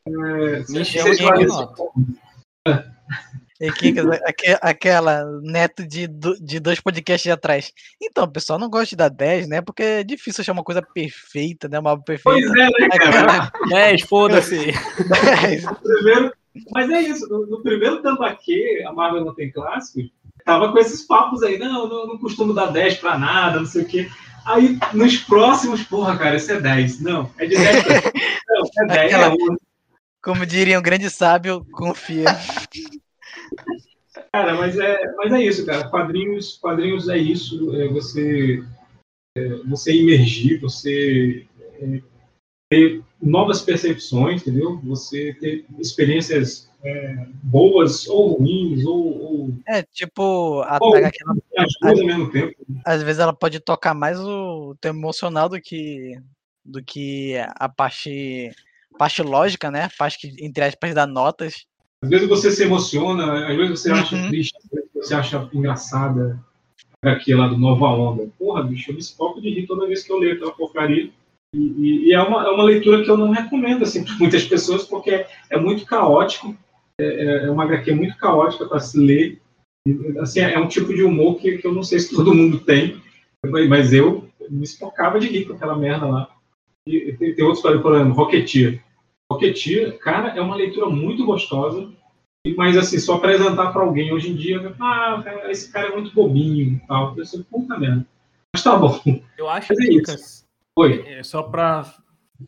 É, 0.07 0.63
Me 0.69 0.83
chama 0.83 1.45
nota. 1.45 2.96
E 3.59 3.71
Kika, 3.71 4.03
aquela 4.61 5.23
neto 5.41 5.85
de, 5.87 6.07
de 6.39 6.59
dois 6.59 6.79
podcasts 6.79 7.31
atrás. 7.31 7.71
Então, 8.01 8.27
pessoal, 8.29 8.59
não 8.59 8.69
gosta 8.69 8.89
de 8.89 8.95
dar 8.95 9.09
10, 9.09 9.47
né? 9.47 9.61
Porque 9.61 9.81
é 9.81 10.03
difícil 10.03 10.41
achar 10.41 10.51
uma 10.53 10.63
coisa 10.63 10.81
perfeita, 10.81 11.67
né? 11.67 11.79
Uma 11.79 11.91
obra 11.93 12.03
perfeita. 12.05 12.39
Pois 12.39 12.51
é, 12.51 12.65
né, 12.65 12.89
cara? 12.99 13.51
10, 13.69 14.01
foda-se. 14.03 14.57
10. 15.41 15.65
Primeiro, 15.81 16.31
mas 16.71 16.89
é 16.89 17.01
isso, 17.01 17.27
no, 17.29 17.45
no 17.47 17.63
primeiro 17.63 18.01
tambaquê, 18.01 18.83
a 18.87 18.91
Marvel 18.93 19.25
não 19.25 19.33
tem 19.33 19.51
clássico, 19.51 20.07
tava 20.45 20.71
com 20.71 20.77
esses 20.79 21.01
papos 21.03 21.41
aí, 21.43 21.57
não, 21.57 21.87
não, 21.87 22.07
não 22.07 22.17
costumo 22.17 22.53
dar 22.53 22.67
10 22.67 22.95
pra 22.97 23.17
nada, 23.17 23.59
não 23.59 23.65
sei 23.65 23.81
o 23.83 23.85
quê. 23.85 24.07
Aí, 24.45 24.77
nos 24.93 25.17
próximos, 25.17 25.83
porra, 25.83 26.17
cara, 26.17 26.37
isso 26.37 26.51
é 26.51 26.59
10. 26.61 27.01
Não, 27.01 27.29
é 27.37 27.45
de 27.47 27.57
10 27.57 27.83
pra... 27.83 27.95
Não, 28.47 28.65
é 28.83 28.87
10. 28.87 29.13
Aquela- 29.13 29.25
É 29.25 29.29
11. 29.29 29.57
Como 30.23 30.45
diria 30.45 30.79
um 30.79 30.81
grande 30.81 31.09
sábio, 31.09 31.65
confia. 31.71 32.25
Cara, 34.31 34.55
mas 34.55 34.77
é, 34.77 35.15
mas 35.15 35.33
é 35.33 35.41
isso, 35.41 35.65
cara. 35.65 35.89
Quadrinhos, 35.89 36.57
quadrinhos 36.57 37.09
é 37.09 37.17
isso. 37.17 37.75
É 37.75 37.87
você, 37.87 38.63
é 39.37 39.49
você 39.65 39.93
imergir, 39.93 40.59
você 40.59 41.45
é, 41.79 42.01
ter 42.69 43.03
novas 43.21 43.61
percepções, 43.61 44.41
entendeu? 44.41 44.79
Você 44.83 45.33
ter 45.39 45.65
experiências 45.79 46.69
é, 46.83 47.25
boas 47.43 48.07
ou 48.07 48.33
ruins, 48.33 48.85
ou, 48.85 49.21
ou, 49.21 49.53
É, 49.67 49.83
tipo, 49.83 50.61
a, 50.61 50.77
ou 50.81 50.91
duas 50.91 51.11
ao 51.81 52.05
mesmo 52.05 52.31
tempo. 52.31 52.55
às 52.85 53.01
vezes 53.01 53.19
ela 53.19 53.33
pode 53.33 53.59
tocar 53.59 53.93
mais 53.93 54.19
o 54.19 54.75
teu 54.79 54.91
emocional 54.91 55.49
do 55.49 55.59
que 55.59 56.19
do 56.63 56.83
que 56.83 57.35
a 57.55 57.69
parte 57.69 58.51
parte 58.97 59.21
lógica, 59.21 59.71
né? 59.71 59.83
A 59.83 59.91
parte 59.97 60.19
que 60.19 60.45
entre 60.45 60.63
aspas 60.63 60.93
dá 60.93 61.07
notas. 61.07 61.65
Às 62.03 62.09
vezes 62.09 62.27
você 62.27 62.51
se 62.51 62.63
emociona, 62.63 63.47
às 63.47 63.55
vezes 63.55 63.79
você 63.81 63.91
acha 63.91 64.15
Uhum. 64.15 64.27
triste, 64.29 64.55
às 64.57 64.69
vezes 64.69 64.89
você 64.93 65.13
acha 65.15 65.49
engraçada 65.53 66.39
aqui 67.03 67.33
lá 67.33 67.47
do 67.47 67.57
Nova 67.57 67.87
Onda. 67.87 68.29
Porra, 68.37 68.63
bicho, 68.63 68.91
eu 68.91 68.95
me 68.95 68.99
escopo 68.99 69.41
de 69.41 69.49
rir 69.49 69.65
toda 69.67 69.87
vez 69.87 70.03
que 70.03 70.11
eu 70.11 70.17
leio 70.19 70.33
aquela 70.35 70.51
porcaria. 70.51 71.09
E, 71.55 71.57
e- 71.59 72.05
e 72.09 72.13
é, 72.13 72.21
uma, 72.21 72.45
é 72.45 72.49
uma 72.49 72.63
leitura 72.63 73.03
que 73.03 73.09
eu 73.09 73.17
não 73.17 73.31
recomendo 73.31 73.83
assim, 73.83 74.03
para 74.05 74.15
muitas 74.19 74.43
pessoas, 74.45 74.83
porque 74.83 75.09
é, 75.11 75.27
é 75.49 75.59
muito 75.59 75.85
caótico. 75.85 76.55
É, 76.99 77.05
é- 77.05 77.45
é 77.45 77.51
uma 77.51 77.63
HQ 77.63 77.91
muito 77.93 78.17
caótica 78.17 78.65
para 78.65 78.79
se 78.79 78.97
ler. 78.99 79.39
E, 79.87 80.19
assim, 80.19 80.41
é 80.41 80.59
um 80.59 80.67
tipo 80.67 80.93
de 80.93 81.03
humor 81.03 81.37
que, 81.39 81.57
que 81.57 81.65
eu 81.67 81.73
não 81.73 81.83
sei 81.83 81.99
se 81.99 82.13
todo 82.15 82.33
mundo 82.33 82.59
tem, 82.59 83.01
mas 83.69 83.93
eu 83.93 84.27
me 84.49 84.63
espocava 84.63 85.19
de 85.19 85.27
rir 85.27 85.45
com 85.45 85.53
aquela 85.53 85.77
merda 85.77 86.05
lá. 86.05 86.29
E 86.85 87.13
tem, 87.13 87.33
tem 87.35 87.51
história, 87.51 87.79
por 87.79 87.95
exemplo, 87.95 88.13
Rocketeer. 88.13 88.83
Rocketeer, 89.31 89.97
cara, 89.99 90.29
é 90.37 90.41
uma 90.41 90.55
leitura 90.55 90.89
muito 90.89 91.25
gostosa, 91.25 91.89
mas 92.55 92.77
assim, 92.77 92.97
só 92.97 93.15
apresentar 93.15 93.71
para 93.71 93.81
alguém 93.81 94.13
hoje 94.13 94.31
em 94.31 94.35
dia, 94.35 94.73
ah, 94.79 95.21
cara, 95.23 95.51
esse 95.51 95.71
cara 95.71 95.89
é 95.89 95.95
muito 95.95 96.13
bobinho 96.13 96.75
e 96.75 96.87
tal. 96.87 97.17
Eu 97.17 97.25
sei, 97.25 97.43
puta 97.43 97.77
merda. 97.77 98.05
Mas 98.53 98.63
tá 98.63 98.75
bom. 98.77 99.01
Eu 99.37 99.49
acho 99.49 99.73
Mas 99.73 99.79
é 99.79 99.87
que, 99.87 100.01
isso. 100.01 100.45
Oi. 100.77 101.03
é, 101.07 101.23
só 101.23 101.43
para 101.43 101.93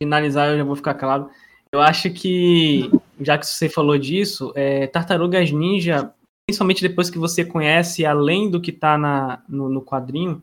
finalizar, 0.02 0.50
eu 0.50 0.58
já 0.58 0.64
vou 0.64 0.76
ficar 0.76 0.94
calado. 0.94 1.30
Eu 1.72 1.82
acho 1.82 2.12
que, 2.12 2.90
já 3.20 3.38
que 3.38 3.46
você 3.46 3.68
falou 3.68 3.98
disso, 3.98 4.52
é, 4.56 4.88
Tartarugas 4.88 5.52
Ninja, 5.52 6.14
principalmente 6.48 6.82
depois 6.82 7.10
que 7.10 7.20
você 7.20 7.46
conhece, 7.46 8.06
além 8.06 8.50
do 8.50 8.62
que 8.62 8.72
tá 8.72 8.98
na, 8.98 9.44
no, 9.48 9.70
no 9.70 9.84
quadrinho, 9.84 10.42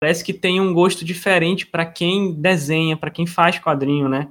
parece 0.00 0.22
que 0.22 0.32
tem 0.32 0.60
um 0.60 0.72
gosto 0.72 1.04
diferente 1.04 1.66
para 1.66 1.86
quem 1.86 2.32
desenha, 2.32 2.96
para 2.96 3.10
quem 3.10 3.26
faz 3.26 3.58
quadrinho, 3.58 4.08
né? 4.08 4.28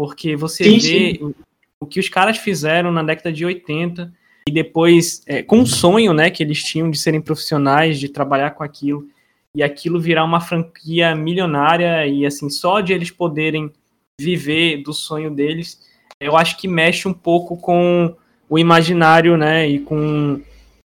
Porque 0.00 0.34
você 0.34 0.64
Sim, 0.64 0.78
vê 0.78 1.18
o, 1.20 1.34
o 1.80 1.86
que 1.86 2.00
os 2.00 2.08
caras 2.08 2.38
fizeram 2.38 2.90
na 2.90 3.02
década 3.02 3.30
de 3.30 3.44
80 3.44 4.10
e 4.48 4.50
depois, 4.50 5.22
é, 5.26 5.42
com 5.42 5.60
o 5.60 5.66
sonho, 5.66 6.14
né, 6.14 6.30
que 6.30 6.42
eles 6.42 6.64
tinham 6.64 6.90
de 6.90 6.98
serem 6.98 7.20
profissionais, 7.20 8.00
de 8.00 8.08
trabalhar 8.08 8.52
com 8.52 8.64
aquilo, 8.64 9.06
e 9.54 9.62
aquilo 9.62 10.00
virar 10.00 10.24
uma 10.24 10.40
franquia 10.40 11.14
milionária 11.14 12.06
e 12.06 12.24
assim 12.24 12.48
só 12.48 12.80
de 12.80 12.94
eles 12.94 13.10
poderem 13.10 13.70
viver 14.18 14.82
do 14.82 14.94
sonho 14.94 15.30
deles 15.30 15.78
eu 16.18 16.34
acho 16.34 16.56
que 16.56 16.66
mexe 16.66 17.06
um 17.06 17.12
pouco 17.12 17.58
com 17.58 18.16
o 18.48 18.58
imaginário 18.58 19.36
né 19.36 19.68
e 19.68 19.80
com 19.80 20.40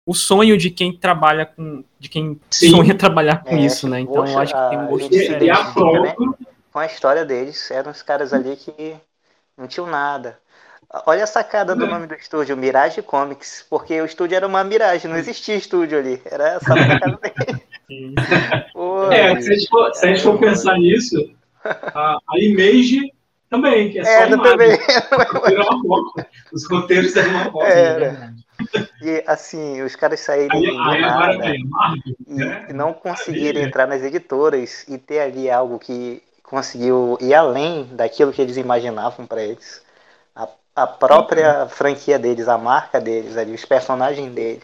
o 0.09 0.15
sonho 0.15 0.57
de 0.57 0.71
quem 0.71 0.97
trabalha 0.97 1.45
com 1.45 1.85
de 2.01 2.09
quem 2.09 2.41
Sim. 2.51 2.71
sonha 2.71 2.95
trabalhar 2.95 3.45
com 3.45 3.55
É, 3.55 3.67
isso 3.67 3.87
né 3.87 4.01
então 4.01 4.15
eu 4.15 4.23
poxa, 4.23 4.39
acho 4.41 4.55
que 4.55 4.71
tem 4.71 4.79
um 4.79 4.87
gosto 4.87 5.13
gente 5.13 5.21
diferente 5.21 5.45
E 5.45 5.51
a 5.51 5.65
Né? 5.65 6.15
Com 6.75 6.81
a 6.81 6.87
história 6.87 7.25
deles, 7.25 7.71
eram 7.71 7.93
os 7.93 8.03
caras 8.03 8.33
ali 8.33 8.57
que 8.57 8.97
não 9.57 9.69
tinham 9.69 9.87
nada. 9.87 10.37
Olha 11.07 11.23
a 11.23 11.27
sacada 11.27 11.73
do 11.73 11.87
nome 11.87 12.09
do 12.09 12.15
estúdio, 12.15 12.57
Mirage 12.57 13.01
Comics, 13.01 13.65
porque 13.71 14.01
o 14.01 14.05
estúdio 14.05 14.35
era 14.35 14.45
uma 14.45 14.65
miragem, 14.65 15.09
não 15.09 15.17
existia 15.17 15.55
estúdio 15.55 15.97
ali, 16.01 16.21
era 16.25 16.59
só 16.59 16.75
na 16.75 16.99
casa 16.99 17.21
dele. 17.23 17.63
Pô, 18.75 19.13
é, 19.13 19.41
se 19.41 19.53
a 19.53 19.55
gente 19.55 19.69
for, 19.69 19.95
se 19.95 20.05
a 20.05 20.09
gente 20.09 20.23
for 20.25 20.37
pensar 20.37 20.77
nisso, 20.77 21.17
a, 21.63 22.19
a 22.29 22.39
Image 22.41 23.13
também, 23.49 23.93
que 23.93 24.01
é 24.01 24.05
só 24.05 24.11
Era 24.11 24.35
imagem. 24.35 24.51
também. 24.51 24.79
Os 26.53 26.69
roteiros 26.69 27.15
eram 27.15 27.31
uma 27.31 27.51
bosta. 27.51 27.69
Era. 27.73 28.13
né? 28.15 28.35
E 29.01 29.23
assim, 29.29 29.81
os 29.81 29.95
caras 29.95 30.19
saírem 30.19 30.51
Aí, 30.51 30.67
aí 30.67 31.01
nada 31.01 31.39
Marvel, 31.69 32.15
e, 32.27 32.35
né? 32.35 32.67
não 32.75 32.93
conseguirem 32.93 33.63
entrar 33.63 33.87
nas 33.87 34.03
editoras 34.03 34.85
e 34.89 34.99
ter 34.99 35.21
ali 35.21 35.49
algo 35.49 35.79
que 35.79 36.21
conseguiu 36.45 37.19
ir 37.21 37.35
além 37.35 37.85
daquilo 37.93 38.33
que 38.33 38.41
eles 38.41 38.57
imaginavam 38.57 39.27
para 39.27 39.43
eles. 39.43 39.83
A, 40.37 40.47
a 40.77 40.87
própria 40.87 41.67
franquia 41.67 42.19
deles, 42.19 42.47
a 42.49 42.57
marca 42.59 43.01
deles 43.01 43.37
ali, 43.37 43.53
os 43.55 43.65
personagens 43.65 44.31
deles. 44.33 44.63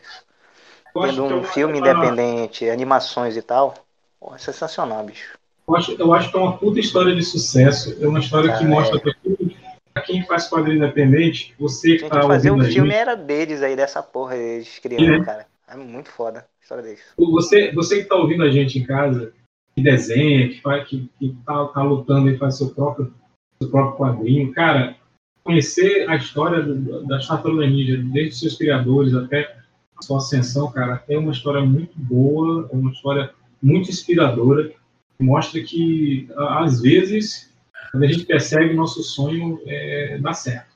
Tendo 0.92 1.12
que 1.12 1.18
é 1.18 1.22
um 1.22 1.38
uma- 1.38 1.44
filme 1.44 1.78
uma- 1.80 1.90
independente, 1.90 2.68
animações 2.68 3.36
e 3.36 3.42
tal. 3.42 3.74
Pô, 4.20 4.34
é 4.34 4.38
sensacional, 4.38 5.02
bicho. 5.04 5.38
Eu 5.66 5.76
acho, 5.76 5.92
eu 5.92 6.12
acho 6.12 6.30
que 6.30 6.36
é 6.36 6.40
uma 6.40 6.58
puta 6.58 6.80
história 6.80 7.14
de 7.14 7.22
sucesso. 7.22 7.96
É 8.00 8.06
uma 8.06 8.18
história 8.18 8.56
que 8.58 8.64
Ah, 8.64 8.68
mostra 8.68 8.98
é. 8.98 9.00
pra, 9.00 9.12
quem- 9.14 9.56
pra 9.94 10.02
quem 10.02 10.26
faz 10.26 10.48
quadrinho 10.48 10.76
independente, 10.78 11.54
você 11.58 11.96
que 11.96 12.08
tá 12.08 12.22
fazer 12.22 12.50
um 12.50 12.62
filme 12.64 12.92
era 12.92 13.14
deles 13.16 13.62
aí, 13.62 13.74
dessa 13.76 14.02
porra, 14.02 14.36
eles 14.36 14.78
criando, 14.80 15.22
É. 15.22 15.24
cara. 15.24 15.46
É 15.68 15.76
muito 15.76 16.10
foda 16.10 16.40
a 16.40 16.62
história 16.62 16.82
deles. 16.82 17.00
você, 17.16 17.72
você 17.72 17.96
que 17.98 18.02
está 18.02 18.16
ouvindo 18.16 18.42
a 18.42 18.50
gente 18.50 18.76
em 18.78 18.84
casa, 18.84 19.32
que 19.80 19.82
desenha, 19.82 20.48
que, 20.48 20.60
faz, 20.60 20.86
que, 20.88 21.10
que 21.18 21.36
tá, 21.44 21.64
tá 21.66 21.82
lutando 21.82 22.30
e 22.30 22.36
faz 22.36 22.58
seu 22.58 22.70
próprio, 22.70 23.12
seu 23.60 23.70
próprio 23.70 23.96
quadrinho, 23.96 24.52
cara, 24.52 24.96
conhecer 25.42 26.08
a 26.08 26.16
história 26.16 26.62
do, 26.62 27.06
da 27.06 27.18
Tartaruga 27.18 27.66
Ninja, 27.66 27.96
desde 27.96 28.36
seus 28.36 28.56
criadores 28.56 29.14
até 29.14 29.56
a 29.98 30.02
sua 30.02 30.18
ascensão, 30.18 30.70
cara, 30.70 31.02
é 31.08 31.18
uma 31.18 31.32
história 31.32 31.60
muito 31.62 31.98
boa, 31.98 32.68
é 32.70 32.76
uma 32.76 32.92
história 32.92 33.30
muito 33.62 33.90
inspiradora, 33.90 34.68
que 34.68 35.24
mostra 35.24 35.62
que, 35.62 36.28
às 36.36 36.80
vezes, 36.80 37.52
quando 37.90 38.04
a 38.04 38.06
gente 38.06 38.24
persegue 38.24 38.74
nosso 38.74 39.02
sonho, 39.02 39.60
é, 39.66 40.18
dá 40.18 40.32
certo. 40.32 40.70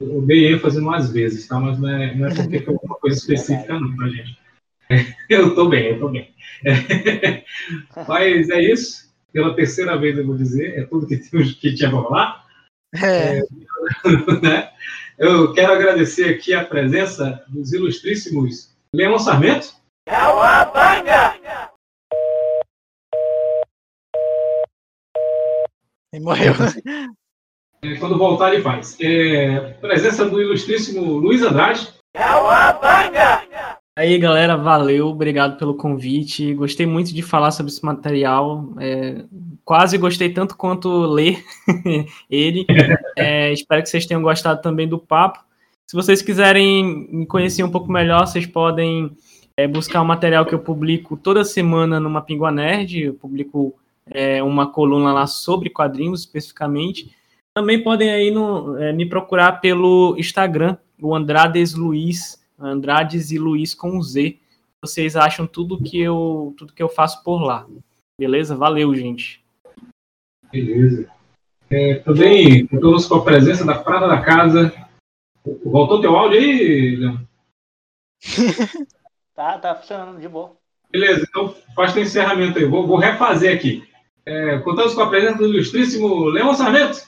Eu 0.00 0.22
dei 0.22 0.52
ênfase 0.52 0.78
às 0.94 1.10
vezes, 1.10 1.48
tá? 1.48 1.58
Mas 1.58 1.78
não 1.78 1.88
é, 1.88 2.14
não 2.14 2.28
é 2.28 2.34
porque 2.34 2.60
foi 2.60 2.76
uma 2.84 2.94
coisa 2.96 3.18
específica, 3.18 3.78
não, 3.80 3.96
pra 3.96 4.08
gente. 4.08 4.38
Eu 5.28 5.54
tô 5.54 5.68
bem, 5.68 5.88
eu 5.88 6.00
tô 6.00 6.08
bem. 6.08 6.32
Mas 8.08 8.48
é 8.50 8.60
isso. 8.60 9.08
Pela 9.32 9.54
terceira 9.54 9.96
vez 9.96 10.16
eu 10.16 10.26
vou 10.26 10.36
dizer, 10.36 10.78
é 10.78 10.84
tudo 10.86 11.06
que, 11.06 11.16
tem- 11.16 11.54
que 11.54 11.76
pra 11.78 12.02
falar. 12.02 12.44
É, 12.94 13.40
né? 14.42 14.70
Eu 15.18 15.52
quero 15.52 15.72
agradecer 15.72 16.28
aqui 16.28 16.54
a 16.54 16.64
presença 16.64 17.44
dos 17.48 17.72
ilustríssimos 17.72 18.74
Leão 18.94 19.18
Sarmento. 19.18 19.74
e 26.14 26.20
morreu. 26.20 26.54
É, 27.82 27.96
Quando 27.96 28.18
voltar, 28.18 28.52
ele 28.52 28.62
faz. 28.62 28.96
É, 29.00 29.74
presença 29.80 30.24
do 30.24 30.40
ilustríssimo 30.40 31.02
Luiz 31.02 31.42
Andrade. 31.42 31.92
Aí, 33.98 34.16
galera, 34.16 34.56
valeu, 34.56 35.08
obrigado 35.08 35.58
pelo 35.58 35.74
convite. 35.74 36.54
Gostei 36.54 36.86
muito 36.86 37.12
de 37.12 37.20
falar 37.20 37.50
sobre 37.50 37.72
esse 37.72 37.84
material. 37.84 38.72
é, 38.78 39.24
quase 39.64 39.98
gostei 39.98 40.30
tanto 40.30 40.56
quanto 40.56 40.88
ler 41.00 41.42
ele. 42.30 42.64
É, 43.16 43.52
espero 43.52 43.82
que 43.82 43.88
vocês 43.88 44.06
tenham 44.06 44.22
gostado 44.22 44.62
também 44.62 44.86
do 44.86 45.00
papo. 45.00 45.40
Se 45.84 45.96
vocês 45.96 46.22
quiserem 46.22 47.08
me 47.10 47.26
conhecer 47.26 47.64
um 47.64 47.72
pouco 47.72 47.90
melhor, 47.90 48.24
vocês 48.24 48.46
podem 48.46 49.10
é, 49.56 49.66
buscar 49.66 50.00
o 50.00 50.06
material 50.06 50.46
que 50.46 50.54
eu 50.54 50.60
publico 50.60 51.16
toda 51.16 51.42
semana 51.42 51.98
numa 51.98 52.22
Pingua 52.22 52.52
Nerd. 52.52 53.02
Eu 53.02 53.14
publico 53.14 53.74
é, 54.06 54.40
uma 54.44 54.70
coluna 54.70 55.12
lá 55.12 55.26
sobre 55.26 55.70
quadrinhos 55.70 56.20
especificamente. 56.20 57.10
Também 57.52 57.82
podem 57.82 58.10
aí 58.10 58.30
no, 58.30 58.78
é, 58.78 58.92
me 58.92 59.06
procurar 59.06 59.60
pelo 59.60 60.14
Instagram, 60.16 60.76
o 61.02 61.16
Andrades 61.16 61.74
Luiz, 61.74 62.37
Andrades 62.58 63.30
e 63.30 63.38
Luiz 63.38 63.74
com 63.74 64.00
Z. 64.02 64.38
Vocês 64.82 65.16
acham 65.16 65.46
tudo 65.46 65.82
que 65.82 66.00
eu 66.00 66.54
tudo 66.56 66.72
que 66.72 66.82
eu 66.82 66.88
faço 66.88 67.22
por 67.22 67.42
lá. 67.42 67.66
Beleza? 68.18 68.56
Valeu, 68.56 68.94
gente. 68.94 69.44
Beleza. 70.50 71.10
É, 71.70 71.96
também 71.96 72.66
contamos 72.66 73.06
com 73.06 73.16
a 73.16 73.24
presença 73.24 73.64
da 73.64 73.78
Prada 73.78 74.08
da 74.08 74.22
Casa. 74.22 74.72
Voltou 75.64 76.00
teu 76.00 76.16
áudio 76.16 76.38
aí, 76.38 76.96
Leão? 76.96 77.28
Tá, 79.34 79.56
tá 79.56 79.72
funcionando 79.72 80.18
de 80.18 80.26
boa. 80.26 80.56
Beleza, 80.90 81.24
então 81.28 81.54
faz 81.76 81.92
teu 81.92 82.02
encerramento 82.02 82.58
aí. 82.58 82.64
Vou, 82.64 82.88
vou 82.88 82.96
refazer 82.96 83.54
aqui. 83.54 83.88
É, 84.26 84.58
contamos 84.58 84.94
com 84.94 85.00
a 85.00 85.08
presença 85.08 85.38
do 85.38 85.46
ilustríssimo 85.46 86.24
Leão 86.24 86.52
Sarmento. 86.54 87.06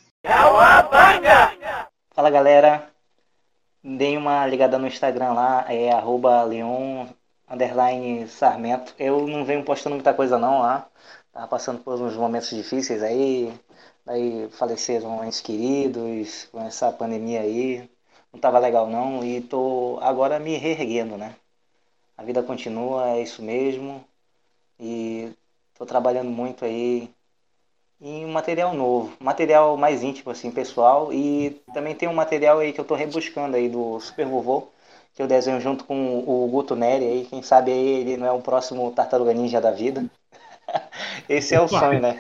Fala 2.14 2.30
galera, 2.30 2.89
deem 3.82 4.16
uma 4.16 4.46
ligada 4.46 4.78
no 4.78 4.86
Instagram 4.86 5.32
lá, 5.32 5.64
é 5.72 5.90
arroba 5.92 6.42
Leon 6.44 7.06
underline 7.48 8.28
Sarmento. 8.28 8.94
Eu 8.98 9.26
não 9.26 9.44
venho 9.44 9.64
postando 9.64 9.96
muita 9.96 10.14
coisa 10.14 10.38
não 10.38 10.60
lá. 10.60 10.88
Tava 11.32 11.48
passando 11.48 11.82
por 11.82 12.00
uns 12.00 12.14
momentos 12.16 12.50
difíceis 12.50 13.02
aí. 13.02 13.52
Daí 14.04 14.48
faleceram 14.50 15.24
entes 15.24 15.40
queridos 15.40 16.48
com 16.52 16.60
essa 16.62 16.92
pandemia 16.92 17.40
aí. 17.40 17.90
Não 18.32 18.40
tava 18.40 18.58
legal 18.58 18.86
não. 18.88 19.24
E 19.24 19.40
tô 19.42 19.98
agora 20.02 20.38
me 20.38 20.56
reerguendo, 20.56 21.16
né? 21.16 21.36
A 22.16 22.22
vida 22.24 22.42
continua, 22.42 23.10
é 23.10 23.22
isso 23.22 23.42
mesmo. 23.42 24.04
E 24.78 25.32
tô 25.74 25.86
trabalhando 25.86 26.30
muito 26.30 26.64
aí 26.64 27.10
em 28.00 28.24
um 28.24 28.32
material 28.32 28.74
novo, 28.74 29.14
material 29.20 29.76
mais 29.76 30.02
íntimo, 30.02 30.30
assim, 30.30 30.50
pessoal. 30.50 31.12
E 31.12 31.50
também 31.74 31.94
tem 31.94 32.08
um 32.08 32.14
material 32.14 32.58
aí 32.58 32.72
que 32.72 32.80
eu 32.80 32.84
tô 32.84 32.94
rebuscando 32.94 33.56
aí 33.56 33.68
do 33.68 34.00
Super 34.00 34.26
Vovô, 34.26 34.68
que 35.14 35.22
eu 35.22 35.26
desenho 35.26 35.60
junto 35.60 35.84
com 35.84 36.18
o 36.26 36.48
Guto 36.48 36.74
Neri 36.74 37.04
aí. 37.04 37.26
Quem 37.28 37.42
sabe 37.42 37.70
aí 37.70 37.88
ele 38.00 38.16
não 38.16 38.26
é 38.26 38.32
um 38.32 38.40
próximo 38.40 38.90
Tartaruga 38.92 39.34
Ninja 39.34 39.60
da 39.60 39.70
vida. 39.70 40.04
Esse 41.28 41.54
é 41.54 41.60
o 41.60 41.68
sonho, 41.68 42.00
né? 42.00 42.18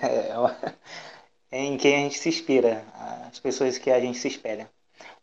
É 1.50 1.64
em 1.64 1.76
quem 1.76 1.94
a 1.94 1.98
gente 1.98 2.18
se 2.18 2.28
inspira, 2.28 2.84
as 3.28 3.38
pessoas 3.38 3.78
que 3.78 3.90
a 3.90 4.00
gente 4.00 4.18
se 4.18 4.28
espelha. 4.28 4.68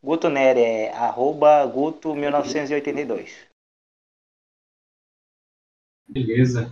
Guto 0.03 0.29
Neri 0.29 0.61
é 0.61 0.91
arroba 0.93 1.67
Guto1982. 1.67 3.29
Beleza. 6.07 6.71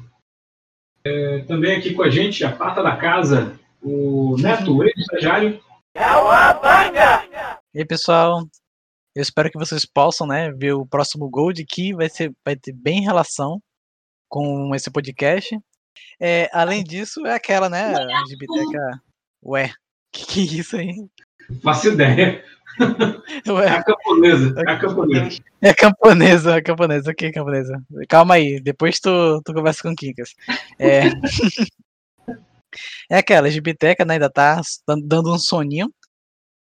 É, 1.03 1.39
também 1.39 1.75
aqui 1.75 1.93
com 1.93 2.01
a 2.01 2.09
gente, 2.09 2.43
a 2.43 2.55
pata 2.55 2.81
da 2.81 2.95
casa, 2.95 3.59
o 3.85 4.35
Neto, 4.37 4.83
ex-estagiário. 4.83 5.61
E 7.73 7.79
aí, 7.79 7.85
pessoal, 7.85 8.41
eu 9.15 9.21
espero 9.21 9.51
que 9.51 9.59
vocês 9.59 9.85
possam, 9.85 10.25
né, 10.25 10.51
ver 10.51 10.73
o 10.73 10.85
próximo 10.85 11.29
Gold 11.29 11.63
que 11.65 11.93
vai 11.93 12.09
ser, 12.09 12.33
vai 12.43 12.55
ter 12.55 12.73
bem 12.73 13.01
relação 13.01 13.61
com 14.27 14.73
esse 14.73 14.89
podcast. 14.89 15.57
É, 16.19 16.49
além 16.51 16.83
disso, 16.83 17.25
é 17.25 17.35
aquela, 17.35 17.69
né, 17.69 17.93
biblioteca. 18.27 19.01
Ué, 19.45 19.71
que 20.11 20.25
que 20.25 20.39
é 20.39 20.59
isso 20.59 20.77
aí? 20.77 21.07
Faço 21.61 21.89
ideia. 21.89 22.43
Ué. 23.47 23.67
É 23.67 23.69
a 23.69 23.83
camponesa, 23.83 24.55
é 24.57 24.71
a 24.71 24.79
camponesa. 24.79 25.41
É 25.61 25.73
camponesa, 25.73 26.55
é 26.55 26.61
camponesa, 26.61 27.11
ok, 27.11 27.31
camponesa. 27.31 27.83
Calma 28.09 28.33
aí, 28.33 28.59
depois 28.59 28.99
tu, 28.99 29.41
tu 29.45 29.53
conversa 29.53 29.83
com 29.83 29.91
o 29.91 29.95
Kinkas. 29.95 30.33
É, 30.79 31.03
é 33.09 33.17
aquela, 33.17 33.49
de 33.49 33.55
biblioteca, 33.57 34.05
né, 34.05 34.15
ainda 34.15 34.29
tá 34.29 34.61
dando 35.05 35.33
um 35.33 35.37
soninho. 35.39 35.89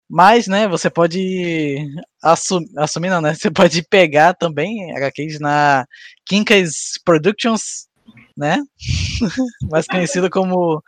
Mas, 0.10 0.48
né, 0.48 0.68
você 0.68 0.90
pode 0.90 1.78
assumir, 2.22 2.68
assumir 2.78 3.10
não, 3.10 3.22
né? 3.22 3.34
Você 3.36 3.50
pode 3.52 3.84
pegar 3.90 4.34
também 4.36 4.96
HQs 4.96 5.40
na 5.40 5.86
Kinkas 6.28 6.94
Productions, 7.04 7.88
né? 8.38 8.58
Mais 9.72 9.88
conhecido 9.88 10.30
como 10.30 10.82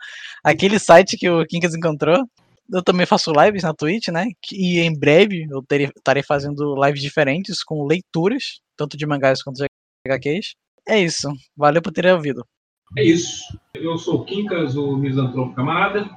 aquele 0.44 0.78
site 0.78 1.16
que 1.16 1.28
o 1.28 1.44
Kinkas 1.46 1.74
encontrou. 1.74 2.24
Eu 2.72 2.82
também 2.82 3.06
faço 3.06 3.32
lives 3.32 3.62
na 3.62 3.74
Twitch, 3.74 4.08
né? 4.08 4.26
E 4.52 4.80
em 4.80 4.96
breve 4.96 5.46
eu 5.50 5.62
terei, 5.66 5.86
estarei 5.96 6.22
fazendo 6.22 6.74
lives 6.84 7.02
diferentes 7.02 7.64
com 7.64 7.86
leituras, 7.86 8.60
tanto 8.76 8.96
de 8.96 9.06
mangás 9.06 9.42
quanto 9.42 9.56
de 9.58 9.66
HQs. 10.06 10.54
É 10.88 11.00
isso. 11.00 11.28
Valeu 11.56 11.82
por 11.82 11.92
ter 11.92 12.06
ouvido. 12.06 12.46
É 12.96 13.04
isso. 13.04 13.44
Eu 13.74 13.98
sou 13.98 14.20
o 14.20 14.24
Quincas, 14.24 14.76
o 14.76 14.96
misantropo 14.96 15.54
camarada. 15.54 16.08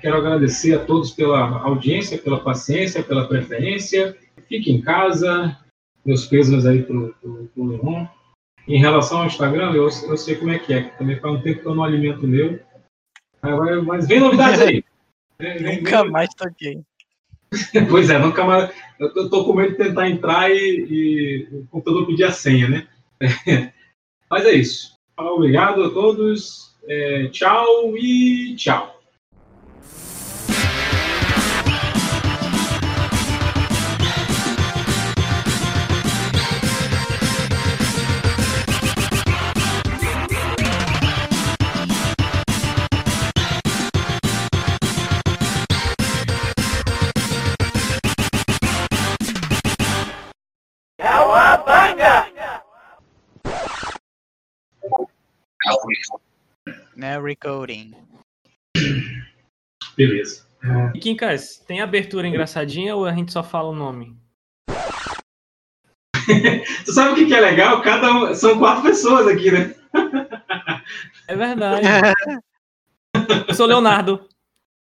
Quero 0.00 0.16
agradecer 0.16 0.74
a 0.74 0.84
todos 0.84 1.10
pela 1.10 1.60
audiência, 1.60 2.18
pela 2.18 2.40
paciência, 2.40 3.02
pela 3.02 3.28
preferência. 3.28 4.16
Fique 4.48 4.72
em 4.72 4.80
casa. 4.80 5.56
Meus 6.04 6.26
pesos 6.26 6.66
aí 6.66 6.82
pro, 6.82 7.14
pro, 7.20 7.50
pro 7.54 7.64
Leon. 7.64 8.06
Em 8.66 8.78
relação 8.78 9.20
ao 9.20 9.26
Instagram, 9.26 9.72
eu, 9.72 9.84
eu 9.84 10.16
sei 10.16 10.36
como 10.36 10.52
é 10.52 10.58
que 10.58 10.72
é. 10.72 10.82
Também 10.90 11.18
faz 11.18 11.34
um 11.34 11.42
tempo 11.42 11.60
que 11.60 11.66
eu 11.66 11.74
não 11.74 11.84
alimento 11.84 12.26
meu. 12.26 12.58
Mas, 13.86 14.06
vem 14.06 14.20
novidades 14.20 14.60
aí. 14.60 14.84
Nunca 15.40 16.02
vem... 16.02 16.10
mais 16.10 16.28
toquei. 16.34 16.82
pois 17.90 18.10
é, 18.10 18.18
nunca 18.18 18.44
mais. 18.44 18.70
Eu 18.98 19.12
tô, 19.12 19.28
tô, 19.28 19.44
com 19.44 19.54
medo 19.54 19.70
de 19.70 19.76
tentar 19.78 20.08
entrar 20.08 20.50
e, 20.50 20.86
e 20.88 21.48
o 21.50 21.66
computador 21.66 22.06
pedir 22.06 22.24
a 22.24 22.30
senha, 22.30 22.68
né? 22.68 22.88
mas 24.30 24.44
é 24.44 24.52
isso. 24.52 24.99
Obrigado 25.26 25.84
a 25.84 25.90
todos. 25.90 26.70
É, 26.86 27.28
tchau 27.28 27.96
e 27.96 28.54
tchau. 28.56 28.99
Né, 57.10 57.18
recording. 57.18 57.92
Beleza. 59.96 60.46
E 60.94 61.00
Quincas, 61.00 61.58
tem 61.66 61.80
abertura 61.80 62.28
engraçadinha 62.28 62.94
ou 62.94 63.04
a 63.04 63.12
gente 63.12 63.32
só 63.32 63.42
fala 63.42 63.70
o 63.70 63.74
nome? 63.74 64.16
tu 66.84 66.92
sabe 66.92 67.10
o 67.10 67.14
que, 67.16 67.26
que 67.26 67.34
é 67.34 67.40
legal? 67.40 67.82
Cada 67.82 68.12
um... 68.12 68.32
São 68.32 68.60
quatro 68.60 68.84
pessoas 68.84 69.26
aqui, 69.26 69.50
né? 69.50 69.74
É 71.26 71.34
verdade. 71.34 71.84
Eu 73.48 73.54
sou 73.54 73.66
Leonardo. 73.66 74.28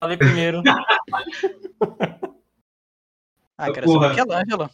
Falei 0.02 0.18
primeiro. 0.18 0.64
ah, 3.56 3.72
quero 3.72 3.86
Porra. 3.86 4.16
saber 4.16 4.26
que 4.26 4.32
é 4.32 4.36
Ângelo. 4.36 4.72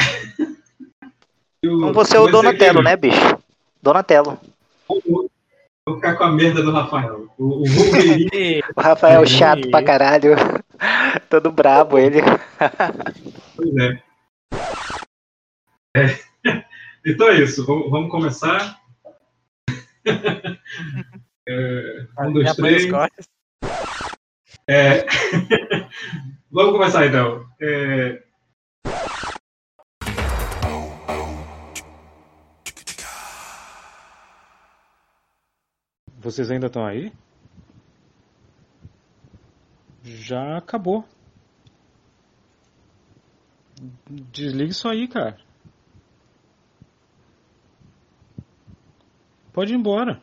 Então 1.64 1.92
você 1.92 2.16
é 2.16 2.18
o 2.18 2.26
Donatello, 2.26 2.82
né, 2.82 2.96
bicho? 2.96 3.38
Donatello. 3.80 4.36
Vou 5.84 5.96
ficar 5.96 6.14
com 6.14 6.24
a 6.24 6.30
merda 6.30 6.62
do 6.62 6.70
Rafael. 6.70 7.28
O, 7.36 7.62
o 7.62 7.64
Wolverine. 7.66 8.62
o 8.76 8.80
Rafael 8.80 9.26
chato 9.26 9.68
pra 9.68 9.82
caralho. 9.82 10.36
Todo 11.28 11.50
brabo 11.50 11.98
ele. 11.98 12.20
pois 13.56 13.76
é. 13.76 14.02
é. 15.96 16.32
Então 17.04 17.28
é 17.30 17.40
isso. 17.40 17.66
Vamos, 17.66 17.90
vamos 17.90 18.10
começar. 18.12 18.80
é, 21.48 22.06
um, 22.20 22.32
dois, 22.32 22.54
três. 22.54 22.86
É... 24.68 25.04
vamos 26.48 26.72
começar 26.74 27.06
então. 27.06 27.44
É... 27.60 28.22
Vocês 36.22 36.52
ainda 36.52 36.68
estão 36.68 36.86
aí? 36.86 37.12
Já 40.04 40.56
acabou. 40.56 41.04
Desligue 44.08 44.70
isso 44.70 44.88
aí, 44.88 45.08
cara. 45.08 45.36
Pode 49.52 49.72
ir 49.72 49.76
embora. 49.76 50.22